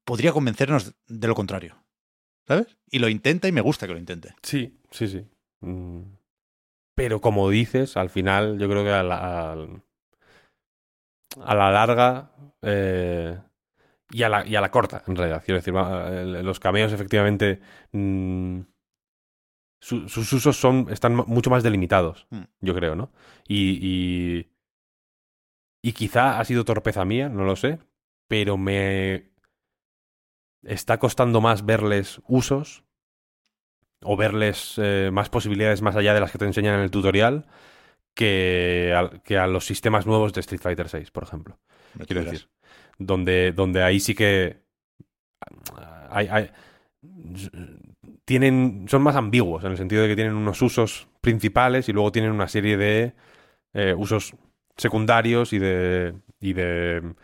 [0.05, 1.74] podría convencernos de lo contrario.
[2.47, 2.78] ¿Sabes?
[2.89, 4.32] Y lo intenta y me gusta que lo intente.
[4.44, 5.27] Sí, sí, sí.
[5.60, 6.02] Mm.
[6.94, 9.56] Pero como dices, al final yo creo que a la, a
[11.56, 12.31] la larga
[12.62, 13.40] eh,
[14.10, 15.43] y, a la, y a la corta, en realidad.
[15.44, 17.60] Quiero decir, los cameos efectivamente...
[17.90, 18.60] mm,
[19.81, 22.44] su- sus usos son, están mu- mucho más delimitados, Hmm.
[22.60, 23.10] yo creo, ¿no?
[23.48, 24.48] Y, y,
[25.82, 27.78] y quizá ha sido torpeza mía, no lo sé,
[28.28, 29.32] pero me
[30.62, 32.84] está costando más verles usos
[34.02, 37.46] o verles eh, más posibilidades más allá de las que te enseñan en el tutorial
[38.14, 41.59] que a, que a los sistemas nuevos de Street Fighter VI, por ejemplo.
[41.94, 42.34] Me Quiero dirás.
[42.34, 42.50] decir,
[42.98, 44.62] donde, donde ahí sí que
[46.10, 46.50] hay, hay-
[48.24, 52.12] tienen, son más ambiguos en el sentido de que tienen unos usos principales y luego
[52.12, 53.14] tienen una serie de
[53.74, 54.34] eh, usos
[54.76, 57.14] secundarios y de, y de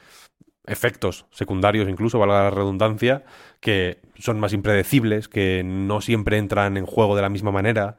[0.67, 3.25] efectos secundarios incluso, valga la redundancia,
[3.61, 7.97] que son más impredecibles, que no siempre entran en juego de la misma manera,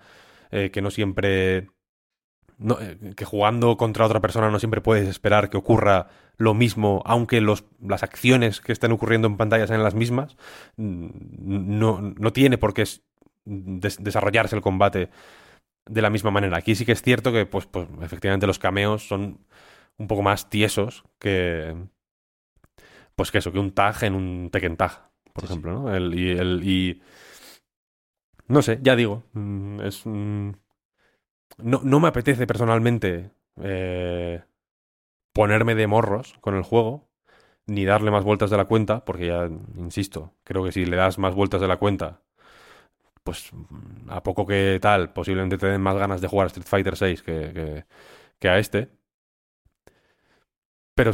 [0.52, 1.68] eh, que no siempre...
[2.80, 7.42] eh, que jugando contra otra persona no siempre puedes esperar que ocurra lo mismo, aunque
[7.42, 10.36] los, las acciones que estén ocurriendo en pantalla sean las mismas,
[10.78, 11.10] mm,
[11.80, 13.04] no, no tiene por qué es-
[13.46, 15.10] des- desarrollarse el combate
[15.88, 16.58] de la misma manera.
[16.58, 19.40] Aquí sí que es cierto que, pues, pues efectivamente los cameos son
[19.98, 21.76] un poco más tiesos que,
[23.16, 25.96] pues que eso, que un tag en un Tekken Tag, por Sí, ejemplo, ¿no?
[25.96, 27.02] El, y, el, y...
[28.48, 30.02] No sé, ya digo, mm, es...
[30.06, 30.52] mm,
[31.58, 33.32] No, no me apetece personalmente
[33.62, 34.44] eh,
[35.34, 37.10] ponerme de morros con el juego,
[37.68, 41.20] ni darle más vueltas de la cuenta, porque ya, insisto, creo que si le das
[41.20, 42.22] más vueltas de la cuenta,
[43.24, 46.68] pues mm, a poco que tal, posiblemente te den más ganas de jugar a Street
[46.68, 47.86] Fighter 6 que, que,
[48.40, 48.90] que a este.
[50.96, 51.12] Pero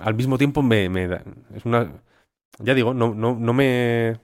[0.00, 2.02] al mismo tiempo me, me da- es una
[2.58, 4.18] ya digo, no, no, no me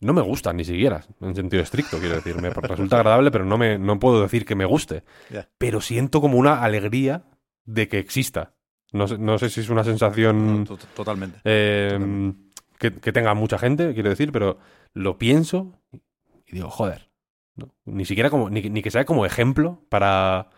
[0.00, 3.56] no me gusta ni siquiera, en sentido estricto, quiero decir, me resulta agradable, pero no
[3.58, 5.04] me no puedo decir que me guste.
[5.58, 7.24] Pero siento como una alegría
[7.64, 8.54] de que exista.
[8.92, 11.38] No sé, no sé si es una sensación No, to- totalmente.
[11.44, 12.60] eh, Totalmente.
[12.78, 14.58] que, que tenga mucha gente, quiero decir, pero
[14.92, 15.72] lo pienso
[16.46, 17.10] y digo, joder,
[17.56, 17.74] ¿no?
[17.84, 20.50] ni siquiera como, ni, ni que sea como ejemplo para,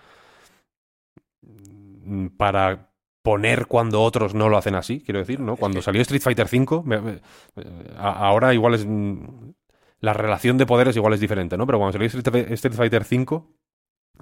[1.43, 2.91] mm, para
[3.23, 5.57] poner cuando otros no lo hacen así, quiero decir, ¿no?
[5.57, 7.21] Cuando salió Street Fighter V, me- me-
[7.97, 9.51] a- ahora igual es, mm,
[10.01, 11.67] la relación de poderes igual es diferente, ¿no?
[11.67, 13.43] Pero cuando salió Street, Fi- Street Fighter V,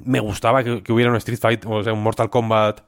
[0.04, 2.80] me gustaba que, que hubiera un Street Fighter, o sea, un Mortal Kombat,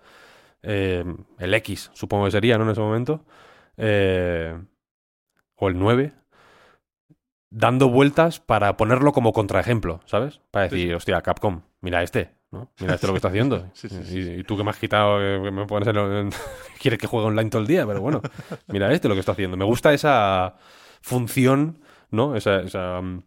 [0.63, 1.05] eh,
[1.39, 2.65] el X, supongo que sería, ¿no?
[2.65, 3.25] En ese momento.
[3.77, 4.59] Eh,
[5.57, 6.13] o el 9.
[7.51, 10.41] Dando vueltas para ponerlo como contraejemplo, ¿sabes?
[10.51, 12.71] Para Sí, decir, hostia, Capcom, mira este, ¿no?
[12.81, 13.67] Mira este lo que está haciendo.
[13.75, 15.89] Sí, sí, y, sí, y tú que me has quitado, eh, que me pones
[16.81, 18.23] quieres que juegue online todo el día, pero bueno,
[18.69, 19.57] mira este lo que está haciendo.
[19.57, 20.57] Me gusta esa
[21.03, 21.81] función,
[22.11, 22.35] ¿no?
[22.37, 23.23] Esa, esa, mm,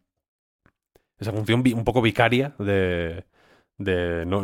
[1.19, 3.25] esa función un poco vicaria de,
[3.77, 4.43] de no,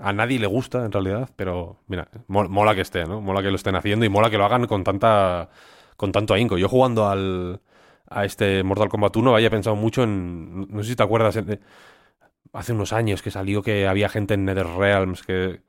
[0.00, 3.20] a nadie le gusta en realidad, pero mira, mo- mola que esté, ¿no?
[3.20, 5.48] Mola que lo estén haciendo y mola que lo hagan con tanta
[5.96, 6.58] con tanto ahínco.
[6.58, 7.60] Yo jugando al
[8.10, 11.60] a este Mortal Kombat 1 había pensado mucho en no sé si te acuerdas en-
[12.52, 15.62] hace unos años que salió que había gente en NetherRealms que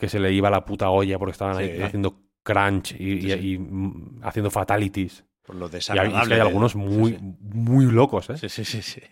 [0.00, 4.20] que se le iba la puta olla porque estaban ahí haciendo crunch y, Sí, mm,
[4.24, 5.24] haciendo fatalities.
[5.42, 6.28] Por lo Y hay, es desagradable.
[6.28, 8.36] que hay algunos muy, Sí, muy locos, ¿eh?
[8.38, 9.02] sí, sí, sí, sí.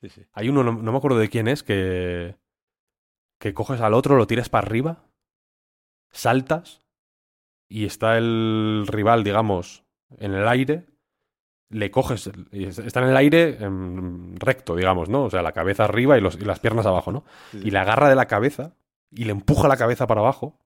[0.00, 0.22] Sí, sí.
[0.32, 2.34] Hay uno, no, no me acuerdo de quién es, que,
[3.38, 5.04] que coges al otro, lo tiras para arriba,
[6.10, 6.82] saltas
[7.68, 9.84] y está el rival, digamos,
[10.18, 10.86] en el aire,
[11.70, 15.24] le coges, está en el aire em, recto, digamos, ¿no?
[15.24, 17.24] O sea, la cabeza arriba y, los, y las piernas abajo, ¿no?
[17.52, 18.74] Sí, Y le agarra de la cabeza
[19.10, 20.58] y le empuja la cabeza para abajo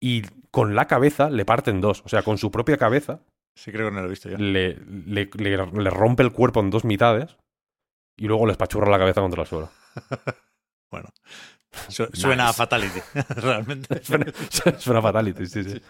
[0.00, 3.20] y con la cabeza le parte en dos, o sea, con su propia cabeza
[3.54, 6.70] Sí, creo que no lo he visto le, le, le- le rompe el cuerpo en
[6.70, 7.36] dos mitades
[8.16, 9.70] y luego le espachurra la cabeza contra el suelo.
[10.90, 11.08] Bueno,
[11.88, 12.52] Su- Suena a.
[12.52, 13.00] Fatality,
[13.36, 14.02] realmente.
[14.04, 14.26] Suena,
[14.78, 15.80] suena fatality, sí, sí.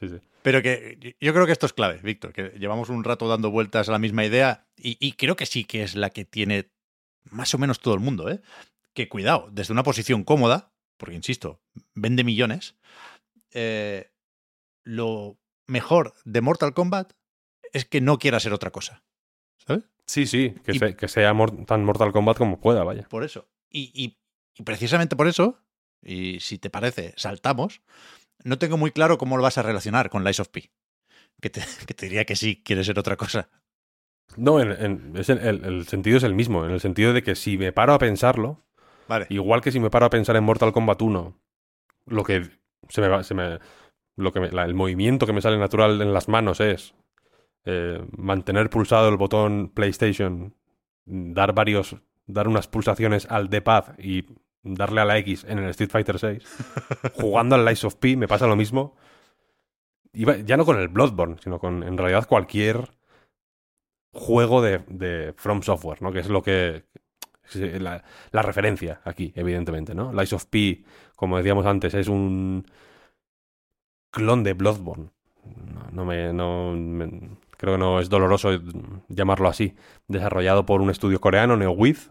[0.00, 0.20] Sí, sí.
[0.42, 3.88] Pero que yo creo que esto es clave, Víctor, que llevamos un rato dando vueltas
[3.88, 6.70] a la misma idea y, y creo que sí que es la que tiene
[7.30, 8.40] más o menos todo el mundo, ¿eh?
[8.94, 11.60] Que cuidado, desde una posición cómoda, porque insisto,
[11.94, 12.76] vende millones,
[13.52, 14.12] eh,
[14.84, 17.12] lo mejor de Mortal Kombat
[17.72, 19.02] es que no quiera ser otra cosa.
[19.58, 19.84] ¿Sabes?
[20.06, 23.08] Sí, sí, que, Y- se- que sea mor- tan Mortal Kombat como pueda, vaya.
[23.08, 23.48] Por eso.
[23.68, 24.16] Y, y-
[24.56, 25.58] y precisamente por eso,
[26.02, 27.82] y si te parece, saltamos,
[28.44, 30.70] no tengo muy claro cómo lo vas a relacionar con Lies of P.
[31.40, 33.48] Que te, que te diría que sí quiere ser otra cosa.
[34.36, 37.22] No, en- en- es el, el- el sentido es el mismo, en el sentido de
[37.22, 38.64] que si me paro a pensarlo,
[39.08, 39.26] Vale.
[39.30, 41.38] igual que si me paro a pensar en Mortal Kombat 1,
[42.06, 42.50] lo que
[42.88, 43.58] se me va, se me,
[44.16, 46.94] lo que me- la- el movimiento que me sale natural en las manos es
[47.68, 50.54] eh, mantener pulsado el botón PlayStation,
[51.04, 51.96] dar varios,
[52.26, 54.24] dar unas pulsaciones al D-pad y
[54.74, 56.42] darle a la X en el Street Fighter 6.
[57.14, 58.96] Jugando al Lies of P me pasa lo mismo.
[60.12, 62.90] Ya no con el Bloodborne, sino con en realidad cualquier
[64.12, 66.10] juego de, From Software, ¿no?
[66.10, 66.84] Que es lo que
[67.52, 68.02] la,
[68.32, 70.12] referencia aquí, evidentemente, ¿no?
[70.12, 70.84] Lies of P,
[71.14, 72.66] como decíamos antes, es un
[74.10, 75.10] clon de Bloodborne.
[75.92, 78.50] No, me, no me- creo que no es doloroso
[79.08, 79.74] llamarlo así.
[80.08, 82.10] Desarrollado por un estudio coreano, NeoWiz.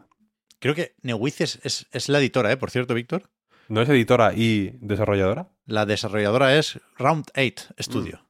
[0.59, 2.57] Creo que Neowiz es, es- es la editora, ¿eh?
[2.57, 3.29] Por cierto, Víctor.
[3.67, 5.49] ¿No es editora y desarrolladora?
[5.65, 8.21] La desarrolladora es Round 8 Studio,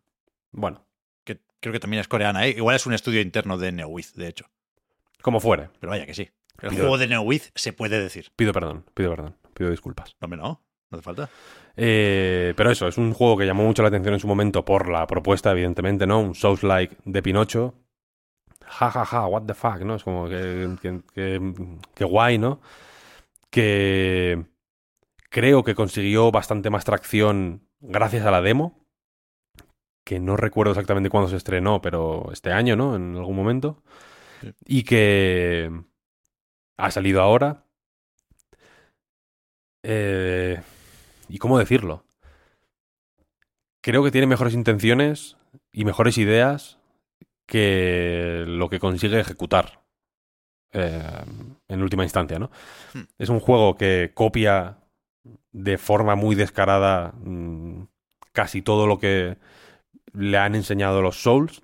[0.52, 0.86] Bueno,
[1.26, 2.52] que creo que también es coreana, ¿eh?
[2.58, 4.46] Igual es un estudio interno de Neowiz, de hecho.
[5.22, 5.70] como fuere.
[5.80, 6.30] Pero vaya que sí.
[6.62, 8.32] El Pido- juego de Neowiz se puede decir.
[8.36, 10.16] Pido perdón, pido perdón, pido disculpas.
[10.22, 10.62] No, no.
[10.92, 11.30] No hace falta.
[11.76, 14.88] Eh, pero eso, es un juego que llamó mucho la atención en su momento por
[14.88, 16.20] la propuesta, evidentemente, ¿no?
[16.22, 17.74] Un Souls-like de Pinocho.
[18.68, 19.96] Ja, ja, ja, what the fuck, ¿no?
[19.96, 22.60] Es como que, que, que- que guay, ¿no?
[23.50, 24.46] Que
[25.30, 28.86] creo que consiguió bastante más tracción gracias a la demo.
[30.06, 32.96] Que no recuerdo exactamente cuándo se estrenó, pero este año, ¿no?
[32.96, 33.82] En algún momento.
[34.42, 34.54] Sí.
[34.66, 35.72] Y que
[36.78, 37.66] ha salido ahora.
[39.84, 40.62] Eh,
[41.30, 42.04] ¿Y cómo decirlo?
[43.82, 45.38] Creo que tiene mejores intenciones
[45.72, 46.80] y mejores ideas
[47.46, 49.82] que lo que consigue ejecutar
[50.74, 51.02] eh,
[51.68, 52.52] en última instancia, ¿no?
[52.94, 53.02] Hmm.
[53.18, 54.80] Es un juego que copia
[55.52, 57.84] de forma muy descarada mm,
[58.34, 59.38] casi todo lo que
[60.14, 61.64] le han enseñado los Souls.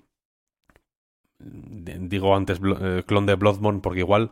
[1.39, 4.31] De- Digo antes eh, clon de Bloodborne porque igual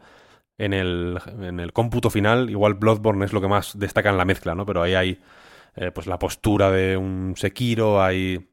[0.58, 4.26] en el, en el cómputo final, igual Bloodborne es lo que más destaca en la
[4.26, 4.66] mezcla, ¿no?
[4.66, 5.20] Pero ahí hay
[5.76, 8.50] eh, pues la postura de un Sekiro, hay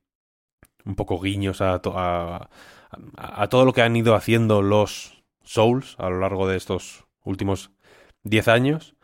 [0.85, 1.81] un poco guiños a,
[3.17, 7.05] a- a todo lo que han ido haciendo los Souls a lo largo de estos
[7.25, 7.71] últimos
[8.23, 8.95] 10 años.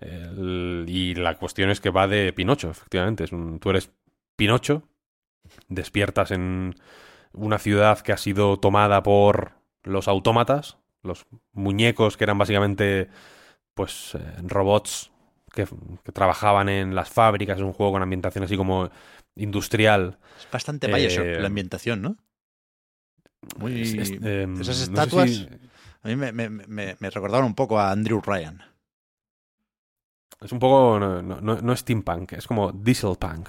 [0.00, 3.24] El- y la cuestión es que va de Pinocho, efectivamente.
[3.24, 3.90] Es un- tú eres
[4.36, 4.82] Pinocho,
[5.68, 6.74] despiertas en
[7.32, 9.52] una ciudad que ha sido tomada por
[9.82, 13.08] los autómatas, los muñecos que eran básicamente
[13.74, 15.10] pues eh, robots
[15.52, 15.66] que,
[16.04, 18.90] que trabajaban en las fábricas, es un juego con ambientación así como
[19.36, 20.18] industrial.
[20.38, 22.16] Es bastante Bioshock Eh, la ambientación, ¿no?
[23.58, 23.82] Muy...
[23.82, 25.48] Es- es- eh, no esas sé estatuas si-
[26.02, 28.62] a mí me, me, me, me recordaron un poco a Andrew Ryan.
[30.40, 33.48] es un poco, no, no, no- no steampunk, es como dieselpunk.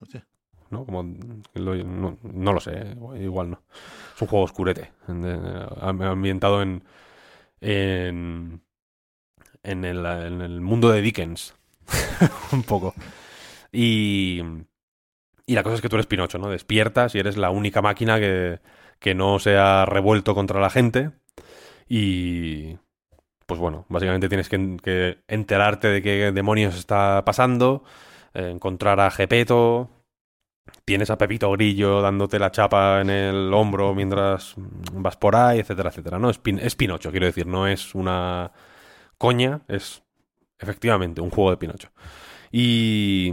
[0.00, 0.26] Hostia.
[0.70, 0.84] ¿no?
[0.84, 1.02] Como
[1.54, 3.62] lo- no, no lo sé, igual no.
[4.14, 5.24] Es un juego oscurete, en-
[5.82, 6.82] ambientado en
[7.60, 8.60] en
[9.64, 11.54] en el, en el mundo de Dickens,
[12.52, 12.94] un poco.
[13.72, 14.40] Y
[15.46, 16.48] y la cosa es que tú eres Pinocho, ¿no?
[16.50, 18.60] Despiertas y eres la única máquina que
[18.98, 21.12] que no se ha revuelto contra la gente
[21.88, 22.76] y
[23.46, 27.82] pues bueno, básicamente tienes que, enterarte de qué demonios está pasando,
[28.34, 29.88] eh, encontrar a Gepeto,
[30.84, 34.54] tienes a Pepito Grillo dándote la chapa en el hombro mientras
[34.92, 36.18] vas por ahí, etcétera, etcétera.
[36.18, 38.52] No, es, es Pinocho, quiero decir, no es una
[39.16, 40.02] coña, es
[40.58, 41.88] efectivamente un juego de Pinocho.
[42.52, 43.32] Y.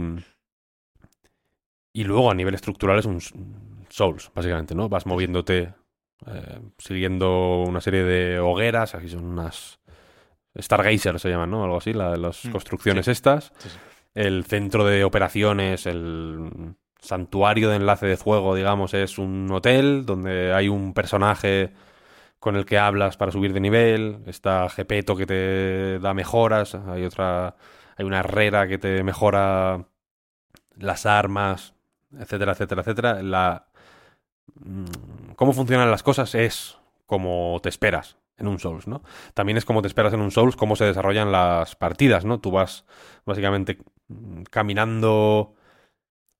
[1.92, 3.20] Y luego a nivel estructural es un
[3.96, 4.90] Souls, básicamente, ¿no?
[4.90, 5.72] Vas moviéndote
[6.26, 9.78] eh, siguiendo una serie de hogueras, aquí son unas.
[10.58, 11.64] Stargazer se llaman, ¿no?
[11.64, 13.52] Algo así, la- las Mm, construcciones estas.
[13.58, 13.78] Sí, sí.
[14.14, 20.52] El centro de operaciones, el santuario de enlace de fuego, digamos, es un hotel donde
[20.52, 21.72] hay un personaje
[22.38, 24.18] con el que hablas para subir de nivel.
[24.26, 26.74] Está Gepeto que te da mejoras.
[26.74, 27.56] Hay otra.
[27.96, 29.86] Hay una herrera que te mejora
[30.76, 31.74] las armas,
[32.18, 33.22] etcétera, etcétera, etcétera.
[33.22, 33.68] La.
[34.54, 39.02] Mm, Cómo funcionan las cosas es como te esperas en un Souls, ¿no?
[39.34, 42.40] También es como te esperas en un Souls cómo se desarrollan las partidas, ¿no?
[42.40, 42.84] Tú vas
[43.24, 45.54] básicamente mm, caminando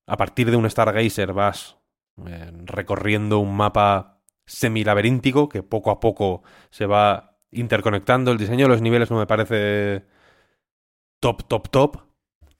[0.07, 1.77] a partir de un Stargazer, vas
[2.25, 8.31] eh, recorriendo un mapa semilaberíntico que poco a poco se va interconectando.
[8.31, 10.05] El diseño de los niveles no me parece
[11.19, 11.97] top, top, top,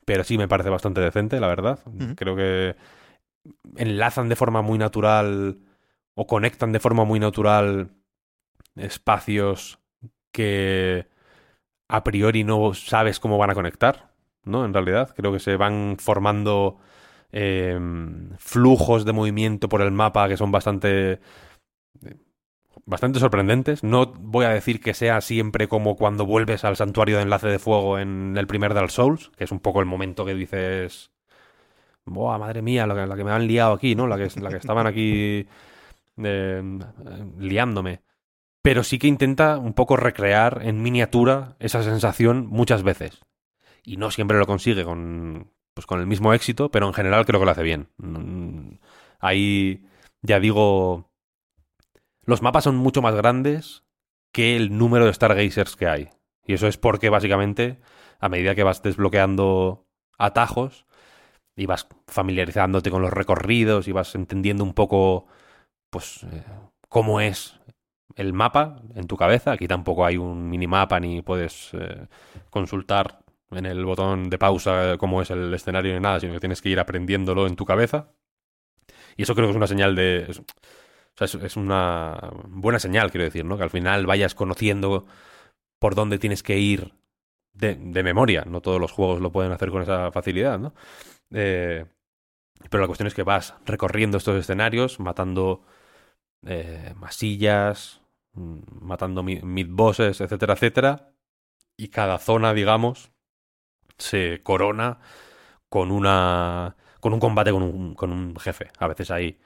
[0.06, 1.80] pero sí me parece bastante decente, la verdad.
[2.16, 2.76] Creo que
[3.76, 5.60] enlazan de forma muy natural
[6.16, 7.92] o conectan de forma muy natural
[8.76, 9.80] espacios
[10.32, 11.08] que
[11.88, 14.12] a priori no sabes cómo van a conectar,
[14.44, 14.66] ¿no?
[14.66, 16.78] En realidad, creo que se van formando
[17.32, 17.80] eh,
[18.38, 21.20] flujos de movimiento por el mapa que son bastante
[22.86, 23.84] bastante sorprendentes.
[23.84, 27.60] No voy a decir que sea siempre como cuando vuelves al santuario de enlace de
[27.60, 31.12] fuego en el primer Dark Souls, que es un poco el momento que dices,
[32.08, 34.08] ¡buah, madre mía, la que, la que me han liado aquí, ¿no?
[34.08, 35.48] La que, la que estaban aquí
[36.18, 36.80] eh,
[37.38, 38.02] liándome.
[38.62, 43.22] Pero sí que intenta un poco recrear en miniatura esa sensación muchas veces.
[43.84, 47.40] Y no siempre lo consigue con, pues con el mismo éxito, pero en general creo
[47.40, 47.90] que lo hace bien.
[47.98, 48.72] Mm,
[49.20, 49.86] Ahí,
[50.22, 51.12] ya digo,
[52.24, 53.84] los mapas son mucho más grandes
[54.32, 56.10] que el número de Stargazers que hay.
[56.46, 57.80] Y eso es porque básicamente,
[58.20, 59.88] a medida que vas desbloqueando
[60.18, 60.87] atajos
[61.58, 65.26] y vas familiarizándote con los recorridos y vas entendiendo un poco,
[65.90, 66.44] pues, eh,
[66.88, 67.60] cómo es
[68.16, 69.52] el mapa en tu cabeza.
[69.52, 72.08] Aquí tampoco hay un minimapa ni puedes eh,
[72.52, 73.20] consultar
[73.52, 76.70] en el botón de pausa cómo es el escenario ni nada, sino que tienes que
[76.70, 78.12] ir aprendiéndolo en tu cabeza.
[79.16, 80.28] Y eso creo que es una señal de...
[80.30, 80.34] o
[81.18, 83.58] sea, es, es una buena señal, quiero decir, ¿no?
[83.58, 85.08] Que al final vayas conociendo
[85.80, 86.94] por dónde tienes que ir
[87.54, 88.44] de, de memoria.
[88.46, 90.74] No todos los juegos lo pueden hacer con esa facilidad, ¿no?
[91.32, 91.86] Eh,
[92.70, 95.64] pero la cuestión es que vas recorriendo estos escenarios, matando
[96.46, 98.02] eh, masillas,
[98.34, 101.14] mm, matando mi- mid-bosses, etcétera, etcétera.
[101.78, 103.12] Y cada zona, digamos,
[103.98, 105.00] se corona
[105.70, 106.78] con una.
[107.02, 108.72] con un combate con un, con un jefe.
[108.80, 109.40] A veces hay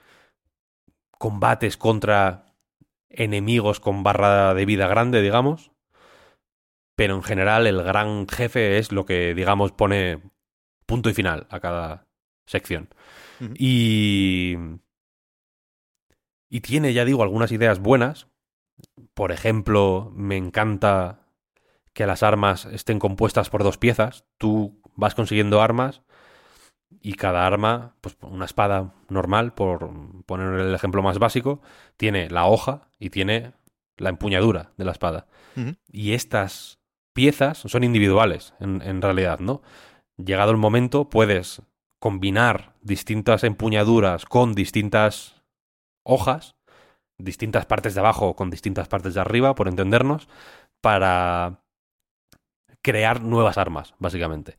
[1.18, 2.45] combates contra
[3.10, 5.72] enemigos con barra de vida grande, digamos.
[6.95, 10.22] Pero en general el gran jefe es lo que, digamos, pone
[10.92, 12.06] punto y final a cada
[12.45, 12.90] sección.
[13.56, 14.58] Y.
[16.50, 18.28] Y tiene, ya digo, algunas ideas buenas.
[19.14, 21.22] Por ejemplo, me encanta
[21.94, 24.26] que las armas estén compuestas por dos piezas.
[24.38, 26.02] Tú vas consiguiendo armas
[27.02, 29.90] y cada arma, pues una espada normal, por
[30.26, 31.61] poner el ejemplo más básico,
[31.95, 33.53] tiene la hoja y tiene
[33.95, 35.28] la empuñadura de la espada.
[35.90, 36.80] Y estas
[37.14, 39.61] piezas son individuales, en, en realidad, ¿no?
[40.24, 41.61] Llegado el momento, puedes
[42.00, 45.41] combinar distintas empuñaduras con distintas
[46.03, 46.56] hojas,
[47.17, 50.27] distintas partes de abajo con distintas partes de arriba, por entendernos,
[50.82, 51.64] para
[52.82, 54.58] crear nuevas armas, básicamente.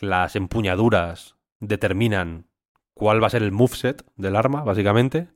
[0.00, 2.46] Las empuñaduras determinan
[2.94, 5.28] cuál va a ser el moveset del arma, básicamente,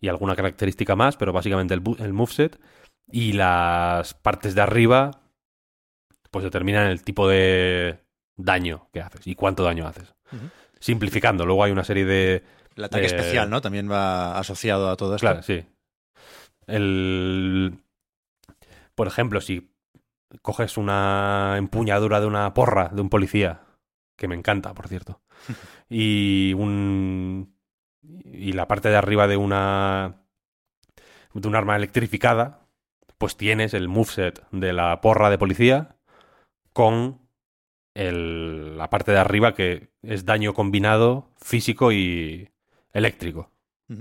[0.00, 2.60] y alguna característica más, pero básicamente el, el moveset.
[3.10, 5.22] Y las partes de arriba,
[6.30, 8.07] pues determinan el tipo de
[8.38, 10.14] daño que haces y cuánto daño haces.
[10.80, 12.44] Simplificando, luego hay una serie de
[12.76, 13.60] El ataque Eh, especial, ¿no?
[13.60, 15.26] También va asociado a todo esto.
[15.26, 15.66] Claro, sí.
[16.66, 17.78] El...
[18.94, 19.74] Por ejemplo, si
[20.42, 23.62] coges una empuñadura de una porra de un policía,
[24.16, 25.20] que me encanta, por cierto,
[25.88, 27.54] y un...
[28.02, 30.22] y la parte de arriba de una...
[31.34, 32.66] de un arma electrificada,
[33.18, 35.96] pues tienes el moveset de la porra de policía
[36.72, 37.27] con
[37.98, 42.50] el- la parte de arriba que es daño combinado físico y
[42.92, 43.50] eléctrico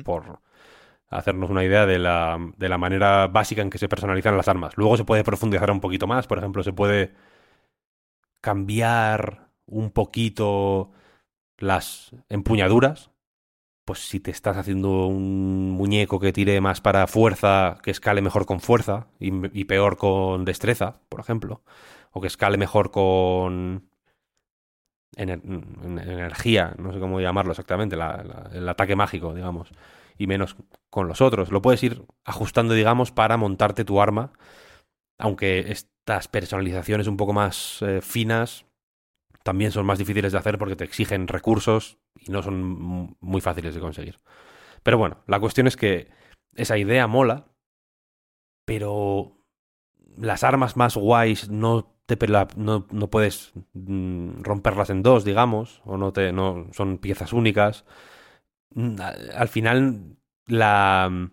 [0.03, 0.41] por
[1.09, 4.73] hacernos una idea de la, de la manera básica en que se personalizan las armas.
[4.77, 7.13] Luego se puede profundizar un poquito más, por ejemplo, se puede
[8.41, 10.91] cambiar un poquito
[11.57, 13.11] las empuñaduras.
[13.85, 18.45] Pues si te estás haciendo un muñeco que tire más para fuerza, que escale mejor
[18.45, 21.63] con fuerza y, y peor con destreza, por ejemplo.
[22.11, 23.86] O que escale mejor con
[25.15, 29.69] ener- en- energía, no sé cómo llamarlo exactamente, el ataque mágico, digamos,
[30.17, 30.55] y menos
[30.89, 31.51] con los otros.
[31.51, 34.31] Lo puedes ir ajustando, digamos, para montarte tu arma,
[35.19, 38.65] aunque estas personalizaciones un poco más eh, finas
[39.43, 43.75] también son más difíciles de hacer porque te exigen recursos y no son muy fáciles
[43.75, 44.19] de conseguir.
[44.83, 46.09] Pero bueno, la cuestión es que
[46.55, 47.47] esa idea mola,
[48.65, 49.36] pero
[50.17, 52.17] las armas más guays no te
[52.55, 57.85] no, no puedes mm, romperlas en dos, digamos, o no te no son piezas únicas.
[58.73, 58.95] Mm,
[59.35, 61.31] Al final la mm,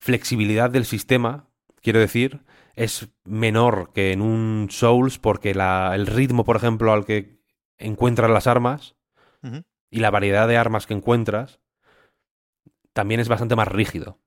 [0.00, 1.48] flexibilidad del sistema
[1.86, 2.40] quiero decir,
[2.74, 7.38] es menor que en un Souls porque la, el ritmo, por ejemplo, al que
[7.78, 8.96] encuentras las armas
[9.88, 11.60] y la variedad de armas que encuentras
[12.92, 14.18] también es bastante más rígido.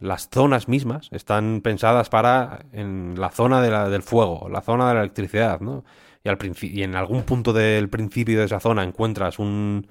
[0.00, 4.88] Las zonas mismas están pensadas para en la zona de la- del fuego, la zona
[4.88, 5.84] de la electricidad, ¿no?
[6.24, 9.86] Y, al y en algún punto del principio de esa zona encuentras un,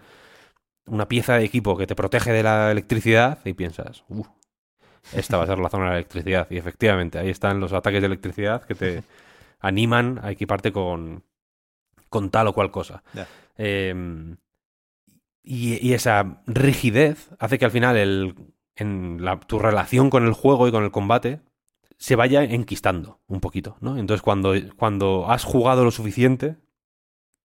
[0.87, 4.23] una pieza de equipo que te protege de la electricidad y piensas, "Uh,
[5.13, 6.47] esta va a ser la zona de la electricidad.
[6.49, 9.03] Y efectivamente, ahí están los ataques de electricidad que te
[9.59, 11.23] animan a equiparte con,
[12.09, 13.03] con tal o cual cosa.
[13.57, 14.35] Eh,
[15.43, 18.35] y, y esa rigidez hace que al final el,
[18.79, 21.41] en la- tu relación con el juego y con el combate
[21.97, 23.97] se vaya enquistando un poquito, ¿no?
[23.97, 26.57] Entonces cuando, cuando has jugado lo suficiente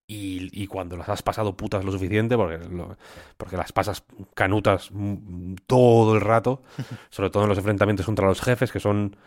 [0.07, 2.97] y, y cuando las has pasado putas lo suficiente, porque, lo-
[3.37, 4.03] porque las pasas
[4.35, 4.91] canutas
[5.67, 6.61] todo el rato,
[7.09, 9.17] sobre todo en los enfrentamientos contra los jefes, que son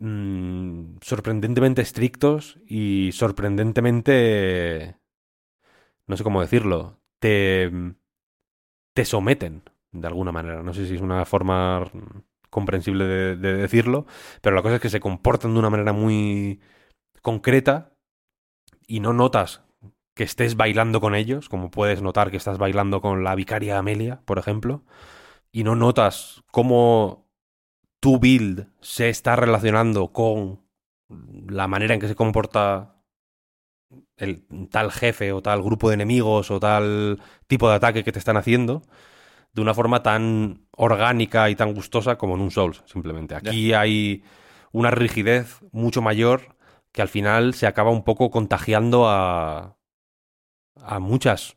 [0.00, 4.96] mm, sorprendentemente estrictos y sorprendentemente...
[6.06, 7.70] no sé cómo decirlo, te,
[8.94, 9.62] te someten
[9.92, 10.62] de alguna manera.
[10.62, 11.90] No sé si es una forma
[12.50, 14.06] comprensible de, de decirlo,
[14.40, 16.60] pero la cosa es que se comportan de una manera muy
[17.22, 17.92] concreta
[18.86, 19.62] y no notas
[20.14, 24.20] que estés bailando con ellos, como puedes notar que estás bailando con la vicaria Amelia,
[24.24, 24.84] por ejemplo,
[25.52, 27.28] y no notas cómo
[28.00, 30.62] tu build se está relacionando con
[31.48, 32.96] la manera en que se comporta
[34.16, 38.18] el tal jefe o tal grupo de enemigos o tal tipo de ataque que te
[38.18, 38.82] están haciendo
[39.52, 43.34] de una forma tan orgánica y tan gustosa como en un Souls, simplemente.
[43.34, 44.22] Aquí hay
[44.72, 46.56] una rigidez mucho mayor
[46.92, 49.76] que al final se acaba un poco contagiando a,
[50.76, 51.56] a muchas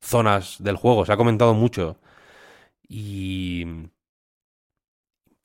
[0.00, 1.04] zonas del juego.
[1.06, 1.98] Se ha comentado mucho.
[2.88, 3.64] Y,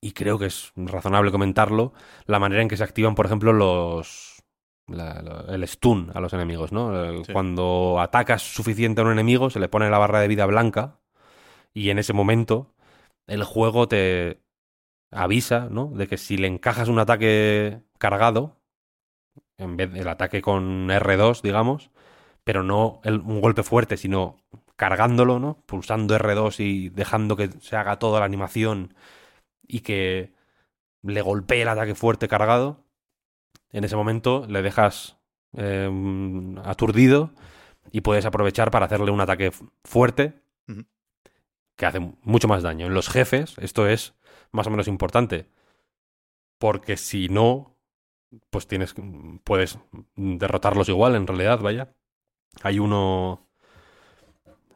[0.02, 1.94] y creo que es razonable comentarlo.
[2.26, 4.42] La manera en que se activan, por ejemplo, los.
[4.88, 7.04] la- la- el stun a los enemigos, ¿no?
[7.04, 7.32] El- Sí.
[7.34, 11.00] Cuando atacas suficiente a un enemigo, se le pone la barra de vida blanca.
[11.74, 12.74] Y en ese momento,
[13.28, 14.42] el juego te
[15.12, 15.88] avisa, ¿no?
[15.88, 18.58] De que si le encajas un ataque cargado,
[19.58, 21.92] en vez del ataque con R2, digamos,
[22.44, 24.38] pero no un golpe fuerte, sino
[24.76, 25.64] cargándolo, ¿no?
[25.66, 28.94] Pulsando R2 y dejando que se haga toda la animación
[29.68, 30.34] y que
[31.04, 32.86] le golpee el ataque fuerte cargado.
[33.72, 35.18] En ese momento le dejas
[35.58, 35.90] eh,
[36.66, 37.32] aturdido
[37.92, 40.42] y puedes aprovechar para hacerle un ataque fu- fuerte.
[41.80, 42.88] Que hace mucho más daño.
[42.88, 44.14] En los jefes esto es
[44.52, 45.48] más o menos importante
[46.58, 47.78] porque si no,
[48.50, 48.94] pues tienes,
[49.46, 49.80] puedes
[50.16, 51.96] derrotarlos igual, en realidad, vaya.
[52.62, 53.48] Hay uno,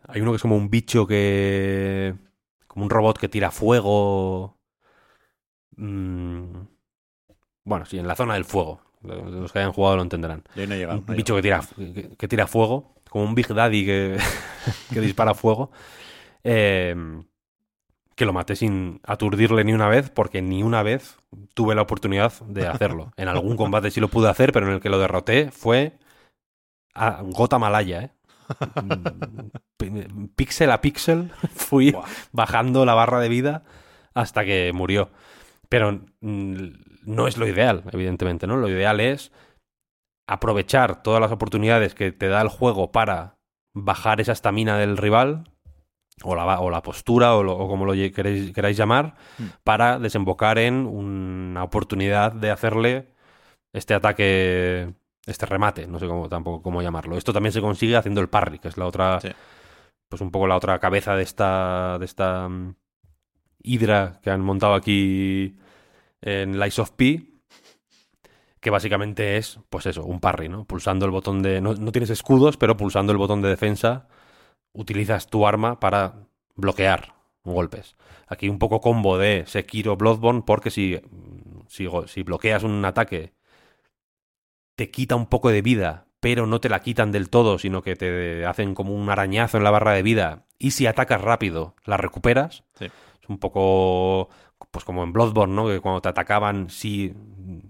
[0.08, 2.16] hay uno que es como un bicho que,
[2.68, 4.58] como un robot que tira fuego.
[5.76, 6.62] Mm,
[7.66, 8.82] bueno, sí, en la zona del fuego.
[9.02, 10.44] Los que hayan jugado lo entenderán.
[10.56, 11.00] Yo no he llegado.
[11.00, 14.18] Un no bicho que tira, que, que tira fuego, como un Big Daddy que,
[14.94, 15.70] que dispara fuego.
[16.44, 16.96] Eh,
[18.16, 21.18] que lo maté sin aturdirle ni una vez, porque ni una vez
[21.54, 23.12] tuve la oportunidad de hacerlo.
[23.18, 25.94] En algún combate sí lo pude hacer, pero en el que lo derroté fue
[26.94, 28.12] a gota malaya, ¿eh?
[28.82, 31.96] Mm, Píxel a píxel fui
[32.32, 33.64] bajando la barra de vida
[34.14, 35.10] hasta que murió.
[35.70, 36.68] Pero mm,
[37.06, 38.58] no es lo ideal, evidentemente, ¿no?
[38.58, 39.32] Lo ideal es
[40.28, 43.36] aprovechar todas las oportunidades que te da el juego para
[43.74, 45.53] bajar esa estamina del rival
[46.24, 49.44] o la, o la postura o, lo- o como lo queréis, queráis llamar Mm.
[49.64, 53.08] para desembocar en una oportunidad de hacerle
[53.74, 54.94] este ataque
[55.26, 58.60] este remate no sé cómo tampoco cómo llamarlo esto también se consigue haciendo el parry
[58.60, 59.30] que es la otra Sí.
[60.10, 62.76] pues un poco la otra cabeza de esta de esta mm,
[63.64, 65.56] hidra que han montado aquí
[66.22, 67.24] en Lies of P
[68.60, 70.64] que básicamente es, pues eso, un parry, ¿no?
[70.64, 71.60] Pulsando el botón de...
[71.60, 74.08] No, no tienes escudos, pero pulsando el botón de defensa
[74.74, 77.96] utilizas tu arma para bloquear golpes.
[78.28, 81.00] Aquí un poco combo de Sekiro Bloodborne, porque si,
[81.68, 83.34] si, bloqueas un ataque,
[84.76, 87.96] te quita un poco de vida, pero no te la quitan del todo, sino que
[87.96, 90.46] te hacen como un arañazo en la barra de vida.
[90.58, 92.64] Y si atacas rápido, la recuperas.
[92.76, 92.86] Sí.
[92.86, 94.30] Es un poco
[94.72, 95.68] pues como en Bloodborne, ¿no?
[95.68, 97.14] Que cuando te atacaban, si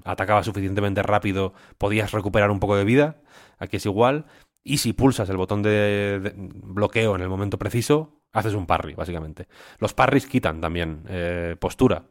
[0.05, 3.17] atacabas suficientemente rápido, podías recuperar un poco de vida.
[3.57, 4.25] Aquí es igual.
[4.63, 9.47] Y si pulsas el botón de, bloqueo en el momento preciso, haces un parry, básicamente.
[9.79, 12.05] Los parries quitan también eh, postura.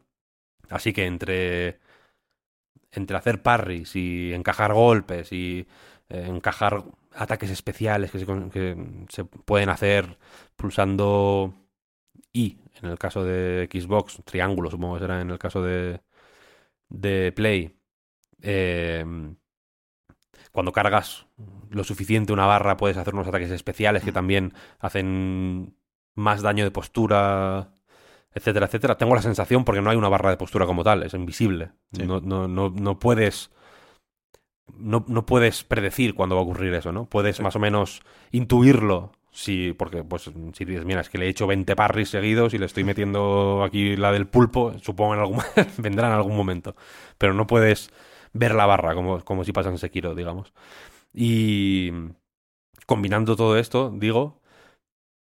[0.69, 1.79] Así que entre,
[2.91, 5.67] entre hacer parries y encajar golpes y
[6.09, 6.83] eh, encajar
[7.15, 8.19] ataques especiales que
[9.09, 10.17] se, pueden hacer
[10.55, 11.53] pulsando
[12.33, 16.01] I en el caso de Xbox, triángulo supongo que será en el caso de,
[16.89, 17.77] de Play,
[18.41, 19.05] eh,
[20.53, 21.25] cuando cargas
[21.71, 25.75] lo suficiente una barra puedes hacer unos ataques especiales que también hacen
[26.15, 27.73] más daño de postura,
[28.33, 28.95] etcétera, etcétera.
[28.95, 31.71] Tengo la sensación, porque no hay una barra de postura como tal, es invisible.
[31.91, 32.03] Sí.
[32.05, 33.49] No, no, no, no puedes.
[34.77, 37.05] No, no puedes predecir cuándo va a ocurrir eso, ¿no?
[37.05, 38.01] Puedes más o menos
[38.31, 39.11] intuirlo.
[39.31, 42.59] Si, porque, pues, si dices, mira, es que le he hecho 20 parries seguidos y
[42.59, 45.41] le estoy metiendo aquí la del pulpo, supongo en algún
[45.79, 46.75] vendrá en algún momento.
[47.17, 47.89] Pero no puedes
[48.33, 50.53] ver la barra como, como si pasa en Sekiro, digamos.
[51.13, 51.91] Y
[52.87, 54.41] combinando todo esto, digo,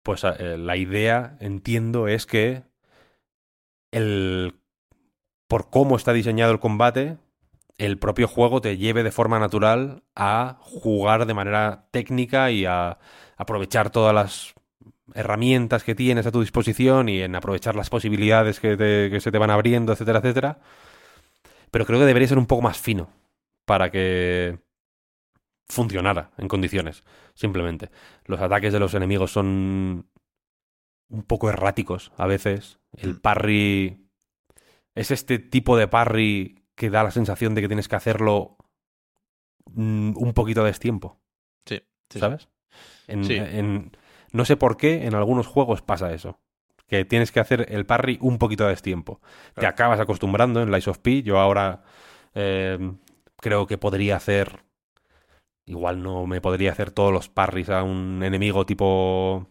[0.03, 2.64] pues eh, la idea, entiendo, es que
[3.91, 4.56] el
[5.48, 7.17] por cómo está diseñado el combate,
[7.77, 12.99] el propio juego te lleve de forma natural a jugar de manera técnica y a
[13.38, 14.53] aprovechar todas las
[15.15, 19.31] herramientas que tienes a tu disposición y en aprovechar las posibilidades que, te- que se
[19.31, 20.59] te van abriendo, etcétera, etcétera.
[21.72, 23.09] Pero creo que debería ser un poco más fino
[23.66, 24.59] para que
[25.69, 27.90] funcionara en condiciones, simplemente.
[28.25, 30.09] Los ataques de los enemigos son
[31.09, 32.80] un poco erráticos a veces.
[32.93, 33.19] El Mm.
[33.22, 34.08] parry
[34.95, 38.58] es este tipo de parry que da la sensación de que tienes que hacerlo
[39.74, 41.22] mm, un poquito a destiempo,
[41.66, 42.19] Sí, sí, sí.
[42.19, 42.50] ¿sabes?
[43.08, 43.35] En- Sí.
[43.35, 43.95] en-
[44.33, 46.40] no sé por qué en algunos juegos pasa eso.
[46.91, 49.21] Que tienes que hacer el parry un poquito a destiempo.
[49.53, 49.69] Te Claro.
[49.69, 51.23] acabas acostumbrando en Lies of P.
[51.23, 51.83] Yo ahora
[52.35, 52.77] eh,
[53.37, 54.59] creo que podría hacer.
[55.65, 59.47] Igual no me podría hacer todos los parries a un enemigo tipo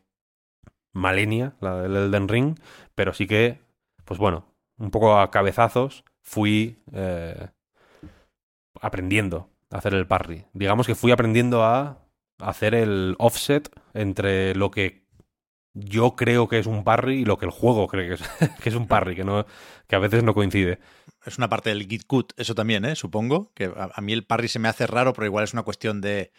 [0.92, 2.58] Malenia, la del Elden Ring,
[2.94, 3.58] pero sí que,
[4.04, 4.44] pues bueno,
[4.76, 7.48] un poco a cabezazos fui eh,
[8.82, 10.44] aprendiendo a hacer el parry.
[10.52, 12.04] Digamos que fui aprendiendo a
[12.38, 15.08] hacer el offset entre lo que
[15.74, 18.22] yo creo que es un parry y lo que el juego cree que es,
[18.62, 19.46] que es un parry, que, no,
[19.86, 20.78] que a veces no coincide.
[21.24, 22.96] Es una parte del git cut, eso también, ¿eh?
[22.96, 23.52] supongo.
[23.54, 26.00] Que a, a mí el parry se me hace raro, pero igual es una cuestión
[26.00, 26.32] de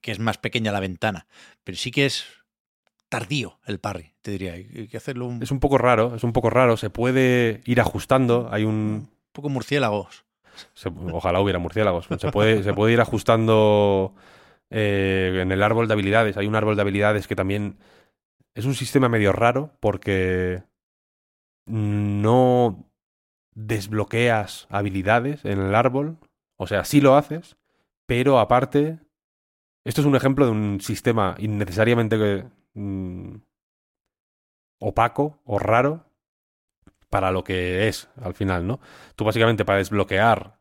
[0.00, 1.26] que es más pequeña la ventana.
[1.64, 2.24] Pero sí que es
[3.08, 4.54] tardío el parry, te diría.
[4.54, 6.76] Hay que hacerlo un Es un poco raro, es un poco raro.
[6.76, 8.48] Se puede ir ajustando.
[8.50, 9.08] Hay un.
[9.32, 10.24] poco murciélagos.
[10.74, 12.08] se- ojalá hubiera murciélagos.
[12.18, 14.14] Se puede, se puede ir ajustando
[14.70, 16.36] eh, en el árbol de habilidades.
[16.36, 17.76] Hay un árbol de habilidades que también
[18.56, 20.64] es un sistema medio raro porque
[21.66, 22.90] no
[23.54, 26.18] desbloqueas habilidades en el árbol.
[26.56, 27.56] O sea, sí lo haces,
[28.06, 28.98] pero aparte.
[29.84, 33.36] Esto es un ejemplo de un sistema innecesariamente mm,
[34.80, 36.10] opaco o raro
[37.10, 38.80] para lo que es al final, ¿no?
[39.14, 40.58] Tú básicamente para desbloquear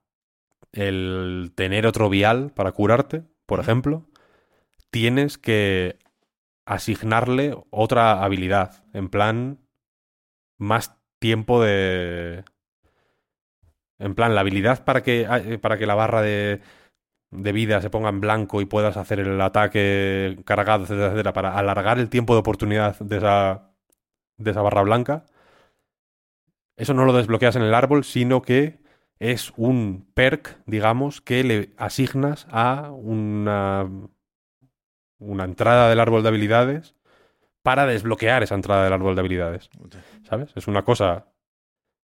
[0.73, 4.05] el tener otro vial para curarte, por ejemplo,
[4.91, 5.97] tienes que
[6.65, 9.59] asignarle otra habilidad, en plan
[10.57, 12.43] más tiempo de
[13.99, 16.61] en plan la habilidad para que eh, para que la barra de
[17.31, 21.57] de vida se ponga en blanco y puedas hacer el ataque cargado, etcétera, etcétera, para
[21.57, 23.71] alargar el tiempo de oportunidad de esa
[24.37, 25.25] de esa barra blanca.
[26.77, 28.79] Eso no lo desbloqueas en el árbol, sino que
[29.19, 33.89] es un perk, digamos, que le asignas a una,
[35.19, 36.95] una entrada del árbol de habilidades
[37.63, 39.69] para desbloquear esa entrada del árbol de habilidades.
[40.23, 40.51] ¿Sabes?
[40.55, 41.27] Es una cosa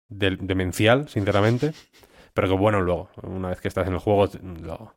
[0.10, 1.74] de- demencial, sinceramente,
[2.34, 4.28] pero que bueno, luego, una vez que estás en el juego,
[4.62, 4.96] lo-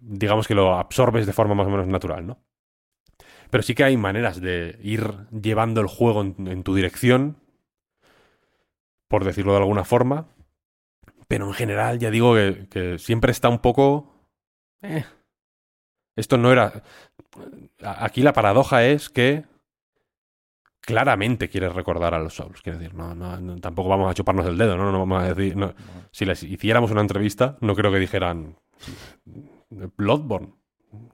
[0.00, 2.38] digamos que lo absorbes de forma más o menos natural, ¿no?
[3.50, 7.36] Pero sí que hay maneras de ir llevando el juego en, en tu dirección,
[9.08, 10.28] por decirlo de alguna forma.
[11.26, 14.14] Pero en general, ya digo que, que siempre está un poco.
[14.82, 15.04] eh.
[16.16, 16.82] Esto no era.
[17.82, 19.44] Aquí la paradoja es que
[20.80, 22.60] claramente quieres recordar a los Souls.
[22.62, 24.92] Quiero decir, no, tampoco vamos a chuparnos el dedo, ¿no?
[24.98, 25.56] Vamos a decir.
[26.10, 28.56] Si les hiciéramos una entrevista, no creo que dijeran.
[29.96, 30.54] Bloodborne.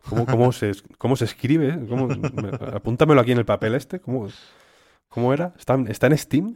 [0.09, 1.87] ¿Cómo, cómo, se, cómo se escribe?
[1.89, 4.01] ¿Cómo- me- apúntamelo aquí en el papel este.
[4.01, 4.29] ¿Cómo,
[5.09, 5.53] cómo era?
[5.59, 6.55] ¿Está, ¿Está en Steam?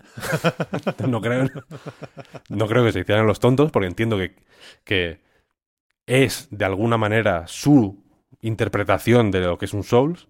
[1.07, 1.47] no, creo,
[2.49, 4.37] no creo que se hicieran los tontos, porque entiendo que,
[4.85, 5.21] que
[6.07, 8.03] es de alguna manera su
[8.41, 10.29] interpretación de lo que es un Souls.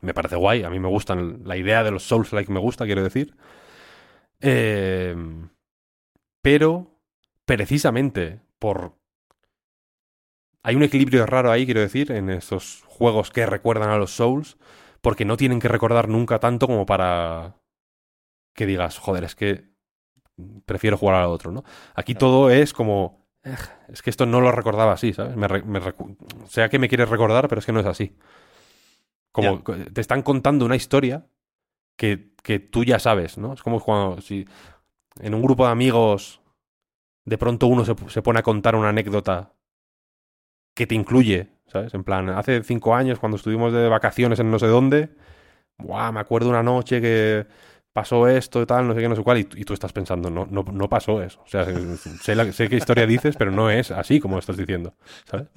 [0.00, 2.86] Me parece guay, a mí me gustan, la idea de los Souls like me gusta,
[2.86, 3.36] quiero decir.
[4.40, 5.16] Eh,
[6.42, 6.98] pero
[7.44, 8.94] precisamente por...
[10.64, 14.58] Hay un equilibrio raro ahí, quiero decir, en esos juegos que recuerdan a los Souls,
[15.00, 17.56] porque no tienen que recordar nunca tanto como para
[18.54, 19.72] que digas, joder, es que
[20.66, 21.64] prefiero jugar al otro, ¿no?
[21.94, 23.21] Aquí todo es como, "Ej,
[23.88, 25.36] es que esto no lo recordaba así, ¿sabes?
[25.36, 25.80] Me me
[26.46, 28.16] sea que me quieres recordar, pero es que no es así.
[29.32, 31.26] Como te están contando una historia
[31.96, 33.54] que, que tú ya sabes, ¿no?
[33.54, 34.46] Es como cuando si
[35.20, 36.40] en un grupo de amigos
[37.24, 39.54] de pronto uno se, se pone a contar una anécdota
[40.74, 41.94] que te incluye, ¿sabes?
[41.94, 45.10] En plan, hace cinco años cuando estuvimos de vacaciones en no sé dónde,
[45.78, 47.46] Buah, me acuerdo una noche que
[47.92, 50.62] pasó esto tal, no sé qué, no sé cuál, y, tú estás pensando, no, no,
[50.62, 51.42] no pasó eso.
[51.44, 55.48] O sea, sé, sé qué historia dices, pero no es así como estás diciendo, ¿sabes?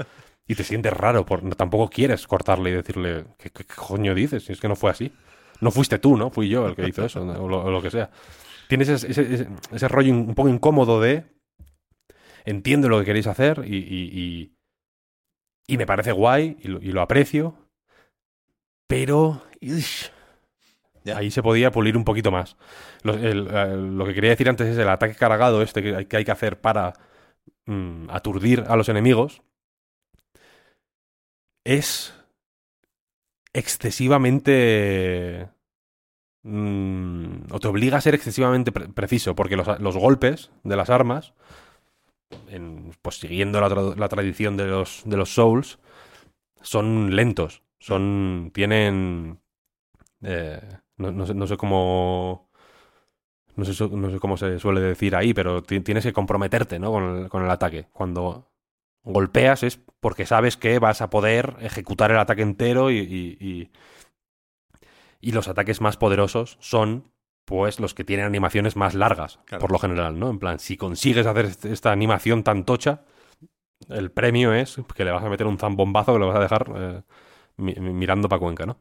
[0.47, 4.45] Y te sientes raro, por, no, tampoco quieres cortarle y decirle, ¿qué, coño dices?
[4.45, 5.11] Si es que no fue así.
[5.61, 6.29] No fuiste tú, ¿no?
[6.29, 8.11] Fui yo el que hizo eso, o lo, que sea.
[8.67, 11.23] Tienes ese, rollo un poco incómodo de
[12.43, 14.51] entiendo lo que queréis hacer y, y,
[15.67, 17.57] y- me parece guay y lo, aprecio,
[18.87, 19.41] pero
[21.05, 21.17] Ya.
[21.17, 22.57] ahí se podía pulir un poquito más.
[23.03, 26.59] El- lo que quería decir antes es el ataque cargado este que hay que, hacer
[26.59, 26.93] para
[27.67, 29.41] mm, aturdir a los enemigos
[31.63, 32.13] es
[33.53, 35.49] excesivamente...
[36.43, 40.89] mm, o te obliga a ser excesivamente pre- preciso, porque los, los golpes de las
[40.89, 41.33] armas,
[42.49, 45.79] en- pues siguiendo la tradición de los, de los Souls,
[46.61, 48.51] son lentos, son...
[48.53, 49.39] tienen...
[50.23, 50.61] eh,
[50.97, 52.49] no, no sé, no sé cómo...
[53.55, 56.91] No sé, no sé cómo se suele decir ahí, pero ti- tienes que comprometerte, ¿no?
[56.91, 57.87] Con el, con el ataque.
[57.93, 58.51] Cuando
[59.03, 63.71] golpeas es porque sabes que vas a poder ejecutar el ataque entero y, y, y-
[65.21, 67.11] y los ataques más poderosos son
[67.45, 69.61] pues los que tienen animaciones más largas, Claro.
[69.61, 70.29] por lo general, ¿no?
[70.31, 73.03] En plan, si consigues hacer esta animación tan tocha,
[73.89, 76.71] el premio es que le vas a meter un zambombazo que lo vas a dejar
[76.75, 77.03] eh,
[77.57, 78.77] mi- mirando para Cuenca, ¿no?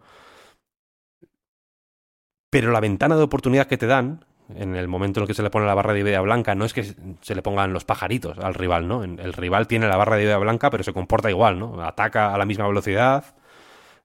[2.55, 5.42] Pero la ventana de oportunidad que te dan, en el momento en el que se
[5.42, 6.84] le pone la barra de vida blanca, no es que
[7.20, 9.02] se le pongan los pajaritos al rival, ¿no?
[9.02, 11.83] El rival tiene la barra de vida blanca, pero se comporta igual, ¿no?
[11.83, 13.34] Ataca a la misma velocidad,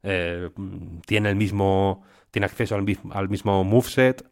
[0.02, 0.50] eh,
[1.06, 2.04] tiene el mismo.
[2.32, 4.28] tiene acceso al, al mismo moveset,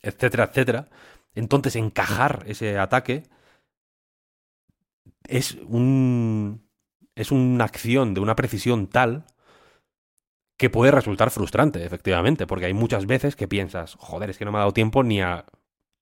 [0.00, 0.88] etcétera, etcétera.
[1.34, 3.24] Entonces, encajar ese ataque
[5.26, 6.68] es un.
[7.16, 9.26] es una acción de una precisión tal
[10.56, 14.52] que puede resultar frustrante, efectivamente, porque hay muchas veces que piensas, joder, es que no
[14.52, 15.44] me ha dado tiempo ni a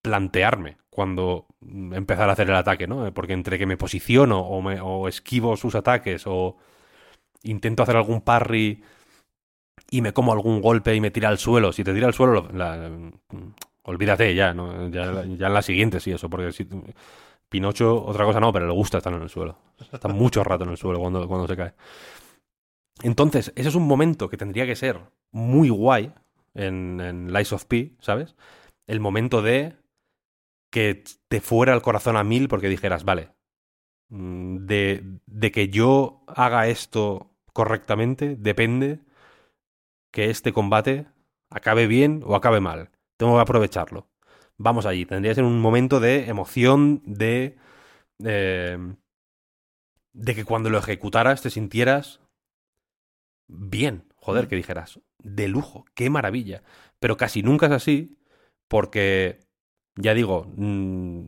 [0.02, 1.46] plantearme cuando
[1.92, 3.12] empezar a hacer el ataque, ¿no?
[3.14, 6.56] Porque entre que me posiciono o, me- o esquivo sus ataques o
[7.44, 8.82] intento hacer algún parry
[9.90, 12.48] y me como algún golpe y me tira al suelo, si te tira al suelo,
[13.84, 14.88] olvídate ya, ¿no?
[14.90, 16.66] Ya, ya en la siguiente sí, eso, porque si
[17.48, 19.56] Pinocho, otra cosa no, pero le gusta estar en el suelo.
[19.92, 21.74] Está mucho rato en el suelo cuando, cuando se cae.
[23.02, 25.00] Entonces, ese es un momento que tendría que ser
[25.32, 26.12] muy guay
[26.54, 28.36] en, en Lies of P, ¿sabes?
[28.86, 29.76] El momento de
[30.70, 33.30] que te fuera el corazón a mil porque dijeras, vale,
[34.08, 39.00] mm, de, de que yo haga esto correctamente depende
[40.10, 41.06] que este combate
[41.50, 42.90] acabe bien o acabe mal.
[43.18, 44.08] Tengo que aprovecharlo.
[44.58, 45.06] Vamos allí.
[45.06, 47.56] Tendría que ser un momento de emoción, de...
[48.24, 48.78] eh,
[50.14, 52.20] de que cuando lo ejecutaras te sintieras
[53.52, 54.04] bien.
[54.16, 56.62] Joder, que dijeras, de lujo, qué maravilla.
[57.00, 58.18] Pero casi nunca es así
[58.68, 59.40] porque,
[59.96, 61.24] ya digo, mm,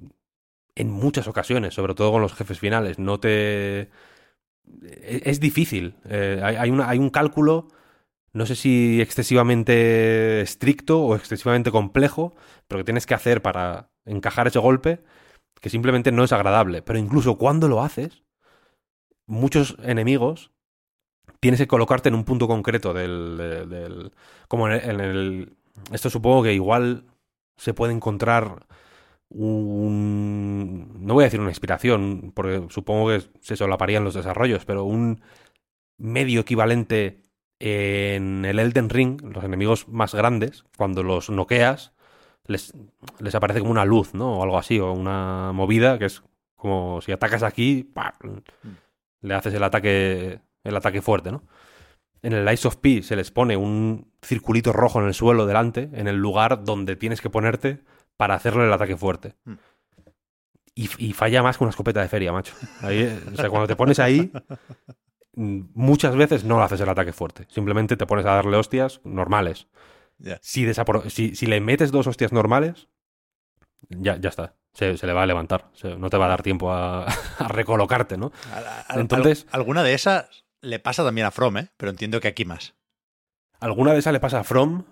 [0.76, 3.90] en muchas ocasiones, sobre todo con los jefes finales, no te...
[4.82, 5.96] e- Es difícil.
[6.08, 7.68] Eh, hay, hay una- hay un cálculo,
[8.32, 12.34] no sé si excesivamente estricto o excesivamente complejo,
[12.68, 15.02] pero que tienes que hacer para encajar ese golpe,
[15.60, 16.82] que simplemente no es agradable.
[16.82, 18.24] Pero incluso cuando lo haces,
[19.26, 20.50] muchos enemigos
[21.44, 23.36] tienes que colocarte en un punto concreto del...
[23.36, 24.12] de- del-
[24.48, 25.52] como en el, en el-
[25.92, 27.04] Esto supongo que igual
[27.58, 28.66] se puede encontrar
[29.28, 31.04] un...
[31.06, 35.20] No voy a decir una inspiración, porque supongo que se solaparían los desarrollos, pero un
[35.98, 37.20] medio equivalente
[37.60, 41.92] en el Elden Ring, los enemigos más grandes, cuando los noqueas,
[42.46, 42.72] les,
[43.20, 44.38] les aparece como una luz, ¿no?
[44.38, 46.22] O algo así, o una movida que es
[46.56, 48.14] como si atacas aquí, ¡pa!
[49.20, 51.44] le haces el ataque, el ataque fuerte, ¿no?
[52.22, 55.90] En el Ice of P se les pone un circulito rojo en el suelo delante,
[55.92, 57.84] en el lugar donde tienes que ponerte
[58.16, 59.34] para hacerle el ataque fuerte.
[59.44, 59.54] Hmm.
[60.74, 62.54] Y, y falla más que una escopeta de feria, macho.
[62.80, 64.32] Ahí, eh, o sea, cuando te pones ahí,
[65.34, 67.46] muchas veces no haces el ataque fuerte.
[67.48, 69.68] Simplemente te pones a darle hostias normales.
[70.40, 70.66] Si,
[71.08, 72.88] si, si le metes dos hostias normales,
[73.88, 74.54] ya, ya está.
[74.72, 75.70] Se, se le va a levantar.
[75.74, 77.04] Se- no te va a dar tiempo a,
[77.38, 78.32] a recolocarte, ¿no?
[78.52, 81.68] Al- al- Entonces- al- alguna de esas le pasa también a From, ¿eh?
[81.76, 82.74] Pero entiendo que aquí más.
[83.60, 84.84] alguna de esas le pasa a From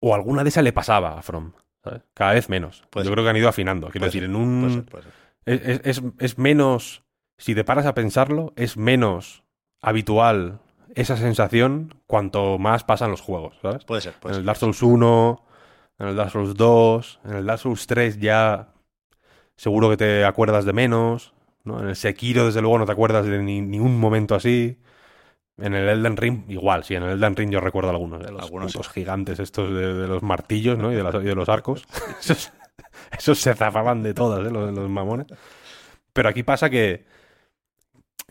[0.00, 1.52] o alguna de esas le pasaba a From.
[1.82, 2.02] ¿sabes?
[2.14, 2.84] Cada vez menos.
[2.94, 3.88] Yo creo que han ido afinando.
[3.88, 4.86] Quiero decir, ser, en un.
[4.90, 5.80] Ser, ser.
[5.84, 7.02] Es, es- menos.
[7.38, 9.42] Si te paras a pensarlo, es menos
[9.80, 10.60] habitual
[10.94, 13.84] esa sensación cuanto más pasan los juegos, ¿sabes?
[13.86, 15.42] Puede ser, puede en el Dark Souls 1,
[16.00, 18.74] en el Dark Souls 2, en el Dark Souls 3 ya
[19.56, 21.32] seguro que te acuerdas de menos.
[21.70, 21.80] ¿No?
[21.80, 24.78] En el Sekiro, desde luego, no te acuerdas de ni, ni un momento así.
[25.58, 28.42] En el Elden Ring, igual, sí, en el Elden Ring yo recuerdo algunos, de los
[28.42, 30.92] Algunos gigantes estos de, de los martillos, ¿no?
[30.92, 31.84] Y de, las- y de los arcos.
[32.20, 32.52] esos,
[33.18, 34.50] esos se zafaban de todas, ¿eh?
[34.50, 35.26] Los, los mamones.
[36.12, 37.06] Pero aquí pasa que,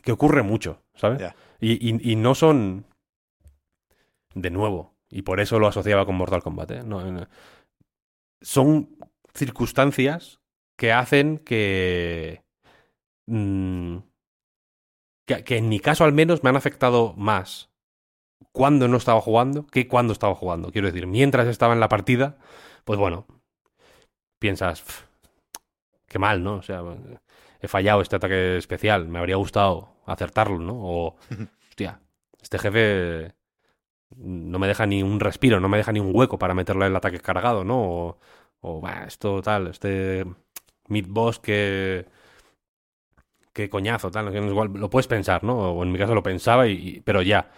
[0.03, 1.21] que ocurre mucho, ¿sabes?
[1.59, 2.85] Y, y- y no son
[4.33, 6.83] de nuevo, y por eso lo asociaba con Mortal Kombat, ¿eh?
[6.85, 7.27] No, no.
[8.41, 8.97] son
[9.33, 10.39] circunstancias
[10.77, 12.43] que hacen que,
[13.29, 13.97] mm,
[15.25, 15.43] que...
[15.43, 17.69] que en mi caso al menos me han afectado más
[18.51, 20.71] cuando no estaba jugando que cuando estaba jugando.
[20.71, 22.37] Quiero decir, mientras estaba en la partida,
[22.85, 23.27] pues bueno,
[24.39, 25.03] piensas, "Pf,
[26.07, 26.55] qué mal, ¿no?
[26.55, 26.83] O sea,
[27.61, 30.73] he fallado este ataque especial, me habría gustado acertarlo, ¿no?
[30.75, 31.17] O,
[31.69, 32.01] hostia,
[32.41, 33.33] este jefe
[34.17, 36.95] no me deja ni un respiro, no me deja ni un hueco para meterle el
[36.95, 37.81] ataque cargado, ¿no?
[37.83, 38.19] O,
[38.61, 40.25] o "Bah, esto tal, este
[40.87, 42.07] mid boss que
[43.53, 45.57] qué coñazo, tal, igual, lo puedes pensar, ¿no?
[45.73, 47.51] O en mi caso lo pensaba y, y- pero ya.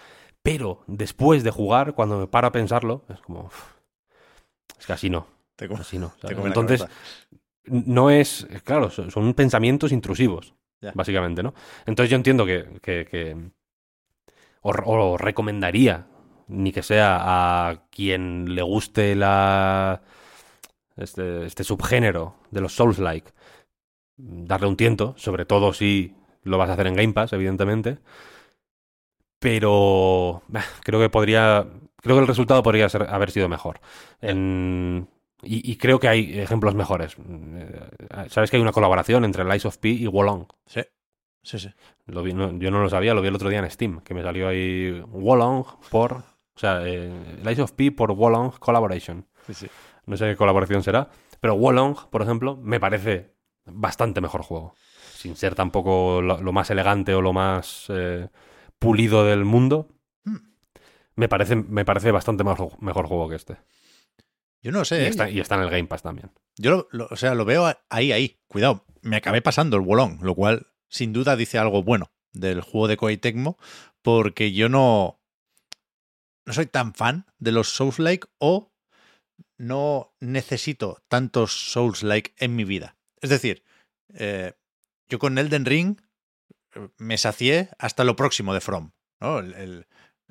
[0.43, 3.63] Pero después de jugar, cuando me paro a pensarlo, es como "Uf,
[4.79, 6.11] es que así no, Te come- así no.
[6.47, 6.87] Entonces,
[7.65, 10.53] no es, claro, son, son pensamientos intrusivos,
[10.95, 11.53] básicamente, ¿no?
[11.85, 13.37] Entonces yo entiendo que, que, que-
[14.61, 16.07] o, o recomendaría,
[16.47, 17.17] ni que sea
[17.69, 20.01] a quien le guste la
[20.97, 23.31] este, este subgénero de los Souls-like,
[24.23, 27.99] darle un tiento, sobre todo si lo vas a hacer en Game Pass, evidentemente.
[29.39, 31.65] Pero bah, creo que podría,
[31.97, 33.79] creo que el resultado podría ser, haber sido mejor.
[34.21, 35.07] En-
[35.43, 37.15] y, y creo que hay ejemplos mejores.
[37.17, 37.79] Eh,
[38.29, 40.45] Sabes que hay una colaboración entre Lies of P y Wolong.
[40.67, 40.81] Sí,
[41.41, 41.69] sí, sí.
[42.05, 44.13] Lo vi- no- yo no lo sabía, lo vi el otro día en Steam, que
[44.13, 46.13] me salió ahí Wolong por...
[46.53, 47.09] O sea, eh,
[47.43, 49.25] Lies of P por Wolong Collaboration.
[49.47, 49.67] sí, sí.
[50.05, 51.09] No sé qué colaboración será.
[51.39, 53.30] Pero Wolong, por ejemplo, me parece
[53.65, 54.75] bastante mejor juego.
[55.15, 58.29] Sin ser tampoco lo, lo más elegante o lo más eh,
[58.79, 59.87] pulido del mundo.
[60.23, 60.37] Hmm.
[61.15, 63.57] Me parece, me parece bastante mejor, mejor juego que este.
[64.63, 65.03] Yo no Y sé.
[65.05, 65.07] ¿eh?
[65.07, 66.31] está, y está en el Game Pass también.
[66.57, 68.39] Yo lo, lo- o sea, lo veo ahí, ahí.
[68.47, 72.87] Cuidado, me acabé pasando el bolón, lo cual sin duda dice algo bueno del juego
[72.87, 73.57] de Koei Tecmo,
[74.01, 75.19] porque yo no,
[76.45, 78.71] no soy tan fan de los Souls-like o
[79.57, 82.95] no necesito tantos Souls-like en mi vida.
[83.21, 83.63] Es decir,
[84.13, 84.53] eh,
[85.07, 86.01] yo con Elden Ring
[86.75, 88.91] eh, me sacié hasta lo próximo de From.
[89.19, 89.39] ¿no?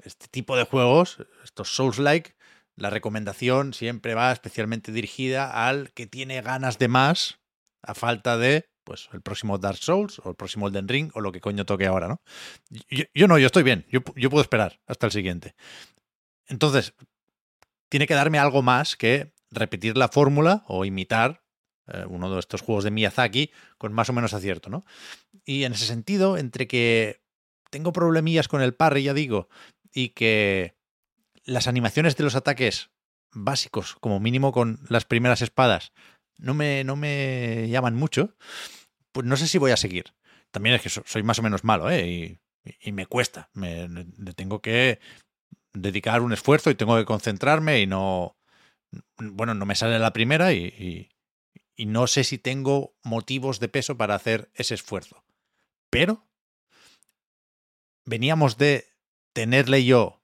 [0.02, 2.34] Este tipo de juegos, estos Souls-like,
[2.76, 7.40] la recomendación siempre va especialmente dirigida al que tiene ganas de más
[7.82, 11.30] a falta de pues el próximo Dark Souls o el próximo Elden Ring o lo
[11.30, 12.22] que coño toque ahora, ¿no?
[13.14, 15.54] Yo, no, yo estoy bien, yo puedo esperar hasta el siguiente.
[16.46, 16.94] Entonces,
[17.88, 21.42] tiene que darme algo más que repetir la fórmula o imitar
[21.92, 24.84] eh, uno de estos juegos de Miyazaki con más o menos acierto, ¿no?
[25.44, 27.20] Y en ese sentido, entre que
[27.70, 29.48] tengo problemillas con el parry, ya digo,
[29.92, 30.76] y que
[31.44, 32.90] las animaciones de los ataques
[33.32, 35.92] básicos, como mínimo con las primeras espadas,
[36.38, 38.36] no me, no me llaman mucho,
[39.12, 40.14] pues no sé si voy a seguir.
[40.50, 42.38] También es que so- soy más o menos malo, ¿eh?
[42.82, 43.50] Y, me cuesta.
[44.36, 45.00] Tengo que
[45.72, 48.36] dedicar un esfuerzo y tengo que concentrarme y no.
[49.18, 51.09] Bueno, no me sale la primera y-
[51.80, 55.24] y no sé si tengo motivos de peso para hacer ese esfuerzo.
[55.88, 56.28] Pero
[58.04, 58.86] veníamos de
[59.32, 60.22] tenerle yo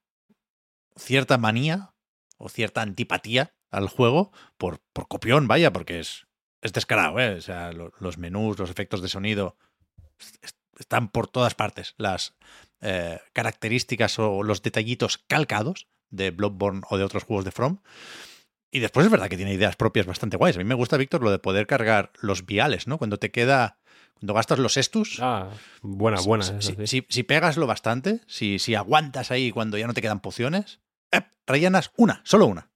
[0.97, 1.95] cierta manía
[2.37, 6.27] o cierta antipatía al juego por, por copión, vaya, porque es,
[6.61, 7.37] es descarado, ¿eh?
[7.37, 9.57] O sea, lo- los menús, los efectos de sonido
[10.21, 11.95] est- est- están por todas partes.
[11.97, 12.35] Las
[12.83, 17.79] eh, características o los detallitos calcados de Bloodborne o de otros juegos de From.
[18.77, 20.57] Y después es verdad que tiene ideas propias bastante guays.
[20.57, 22.99] A mí me gusta, Víctor, lo de poder cargar los viales, ¿no?
[22.99, 23.79] Cuando te queda.
[24.13, 25.19] Cuando gastas los estus.
[25.23, 25.49] Ah,
[25.81, 26.45] buena, buena.
[26.61, 30.21] Si, si- si pegas lo bastante, si, si aguantas ahí cuando ya no te quedan
[30.21, 30.81] pociones,
[31.11, 31.25] ¡ep!
[31.47, 32.71] rellenas una, solo una.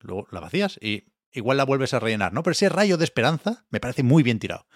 [0.00, 2.44] Luego la vacías y igual la vuelves a rellenar, ¿no?
[2.44, 4.68] Pero ese rayo de esperanza me parece muy bien tirado.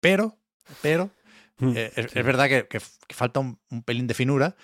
[0.00, 0.36] Pero,
[0.82, 1.10] pero,
[1.60, 2.18] Mm, eh, es, sí.
[2.20, 4.54] es verdad que, que- que falta un, un pelín de finura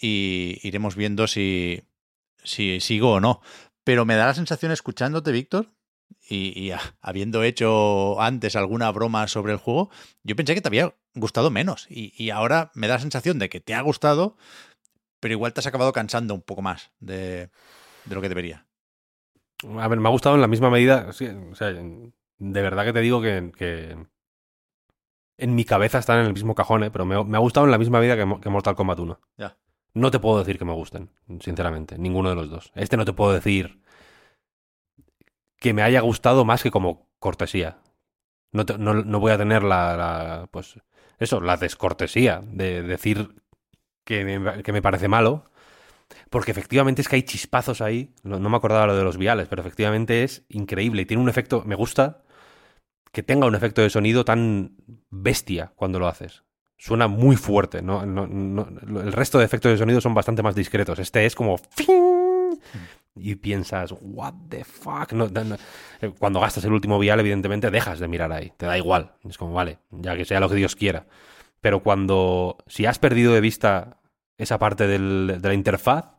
[0.00, 1.82] y iremos viendo si,
[2.44, 3.40] si sigo o no.
[3.84, 5.72] Pero me da la sensación escuchándote, Víctor,
[6.28, 9.90] y, habiendo hecho antes alguna broma sobre el juego,
[10.22, 11.86] yo pensé que te había gustado menos.
[11.90, 14.36] Y, y ahora me da la sensación de que te ha gustado,
[15.20, 17.50] pero igual te has acabado cansando un poco más de,
[18.04, 18.66] de lo que debería.
[19.78, 21.12] A ver, me ha gustado en la misma medida.
[21.12, 23.96] sí, o sea, de verdad que te digo que, que
[25.36, 26.90] en mi cabeza están en el mismo cajón, ¿eh?
[26.90, 29.20] pero me, me ha gustado en la misma medida que, que Mortal Kombat 1.
[29.38, 29.56] Ya.
[29.94, 32.72] No te puedo decir que me gusten, sinceramente, ninguno de los dos.
[32.74, 33.80] Este no te puedo decir
[35.58, 37.78] que me haya gustado más que como cortesía.
[38.52, 40.78] No, voy a tener la, la, pues
[41.18, 43.34] eso, la descortesía de decir
[44.04, 45.50] que me, que me parece malo,
[46.30, 49.48] porque efectivamente es que hay chispazos ahí, no, no me acordaba lo de los viales,
[49.48, 52.22] pero efectivamente es increíble y tiene un efecto, me gusta
[53.12, 54.76] que tenga un efecto de sonido tan
[55.10, 56.44] bestia cuando lo haces.
[56.84, 58.04] Suena muy fuerte, ¿no?
[58.04, 58.68] No- no-
[59.00, 60.98] el resto de efectos de sonido son bastante más discretos.
[60.98, 61.56] Este es como...
[63.16, 65.10] Y piensas, what the fuck.
[66.02, 68.52] Eh, Cuando gastas el último vial, evidentemente dejas de mirar ahí.
[68.58, 69.12] Te da igual.
[69.26, 71.06] Es como, vale, ya que sea lo que Dios quiera.
[71.62, 73.96] Pero cuando, si has perdido de vista
[74.36, 76.18] esa parte del- de la interfaz,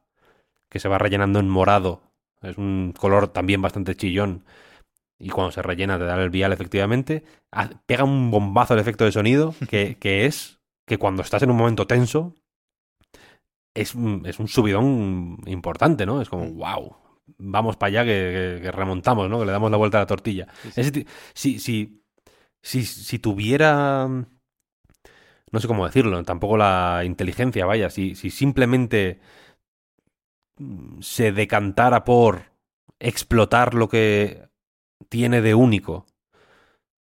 [0.69, 2.01] que se va rellenando en morado,
[2.41, 4.45] es un color también bastante chillón,
[5.17, 7.23] y cuando se rellena te da el vial efectivamente,
[7.85, 10.54] pega un bombazo el efecto de sonido, que, que es
[10.85, 12.35] que cuando estás en un momento tenso,
[13.73, 16.21] es, un- es un subidón importante, ¿no?
[16.21, 16.95] Es como, wow,
[17.37, 19.39] vamos para allá que, que- que remontamos, ¿no?
[19.39, 20.47] Que le damos la vuelta a la tortilla.
[20.75, 22.01] Ese ti- si, si,
[22.61, 24.07] si, si tuviera,
[25.51, 29.19] no sé cómo decirlo, tampoco la inteligencia, vaya, si, si simplemente
[30.57, 32.51] mm, se decantara por
[32.99, 34.49] explotar lo que
[35.09, 36.05] tiene de único,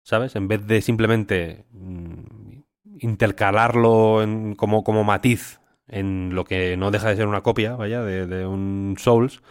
[0.04, 0.36] ¿sabes?
[0.36, 2.39] En vez de simplemente mm,
[3.02, 8.02] intercalarlo en- como, como matiz en lo que no deja de ser una copia, vaya,
[8.04, 9.42] de, un Souls,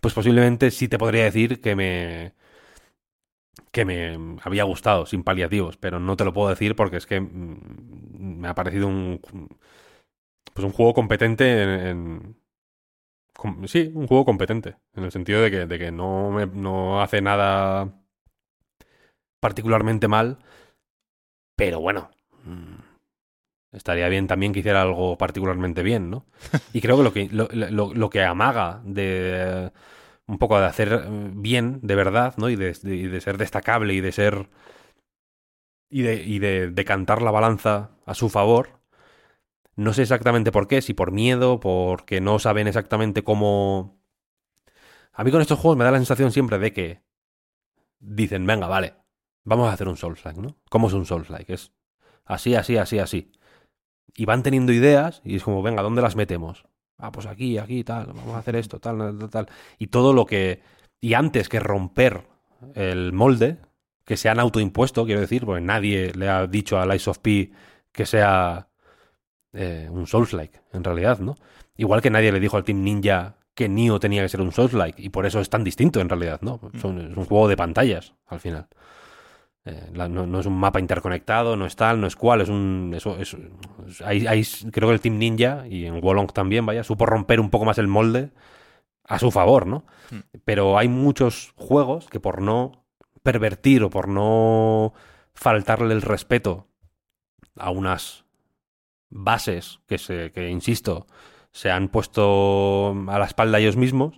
[0.00, 2.34] pues posiblemente sí te podría decir que me
[3.72, 7.20] que me había gustado sin paliativos, pero no te lo puedo decir porque es que
[7.20, 9.20] mm, me ha parecido un
[10.54, 12.36] pues un juego competente en,
[13.66, 17.20] sí, un juego competente en el sentido de que, de que no me- no hace
[17.22, 17.92] nada
[19.40, 20.38] particularmente mal,
[21.56, 22.10] pero bueno,
[23.72, 26.26] estaría bien también que hiciera algo particularmente bien, ¿no?
[26.72, 29.70] Y creo que lo que, lo, lo- lo que amaga de
[30.26, 32.48] un poco de hacer eh, bien, de verdad, ¿no?
[32.50, 34.48] Y de, de- de ser destacable y de ser...
[35.88, 38.80] y de, y de decantar la balanza a su favor.
[39.76, 43.98] No sé exactamente por qué, si por miedo, porque no saben exactamente cómo...
[45.12, 47.02] A mí con estos juegos me da la sensación siempre de que
[48.00, 48.94] dicen, venga, vale,
[49.44, 50.56] vamos a hacer un Souls-like, ¿no?
[50.70, 51.52] ¿Cómo es un Souls-like?
[51.54, 51.72] Es
[52.32, 53.32] así, así, así, así.
[54.16, 56.64] Y van teniendo ideas y es como, venga, ¿dónde las metemos?
[56.98, 59.48] Ah, pues aquí, aquí, tal, vamos a hacer esto, tal, tal, tal.
[59.78, 60.60] Y todo lo que...
[61.00, 62.26] Y antes que romper
[62.74, 63.58] el molde,
[64.04, 67.52] que se han autoimpuesto, quiero decir, porque nadie le ha dicho a Lies of P
[67.92, 68.68] que sea
[69.52, 71.36] eh, un Souls-like, en realidad, ¿no?
[71.76, 75.00] Igual que nadie le dijo al Team Ninja que Nioh tenía que ser un Souls-like,
[75.02, 76.60] y por eso es tan distinto, en realidad, ¿no?
[76.80, 78.68] Son- es un juego de pantallas, al final.
[79.66, 82.48] Eh, la- no, no es un mapa interconectado, no es tal, no es cual, es
[82.48, 82.92] un...
[82.94, 83.36] Eso, es,
[83.86, 87.40] es- ahí- ahí creo que el Team Ninja, y en Wolong también, vaya, supo romper
[87.40, 88.30] un poco más el molde
[89.04, 89.84] a su favor, ¿no?
[90.44, 92.84] Pero hay muchos juegos que por no
[93.22, 94.94] pervertir o por no
[95.34, 96.68] faltarle el respeto
[97.56, 98.24] a unas
[99.10, 101.06] bases que se que insisto
[101.52, 104.16] se han puesto a la espalda ellos mismos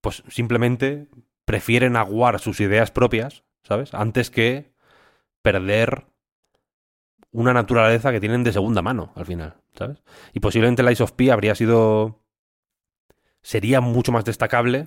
[0.00, 1.08] pues simplemente
[1.44, 4.72] prefieren aguar sus ideas propias sabes antes que
[5.42, 6.06] perder
[7.32, 11.30] una naturaleza que tienen de segunda mano al final sabes y posiblemente Lies of P
[11.30, 12.20] habría sido
[13.42, 14.86] sería mucho más destacable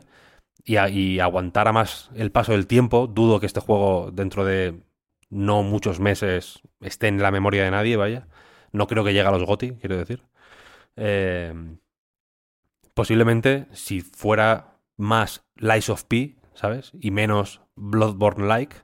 [0.66, 3.08] y, aguantara más el paso del tiempo.
[3.08, 4.82] Dudo que este juego dentro de
[5.30, 8.28] no muchos meses esté en la memoria de nadie, vaya.
[8.72, 10.24] No creo que llegue a los GOTY, quiero decir.
[10.96, 11.54] Eh,
[12.94, 16.92] posiblemente, si fuera más Lies of P, ¿sabes?
[17.00, 18.76] Y menos Bloodborne-like,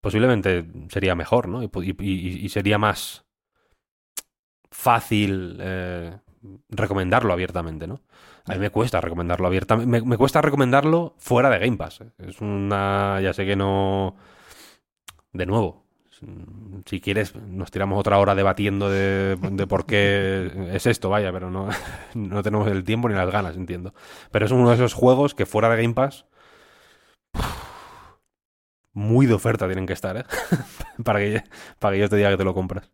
[0.00, 1.62] posiblemente sería mejor, ¿no?
[1.62, 3.24] Y, sería más
[4.70, 6.18] fácil eh,
[6.68, 8.00] recomendarlo abiertamente, ¿no?
[8.46, 9.88] A mí me cuesta recomendarlo abiertamente.
[9.88, 12.00] Me, me cuesta recomendarlo fuera de Game Pass.
[12.00, 12.10] ¿eh?
[12.18, 13.20] Es una.
[13.20, 14.16] Ya sé que no.
[15.32, 15.82] De nuevo.
[16.86, 21.50] Si quieres, nos tiramos otra hora debatiendo de, de por qué es esto, vaya, pero
[21.50, 21.68] no,
[22.14, 23.92] no tenemos el tiempo ni las ganas, entiendo.
[24.30, 26.26] Pero es uno de esos juegos que fuera de Game Pass.
[28.92, 30.24] Muy de oferta tienen que estar, ¿eh?
[31.04, 31.42] para, que,
[31.78, 32.90] para que yo te diga que te lo compras.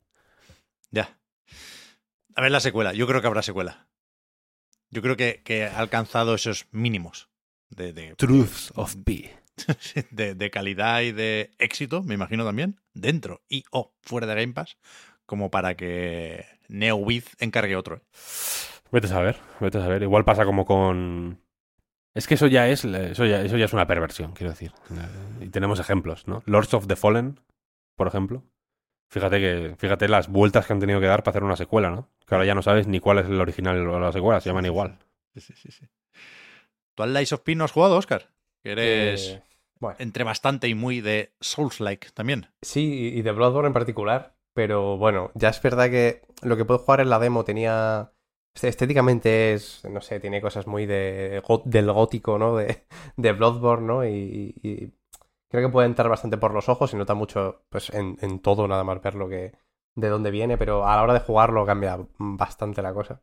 [0.90, 1.18] Ya.
[2.34, 2.92] A ver la secuela.
[2.92, 3.88] Yo creo que habrá secuela.
[4.90, 7.28] Yo creo que, que ha alcanzado esos mínimos
[7.68, 9.36] de, de, Truths of P.
[10.10, 14.54] de, de calidad y de éxito, me imagino también, dentro y o fuera de Game
[14.54, 14.78] Pass,
[15.26, 17.96] como para que NeoWiz encargue otro.
[17.96, 18.02] ¿eh?
[18.90, 20.02] Vete a saber, vete a saber.
[20.02, 21.40] Igual pasa como con.
[22.14, 24.72] Es que eso ya es, eso ya, eso ya es una perversión, quiero decir.
[25.40, 26.42] Y tenemos ejemplos, ¿no?
[26.46, 27.40] Lords of the Fallen,
[27.96, 28.42] por ejemplo.
[29.10, 32.10] Fíjate que, fíjate las vueltas que han tenido que dar para hacer una secuela, ¿no?
[32.26, 34.66] Que ahora ya no sabes ni cuál es el original o la secuela, se llaman
[34.66, 34.98] igual.
[35.34, 35.86] Sí, sí, sí, sí.
[36.94, 38.28] ¿Tú al Lies of P no has jugado, Oscar?
[38.62, 39.42] Que eres Eh,
[39.80, 39.96] Bueno.
[40.00, 42.48] entre bastante y muy de Souls-like también.
[42.62, 44.34] Sí, y de Bloodborne en particular.
[44.54, 48.10] Pero bueno, ya es verdad que lo que puedo jugar en la demo tenía.
[48.54, 52.56] Estéticamente es, no sé, tiene cosas muy de, del gótico, ¿no?
[52.56, 52.86] De,
[53.16, 54.04] de Bloodborne, ¿no?
[54.04, 54.92] Y, y,
[55.48, 58.66] creo que puede entrar bastante por los ojos y nota mucho, pues, en, en todo,
[58.66, 59.52] nada más ver lo que,
[59.98, 63.20] de dónde viene, pero a la hora de jugarlo cambia bastante la cosa.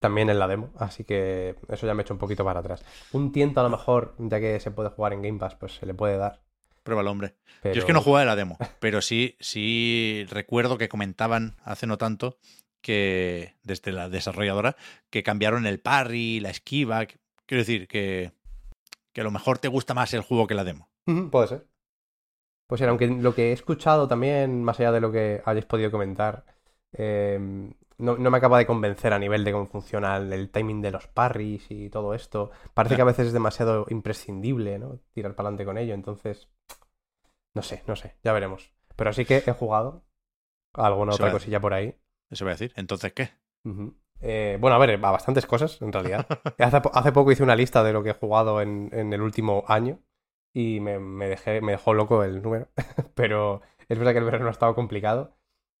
[0.00, 2.84] También en la demo, así que eso ya me he hecho un poquito para atrás.
[3.12, 5.86] Un tiento a lo mejor, ya que se puede jugar en Game Pass, pues se
[5.86, 6.42] le puede dar.
[6.82, 7.36] Pruébalo, hombre.
[7.62, 11.96] Yo es que no jugué la demo, pero sí, sí recuerdo que comentaban hace no
[11.96, 12.36] tanto
[12.84, 14.76] que desde la desarrolladora
[15.08, 17.06] que cambiaron el parry, la esquiva.
[17.06, 18.32] Quiero decir que,
[19.14, 20.90] que a lo mejor te gusta más el juego que la demo.
[21.30, 21.66] puede ser.
[22.68, 25.90] Pues era, aunque lo que he escuchado también, más allá de lo que hayáis podido
[25.90, 26.44] comentar,
[26.92, 27.38] eh,
[27.96, 31.70] no, me acaba de convencer a nivel de cómo funciona el, timing de los parries
[31.70, 32.50] y todo esto.
[32.74, 34.98] Parece que a veces es demasiado imprescindible, ¿no?
[35.14, 36.48] Tirar para adelante con ello, entonces...
[37.54, 38.72] No sé, no sé, ya veremos.
[38.94, 40.04] Pero sí que he jugado
[40.74, 41.96] alguna otra cosilla por ahí.
[42.34, 42.72] Eso voy a decir.
[42.74, 43.30] Entonces, ¿qué?
[44.20, 46.26] Eh, bueno, a ver, a bastantes cosas, en realidad.
[46.58, 50.00] hace, poco hice una lista de lo que he jugado en, el último año
[50.52, 52.68] y me, dejé, me dejó loco el número.
[53.14, 55.36] Pero es verdad que el verano ha estado complicado.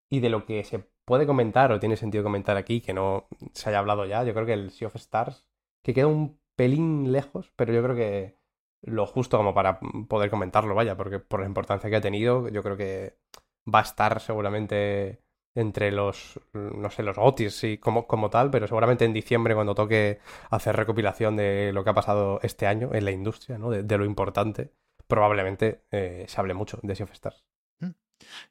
[0.08, 3.70] Y de lo que se puede comentar o tiene sentido comentar aquí, que no se
[3.70, 5.44] haya hablado ya, yo creo que el Sea of Stars,
[5.82, 8.38] que queda un pelín lejos, pero yo creo que
[8.82, 12.62] lo justo como para poder comentarlo, vaya, porque por la importancia que ha tenido, yo
[12.62, 13.18] creo que
[13.66, 15.24] va a estar seguramente
[15.54, 19.74] entre los, no sé, los Otis y como, como tal, pero seguramente en diciembre cuando
[19.74, 20.18] toque
[20.50, 23.70] hacer recopilación de lo que ha pasado este año en la industria, ¿no?
[23.70, 24.72] De, lo importante,
[25.06, 27.44] probablemente eh, se hable mucho de Sea of Stars.
[27.78, 27.90] Mm.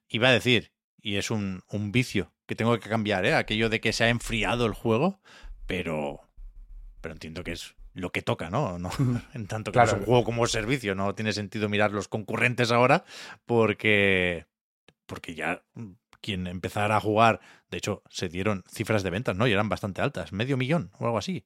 [0.09, 3.33] Iba a decir, y es un, un, vicio que tengo que cambiar, ¿eh?
[3.33, 5.19] Aquello de que se ha enfriado el juego,
[5.65, 6.21] pero,
[7.01, 8.79] pero entiendo que es lo que toca, ¿no?
[8.79, 8.89] no
[9.33, 13.03] en tanto que es un juego como servicio, no tiene sentido mirar los concurrentes ahora
[13.45, 14.47] porque,
[15.05, 15.63] porque ya
[16.23, 19.45] quien empezara a jugar, de hecho, se dieron cifras de ventas, ¿no?
[19.45, 21.45] Y eran bastante altas, medio millón o algo así.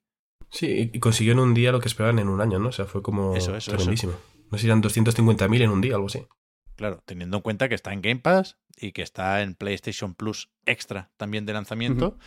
[0.49, 2.69] Sí, y consiguió en un día lo que esperaban en un año, ¿no?
[2.69, 4.13] O sea, fue como eso, eso, tremendísimo.
[4.49, 6.25] No sé si eran 250.000 en un día, algo así.
[6.75, 10.51] Claro, teniendo en cuenta que está en Game Pass y que está en PlayStation Plus
[10.65, 12.17] Extra también de lanzamiento.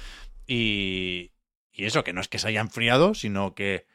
[0.46, 1.30] y,
[1.72, 3.86] y eso, que no es que se haya enfriado, sino que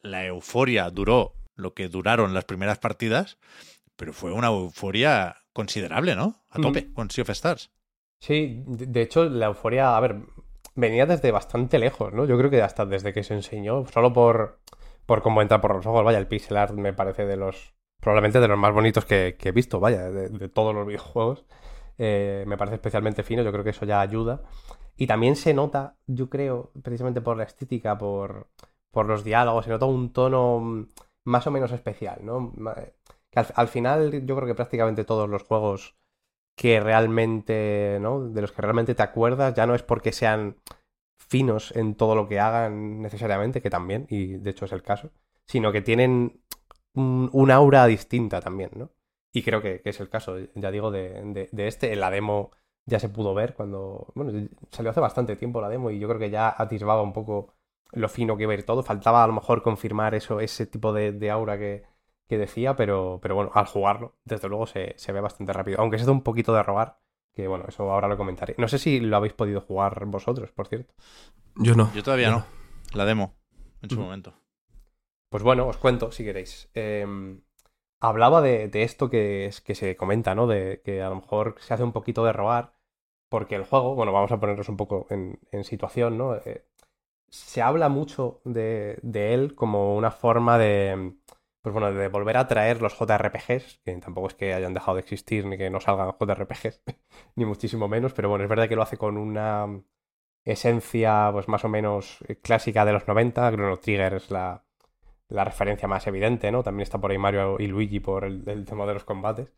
[0.00, 3.36] la euforia duró lo que duraron las primeras partidas,
[3.96, 6.42] pero fue una euforia considerable, ¿no?
[6.48, 7.70] A tope con Sea of Stars.
[8.20, 10.16] Sí, de hecho, la euforia, a ver,
[10.74, 12.26] venía desde bastante lejos, ¿no?
[12.26, 14.60] Yo creo que hasta desde que se enseñó, solo por,
[15.06, 18.40] por cómo entra por los ojos, vaya, el pixel art me parece de los, probablemente
[18.40, 21.44] de los más bonitos que, he visto, vaya, de, todos los videojuegos.
[21.98, 24.42] Eh, me parece especialmente fino, yo creo que eso ya ayuda.
[24.96, 28.48] Y también se nota, yo creo, precisamente por la estética, por,
[28.90, 30.86] por los diálogos, se nota un tono
[31.24, 32.52] más o menos especial, ¿no?
[33.30, 35.96] Que al final yo creo que prácticamente todos los juegos
[36.60, 38.28] que realmente, ¿no?
[38.28, 40.56] De los que realmente te acuerdas, ya no es porque sean
[41.16, 45.10] finos en todo lo que hagan necesariamente, que también, y de hecho es el caso,
[45.46, 46.42] sino que tienen
[46.92, 48.90] un, aura distinta también, ¿no?
[49.32, 51.94] Y creo que, es el caso, ya digo, de, este.
[51.94, 52.50] En la demo
[52.84, 54.12] ya se pudo ver cuando.
[54.14, 57.54] Bueno, salió hace bastante tiempo la demo y yo creo que ya atisbaba un poco
[57.92, 58.82] lo fino que ver todo.
[58.82, 61.84] Faltaba a lo mejor confirmar eso, ese tipo de, aura que,
[62.30, 65.80] que decía, pero, pero bueno, al jugarlo, desde luego se, ve bastante rápido.
[65.80, 67.00] Aunque se da un poquito de robar,
[67.34, 68.54] que bueno, eso ahora lo comentaré.
[68.56, 70.94] No sé si lo habéis podido jugar vosotros, por cierto.
[71.56, 71.92] Yo no.
[71.92, 72.46] Yo todavía no.
[72.94, 73.34] La demo,
[73.82, 74.32] en su momento.
[75.28, 76.70] Pues bueno, os cuento si queréis.
[76.72, 77.40] Em,
[77.98, 80.46] hablaba de, esto que, que se comenta, ¿no?
[80.46, 82.74] De que a lo mejor se hace un poquito de robar,
[83.28, 86.36] porque el juego, bueno, vamos a ponernos un poco en, situación, ¿no?
[86.36, 86.64] Eh,
[87.28, 91.16] se habla mucho de, de él como una forma de
[91.62, 95.02] pues bueno, de volver a traer los JRPGs, que tampoco es que hayan dejado de
[95.02, 96.82] existir ni que no salgan JRPGs,
[97.36, 99.82] ni muchísimo menos, pero bueno, es verdad que lo hace con una
[100.44, 104.64] esencia pues más o menos clásica de los 90, Chrono Trigger es la,
[105.28, 106.62] referencia más evidente, ¿no?
[106.62, 109.52] También está por ahí Mario y Luigi por el, tema de los combates.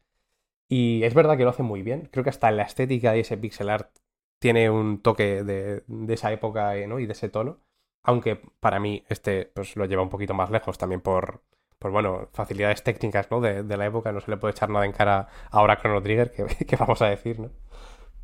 [0.68, 3.36] Y es verdad que lo hace muy bien, creo que hasta la estética y ese
[3.38, 3.90] pixel art
[4.38, 6.98] tiene un toque de, de esa época ¿no?
[6.98, 7.60] y de ese tono,
[8.02, 11.42] aunque para mí este pues lo lleva un poquito más lejos también por
[11.82, 13.40] pues bueno, facilidades técnicas ¿no?
[13.40, 16.30] de, la época, no se le puede echar nada en cara ahora a Chrono Trigger,
[16.30, 17.50] que, vamos a decir, ¿no?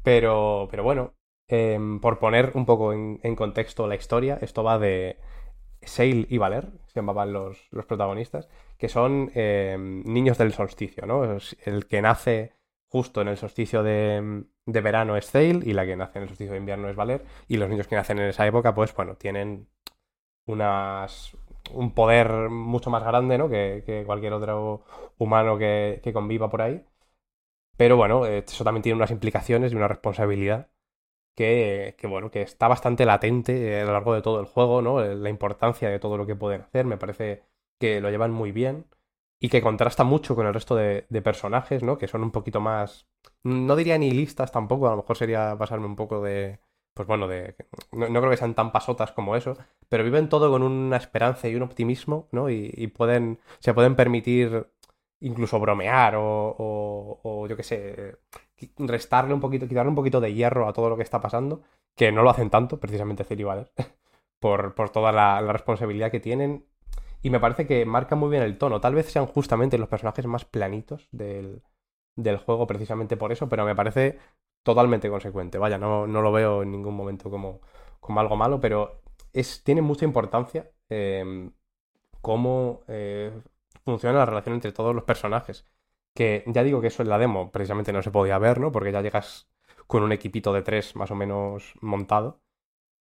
[0.04, 1.14] Pero, pero bueno,
[1.48, 5.18] em, por poner un poco en, contexto la historia, esto va de
[5.82, 11.24] Sail y Valer, se llamaban los, los protagonistas, que son em, niños del solsticio, ¿no?
[11.64, 12.52] El que nace
[12.86, 16.28] justo en el solsticio de, de, verano es Sail y la que nace en el
[16.28, 19.16] solsticio de invierno es Valer, y los niños que nacen en esa época, pues bueno,
[19.16, 19.68] tienen
[20.46, 21.36] unas
[21.72, 23.48] un poder mucho más grande, ¿no?
[23.48, 24.84] Que, cualquier otro
[25.18, 26.84] humano que, conviva por ahí.
[27.76, 30.68] Pero bueno, eso también tiene unas implicaciones y una responsabilidad
[31.36, 35.00] que, bueno, que está bastante latente a lo largo de todo el juego, ¿no?
[35.00, 37.44] La importancia de todo lo que pueden hacer, me parece
[37.80, 38.86] que lo llevan muy bien
[39.40, 41.98] y que contrasta mucho con el resto de, personajes, ¿no?
[41.98, 43.08] Que son un poquito más,
[43.44, 46.60] no diría nihilistas tampoco, a lo mejor sería pasarme un poco de,
[46.99, 47.28] pues bueno,
[47.93, 49.57] no, creo que sean tan pasotas como eso,
[49.89, 52.51] pero viven todo con una esperanza y un optimismo, ¿no?
[52.51, 54.67] Y, pueden, se pueden permitir
[55.20, 58.18] incluso bromear o, o, o yo qué sé,
[58.78, 61.62] restarle un poquito, quitarle un poquito de hierro a todo lo que está pasando,
[61.97, 63.70] que no lo hacen tanto, precisamente Celi Valer,
[64.41, 66.67] por, por toda la, la, responsabilidad que tienen.
[67.23, 68.81] Y me parece que marca muy bien el tono.
[68.81, 71.62] Tal vez sean justamente los personajes más planitos del,
[72.18, 74.18] del juego, precisamente por eso, pero me parece
[74.62, 75.58] totalmente consecuente.
[75.58, 77.60] Vaya, no, no lo veo en ningún momento como,
[78.00, 81.50] como algo malo, pero es, tiene mucha importancia eh,
[82.20, 83.32] cómo eh,
[83.84, 85.64] funciona la relación entre todos los personajes.
[86.14, 88.72] Que ya digo que eso en la demo precisamente no se podía ver, ¿no?
[88.72, 89.48] Porque ya llegas
[89.86, 92.40] con un equipito de tres más o menos montado.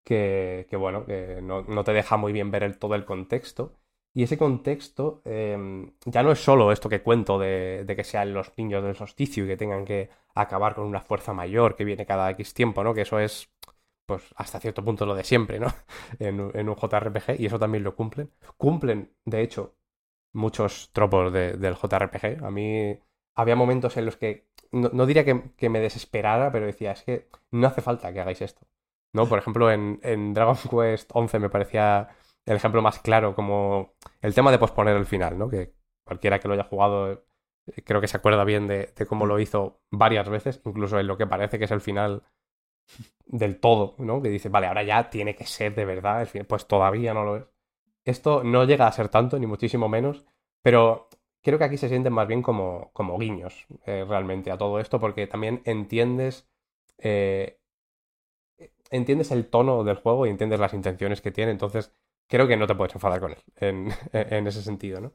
[0.06, 3.74] Que, que bueno, que no, no, te deja muy bien ver todo el contexto.
[4.14, 8.34] Y ese contexto eh, ya no es solo esto que cuento de, de, que sean
[8.34, 10.10] los niños del solsticio y que tengan que
[10.42, 12.94] acabar con una fuerza mayor que viene cada X tiempo, ¿no?
[12.94, 13.52] Que eso es,
[14.06, 15.68] pues, hasta cierto punto lo de siempre, ¿no?
[16.20, 18.32] En, un JRPG y eso también lo cumplen.
[18.58, 19.76] Cumplen, de hecho,
[20.34, 22.44] muchos tropos de, del JRPG.
[22.44, 22.98] A mí
[23.36, 27.30] había momentos en los que, no, no diría que, me desesperara, pero decía, es que
[27.52, 28.68] no hace falta que hagáis esto.
[29.14, 29.28] ¿No?
[29.28, 32.10] Por ejemplo, en, en Dragon Quest 11 me parecía
[32.46, 35.50] el ejemplo más claro como el tema de posponer el final, ¿no?
[35.50, 35.74] Que
[36.06, 37.27] cualquiera que lo haya jugado
[37.84, 41.18] creo que se acuerda bien de, de, cómo lo hizo varias veces, incluso en lo
[41.18, 42.24] que parece que es el final
[43.26, 44.22] del todo, ¿no?
[44.22, 46.48] Que dice, vale, ahora ya tiene que ser de verdad, el final.
[46.48, 47.46] pues todavía no lo es.
[48.06, 50.26] Esto no llega a ser tanto, ni muchísimo menos,
[50.62, 51.10] pero
[51.42, 55.00] creo que aquí se sienten más bien como, como guiños eh, realmente a todo esto,
[55.00, 56.50] porque también entiendes
[57.00, 57.60] eh,
[58.90, 61.94] entiendes el tono del juego y entiendes las intenciones que tiene, entonces
[62.28, 63.92] creo que no te puedes enfadar con él en,
[64.48, 65.14] ese sentido, ¿no?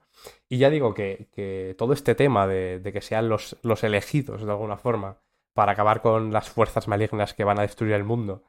[0.49, 4.77] Y ya digo que, todo este tema de, que sean los, los elegidos de alguna
[4.77, 5.19] forma
[5.55, 8.45] para acabar con las fuerzas malignas que van a destruir el mundo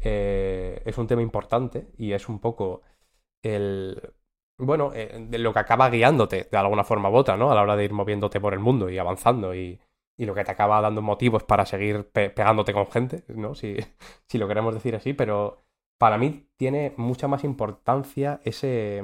[0.00, 2.82] eh, es un tema importante y es un poco
[3.42, 4.14] el...
[4.58, 7.50] Bueno, eh, de lo que acaba guiándote de alguna forma u otra, ¿no?
[7.50, 9.78] A la hora de ir moviéndote por el mundo y avanzando y,
[10.16, 13.54] y lo que te acaba dando motivos para seguir pe pegándote con gente, ¿no?
[13.54, 13.76] Si,
[14.28, 15.65] si lo queremos decir así, pero
[15.98, 19.02] para mí tiene mucha más importancia ese,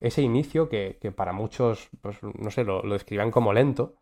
[0.00, 3.96] ese inicio que, que para muchos, pues no sé, lo, lo, describan como lento,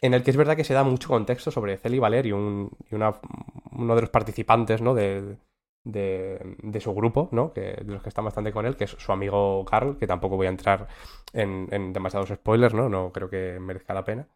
[0.00, 2.70] en el que es verdad que se da mucho contexto sobre Celi Valer y, un,
[2.90, 3.14] y una,
[3.72, 4.94] uno de los participantes ¿no?
[4.94, 5.36] de,
[5.84, 7.52] de, de, su grupo, ¿no?
[7.52, 10.36] que, de los que están bastante con él, que es su amigo Carl, que tampoco
[10.36, 10.86] voy a entrar
[11.32, 12.88] en, demasiados spoilers, ¿no?
[12.88, 14.28] no creo que merezca la pena.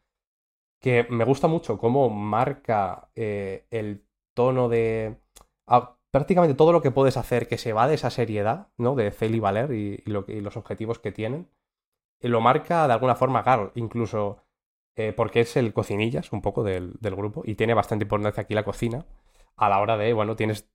[0.80, 4.04] Que me gusta mucho cómo marca eh, el
[4.34, 5.16] tono de...
[6.12, 8.94] Prácticamente todo lo que puedes hacer que se va de esa seriedad, ¿no?
[8.94, 9.10] De
[9.41, 11.49] Valer y, lo, y, los objetivos que tienen,
[12.20, 14.44] y lo marca de alguna forma Carl, incluso
[14.94, 18.62] eh, porque es el cocinillas un poco del, grupo y tiene bastante importancia aquí la
[18.62, 19.07] cocina
[19.57, 20.70] a la hora de, bueno, tienes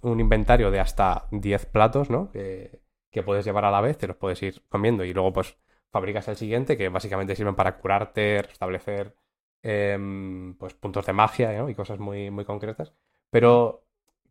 [0.00, 2.30] un inventario de hasta 10 platos, ¿no?
[2.32, 2.80] Que,
[3.24, 5.56] puedes llevar a la vez, te los puedes ir comiendo y luego pues
[5.92, 9.14] fabricas el siguiente que básicamente sirven para curarte, restablecer
[9.62, 11.68] eh, pues puntos de magia ¿no?
[11.68, 12.94] y cosas muy, muy concretas.
[13.30, 13.81] Pero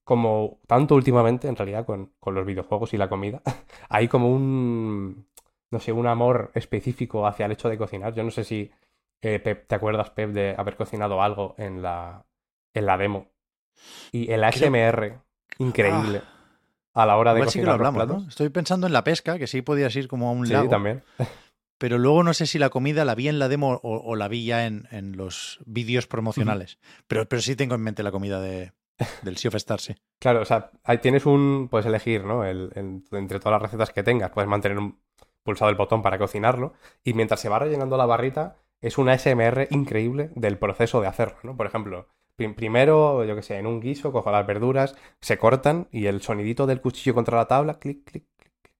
[0.03, 3.41] como tanto últimamente, en realidad, con, con los videojuegos y la comida,
[3.89, 5.27] hay como un,
[5.71, 8.13] no sé, un amor específico hacia el hecho de cocinar.
[8.13, 8.71] Yo no sé si,
[9.21, 12.25] eh, Pep, ¿te acuerdas, Pep, de haber cocinado algo en la,
[12.73, 13.27] en la demo?
[14.11, 15.23] Y el ASMR, Creo...
[15.59, 16.21] increíble.
[16.23, 16.37] Ah.
[16.93, 18.27] A la hora de cocinar sí que lo hablamos, ¿no?
[18.27, 20.67] Estoy pensando en la pesca, que sí podías ir como a un sí, lago.
[20.69, 21.03] también.
[21.77, 24.27] Pero luego no sé si la comida la vi en la demo o, o la
[24.27, 26.75] vi ya en, en los vídeos promocionales.
[26.75, 27.03] Uh -huh.
[27.07, 28.71] pero, pero sí tengo en mente la comida de,
[29.21, 29.95] del Sea of Stars, sí.
[30.19, 31.67] Claro, o sea, ahí tienes un.
[31.69, 32.45] Puedes elegir, ¿no?
[32.45, 32.71] El,
[33.11, 34.99] entre todas las recetas que tengas, puedes mantener un,
[35.43, 36.73] pulsado el botón para cocinarlo.
[37.03, 41.37] Y mientras se va rellenando la barrita, es una SMR increíble del proceso de hacerlo,
[41.43, 41.55] ¿no?
[41.55, 45.87] Por ejemplo, prim primero, yo que sé, en un guiso, cojo las verduras, se cortan
[45.91, 48.73] y el sonidito del cuchillo contra la tabla, clic, clic, clic, clic.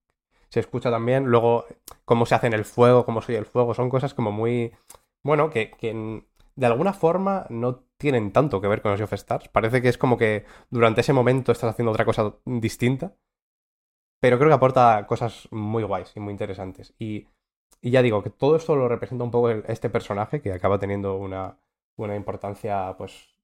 [0.49, 1.25] Se escucha también.
[1.25, 1.65] Luego,
[2.05, 3.73] cómo se hace en el fuego, cómo soy el fuego.
[3.73, 4.71] Son cosas como muy.
[5.23, 6.23] Bueno, que, que
[6.55, 9.47] de alguna forma no tienen tanto que ver con los of Stars.
[9.49, 13.15] Parece que es como que durante ese momento estás haciendo otra cosa distinta.
[14.19, 16.93] Pero creo que aporta cosas muy guays y muy interesantes.
[16.99, 17.27] Y,
[17.81, 21.15] y ya digo que todo esto lo representa un poco este personaje que acaba teniendo
[21.17, 21.57] una,
[21.97, 23.35] una importancia, pues,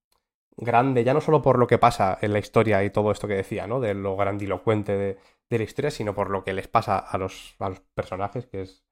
[0.56, 3.36] grande, ya no solo por lo que pasa en la historia y todo esto que
[3.36, 3.80] decía, ¿no?
[3.80, 5.18] De lo grandilocuente de,
[5.50, 8.62] de la historia, sino por lo que les pasa a los, a los personajes, que
[8.62, 8.87] es,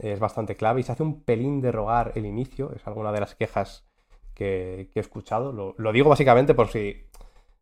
[0.00, 0.80] es bastante clave.
[0.80, 3.86] Y se hace un pelín de rogar el inicio, es alguna de las quejas
[4.34, 5.52] que, he escuchado.
[5.52, 7.06] Lo, digo básicamente por si.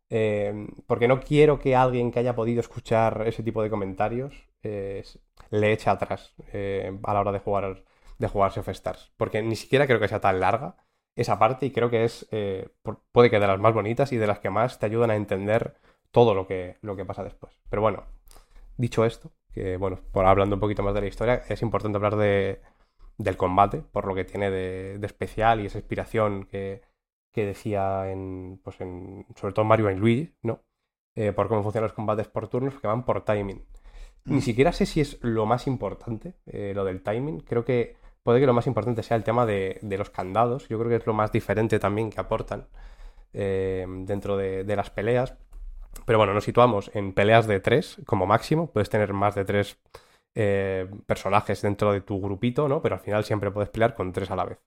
[0.09, 5.03] Eh, porque no quiero que alguien que haya podido escuchar ese tipo de comentarios eh,
[5.51, 7.83] le eche atrás eh, a la hora de jugar
[8.17, 9.11] de jugarse of Stars.
[9.17, 10.77] Porque ni siquiera creo que sea tan larga
[11.15, 12.27] esa parte y creo que es
[13.11, 15.75] puede que de las más bonitas y de las que más te ayudan a entender
[16.11, 17.59] todo lo que, lo que pasa después.
[17.69, 18.05] Pero bueno,
[18.77, 22.15] dicho esto, que bueno, por hablando un poquito más de la historia, es importante hablar
[22.15, 22.61] de,
[23.17, 26.81] del combate, por lo que tiene de, de especial y esa inspiración que,
[27.33, 30.63] que, decía en, pues en, sobre todo Mario y Luigi, ¿no?
[31.15, 33.65] Eh, por cómo funcionan los combates por turnos, que van por timing.
[34.25, 34.41] Ni mm.
[34.41, 37.41] siquiera sé si es lo más importante, eh, lo del timing.
[37.41, 40.67] Creo que puede que lo más importante sea el tema de, de los candados.
[40.69, 42.67] Yo creo que es lo más diferente también que aportan
[43.33, 45.35] eh, dentro de, de, las peleas.
[46.05, 48.71] Pero bueno, nos situamos en peleas de tres como máximo.
[48.71, 49.77] Puedes tener más de tres
[50.35, 52.81] eh, personajes dentro de tu grupito, ¿no?
[52.81, 54.59] Pero al final siempre puedes pelear con tres a la vez.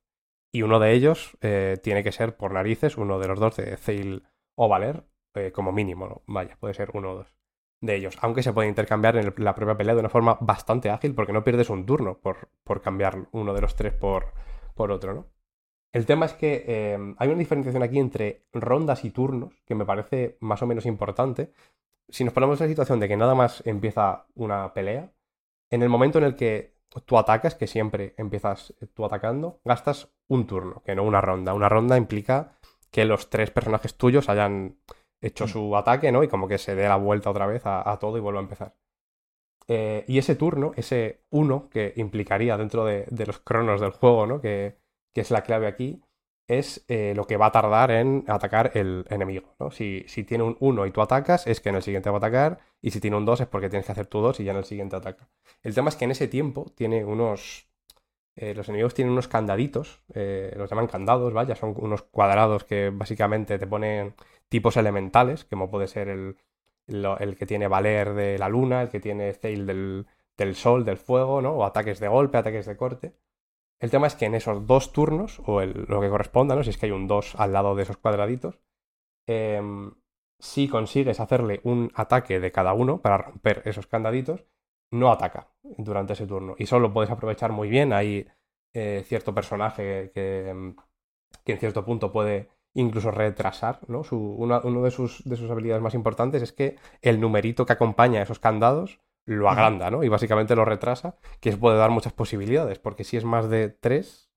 [0.52, 3.76] Y uno de ellos eh, tiene que ser por narices, uno de los dos de
[3.76, 4.22] Zeil
[4.54, 6.22] o Valer, eh, como mínimo, ¿no?
[6.26, 7.34] Vaya, puede ser uno o dos
[7.80, 8.16] de ellos.
[8.20, 11.44] Aunque se puede intercambiar en la propia pelea de una forma bastante ágil, porque no
[11.44, 14.32] pierdes un turno por, por cambiar uno de los tres por,
[14.74, 15.26] por otro, ¿no?
[15.92, 19.84] El tema es que eh, hay una diferenciación aquí entre rondas y turnos, que me
[19.84, 21.52] parece más o menos importante.
[22.08, 25.12] Si nos ponemos en la situación de que nada más empieza una pelea,
[25.70, 30.46] en el momento en el que tú atacas, que siempre empiezas tú atacando, gastas un
[30.46, 31.54] turno, que no una ronda.
[31.54, 32.52] Una ronda implica
[32.90, 34.76] que los tres personajes tuyos hayan
[35.20, 36.22] hecho su ataque, ¿no?
[36.22, 38.42] Y como que se dé la vuelta otra vez a, a todo y vuelva a
[38.42, 38.74] empezar.
[39.68, 44.26] Eh, y ese turno, ese uno que implicaría dentro de, de los cronos del juego,
[44.26, 44.40] ¿no?
[44.40, 44.81] Que,
[45.12, 46.02] que es la clave aquí,
[46.48, 49.54] es eh, lo que va a tardar en atacar el enemigo.
[49.58, 49.70] ¿no?
[49.70, 52.18] Si, si, tiene un 1 y tú atacas, es que en el siguiente va a
[52.18, 54.52] atacar, y si tiene un 2 es porque tienes que hacer tú 2 y ya
[54.52, 55.28] en el siguiente ataca.
[55.62, 57.68] El tema es que en ese tiempo tiene unos...
[58.34, 62.88] Eh, los enemigos tienen unos candaditos, eh, los llaman candados, vaya, son unos cuadrados que
[62.90, 64.14] básicamente te ponen
[64.48, 66.36] tipos elementales, como puede ser el,
[66.86, 70.96] el que tiene Valer de la luna, el que tiene Zeil del, del sol, del
[70.96, 71.52] fuego, ¿no?
[71.52, 73.12] O ataques de golpe, ataques de corte.
[73.82, 76.62] El tema es que en esos dos turnos, o lo que corresponda, ¿no?
[76.62, 78.60] si es que hay un 2 al lado de esos cuadraditos,
[79.26, 79.60] eh,
[80.38, 84.44] si consigues hacerle un ataque de cada uno para romper esos candaditos,
[84.92, 86.54] no ataca durante ese turno.
[86.58, 87.92] Y solo puedes aprovechar muy bien.
[87.92, 88.28] Hay
[88.72, 90.76] eh, cierto personaje que,
[91.44, 93.80] que, en cierto punto puede incluso retrasar.
[93.88, 94.02] ¿no?
[94.12, 98.20] Una, uno de sus, de sus habilidades más importantes es que el numerito que acompaña
[98.20, 100.02] a esos candados lo agranda, ¿no?
[100.02, 103.68] Y básicamente lo retrasa, que eso puede dar muchas posibilidades, porque si es más de
[103.68, 104.30] 3,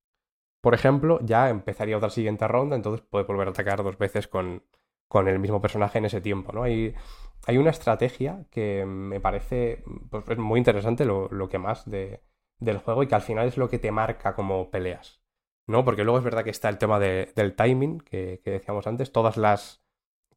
[0.60, 4.64] por ejemplo, ya empezaría otra siguiente ronda, entonces puede volver a atacar dos veces con,
[5.08, 6.62] con el mismo personaje en ese tiempo, ¿no?
[6.62, 6.94] Hay,
[7.46, 12.22] hay una estrategia que me parece pues, muy interesante, lo, lo que más de,
[12.58, 15.20] del juego, y que al final es lo que te marca como peleas,
[15.66, 15.84] ¿no?
[15.84, 19.12] Porque luego es verdad que está el tema de, del timing, que, que, decíamos antes,
[19.12, 19.82] todas las...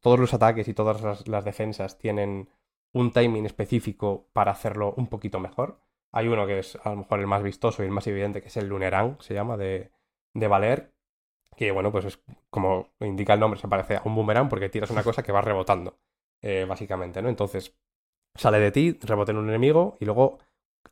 [0.00, 2.48] Todos los ataques y todas las, las defensas tienen
[2.92, 5.80] un timing específico para hacerlo un poquito mejor.
[6.12, 8.48] Hay uno que es a lo mejor el más vistoso y el más evidente, que
[8.48, 9.92] es el Lunerang, se llama, de,
[10.34, 10.92] de Valer,
[11.56, 14.90] que bueno, pues es como indica el nombre, se parece a un boomerang porque tiras
[14.90, 15.98] una cosa que va rebotando,
[16.42, 17.28] eh, básicamente, ¿no?
[17.28, 17.76] Entonces,
[18.34, 20.38] sale de ti, rebota en un enemigo y luego,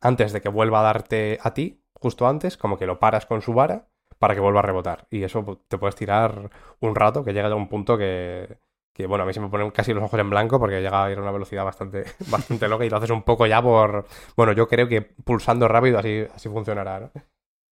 [0.01, 3.41] antes de que vuelva a darte a ti, justo antes, como que lo paras con
[3.41, 5.07] su vara para que vuelva a rebotar.
[5.09, 8.59] Y eso pues, te puedes tirar un rato que llega a un punto que,
[9.05, 11.17] bueno, a mí se me ponen casi los ojos en blanco porque llega a ir
[11.17, 14.05] a una velocidad bastante, bastante loca y lo haces un poco ya por,
[14.35, 17.11] bueno, yo creo que pulsando rápido así, así funcionará, ¿no?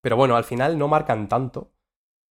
[0.02, 1.72] Pero bueno, al final no marcan tanto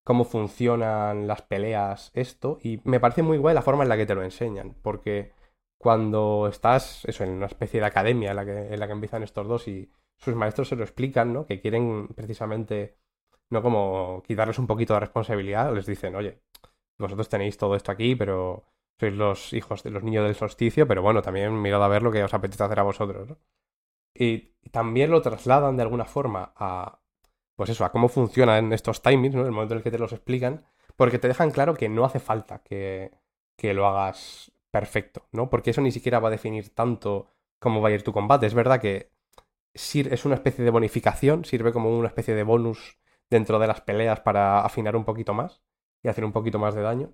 [0.06, 4.06] cómo funcionan las peleas esto y me parece muy guay la forma en la que
[4.06, 5.34] te lo enseñan, porque
[5.78, 9.24] cuando estás, eso, en una especie de academia en la que, en la que empiezan
[9.24, 11.46] estos dos y sus maestros se lo explican, ¿no?
[11.46, 12.98] Que quieren precisamente,
[13.50, 16.40] no como quitarles un poquito de responsabilidad, les dicen, oye,
[16.98, 18.66] vosotros tenéis todo esto aquí, pero
[19.00, 22.12] sois los hijos de los niños del solsticio, pero bueno, también mirad a ver lo
[22.12, 23.38] que os apetece hacer a vosotros, ¿no?
[24.14, 27.02] Y también lo trasladan de alguna forma a,
[27.56, 29.46] pues eso, a cómo funcionan estos timings, ¿no?
[29.46, 30.66] El momento en el que te los explican,
[30.96, 33.12] porque te dejan claro que no hace falta que,
[33.58, 35.50] que lo hagas perfecto, ¿no?
[35.50, 38.46] Porque eso ni siquiera va a definir tanto cómo va a ir tu combate.
[38.46, 39.12] Es verdad que
[39.74, 42.98] es una especie de bonificación, sirve como una especie de bonus
[43.30, 45.62] dentro de las peleas para afinar un poquito más
[46.04, 47.14] y hacer un poquito más de daño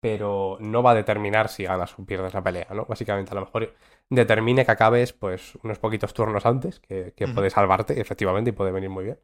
[0.00, 2.86] pero no va a determinar si ganas o pierdes la pelea, ¿no?
[2.86, 3.74] Básicamente, a lo mejor
[4.08, 7.34] determine que acabes, pues, unos poquitos turnos antes, que, que uh -huh.
[7.34, 9.20] puede salvarte, efectivamente, y puede venir muy bien.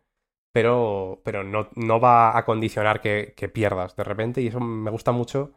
[0.52, 4.90] Pero, pero no, no va a condicionar que, que, pierdas de repente, y eso me
[4.90, 5.52] gusta mucho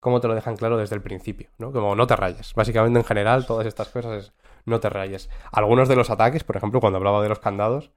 [0.00, 1.72] cómo te lo dejan claro desde el principio, ¿no?
[1.72, 2.52] Como no te rayes.
[2.54, 4.34] Básicamente, en general, todas estas cosas es
[4.66, 5.30] no te rayes.
[5.52, 7.92] Algunos de los ataques, por ejemplo, cuando hablaba de los candados,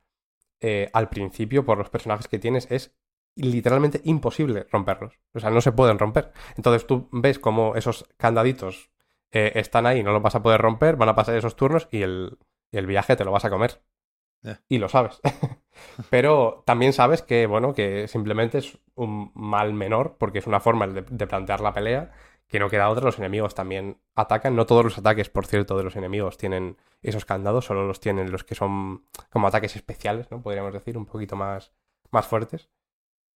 [0.61, 2.95] eh, al principio, por los personajes que tienes, es
[3.37, 5.19] literalmente imposible romperlos.
[5.33, 6.31] O sea, no se pueden romper.
[6.55, 8.89] Entonces tú ves cómo esos candaditos
[9.31, 12.01] eh, están ahí, no los vas a poder romper, van a pasar esos turnos y
[12.01, 12.37] el,
[12.71, 13.81] y el viaje te lo vas a comer.
[14.69, 15.19] Y lo sabes.
[16.09, 20.87] Pero también sabes que, bueno, que simplemente es un mal menor, porque es una forma
[20.87, 22.11] de, de plantear la pelea,
[22.47, 23.05] que no queda otra.
[23.05, 24.55] Los enemigos también atacan.
[24.55, 28.31] No todos los ataques, por cierto, de los enemigos tienen esos candados, solo los tienen
[28.31, 30.41] los que son como ataques especiales, ¿no?
[30.41, 31.73] Podríamos decir, un poquito más,
[32.11, 32.69] más fuertes.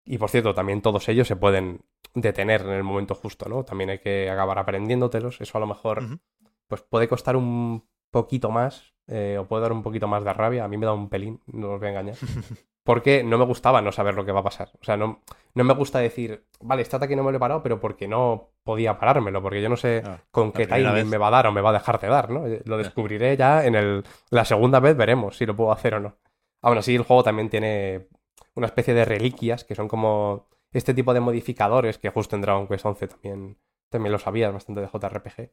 [0.06, 1.82] Y por cierto, también todos ellos se pueden
[2.16, 3.64] detener en el momento justo, ¿no?
[3.64, 5.40] También hay que acabar aprendiéndotelos.
[5.42, 6.20] Eso a lo mejor
[6.68, 10.64] pues puede costar un poquito más eh, o puede dar un poquito más de rabia.
[10.64, 12.16] A mí me da un pelín, no os voy a engañar.
[12.84, 14.70] Porque no me gustaba no saber lo que va a pasar.
[14.82, 15.22] O sea, no,
[15.54, 18.54] no me gusta decir, vale, este ataque no me lo he parado, pero porque no
[18.64, 21.06] podía parármelo, porque yo no sé Ah, con qué timing vez.
[21.06, 22.48] me va a dar o me va a dejar de dar, ¿no?
[22.48, 26.00] Eh, Lo descubriré ya en el, la segunda vez, veremos si lo puedo hacer o
[26.00, 26.18] no.
[26.64, 28.08] Aún así, el juego también tiene
[28.56, 32.68] una especie de reliquias que son como este tipo de modificadores que justo en Dragon
[32.68, 33.58] Quest 11 también,
[33.90, 35.52] también lo sabías bastante de JRPG,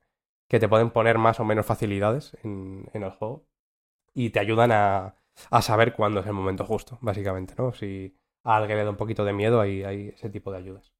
[0.48, 3.46] que te pueden poner más o menos facilidades en, el juego
[4.14, 5.16] y te ayudan a,
[5.50, 7.72] a saber cuándo es el momento justo, básicamente, ¿no?
[7.72, 10.92] Si a alguien le da un poquito de miedo, hay, hay ese tipo de ayudas.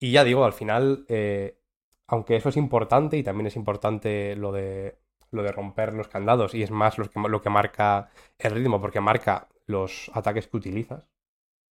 [0.00, 1.60] Y ya digo, al final, eh,
[2.06, 4.98] aunque eso es importante y también es importante lo de,
[5.30, 8.80] lo de romper los candados y es más lo que, lo que marca el ritmo,
[8.80, 11.06] porque marca los ataques que utilizas,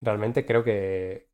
[0.02, 1.30] realmente creo que,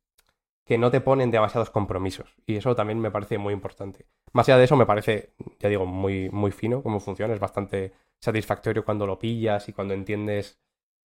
[0.66, 2.34] que no te ponen demasiados compromisos.
[2.44, 4.06] Y eso también me parece muy importante.
[4.32, 7.32] Más allá de eso, me parece, ya digo, muy, muy fino cómo funciona.
[7.32, 10.58] Es bastante satisfactorio cuando lo pillas y cuando entiendes,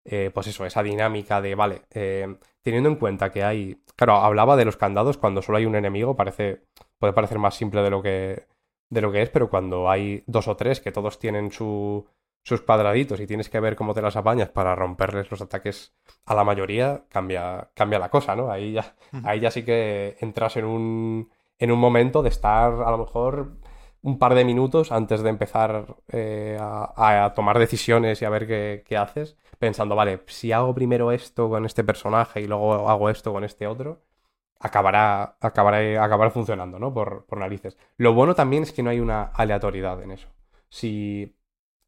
[0.04, 3.80] eh, pues eso, esa dinámica de, vale, eh, teniendo en cuenta que hay...
[3.94, 6.62] Claro, hablaba de los candados cuando solo hay un enemigo, parece,
[6.98, 8.46] puede parecer más simple de lo que,
[8.90, 12.04] de lo que es, pero cuando hay dos o tres que todos tienen su,
[12.42, 15.94] sus cuadraditos y tienes que ver cómo te las apañas para romperles los ataques
[16.26, 18.50] a la mayoría, cambia, cambia la cosa, ¿no?
[18.50, 22.90] Ahí ya, ahí ya sí que entras en un, en un momento de estar a
[22.90, 23.52] lo mejor
[24.02, 28.46] un par de minutos antes de empezar eh, a, a tomar decisiones y a ver
[28.48, 33.10] qué, qué haces, pensando, vale, si hago primero esto con este personaje y luego hago
[33.10, 34.02] esto con este otro,
[34.58, 36.92] acabará, acabará, acabará funcionando, ¿no?
[36.92, 37.78] Por, por narices.
[37.96, 40.28] Lo bueno también es que no hay una aleatoriedad en eso.
[40.68, 41.36] Si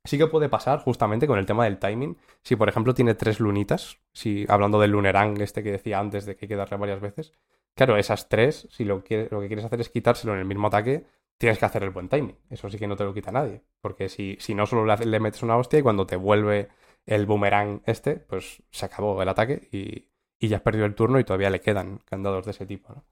[0.04, 2.16] sí que puede pasar justamente con el tema del timing.
[2.42, 6.36] Si, por ejemplo, tiene tres lunitas, si hablando del lunerang este que decía antes de
[6.36, 7.32] que hay que darle varias veces,
[7.74, 10.66] claro, esas tres, si lo, quiere- lo que quieres hacer es quitárselo en el mismo
[10.68, 11.06] ataque,
[11.38, 12.36] tienes que hacer el buen timing.
[12.50, 13.62] Eso sí que no te lo quita nadie.
[13.80, 16.68] Porque si, si no, solo le, metes una hostia y cuando te vuelve
[17.06, 20.08] el boomerang este, pues se acabó el ataque y,
[20.38, 23.04] y ya has perdido el turno y todavía le quedan candados de ese tipo.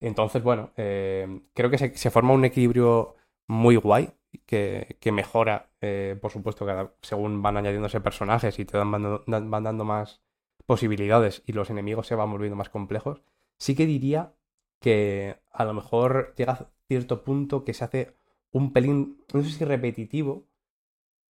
[0.00, 3.16] Entonces, bueno, eh, creo que se, se forma un equilibrio
[3.48, 4.10] muy guay
[4.46, 9.20] que, que mejora, eh, por supuesto, cada, según van añadiéndose personajes y te dan, van,
[9.26, 10.20] dan- van dando más
[10.66, 13.22] posibilidades y los enemigos se van volviendo más complejos.
[13.58, 14.34] Sí que diría
[14.80, 18.16] que a lo mejor llega a cierto punto que se hace
[18.52, 20.46] un pelín, no sé si repetitivo,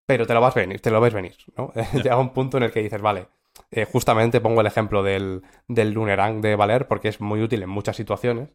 [0.07, 1.73] pero te lo vas a venir, te lo ves venir, ¿no?
[1.95, 3.29] llega un punto en el que dices, vale,
[3.71, 7.71] eh, justamente pongo el ejemplo del, del Lunerang de Valer porque es muy útil en
[7.71, 8.51] muchas situaciones.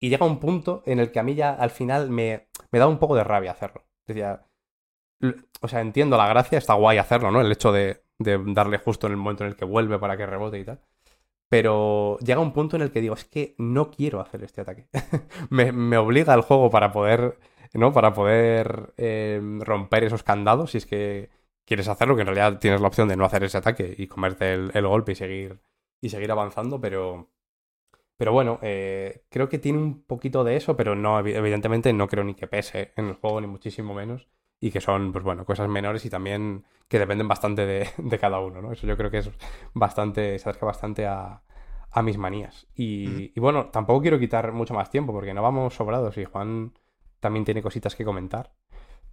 [0.00, 2.86] Y llega un punto en el que a mí ya al final me, me da
[2.86, 3.84] un poco de rabia hacerlo.
[4.06, 4.46] Decía,
[5.60, 7.40] o sea, entiendo la gracia, está guay hacerlo, ¿no?
[7.40, 10.26] El hecho de, de darle justo en el momento en el que vuelve para que
[10.26, 10.80] rebote y tal.
[11.48, 14.88] Pero llega un punto en el que digo, es que no quiero hacer este ataque.
[15.50, 17.38] me, me obliga el juego para poder,
[17.72, 17.92] ¿no?
[17.92, 21.30] Para poder eh, romper esos candados si es que
[21.64, 24.54] quieres hacerlo, que en realidad tienes la opción de no hacer ese ataque y comerte
[24.54, 25.60] el, el golpe y seguir,
[26.00, 27.28] y seguir avanzando, pero...
[28.16, 32.08] Pero bueno, eh, creo que tiene un poquito de eso, pero no, evi- evidentemente no
[32.08, 34.28] creo ni que pese en el juego, ni muchísimo menos.
[34.60, 38.40] Y que son, pues bueno, cosas menores y también que dependen bastante de, de cada
[38.40, 38.72] uno, ¿no?
[38.72, 39.30] Eso yo creo que es
[39.74, 41.42] bastante, se acerca bastante a,
[41.90, 42.66] a mis manías.
[42.74, 46.72] Y, y bueno, tampoco quiero quitar mucho más tiempo porque no vamos sobrados y Juan
[47.20, 48.52] también tiene cositas que comentar.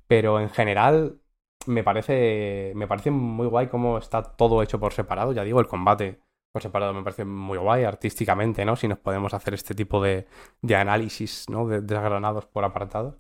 [0.07, 1.21] Pero en general
[1.67, 5.33] me parece, me parece muy guay cómo está todo hecho por separado.
[5.33, 6.21] Ya digo, el combate
[6.53, 8.75] por separado me parece muy guay artísticamente, ¿no?
[8.75, 10.27] Si nos podemos hacer este tipo de,
[10.61, 11.67] de análisis, ¿no?
[11.67, 13.15] De, desgranados por apartados.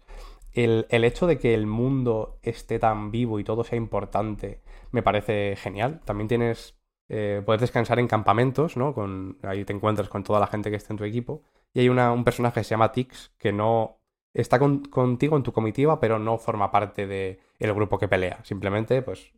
[0.53, 5.01] El, el hecho de que el mundo esté tan vivo y todo sea importante me
[5.01, 6.01] parece genial.
[6.05, 6.77] También tienes...
[7.09, 8.93] eh, puedes descansar en campamentos, ¿no?
[8.93, 11.41] Con, ahí te encuentras con toda la gente que está en tu equipo.
[11.73, 13.97] Y hay una- un personaje que se llama Tix que no
[14.33, 17.39] está con- contigo en tu comitiva, pero no forma parte del
[17.73, 18.39] grupo que pelea.
[18.43, 19.33] Simplemente, pues,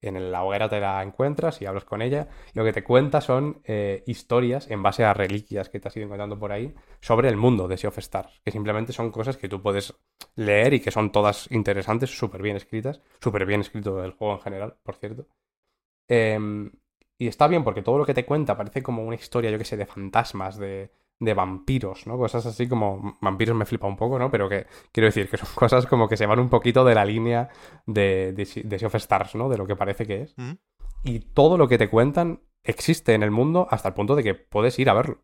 [0.00, 2.28] en la hoguera te la encuentras y hablas con ella.
[2.54, 6.06] Lo que te cuenta son eh, historias en base a reliquias que te has ido
[6.06, 9.48] encontrando por ahí sobre el mundo de Sea of Stars, que simplemente son cosas que
[9.48, 9.94] tú puedes
[10.36, 14.40] leer y que son todas interesantes, súper bien escritas, súper bien escrito el juego en
[14.40, 15.26] general, por cierto.
[16.08, 16.70] Em,
[17.18, 19.64] y está bien porque todo lo que te cuenta parece como una historia, yo que
[19.64, 22.16] sé, de fantasmas, de, de vampiros, ¿no?
[22.16, 24.30] Cosas así como vampiros me flipa un poco, ¿no?
[24.30, 27.04] Pero que quiero decir que son cosas como que se van un poquito de la
[27.04, 27.48] línea
[27.86, 29.48] de, de, Sea of Stars, ¿no?
[29.48, 30.34] De lo que parece que es.
[30.36, 30.52] Mm.
[31.04, 34.34] Y todo lo que te cuentan existe en el mundo hasta el punto de que
[34.34, 35.22] puedes ir a verlo,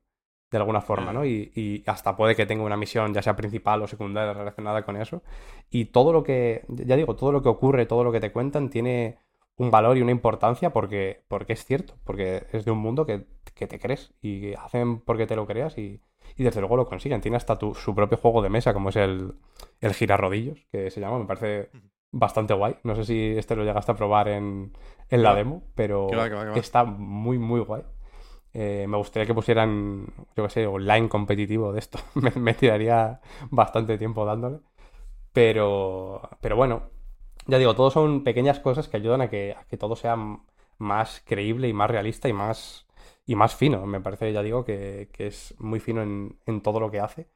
[0.50, 1.24] de alguna forma, ¿no?
[1.24, 4.96] Y, y hasta puede que tenga una misión, ya sea principal o secundaria, relacionada con
[4.96, 5.22] eso.
[5.70, 8.70] Y todo lo que, ya digo, todo lo que ocurre, todo lo que te cuentan
[8.70, 9.18] tiene
[9.56, 13.26] un valor y una importancia porque, porque es cierto, porque es de un mundo que,
[13.54, 16.00] que te crees y hacen porque te lo creas y,
[16.36, 17.20] y desde luego lo consiguen.
[17.20, 19.34] Tiene hasta tu, su propio juego de mesa, como es el,
[19.80, 21.70] el girarrodillos, que se llama, me parece
[22.10, 22.76] bastante guay.
[22.82, 24.72] No sé si este lo llegaste a probar en,
[25.10, 26.56] en la demo, pero va, va, va.
[26.56, 27.82] está muy, muy guay.
[28.52, 31.98] Eh, me gustaría que pusieran, yo qué sé, online competitivo de esto.
[32.14, 34.60] me, me tiraría bastante tiempo dándole.
[35.32, 36.84] Pero, pero bueno,
[37.46, 40.16] ya digo, todo son pequeñas cosas que ayudan a que, todo sea
[40.78, 42.86] más creíble y más realista y más,
[43.26, 43.86] y más fino.
[43.86, 47.28] Me parece, ya digo, que, es muy fino en, en todo lo que hace.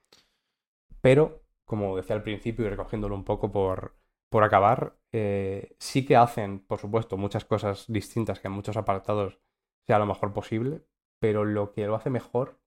[1.01, 3.95] Pero, como decía al principio y recogiéndolo un poco por,
[4.31, 9.39] por acabar, eh, sí que hacen, por supuesto, muchas cosas distintas que en muchos apartados
[9.87, 10.83] sea lo mejor posible,
[11.19, 12.59] pero lo que lo hace mejor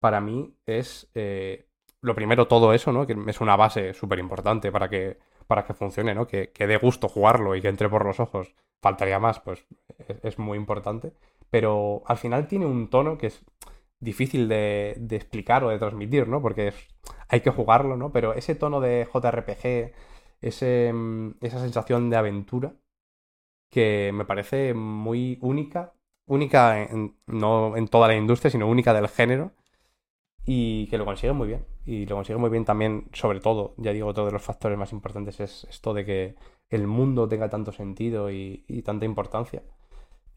[0.00, 1.68] para mí es, eh,
[2.02, 3.06] lo primero, todo eso, ¿no?
[3.06, 5.18] Que es una base súper importante para que,
[5.50, 6.28] para que funcione, ¿no?
[6.28, 8.54] Que, que dé gusto jugarlo y que entre por los ojos.
[8.80, 9.66] Faltaría más, pues
[10.22, 11.12] es, muy importante.
[11.50, 13.44] Pero al final tiene un tono que es
[13.98, 16.40] difícil de, explicar o de transmitir, ¿no?
[16.40, 16.88] Porque es-
[17.28, 18.12] hay que jugarlo, ¿no?
[18.12, 19.92] Pero ese tono de JRPG,
[20.40, 22.74] ese, mm, esa sensación de aventura,
[23.70, 25.94] que me parece muy única,
[26.26, 26.88] única
[27.26, 29.52] no en toda la industria, sino única del género,
[30.52, 31.64] y que lo consigue muy bien.
[31.86, 34.90] Y lo consigue muy bien también, sobre todo, ya digo, otro de los factores más
[34.90, 36.34] importantes es esto de que
[36.68, 39.62] el mundo tenga tanto sentido y, tanta importancia.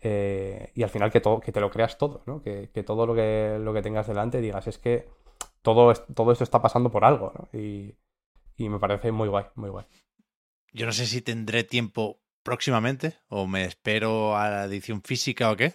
[0.02, 2.44] Eh, y al final que, todo, que te lo creas todo, ¿no?
[2.44, 5.10] Que, todo lo que, lo que tengas delante digas, es que
[5.64, 7.60] todo, todo esto está pasando por algo, ¿no?
[7.60, 7.96] Y,
[8.56, 9.88] y me parece muy guay, muy guay.
[10.74, 15.56] Yo no sé si tendré tiempo próximamente o me espero a la edición física o
[15.56, 15.74] qué.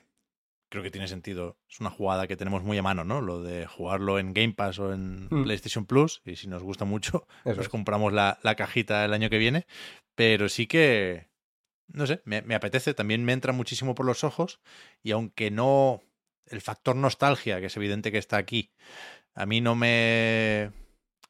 [0.70, 1.56] Creo que tiene sentido.
[1.68, 3.20] Es una jugada que tenemos muy a mano, ¿no?
[3.22, 5.44] Lo de jugarlo en Game Pass o en Mm.
[5.44, 6.20] PlayStation Plus.
[6.24, 7.68] Y si nos gusta mucho, Eso nos es.
[7.68, 9.66] compramos la, la cajita el año que viene.
[10.14, 11.28] Pero sí que,
[11.86, 12.92] no sé, me, me apetece.
[12.92, 14.60] También me entra muchísimo por los ojos.
[15.02, 16.02] Y aunque no,
[16.46, 18.70] el factor nostalgia, que es evidente que está aquí,
[19.34, 20.70] a mí no me,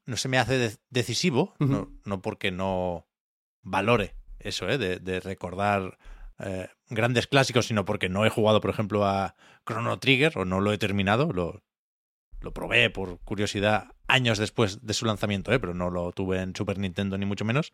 [0.07, 1.55] no se me hace de- decisivo.
[1.60, 3.07] No, no porque no
[3.62, 4.78] valore eso, ¿eh?
[4.78, 5.99] de, de recordar
[6.39, 9.34] eh, grandes clásicos, sino porque no he jugado, por ejemplo, a
[9.67, 11.33] Chrono Trigger o no lo he terminado.
[11.33, 11.62] Lo,
[12.41, 15.60] lo probé por curiosidad años después de su lanzamiento, ¿eh?
[15.60, 17.73] pero no lo tuve en Super Nintendo ni mucho menos.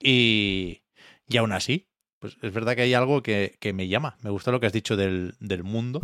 [0.00, 0.82] Y,
[1.28, 4.16] y aún así, pues es verdad que hay algo que, que me llama.
[4.22, 6.00] Me gusta lo que has dicho del, del mundo,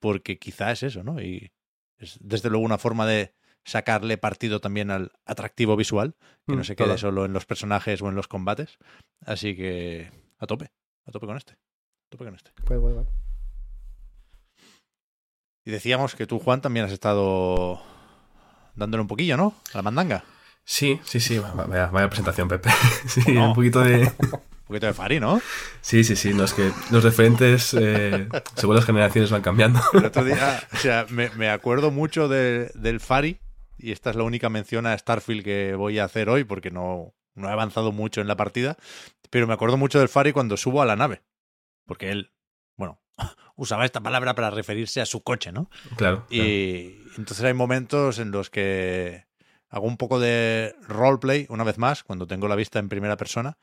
[0.00, 1.20] porque quizá es eso, ¿no?
[1.20, 1.52] Y
[1.98, 6.64] es desde luego una forma de sacarle partido también al atractivo visual, que no Mm,
[6.64, 8.78] se quede solo en los personajes o en los combates.
[9.24, 10.72] Así que a tope,
[11.04, 11.56] a tope con este.
[12.12, 12.50] A tope con este.
[15.64, 17.80] Y decíamos que tú, Juan, también has estado
[18.74, 19.54] dándole un poquillo, ¿no?
[19.72, 20.24] A la mandanga.
[20.64, 21.38] Sí, sí, sí.
[21.38, 22.68] Vaya, vaya presentación, Pepe.
[23.08, 23.48] Sí, No.
[23.48, 24.00] un poquito de.
[24.20, 25.40] Un poquito de Fari, ¿no?
[25.80, 26.34] Sí, sí, sí.
[26.34, 29.80] No, es que los referentes, eh, según las generaciones, van cambiando.
[29.94, 33.38] El otro día, o sea, me, me acuerdo mucho de- del Fari,
[33.78, 37.14] y esta es la única mención a Starfield que voy a hacer hoy, porque no,
[37.34, 38.76] no he avanzado mucho en la partida,
[39.30, 41.22] pero me acuerdo mucho del Fari cuando subo a la nave,
[41.86, 42.32] porque él,
[42.76, 43.00] bueno,
[43.56, 45.70] usaba esta palabra para referirse a su coche, ¿no?
[45.96, 46.26] Claro.
[46.26, 46.44] claro.
[46.44, 49.26] Y entonces hay momentos en los que
[49.68, 53.58] hago un poco de roleplay, una vez más, cuando tengo la vista en primera persona.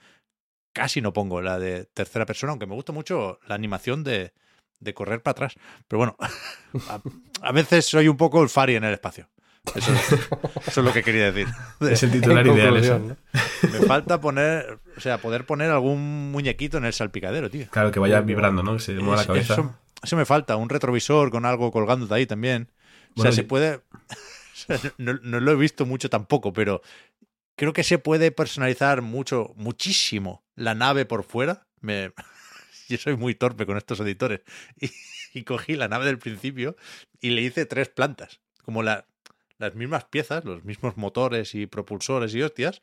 [0.74, 4.34] Casi no pongo la de tercera persona, aunque me gusta mucho la animación de,
[4.80, 5.56] de correr para atrás.
[5.88, 6.18] Pero bueno,
[6.90, 7.02] a,
[7.42, 9.30] a veces soy un poco el Fari en el espacio.
[9.76, 11.48] Eso, eso es lo que quería decir.
[11.82, 13.18] Es el titular En ideal.
[13.64, 17.68] Me falta poner, o sea, poder poner algún muñequito en el salpicadero, tío.
[17.72, 18.74] Claro, que vaya vibrando, ¿no?
[18.74, 19.54] Que se mueva la cabeza.
[19.54, 22.70] Eso, eso me falta, un retrovisor con algo colgándote ahí también.
[23.12, 23.76] O Bueno, sea, se puede.
[24.10, 26.82] o sea, no, no lo he visto mucho tampoco, pero
[27.56, 31.68] creo que se puede personalizar mucho, muchísimo la nave por fuera.
[31.82, 32.12] Me...
[32.90, 34.42] Yo soy muy torpe con estos editores.
[34.82, 34.90] Y,
[35.34, 36.76] y cogí la nave del principio
[37.22, 38.40] y le hice tres plantas.
[38.64, 39.06] Como la,
[39.60, 42.82] las mismas piezas, los mismos motores y propulsores y hostias,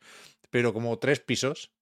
[0.51, 1.73] pero como tres pisos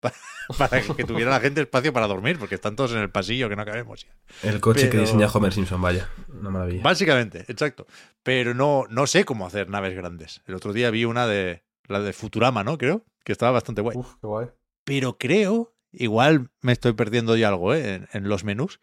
[0.00, 0.12] pa-
[0.58, 3.56] para que tuviera la gente espacio para dormir, porque están todos en el pasillo que
[3.56, 4.04] no cabemos.
[4.04, 4.48] ya.
[4.48, 6.10] El coche que diseña Homer Simpson, vaya.
[6.28, 6.82] Una maravilla.
[6.82, 7.86] Básicamente, exacto.
[8.22, 10.42] Pero no, no sé cómo hacer naves grandes.
[10.46, 12.76] El otro día vi una de la de Futurama, ¿no?
[12.78, 13.96] Creo que estaba bastante guay.
[13.96, 14.48] Uf, qué guay.
[14.84, 17.94] Pero creo, igual me estoy perdiendo ya algo ¿eh?
[17.94, 18.80] en, en los menús,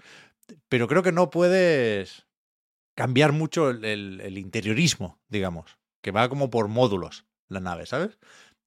[0.70, 2.27] pero creo que no puedes
[2.98, 8.17] cambiar mucho el, el- el interiorismo, digamos, que va como por módulos la nave, ¿sabes?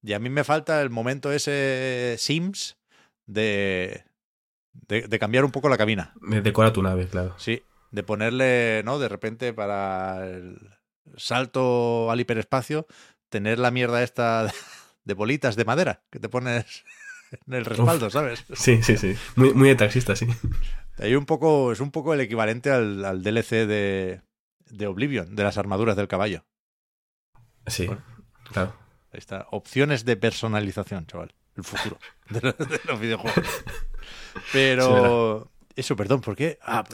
[0.03, 2.79] Y a mí me falta el momento ese Sims
[3.27, 4.05] de,
[4.73, 6.15] de, de cambiar un poco la cabina.
[6.21, 7.35] Me decora tu nave, claro.
[7.39, 8.99] Sí, de ponerle, ¿no?
[9.01, 10.59] De repente para el
[11.17, 12.87] salto al hiperespacio,
[13.31, 14.51] tener la mierda esta
[15.05, 16.85] de bolitas de madera que te pones
[17.49, 18.45] en el respaldo, ¿sabes?
[18.55, 19.17] Sí, sí, sí.
[19.35, 20.27] Muy, muy de taxista, sí.
[21.01, 24.23] Hay un poco, es un poco el equivalente al, al DLC de,
[24.67, 26.45] de Oblivion, de las armaduras del caballo.
[27.67, 27.89] Sí,
[28.53, 28.75] claro.
[29.13, 29.47] Ahí está.
[29.51, 31.35] Opciones de personalización, chaval.
[31.57, 31.99] El futuro
[32.31, 33.45] de, los- de los videojuegos.
[34.53, 35.50] Pero.
[35.77, 36.59] Eso, perdón, ¿por qué?
[36.63, 36.85] Ah,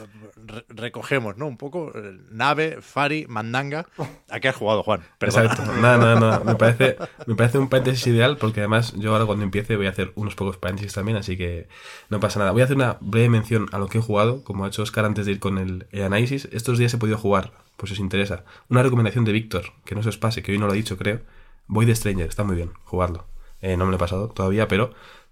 [0.45, 1.47] re- recogemos, ¿no?
[1.47, 1.91] Un poco.
[1.95, 3.87] eh, Nave, Fari, Mandanga.
[4.29, 5.01] ¿A qué has jugado, Juan?
[5.17, 5.45] Perdón.
[5.45, 5.71] Exacto.
[5.81, 6.39] Nada, nada, nada.
[6.45, 9.89] Me parece, me parece un paréntesis ideal porque además yo ahora cuando empiece voy a
[9.89, 11.67] hacer unos pocos paréntesis también, así que
[12.09, 12.51] no pasa nada.
[12.51, 15.05] Voy a hacer una breve mención a lo que he jugado, como ha hecho Oscar
[15.05, 16.47] antes de ir con el, el análisis.
[16.51, 18.45] Estos días he podido jugar, pues si os interesa.
[18.69, 20.97] Una recomendación de Víctor, que no se os pase, que hoy no lo ha dicho,
[20.97, 21.21] creo.
[21.65, 23.25] Voy de Stranger, está muy bien, jugarlo.
[23.59, 24.91] Eh, no me lo he pasado todavía, pero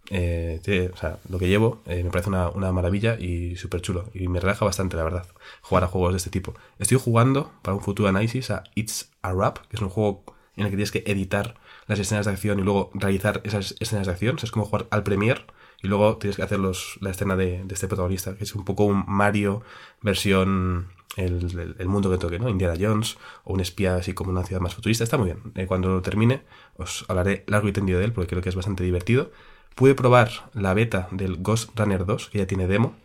[0.10, 0.92] eh,
[1.30, 4.10] lo que llevo eh, me parece una, maravilla y súper chulo.
[4.14, 5.28] Y me relaja bastante, la verdad,
[5.62, 6.54] jugar a juegos de este tipo.
[6.80, 10.24] Estoy jugando para un futuro análisis a It's a Rap, que es un juego
[10.56, 11.56] en el que tienes que editar
[11.88, 14.38] las escenas de acción y luego realizar esas escenas de acción.
[14.42, 15.46] Es como jugar al Premiere
[15.82, 18.86] y luego tienes que hacer los, la escena de, este protagonista, que es un poco
[18.86, 19.62] un Mario
[20.02, 22.50] versión el mundo que toque, ¿no?
[22.50, 25.04] Indiana Jones o un espía así como una ciudad más futurista.
[25.04, 25.40] Está muy bien.
[25.56, 26.42] Eh, cuando lo termine
[26.76, 29.32] os hablaré largo y tendido de él porque creo que es bastante divertido.
[29.76, 32.96] Pude probar la beta del Ghost Runner 2, que ya tiene demo,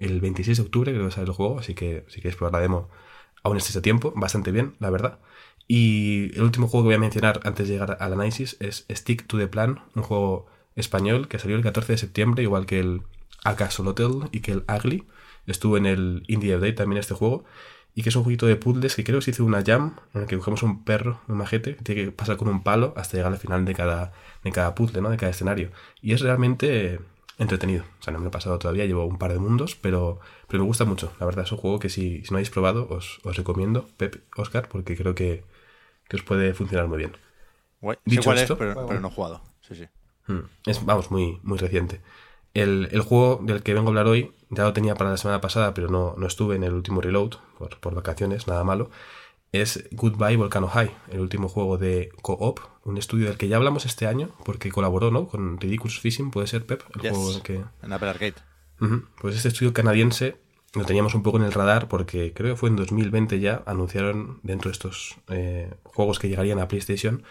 [0.00, 2.60] el 26 de octubre creo que sale el juego, así que si queréis probar la
[2.60, 2.88] demo
[3.42, 5.18] aún estáis a tiempo, bastante bien, la verdad.
[5.68, 9.26] Y el último juego que voy a mencionar antes de llegar al análisis es Stick
[9.26, 13.02] to the Plan, un juego español que salió el 14 de septiembre, igual que el
[13.44, 15.04] Acasolotel y que el Ugly.
[15.46, 17.44] Estuvo en el Indie Day también este juego.
[17.94, 20.22] Y que es un jueguito de puzzles que creo que se hizo una jam en
[20.22, 23.16] el que cogemos un perro, un majete, que tiene que pasar con un palo hasta
[23.16, 24.12] llegar al final de cada,
[24.44, 25.10] de cada puzzle, ¿no?
[25.10, 25.70] De cada escenario.
[26.00, 27.00] Y es realmente
[27.38, 27.84] entretenido.
[28.00, 30.62] O sea, no me lo he pasado todavía, llevo un par de mundos, pero, pero
[30.62, 31.12] me gusta mucho.
[31.18, 34.22] La verdad, es un juego que si, si no habéis probado, os, os recomiendo, Pep,
[34.36, 35.44] Oscar, porque creo que,
[36.08, 37.16] que os puede funcionar muy bien.
[37.80, 37.98] Guay.
[38.04, 39.42] Dicho cuál esto- es, pero, pero no he jugado.
[39.62, 39.86] Sí, sí.
[40.26, 42.00] Mm, Es, vamos, muy, muy reciente.
[42.54, 45.40] El, el juego del que vengo a hablar hoy ya lo tenía para la semana
[45.40, 48.90] pasada, pero no, no estuve en el último reload por, por vacaciones, nada malo.
[49.52, 53.84] Es Goodbye Volcano High, el último juego de Co-op, un estudio del que ya hablamos
[53.84, 55.26] este año, porque colaboró ¿no?
[55.26, 57.10] con Ridiculous Fishing, puede ser Pep, el Yes.
[57.10, 58.34] juego en que, En Apple Arcade.
[58.80, 59.02] Ujú.
[59.20, 60.36] Pues este estudio canadiense
[60.74, 64.38] lo teníamos un poco en el radar porque creo que fue en 2020 ya anunciaron
[64.44, 67.24] dentro de estos eh, juegos que llegarían a PlayStation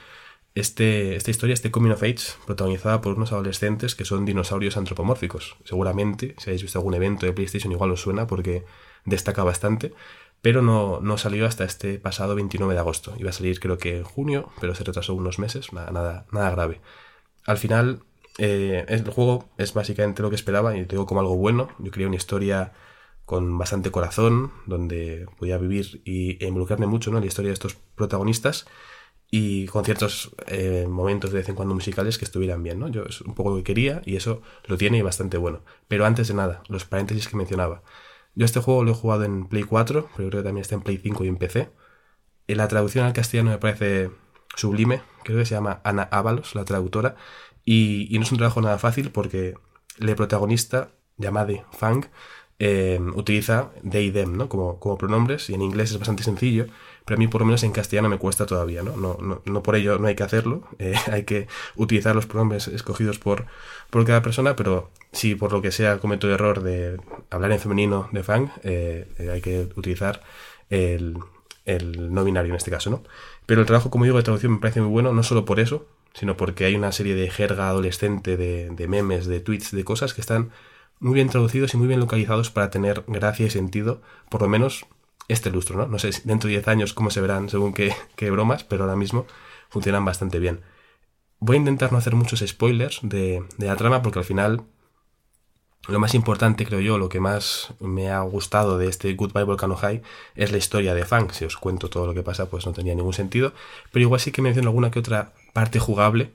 [0.59, 5.57] este, esta historia, este Coming of Age, protagonizada por unos adolescentes que son dinosaurios antropomórficos.
[5.63, 8.65] Seguramente, si habéis visto algún evento de PlayStation, igual os suena porque
[9.05, 9.93] destaca bastante,
[10.41, 13.13] pero no, no salió hasta este pasado 29 de agosto.
[13.17, 16.51] Iba a salir creo que en junio, pero se retrasó unos meses, nada, nada, nada
[16.51, 16.81] grave.
[17.45, 18.03] Al final,
[18.37, 21.69] eh, el juego es básicamente lo que esperaba y lo digo como algo bueno.
[21.79, 22.73] Yo quería una historia
[23.25, 27.17] con bastante corazón, donde podía vivir y, involucrarme mucho ¿no?
[27.17, 28.65] en la historia de estos protagonistas
[29.31, 32.79] y con ciertos eh, momentos de vez en cuando musicales que estuvieran bien.
[32.79, 32.87] ¿no?
[32.87, 35.61] Yo es un poco lo que quería y eso lo tiene y bastante bueno.
[35.87, 37.83] Pero antes de nada, los paréntesis que mencionaba.
[38.35, 40.81] Yo este juego lo he jugado en Play 4, pero creo que también está en
[40.81, 41.69] Play 5 y en PC.
[42.47, 44.11] En la traducción al castellano me parece
[44.55, 47.15] sublime, creo que se llama Ana Ábalos, la traductora,
[47.65, 49.55] y, y no es un trabajo nada fácil porque
[49.97, 52.05] la protagonista, llamada Fang,
[52.59, 54.49] eh, utiliza they them ¿no?
[54.49, 56.67] como, como pronombres y en inglés es bastante sencillo,
[57.09, 58.95] pero a mí por lo menos en castellano me cuesta todavía, ¿no?
[58.95, 62.67] No, no, no por ello no hay que hacerlo, eh, hay que utilizar los pronombres
[62.67, 63.47] escogidos por,
[63.89, 67.59] por cada persona, pero si por lo que sea cometo el error de hablar en
[67.59, 70.21] femenino de Fang, eh, eh, hay que utilizar
[70.69, 71.17] el,
[71.65, 73.01] el no binario en este caso, ¿no?
[73.47, 75.87] Pero el trabajo, como digo, de traducción me parece muy bueno, no solo por eso,
[76.13, 80.13] sino porque hay una serie de jerga adolescente, de, de memes, de tweets, de cosas
[80.13, 80.51] que están
[80.99, 84.85] muy bien traducidos y muy bien localizados para tener gracia y sentido, por lo menos
[85.29, 85.87] este lustro, ¿no?
[85.87, 88.97] No sé dentro de 10 años cómo se verán según qué, qué bromas, pero ahora
[88.97, 89.25] mismo
[89.69, 90.61] funcionan bastante bien.
[91.39, 94.65] Voy a intentar no hacer muchos spoilers de, de la trama porque al final
[95.87, 99.75] lo más importante, creo yo, lo que más me ha gustado de este Goodbye Volcano
[99.75, 100.01] High
[100.35, 101.31] es la historia de Fang.
[101.31, 103.53] Si os cuento todo lo que pasa, pues no tenía ningún sentido.
[103.91, 106.31] Pero igual sí que menciono alguna que otra parte jugable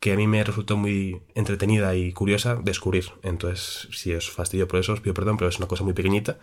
[0.00, 3.12] que a mí me resultó muy entretenida y curiosa descubrir.
[3.22, 6.38] Entonces, si os fastidio por eso, os pido perdón, pero es una cosa muy pequeñita.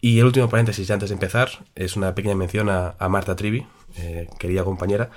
[0.00, 4.28] Y el último paréntesis, antes de empezar, es una pequeña mención a, Marta Trivi, eh,
[4.38, 5.10] querida compañera,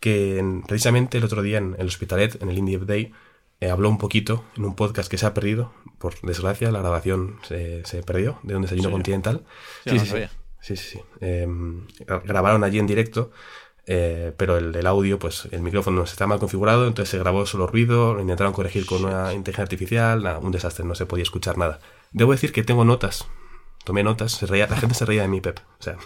[0.00, 3.12] que precisamente el otro día en el Hospitalet, en el Indie Day,
[3.60, 7.38] eh, habló un poquito en un podcast que se ha perdido, por desgracia, la grabación
[7.42, 9.44] se, perdió, de un desayuno continental.
[9.86, 10.26] Sí, sí,
[10.60, 11.86] sí, sí, em,
[12.24, 13.30] grabaron allí en directo
[13.88, 17.68] eh, pero el, el, audio, pues el micrófono está mal configurado, entonces se grabó solo
[17.68, 21.78] ruido, lo intentaron corregir con una inteligencia artificial, un desastre, no se podía escuchar nada.
[22.10, 23.28] Debo decir que tengo notas,
[23.86, 25.60] tomé notas, se reía, la gente se reía de mí, Pep.
[25.78, 25.96] O sea,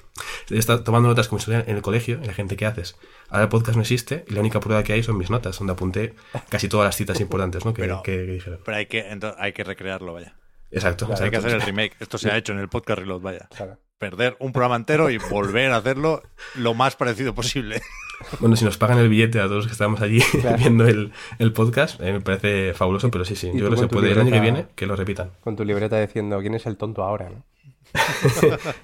[0.51, 2.97] está tomando notas como si en el colegio, y la gente, ¿qué haces?
[3.31, 5.73] Ahora el podcast no existe y la única prueba que hay son mis notas, donde
[5.73, 6.15] apunté
[6.51, 7.73] casi todas las citas importantes ¿no?
[7.73, 8.61] que, pero, que, dijeron.
[8.63, 10.37] Pero hay que, hay que recrearlo, vaya.
[10.71, 11.09] Exacto.
[11.19, 11.97] hay que hacer el remake.
[12.01, 13.49] Esto se ha hecho en el podcast Reload, vaya.
[13.97, 16.23] Perder un programa entero y volver a hacerlo
[16.57, 17.81] lo más parecido posible.
[18.39, 20.21] Bueno, si nos pagan el billete a todos los que estamos allí
[20.59, 21.11] viendo el,
[21.55, 23.47] podcast, eh, me parece fabuloso, pero sí, sí.
[23.47, 25.31] Yo creo que se puede el año que viene que lo repitan.
[25.41, 27.47] Con tu libreta diciendo quién es el tonto ahora, ¿no?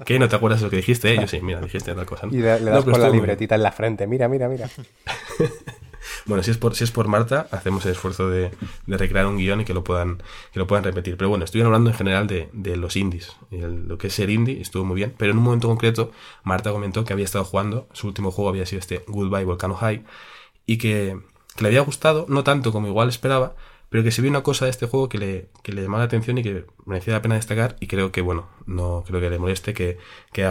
[0.04, 0.18] ¿Qué?
[0.18, 1.14] ¿No te acuerdas de lo que dijiste?
[1.14, 1.18] Eh?
[1.20, 2.26] Yo sí, mira, dijiste otra cosa.
[2.30, 4.06] Y le, das con la libretita en la frente.
[4.06, 4.68] Mira, mira, mira.
[6.24, 8.50] Bueno, si es por, si es por Marta, hacemos el esfuerzo de,
[8.86, 11.16] recrear un guion y que lo puedan, que lo puedan repetir.
[11.16, 13.36] Pero bueno, estuvieron hablando en general de, los indies.
[13.50, 15.14] lo que es ser indie estuvo muy bien.
[15.16, 16.10] Pero en un momento concreto,
[16.42, 20.04] Marta comentó que había estado jugando, su último juego había sido este Goodbye Volcano High,
[20.66, 21.18] y que,
[21.54, 23.54] que le había gustado, no tanto como igual esperaba,
[23.96, 26.04] pero que se vio una cosa de este juego que le, que le llamaba la
[26.04, 29.38] atención y que merecía la pena destacar y creo que, bueno, no creo que le
[29.38, 29.96] moleste que,
[30.34, 30.46] que,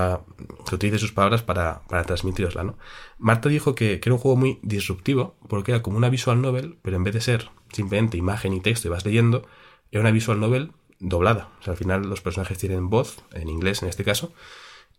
[0.73, 2.75] utilice sus palabras para, para transmitirosla, ¿no?
[3.19, 6.79] Marta dijo que, que, era un juego muy disruptivo porque era como una visual novel,
[6.81, 9.47] pero en vez de ser simplemente imagen y texto y vas leyendo,
[9.91, 11.51] era una visual novel doblada.
[11.59, 14.33] O sea, al final los personajes tienen voz, en inglés en este caso,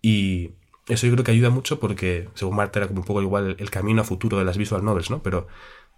[0.03, 0.53] y
[0.87, 3.71] eso yo creo que ayuda mucho porque, según Marta, era como un poco igual el
[3.71, 5.21] camino a futuro de las visual novels, ¿no?
[5.21, 5.49] Pero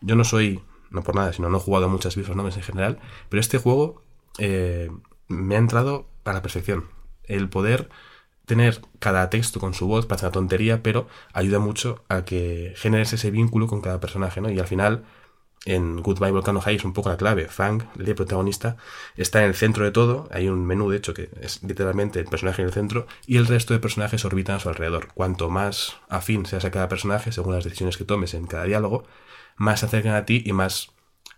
[0.00, 2.98] yo no soy no por nada, sino no he jugado muchas visual novels en general,
[3.28, 4.02] pero este juego
[4.38, 4.90] eh,
[5.28, 6.86] me ha entrado a la perfección.
[7.24, 7.88] El poder
[8.46, 13.12] tener cada texto con su voz parece una tontería, pero ayuda mucho a que generes
[13.12, 14.50] ese vínculo con cada personaje, ¿no?
[14.50, 15.04] Y al final,
[15.66, 17.46] en Goodbye Volcano High es un poco la clave.
[17.48, 18.78] Fang, el protagonista,
[19.16, 20.28] está en el centro de todo.
[20.32, 23.46] Hay un menú, de hecho, que es literalmente el personaje en el centro, y el
[23.46, 25.08] resto de personajes orbitan a su alrededor.
[25.12, 29.04] Cuanto más afín seas a cada personaje, según las decisiones que tomes en cada diálogo,
[29.58, 30.92] más se acercan a ti y más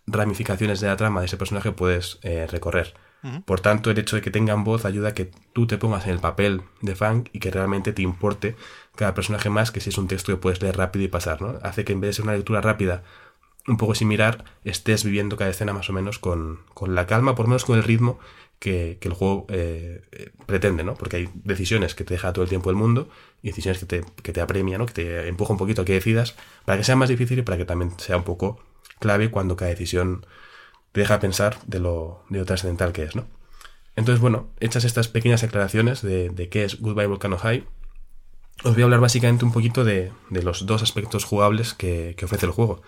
[0.07, 2.95] ramificaciones de la trama de ese personaje puedes eh, recorrer.
[3.45, 6.13] Por tanto, el hecho de que tengan voz ayuda a que tú te pongas en
[6.13, 8.57] el papel de Fang y que realmente te importe
[8.97, 11.59] cada personaje más que si es un texto que puedes leer rápido y pasar, ¿no?
[11.63, 13.03] Hace que en vez de ser una lectura rápida,
[13.69, 17.45] un poco sin mirar, estés viviendo cada escena más o menos con, la calma, por
[17.45, 18.19] lo menos con el ritmo
[18.61, 20.95] que, el juego eh, eh, pretende, ¿no?
[20.95, 23.09] Porque hay decisiones que te deja todo el tiempo el mundo
[23.43, 24.87] y decisiones que te, que te apremia, ¿no?
[24.87, 27.57] Que te empuja un poquito a que decidas para que sea más difícil y para
[27.57, 28.63] que también sea un poco
[29.01, 30.27] clave cuando cada decisión
[30.93, 33.27] te deja pensar de lo, de trascendental que es, ¿no?
[33.97, 37.67] Entonces, bueno, hechas estas pequeñas aclaraciones de, qué es Goodbye Volcano High,
[38.63, 42.27] os voy a hablar básicamente un poquito de, de los dos aspectos jugables que, que,
[42.27, 42.83] ofrece el juego.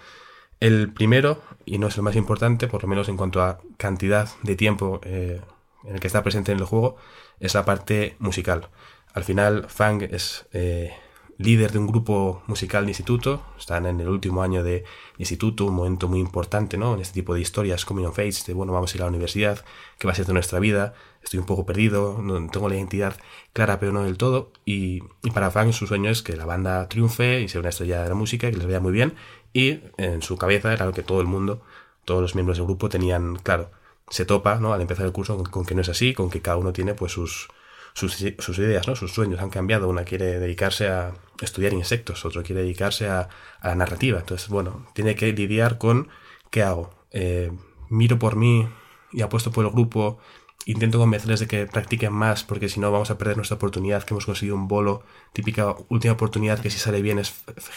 [0.61, 4.29] El primero, y no es el más importante, por lo menos en cuanto a cantidad
[4.43, 5.41] de tiempo eh,
[5.85, 6.97] en el que está presente en el juego,
[7.41, 8.69] es la parte musical.
[9.15, 10.93] Al final, Fang es eh,
[11.39, 14.85] líder de un grupo musical de instituto, están en el último año de
[15.19, 16.95] instituto, un momento muy importante, ¿no?
[16.95, 19.11] En este tipo de historias, coming of age, de bueno, vamos a ir a la
[19.11, 19.65] universidad,
[19.99, 20.95] ¿qué va a ser de nuestra vida?
[21.23, 23.17] Estoy un poco perdido, no tengo la identidad
[23.53, 24.53] clara, pero no del todo.
[24.65, 25.01] Y,
[25.35, 28.15] para Fang su sueño es que la banda triunfe y sea una estrella de la
[28.15, 29.15] música, que les vaya muy bien.
[29.53, 31.63] Y en su cabeza era lo que todo el mundo,
[32.05, 33.71] todos los miembros del grupo tenían claro.
[34.13, 34.75] Se topa, ¿no?
[34.75, 37.13] Al empezar el curso con que no es así, con que cada uno tiene pues
[37.13, 37.49] sus,
[37.95, 38.21] sus,
[38.59, 38.95] ideas, ¿no?
[38.95, 39.89] sus sueños han cambiado.
[39.89, 43.31] Una quiere dedicarse a estudiar insectos, otro quiere dedicarse a,
[43.63, 44.21] la narrativa.
[44.21, 46.09] Entonces, bueno, tiene que lidiar con
[46.51, 46.95] qué hago.
[47.11, 47.53] Eh,
[47.89, 48.69] miro por mí
[49.13, 50.19] y apuesto por el grupo.
[50.67, 54.13] Intento convencerles de que practiquen más porque si no vamos a perder nuestra oportunidad que
[54.13, 55.05] hemos conseguido un bolo.
[55.33, 57.33] Típica última oportunidad que si sale bien es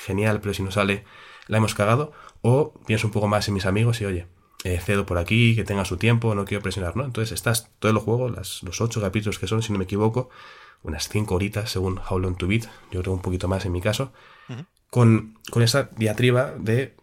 [0.05, 1.05] genial, pero si no sale
[1.47, 2.11] la hemos cagado.
[2.41, 4.27] O pienso un poco más en mis amigos y oye,
[4.65, 7.05] eh, cedo por aquí, que tenga su tiempo, no quiero presionar, ¿no?
[7.05, 10.31] Entonces estás todo el juego, las, los ocho capítulos que son, si no me equivoco,
[10.81, 13.79] unas cinco horitas según How Long to Beat, yo creo un poquito más en mi
[13.79, 14.11] caso,
[14.89, 16.95] con, con esa diatriba de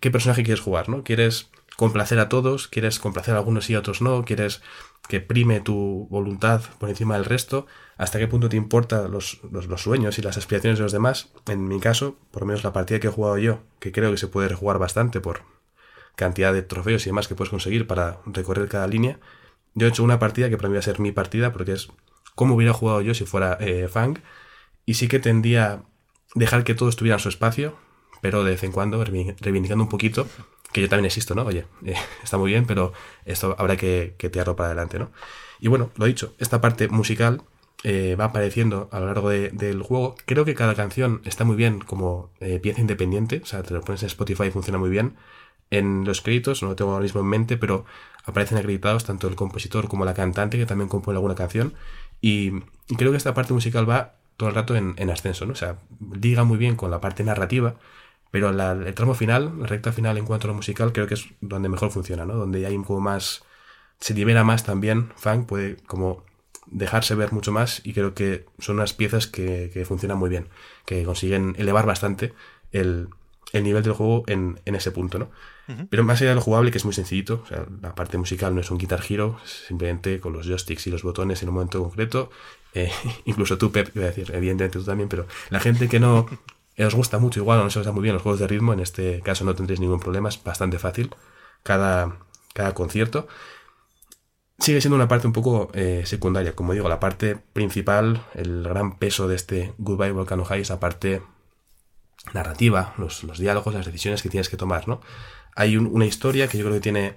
[0.00, 1.04] qué personaje quieres jugar, ¿no?
[1.04, 2.66] ¿Quieres complacer a todos?
[2.66, 4.24] ¿Quieres complacer a algunos y a otros no?
[4.24, 4.60] ¿Quieres
[5.08, 7.68] que prime tu voluntad por encima del resto?
[7.98, 11.28] ¿Hasta qué punto te importan los, los, los, sueños y las aspiraciones de los demás?
[11.46, 14.18] En mi caso, por lo menos la partida que he jugado yo, que creo que
[14.18, 15.42] se puede rejugar bastante por,
[16.16, 19.20] cantidad de trofeos y demás que puedes conseguir para recorrer cada línea.
[19.74, 21.88] Yo he hecho una partida que para mí va a ser mi partida porque es
[22.34, 24.18] como hubiera jugado yo si fuera eh, Fang.
[24.84, 25.82] Y sí que tendía
[26.34, 27.76] dejar que todos tuvieran su espacio,
[28.22, 30.26] pero de vez en cuando reivindicando un poquito
[30.72, 31.44] que yo también existo, ¿no?
[31.44, 32.92] Oye, eh, está muy bien, pero
[33.24, 35.10] esto habrá que, que tirarlo para adelante, ¿no?
[35.60, 37.42] Y bueno, lo dicho, esta parte musical
[37.82, 40.16] eh, va apareciendo a lo largo de- del juego.
[40.26, 43.80] Creo que cada canción está muy bien como eh, pieza independiente, o sea, te lo
[43.80, 45.16] pones en Spotify y funciona muy bien.
[45.70, 47.84] En los créditos, no lo tengo ahora mismo en mente, pero
[48.24, 51.74] aparecen acreditados tanto el compositor como la cantante, que también compone alguna canción.
[52.20, 52.60] Y,
[52.96, 55.52] creo que esta parte musical va todo el rato en, en ascenso, ¿no?
[55.52, 55.78] O sea,
[56.20, 57.76] liga muy bien con la parte narrativa,
[58.30, 61.26] pero el tramo final, la recta final en cuanto a lo musical, creo que es
[61.40, 62.34] donde mejor funciona, ¿no?
[62.34, 63.42] Donde hay como más.
[63.98, 65.10] Se libera más también.
[65.16, 66.24] Funk puede como
[66.66, 70.48] dejarse ver mucho más y creo que son unas piezas que, que funcionan muy bien,
[70.84, 72.34] que consiguen elevar bastante
[72.72, 73.08] el,
[73.52, 75.30] el nivel del juego en, en ese punto, ¿no?
[75.90, 78.54] Pero más allá de lo jugable, que es muy sencillito, o sea, la parte musical
[78.54, 81.82] no es un Guitar Hero, simplemente con los joysticks y los botones en un momento
[81.82, 82.30] concreto.
[82.72, 82.90] eh,
[83.24, 86.26] incluso tú, Pep, iba a decir, evidentemente tú también, pero la gente que no
[86.78, 88.72] os gusta mucho igual o no se os da muy bien los juegos de ritmo,
[88.72, 91.10] en este caso no tendréis ningún problema, es bastante fácil
[91.62, 92.16] cada,
[92.54, 93.26] cada concierto.
[94.58, 98.98] Sigue siendo una parte un poco eh, secundaria, como digo, la parte principal, el gran
[98.98, 101.22] peso de este Goodbye Volcano High es la parte
[102.32, 105.00] narrativa, los, los diálogos, las decisiones que tienes que tomar, ¿no?
[105.56, 107.14] Hay un- una historia que yo creo que tiene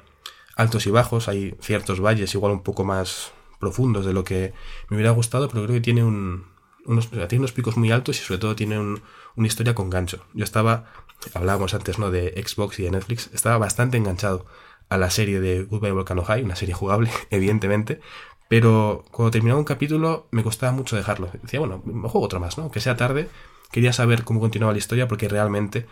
[0.55, 4.53] altos y bajos, hay ciertos valles igual un poco más profundos de lo que
[4.89, 6.45] me hubiera gustado, pero creo que tiene un,
[6.85, 9.01] unos, tiene unos picos muy altos y sobre todo tiene un-
[9.35, 10.25] una historia con gancho.
[10.33, 10.85] Yo estaba,
[11.33, 12.11] hablábamos antes, ¿no?
[12.11, 14.45] De Xbox y de Netflix, estaba bastante enganchado
[14.89, 17.99] a la serie de Goodbye Volcano High, una serie jugable, evidentemente,
[18.47, 21.29] pero cuando terminaba un capítulo me costaba mucho dejarlo.
[21.43, 22.71] Decía, bueno, juego otro más, ¿no?
[22.71, 23.29] Que sea tarde,
[23.71, 25.85] quería saber cómo continuaba la historia porque realmente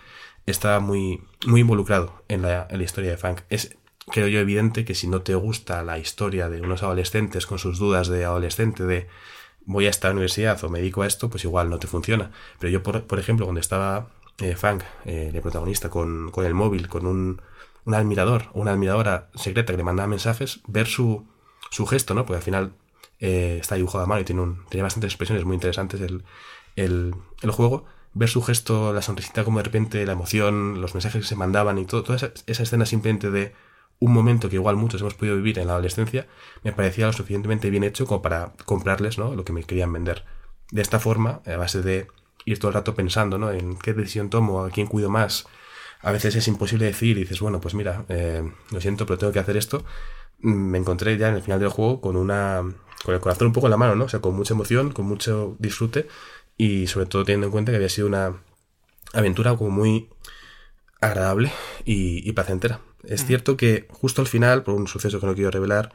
[0.51, 3.41] estaba muy, muy involucrado en la, en la historia de Funk.
[3.49, 3.77] Es,
[4.07, 7.77] creo yo, evidente que si no te gusta la historia de unos adolescentes con sus
[7.77, 9.07] dudas de adolescente, de
[9.65, 12.31] voy a esta universidad o me dedico a esto, pues igual no te funciona.
[12.59, 14.09] Pero yo, por, por ejemplo, cuando estaba
[14.39, 17.41] eh, Funk, eh, el protagonista, con, con el móvil, con un,
[17.83, 21.27] un admirador o una admiradora secreta que le mandaba mensajes, ver su,
[21.69, 22.25] su gesto, ¿no?
[22.25, 22.73] Porque al final
[23.19, 26.23] eh, está dibujado a mano y tiene, un, tiene bastantes expresiones muy interesantes el,
[26.77, 27.85] el, el juego.
[28.13, 31.77] Ver su gesto, la sonrisita, como de repente la emoción, los mensajes que se mandaban
[31.77, 33.53] y toda esa, esa escena simplemente de
[33.99, 36.27] un momento que igual muchos hemos podido vivir en la adolescencia,
[36.63, 39.33] me parecía lo suficientemente bien hecho como para comprarles ¿no?
[39.33, 40.25] lo que me querían vender.
[40.71, 42.07] De esta forma, a base de
[42.45, 45.47] ir todo el rato pensando en qué decisión tomo, a quién cuido más,
[46.01, 49.33] a veces es imposible decir y dices, bueno, pues mira, eh, lo siento, pero tengo
[49.33, 49.83] que hacer esto.
[50.39, 52.63] Me encontré ya en el final del juego con una
[53.03, 54.05] con el corazón un poco en la mano, ¿no?
[54.05, 56.07] O sea, con mucha emoción, con mucho disfrute
[56.57, 58.41] y sobre todo teniendo en cuenta que había sido una
[59.13, 60.09] aventura como muy
[61.01, 61.51] agradable
[61.85, 62.79] y, y placentera.
[63.03, 65.93] Es cierto que justo al final, por un suceso que no quiero revelar,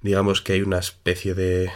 [0.00, 1.70] digamos que hay una especie de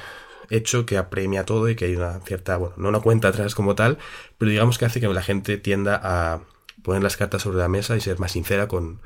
[0.51, 3.75] hecho que apremia todo y que hay una cierta, bueno, no una cuenta atrás como
[3.75, 3.99] tal,
[4.39, 6.43] pero digamos que hace que la gente tienda a
[6.83, 9.01] poner las cartas sobre la mesa y ser más sincera con,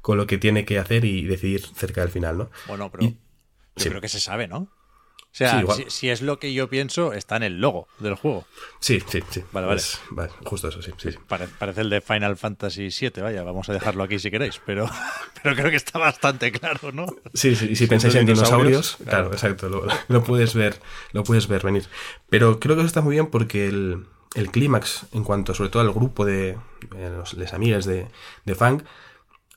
[0.00, 2.50] con lo que tiene que hacer y decidir cerca del final, ¿no?
[2.66, 3.88] Bueno, pero Y- yo sí.
[3.90, 4.68] creo que se sabe, ¿no?
[5.36, 8.14] O sea, Sí, si, si es lo que yo pienso, está en el logo del
[8.14, 8.46] juego.
[8.80, 9.42] Sí, sí, sí.
[9.52, 9.78] Vale, vale.
[9.80, 11.18] Es- vale, justo eso, sí, sí, sí.
[11.28, 14.88] Pare- parece el de Final Fantasy VII, vaya, vamos a dejarlo aquí si queréis, pero,
[15.42, 17.04] pero creo que está bastante claro, ¿no?
[17.34, 19.32] Sí, sí, y si pensáis en dinosaurios, dinosaurios, claro, claro.
[19.34, 20.80] exacto, lo, lo puedes ver,
[21.12, 21.86] lo puedes ver venir.
[22.30, 24.06] Pero creo que eso está muy bien porque el,
[24.36, 26.56] el clímax, en cuanto sobre todo al grupo de
[26.96, 28.06] eh, los les amigues de,
[28.46, 28.84] de Funk,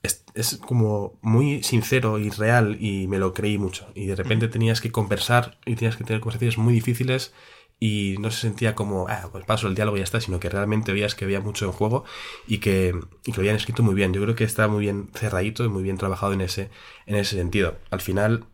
[0.04, 3.88] es, es como muy sincero y real y me lo creí mucho.
[3.96, 7.34] Y de repente tenías que conversar y tenías que tener conversaciones muy difíciles
[7.80, 10.50] y no se sentía como, ah, pues paso el diálogo y ya está, sino que
[10.50, 12.04] realmente veías que había mucho en juego
[12.46, 12.94] y que,
[13.26, 14.14] y que lo habían escrito muy bien.
[14.14, 16.70] Yo creo que está muy bien cerradito y muy bien trabajado en ese,
[17.06, 17.78] en ese sentido.
[17.90, 18.46] Al final,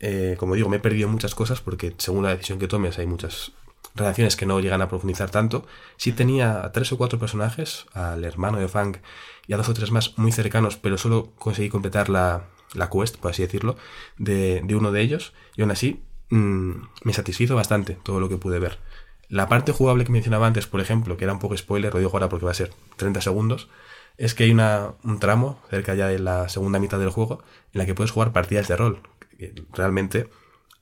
[0.00, 3.06] eh, como digo, me he perdido muchas cosas porque según la decisión que tomes hay
[3.06, 3.52] muchas
[3.94, 5.66] relaciones que no llegan a profundizar tanto.
[5.96, 8.96] Sí tenía a tres o cuatro personajes, al hermano de Fang
[9.46, 13.16] y a dos o tres más muy cercanos, pero solo conseguí completar la, la quest,
[13.16, 13.76] por así decirlo,
[14.18, 15.32] de, de uno de ellos.
[15.56, 16.72] Y aún así, mm,
[17.04, 18.78] me satisfizo bastante todo lo que pude ver.
[19.28, 22.10] La parte jugable que mencionaba antes, por ejemplo, que era un poco spoiler, lo digo
[22.12, 23.68] ahora porque va a ser 30 segundos,
[24.16, 27.42] es que hay una, un tramo cerca ya de la segunda mitad del juego
[27.72, 29.00] en la que puedes jugar partidas de rol.
[29.72, 30.28] Realmente,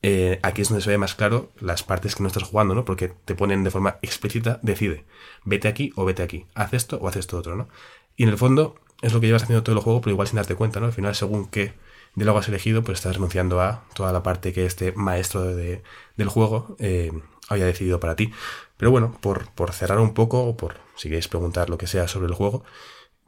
[0.02, 2.84] eh, aquí es donde se ve más claro las partes que no estás jugando, ¿no?
[2.84, 5.04] Porque te ponen de forma explícita, decide,
[5.44, 7.68] vete aquí o vete aquí, haz esto o haz esto otro, ¿no?
[8.16, 10.36] Y en el fondo es lo que llevas haciendo todo el juego, pero igual sin
[10.36, 10.86] darte cuenta, ¿no?
[10.86, 11.74] Al final, según qué
[12.14, 15.82] diálogo has elegido, pues estás renunciando a toda la parte que este maestro de-
[16.16, 17.10] del juego eh,
[17.48, 18.32] había decidido para ti.
[18.76, 22.06] Pero bueno, por, por cerrar un poco, o por si queréis preguntar lo que sea
[22.08, 22.64] sobre el juego,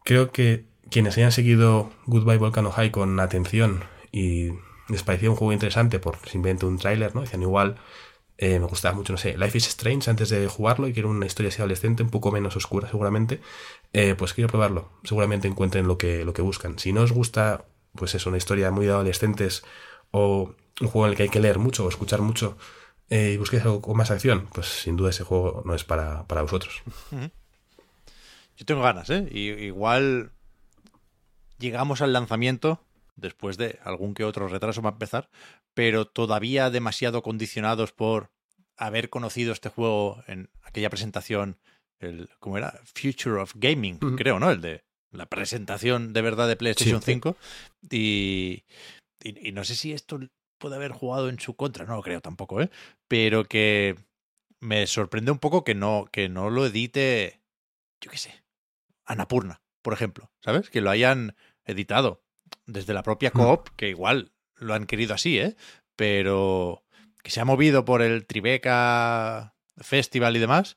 [0.04, 4.50] creo que quienes hayan seguido Goodbye Volcano High con atención y
[4.88, 7.22] les parecía un juego interesante por simplemente un tráiler, ¿no?
[7.22, 7.76] Decían igual,
[8.36, 11.24] Eh, me gustaba mucho, no sé, Life is Strange antes de jugarlo y quiero una
[11.24, 13.40] historia así adolescente, un poco menos oscura seguramente,
[13.92, 14.90] eh, pues quiero probarlo.
[15.04, 16.76] Seguramente encuentren lo que, lo que buscan.
[16.80, 19.62] Si no os gusta, pues eso, una historia muy de adolescentes
[20.10, 22.56] o un juego en el que hay que leer mucho o escuchar mucho
[23.08, 26.26] eh, y busquéis algo con más acción, pues sin duda ese juego no es para,
[26.26, 26.82] para vosotros.
[28.56, 29.28] Yo tengo ganas, ¿eh?
[29.30, 30.32] Y, igual
[31.60, 32.80] llegamos al lanzamiento
[33.16, 35.30] después de algún que otro retraso va a empezar,
[35.74, 38.30] pero todavía demasiado condicionados por
[38.76, 41.58] haber conocido este juego en aquella presentación,
[41.98, 42.80] el, ¿cómo era?
[42.94, 44.50] Future of Gaming, creo, ¿no?
[44.50, 47.36] El de la presentación de verdad de PlayStation 5.
[47.90, 48.64] Y,
[49.22, 50.18] y, no sé si esto
[50.58, 52.70] puede haber jugado en su contra, no lo creo tampoco, ¿eh?
[53.08, 53.96] Pero que
[54.60, 57.42] me sorprende un poco que no, que no lo edite,
[58.00, 58.44] yo qué sé,
[59.04, 60.70] Anapurna, por ejemplo, ¿sabes?
[60.70, 62.23] Que lo hayan editado
[62.66, 63.38] desde la propia mm.
[63.38, 65.56] Coop, que igual lo han querido así, ¿eh?
[65.96, 66.82] Pero
[67.22, 70.76] que se ha movido por el Tribeca Festival y demás.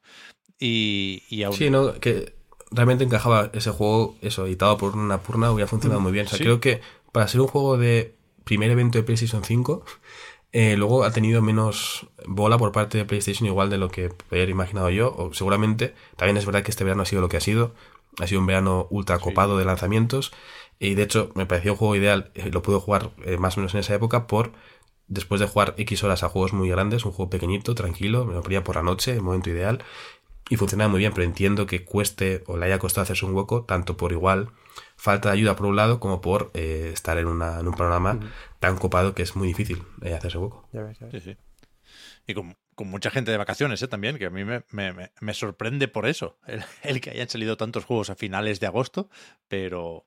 [0.59, 1.55] Y, y aún...
[1.55, 2.35] Sí, no, que
[2.71, 6.25] realmente encajaba ese juego, eso, editado por una purna, hubiera funcionado mm, muy bien.
[6.25, 9.83] O sea, creo que para ser un juego de primer evento de PlayStation 5,
[10.53, 14.49] eh, luego ha tenido menos bola por parte de PlayStation, igual de lo que hubiera
[14.49, 15.93] imaginado yo, o seguramente.
[16.15, 17.73] También es verdad que este verano ha sido lo que ha sido.
[18.19, 20.31] Ha sido un verano ultra copado de lanzamientos.
[20.79, 22.31] Y de hecho, me pareció un juego ideal.
[22.35, 24.51] Eh, lo pude jugar eh, más o menos en esa época por.
[25.07, 28.41] Después de jugar X horas a juegos muy grandes, un juego pequeñito, tranquilo, me lo
[28.41, 29.81] ponía por la noche, el momento ideal,
[30.49, 33.63] y funcionaba muy bien, pero entiendo que cueste o le haya costado hacerse un hueco,
[33.63, 34.49] tanto por igual
[34.97, 38.19] falta de ayuda por un lado como por eh, estar en, una, en, un programa
[38.59, 39.83] tan copado que es muy difícil
[40.13, 40.67] hacerse hueco.
[41.11, 41.37] Sí, sí.
[42.27, 43.87] Y con, mucha gente de vacaciones ¿eh?
[43.87, 47.57] también, que a mí me, me, me sorprende por eso, el, el, que hayan salido
[47.57, 49.09] tantos juegos a finales de agosto,
[49.47, 50.05] pero,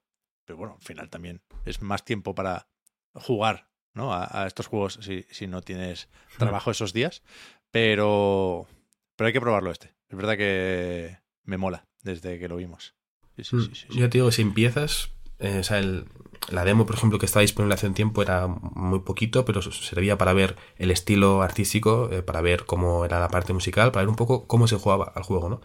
[0.50, 2.66] pero bueno, al final también es más tiempo para
[3.14, 4.12] jugar ¿no?
[4.12, 7.22] a, estos juegos si, si, no tienes trabajo esos días.
[7.70, 8.66] Pero,
[9.14, 9.94] pero hay que probarlo este.
[10.08, 12.96] Es verdad que me mola desde que lo vimos.
[13.36, 16.06] Sí, sí, mm, sí, Yo te digo, si empiezas, eh, o sea, el,
[16.48, 20.18] la demo, por ejemplo, que estaba disponible hace un tiempo era muy poquito, pero servía
[20.18, 24.10] para ver el estilo artístico, eh, para ver cómo era la parte musical, para ver
[24.10, 25.60] un poco cómo se jugaba al juego, ¿no?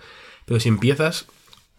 [0.46, 1.26] Pero si empiezas,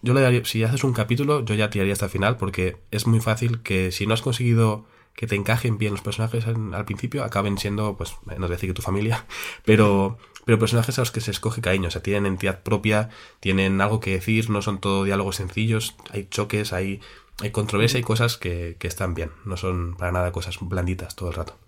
[0.06, 3.08] yo le daría, si haces un capítulo, yo ya tiraría hasta el final porque es
[3.08, 7.24] muy fácil que si no has conseguido que te encajen bien los personajes al principio,
[7.24, 9.26] acaben siendo, pues, no a decir que tu familia,
[9.64, 13.08] pero, pero personajes a los que se escoge cariño, o sea, tienen entidad propia,
[13.40, 17.00] tienen algo que decir, no son todo diálogos sencillos, hay choques, hay,
[17.40, 21.30] hay controversia, hay cosas que, que están bien, no son para nada cosas blanditas todo
[21.30, 21.58] el rato.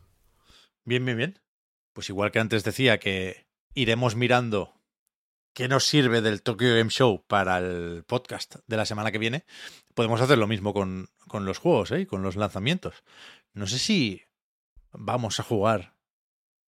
[0.85, 1.41] Bien, bien, bien.
[1.93, 4.78] Pues igual que antes decía que iremos mirando
[5.59, 9.45] qué nos sirve del Tokyo Game Show para el podcast de la semana que viene,
[9.93, 12.07] podemos hacer lo mismo con, con los juegos, ¿eh?
[12.07, 13.03] con los lanzamientos.
[13.55, 14.23] No sé si
[14.93, 15.97] vamos a jugar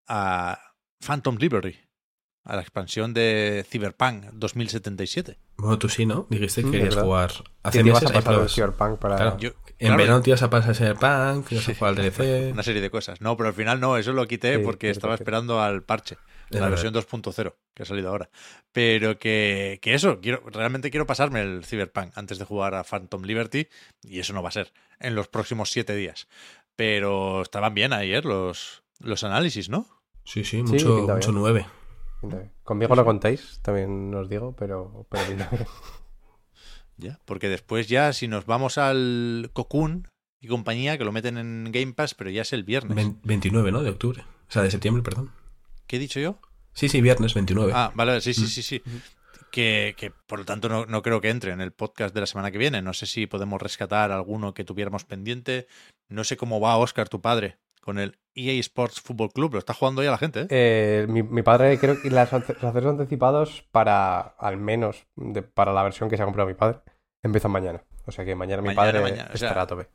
[0.09, 1.79] a Phantom Liberty,
[2.43, 5.39] a la expansión de Cyberpunk 2077.
[5.59, 6.27] Bueno, tú sí, ¿no?
[6.29, 7.31] Dijiste que mm, querías jugar
[7.63, 8.11] hace meses.
[8.11, 9.37] a pasar Cyberpunk para...
[9.79, 12.53] en verano te ibas a pasar Cyberpunk, ibas a jugar al DLC...
[12.53, 13.21] Una serie de cosas.
[13.21, 16.17] No, pero al final no, eso lo quité porque estaba esperando al parche
[16.59, 18.31] la versión 2.0 que ha salido ahora.
[18.73, 23.23] Pero que, que, eso, quiero, realmente quiero pasarme el Cyberpunk antes de jugar a Phantom
[23.23, 23.69] Liberty
[24.03, 26.29] y eso no va a ser en los próximos siete días.
[26.77, 29.87] Pero estaban bien ayer los, los análisis, ¿no?
[30.25, 31.67] Sí, sí, mucho, mucho 9.
[32.63, 35.25] Conmigo no contáis, también os digo, pero, pero
[36.97, 41.71] Ya, porque después ya si nos vamos al Cocoon y compañía, que lo meten en
[41.73, 43.15] Game Pass, pero ya es el viernes.
[43.23, 43.83] 29, ¿no?
[43.83, 44.23] De octubre.
[44.23, 45.31] O sea, de septiembre, perdón.
[45.91, 46.39] ¿Qué he dicho yo?
[46.73, 47.73] Sí, sí, viernes 29.
[47.75, 48.47] Ah, vale, sí, sí, mm.
[48.47, 48.83] sí, sí.
[49.51, 52.29] Que, que, por lo tanto no, no, creo que entre en el podcast de la
[52.29, 52.81] semana que viene.
[52.81, 55.67] No sé si podemos rescatar alguno que tuviéramos pendiente.
[56.09, 59.55] No sé cómo va Oscar, tu padre, con el EA Sports Football Club.
[59.55, 60.43] Lo está jugando ya la gente.
[60.43, 60.47] ¿eh?
[60.51, 65.09] eh mi, mi, padre, creo que los accesos anticipados para, al menos,
[65.55, 66.79] para la versión que se ha comprado mi padre,
[67.25, 67.83] empiezan mañana.
[68.07, 69.89] O sea que mañana, mi padre estará a tope.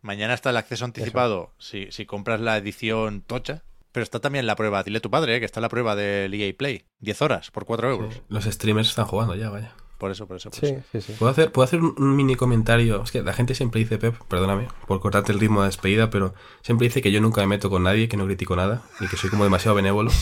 [0.00, 3.62] Mañana está el acceso anticipado si, si compras la edición tocha
[3.98, 5.40] pero está también la prueba, dile a tu padre, ¿eh?
[5.40, 6.84] que está la prueba del EA Play.
[7.00, 8.22] 10 horas por 4 euros.
[8.28, 9.74] Los streamers están jugando ya, vaya.
[9.98, 10.50] Por eso, por eso.
[10.52, 11.16] sí, Sí, sí.
[11.18, 13.02] ¿Puedo hacer, puedo hacer un, mini comentario.
[13.02, 16.32] Es que la gente siempre dice, Pep, perdóname por cortarte el ritmo de despedida, pero
[16.62, 19.16] siempre dice que yo nunca me meto con nadie, que no critico nada, y que
[19.16, 20.12] soy como demasiado benévolo.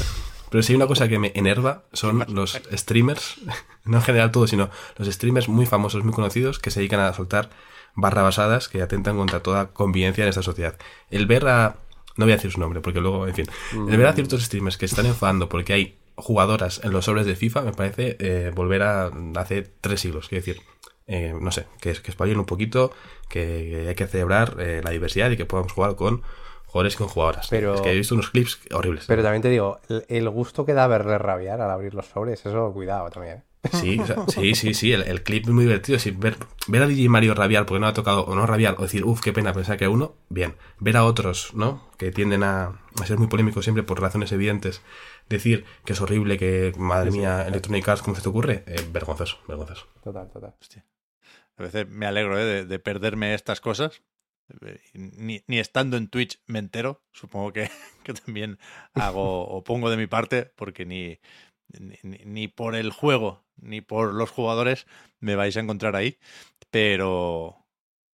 [0.48, 3.42] Pero si hay una cosa que me enerva son los streamers,
[3.84, 7.12] no en general todos, sino los streamers muy famosos, muy conocidos, que se dedican a
[7.12, 7.50] soltar
[7.94, 10.78] barra basadas que atentan contra toda convivencia en esta sociedad.
[11.10, 11.76] El ver a
[12.16, 13.46] no voy a decir su nombre porque luego, en fin.
[13.72, 17.36] El ver a ciertos streamers que están enfadando porque hay jugadoras en los sobres de
[17.36, 20.28] FIFA me parece eh, volver a hace tres siglos.
[20.28, 20.62] Quiero decir,
[21.06, 22.92] eh, no sé, que, que espabilen un poquito,
[23.28, 26.22] que, hay que celebrar eh, la diversidad y que podamos jugar con
[26.66, 27.48] jugadores que con jugadoras.
[27.48, 29.04] Pero- Es que he visto unos clips horribles.
[29.06, 32.44] Pero también te digo, el, el gusto que da verle rabiar al abrir los sobres,
[32.44, 33.44] eso cuidado también.
[33.72, 35.98] Sí, o sea, sí, sí, sí, el, el clip es muy divertido.
[35.98, 36.36] Sí, ver,
[36.66, 39.20] ver a DJ Mario rabiar porque no ha tocado, o no rabiar, o decir, uff,
[39.20, 40.54] qué pena pensar que uno, bien.
[40.78, 41.88] Ver a otros, ¿no?
[41.98, 44.82] Que tienden a, a ser muy polémicos siempre por razones evidentes.
[45.28, 48.64] Decir que es horrible, que madre mía, Electronic Arts, ¿cómo se te ocurre?
[48.66, 49.86] Eh, vergonzoso, vergonzoso.
[50.02, 50.54] Total, total.
[51.58, 52.44] A veces me alegro ¿eh?
[52.44, 54.02] de, de perderme estas cosas.
[54.60, 57.02] Eh, Ni, ni estando en Twitch me entero.
[57.12, 57.70] Supongo que,
[58.04, 58.58] que también
[58.94, 61.18] hago o pongo de mi parte porque ni,
[62.02, 64.86] ni, por el juego ni por los jugadores
[65.20, 66.18] me vais a encontrar ahí.
[66.70, 67.66] Pero,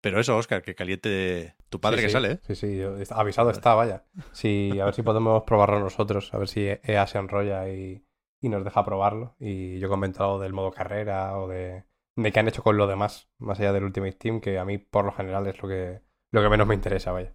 [0.01, 2.12] pero eso, Oscar, que caliente tu padre Sí, que sí.
[2.12, 2.33] sale.
[2.33, 2.41] ¿eh?
[2.47, 4.05] Sí, sí, yo- avisado está, vaya.
[4.33, 8.05] Sí, a ver si podemos probarlo nosotros, a ver si EA se enrolla y,
[8.41, 9.37] y nos deja probarlo.
[9.39, 11.85] Y yo comento algo del modo carrera o de,
[12.17, 14.79] de qué han hecho con lo demás, más allá del Ultimate Team, que a mí
[14.79, 17.33] por lo general es lo que, lo que menos me interesa, vaya.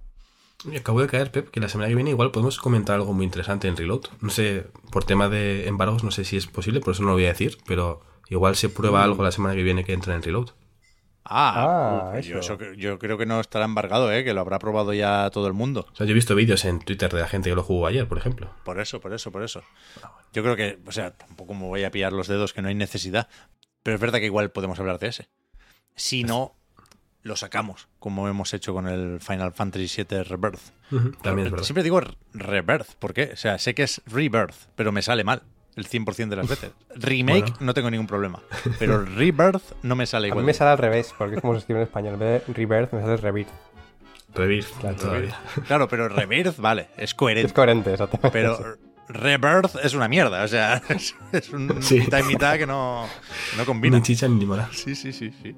[0.77, 3.67] Acabo de caer, Pep, que la semana que viene igual podemos comentar algo muy interesante
[3.67, 4.01] en Reload.
[4.21, 7.13] No sé, por tema de embargos, no sé si es posible, por eso no lo
[7.15, 10.23] voy a decir, pero igual se prueba algo la semana que viene que entra en
[10.23, 10.49] Reload.
[11.27, 12.57] Ah, Ah, yo, eso.
[12.77, 14.23] yo creo que no estará embargado, ¿eh?
[14.23, 15.87] que lo habrá probado ya todo el mundo.
[15.91, 18.07] O sea, yo he visto vídeos en Twitter de la gente que lo jugó ayer,
[18.07, 18.51] por ejemplo.
[18.63, 19.63] Por eso, por eso, por eso.
[20.33, 22.75] Yo creo que, o sea, tampoco me voy a pillar los dedos que no hay
[22.75, 23.27] necesidad,
[23.81, 25.29] pero es verdad que igual podemos hablar de ese.
[25.95, 26.55] Si no,
[27.25, 30.61] lo sacamos, como hemos hecho con el Final Fantasy VII Rebirth.
[31.23, 31.63] También es verdad.
[31.65, 31.99] Siempre digo
[32.33, 33.31] Rebirth, ¿por qué?
[33.33, 35.41] O sea, sé que es Rebirth, pero me sale mal
[35.75, 36.71] el 100% de las veces.
[36.95, 37.57] Remake Bueno.
[37.61, 38.41] no tengo ningún problema,
[38.77, 40.43] pero Rebirth no me sale A igual.
[40.43, 42.13] mí me sale al revés, porque es como se escribe en español.
[42.13, 43.49] En vez de Rebirth, me sale Rebirth.
[44.35, 45.39] Revir, Claro, todavía.
[45.65, 47.47] Claro, pero Rebirth, vale, es coherente.
[47.47, 48.29] Es coherente, exactamente.
[48.31, 51.99] Pero Rebirth es una mierda, o sea, es, es un Sí.
[52.01, 53.07] mitad y mitad que no,
[53.57, 53.97] no combina.
[53.97, 54.69] Ni chicha ni limonada.
[54.73, 55.55] Sí, sí, sí, sí.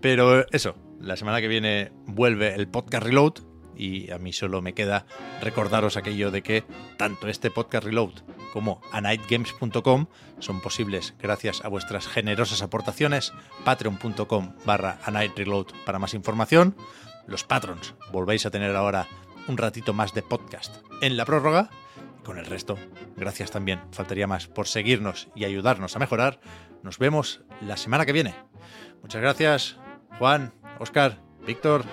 [0.00, 3.34] Pero eso, la semana que viene vuelve el podcast Reload
[3.74, 5.06] y a mí solo me queda
[5.40, 6.64] recordaros aquello de que
[6.96, 8.12] tanto este podcast Reload
[8.52, 10.06] como anightgames.com
[10.38, 13.32] son posibles gracias a vuestras generosas aportaciones.
[13.64, 16.76] Patreon.com barra anightreload para más información.
[17.26, 19.08] Los patrons volvéis a tener ahora
[19.48, 21.70] un ratito más de podcast en la prórroga.
[22.24, 22.78] Con el resto,
[23.16, 26.38] gracias también, faltaría más por seguirnos y ayudarnos a mejorar.
[26.84, 28.34] Nos vemos la semana que viene.
[29.02, 29.78] Muchas gracias,
[30.18, 30.52] Juan,
[30.82, 31.84] Oscar, Víctor.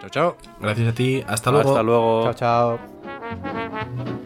[0.00, 0.36] Chao, chao.
[0.60, 1.22] Gracias a ti.
[1.26, 1.70] Hasta luego.
[1.70, 2.22] Hasta luego.
[2.24, 4.25] Chao, chao.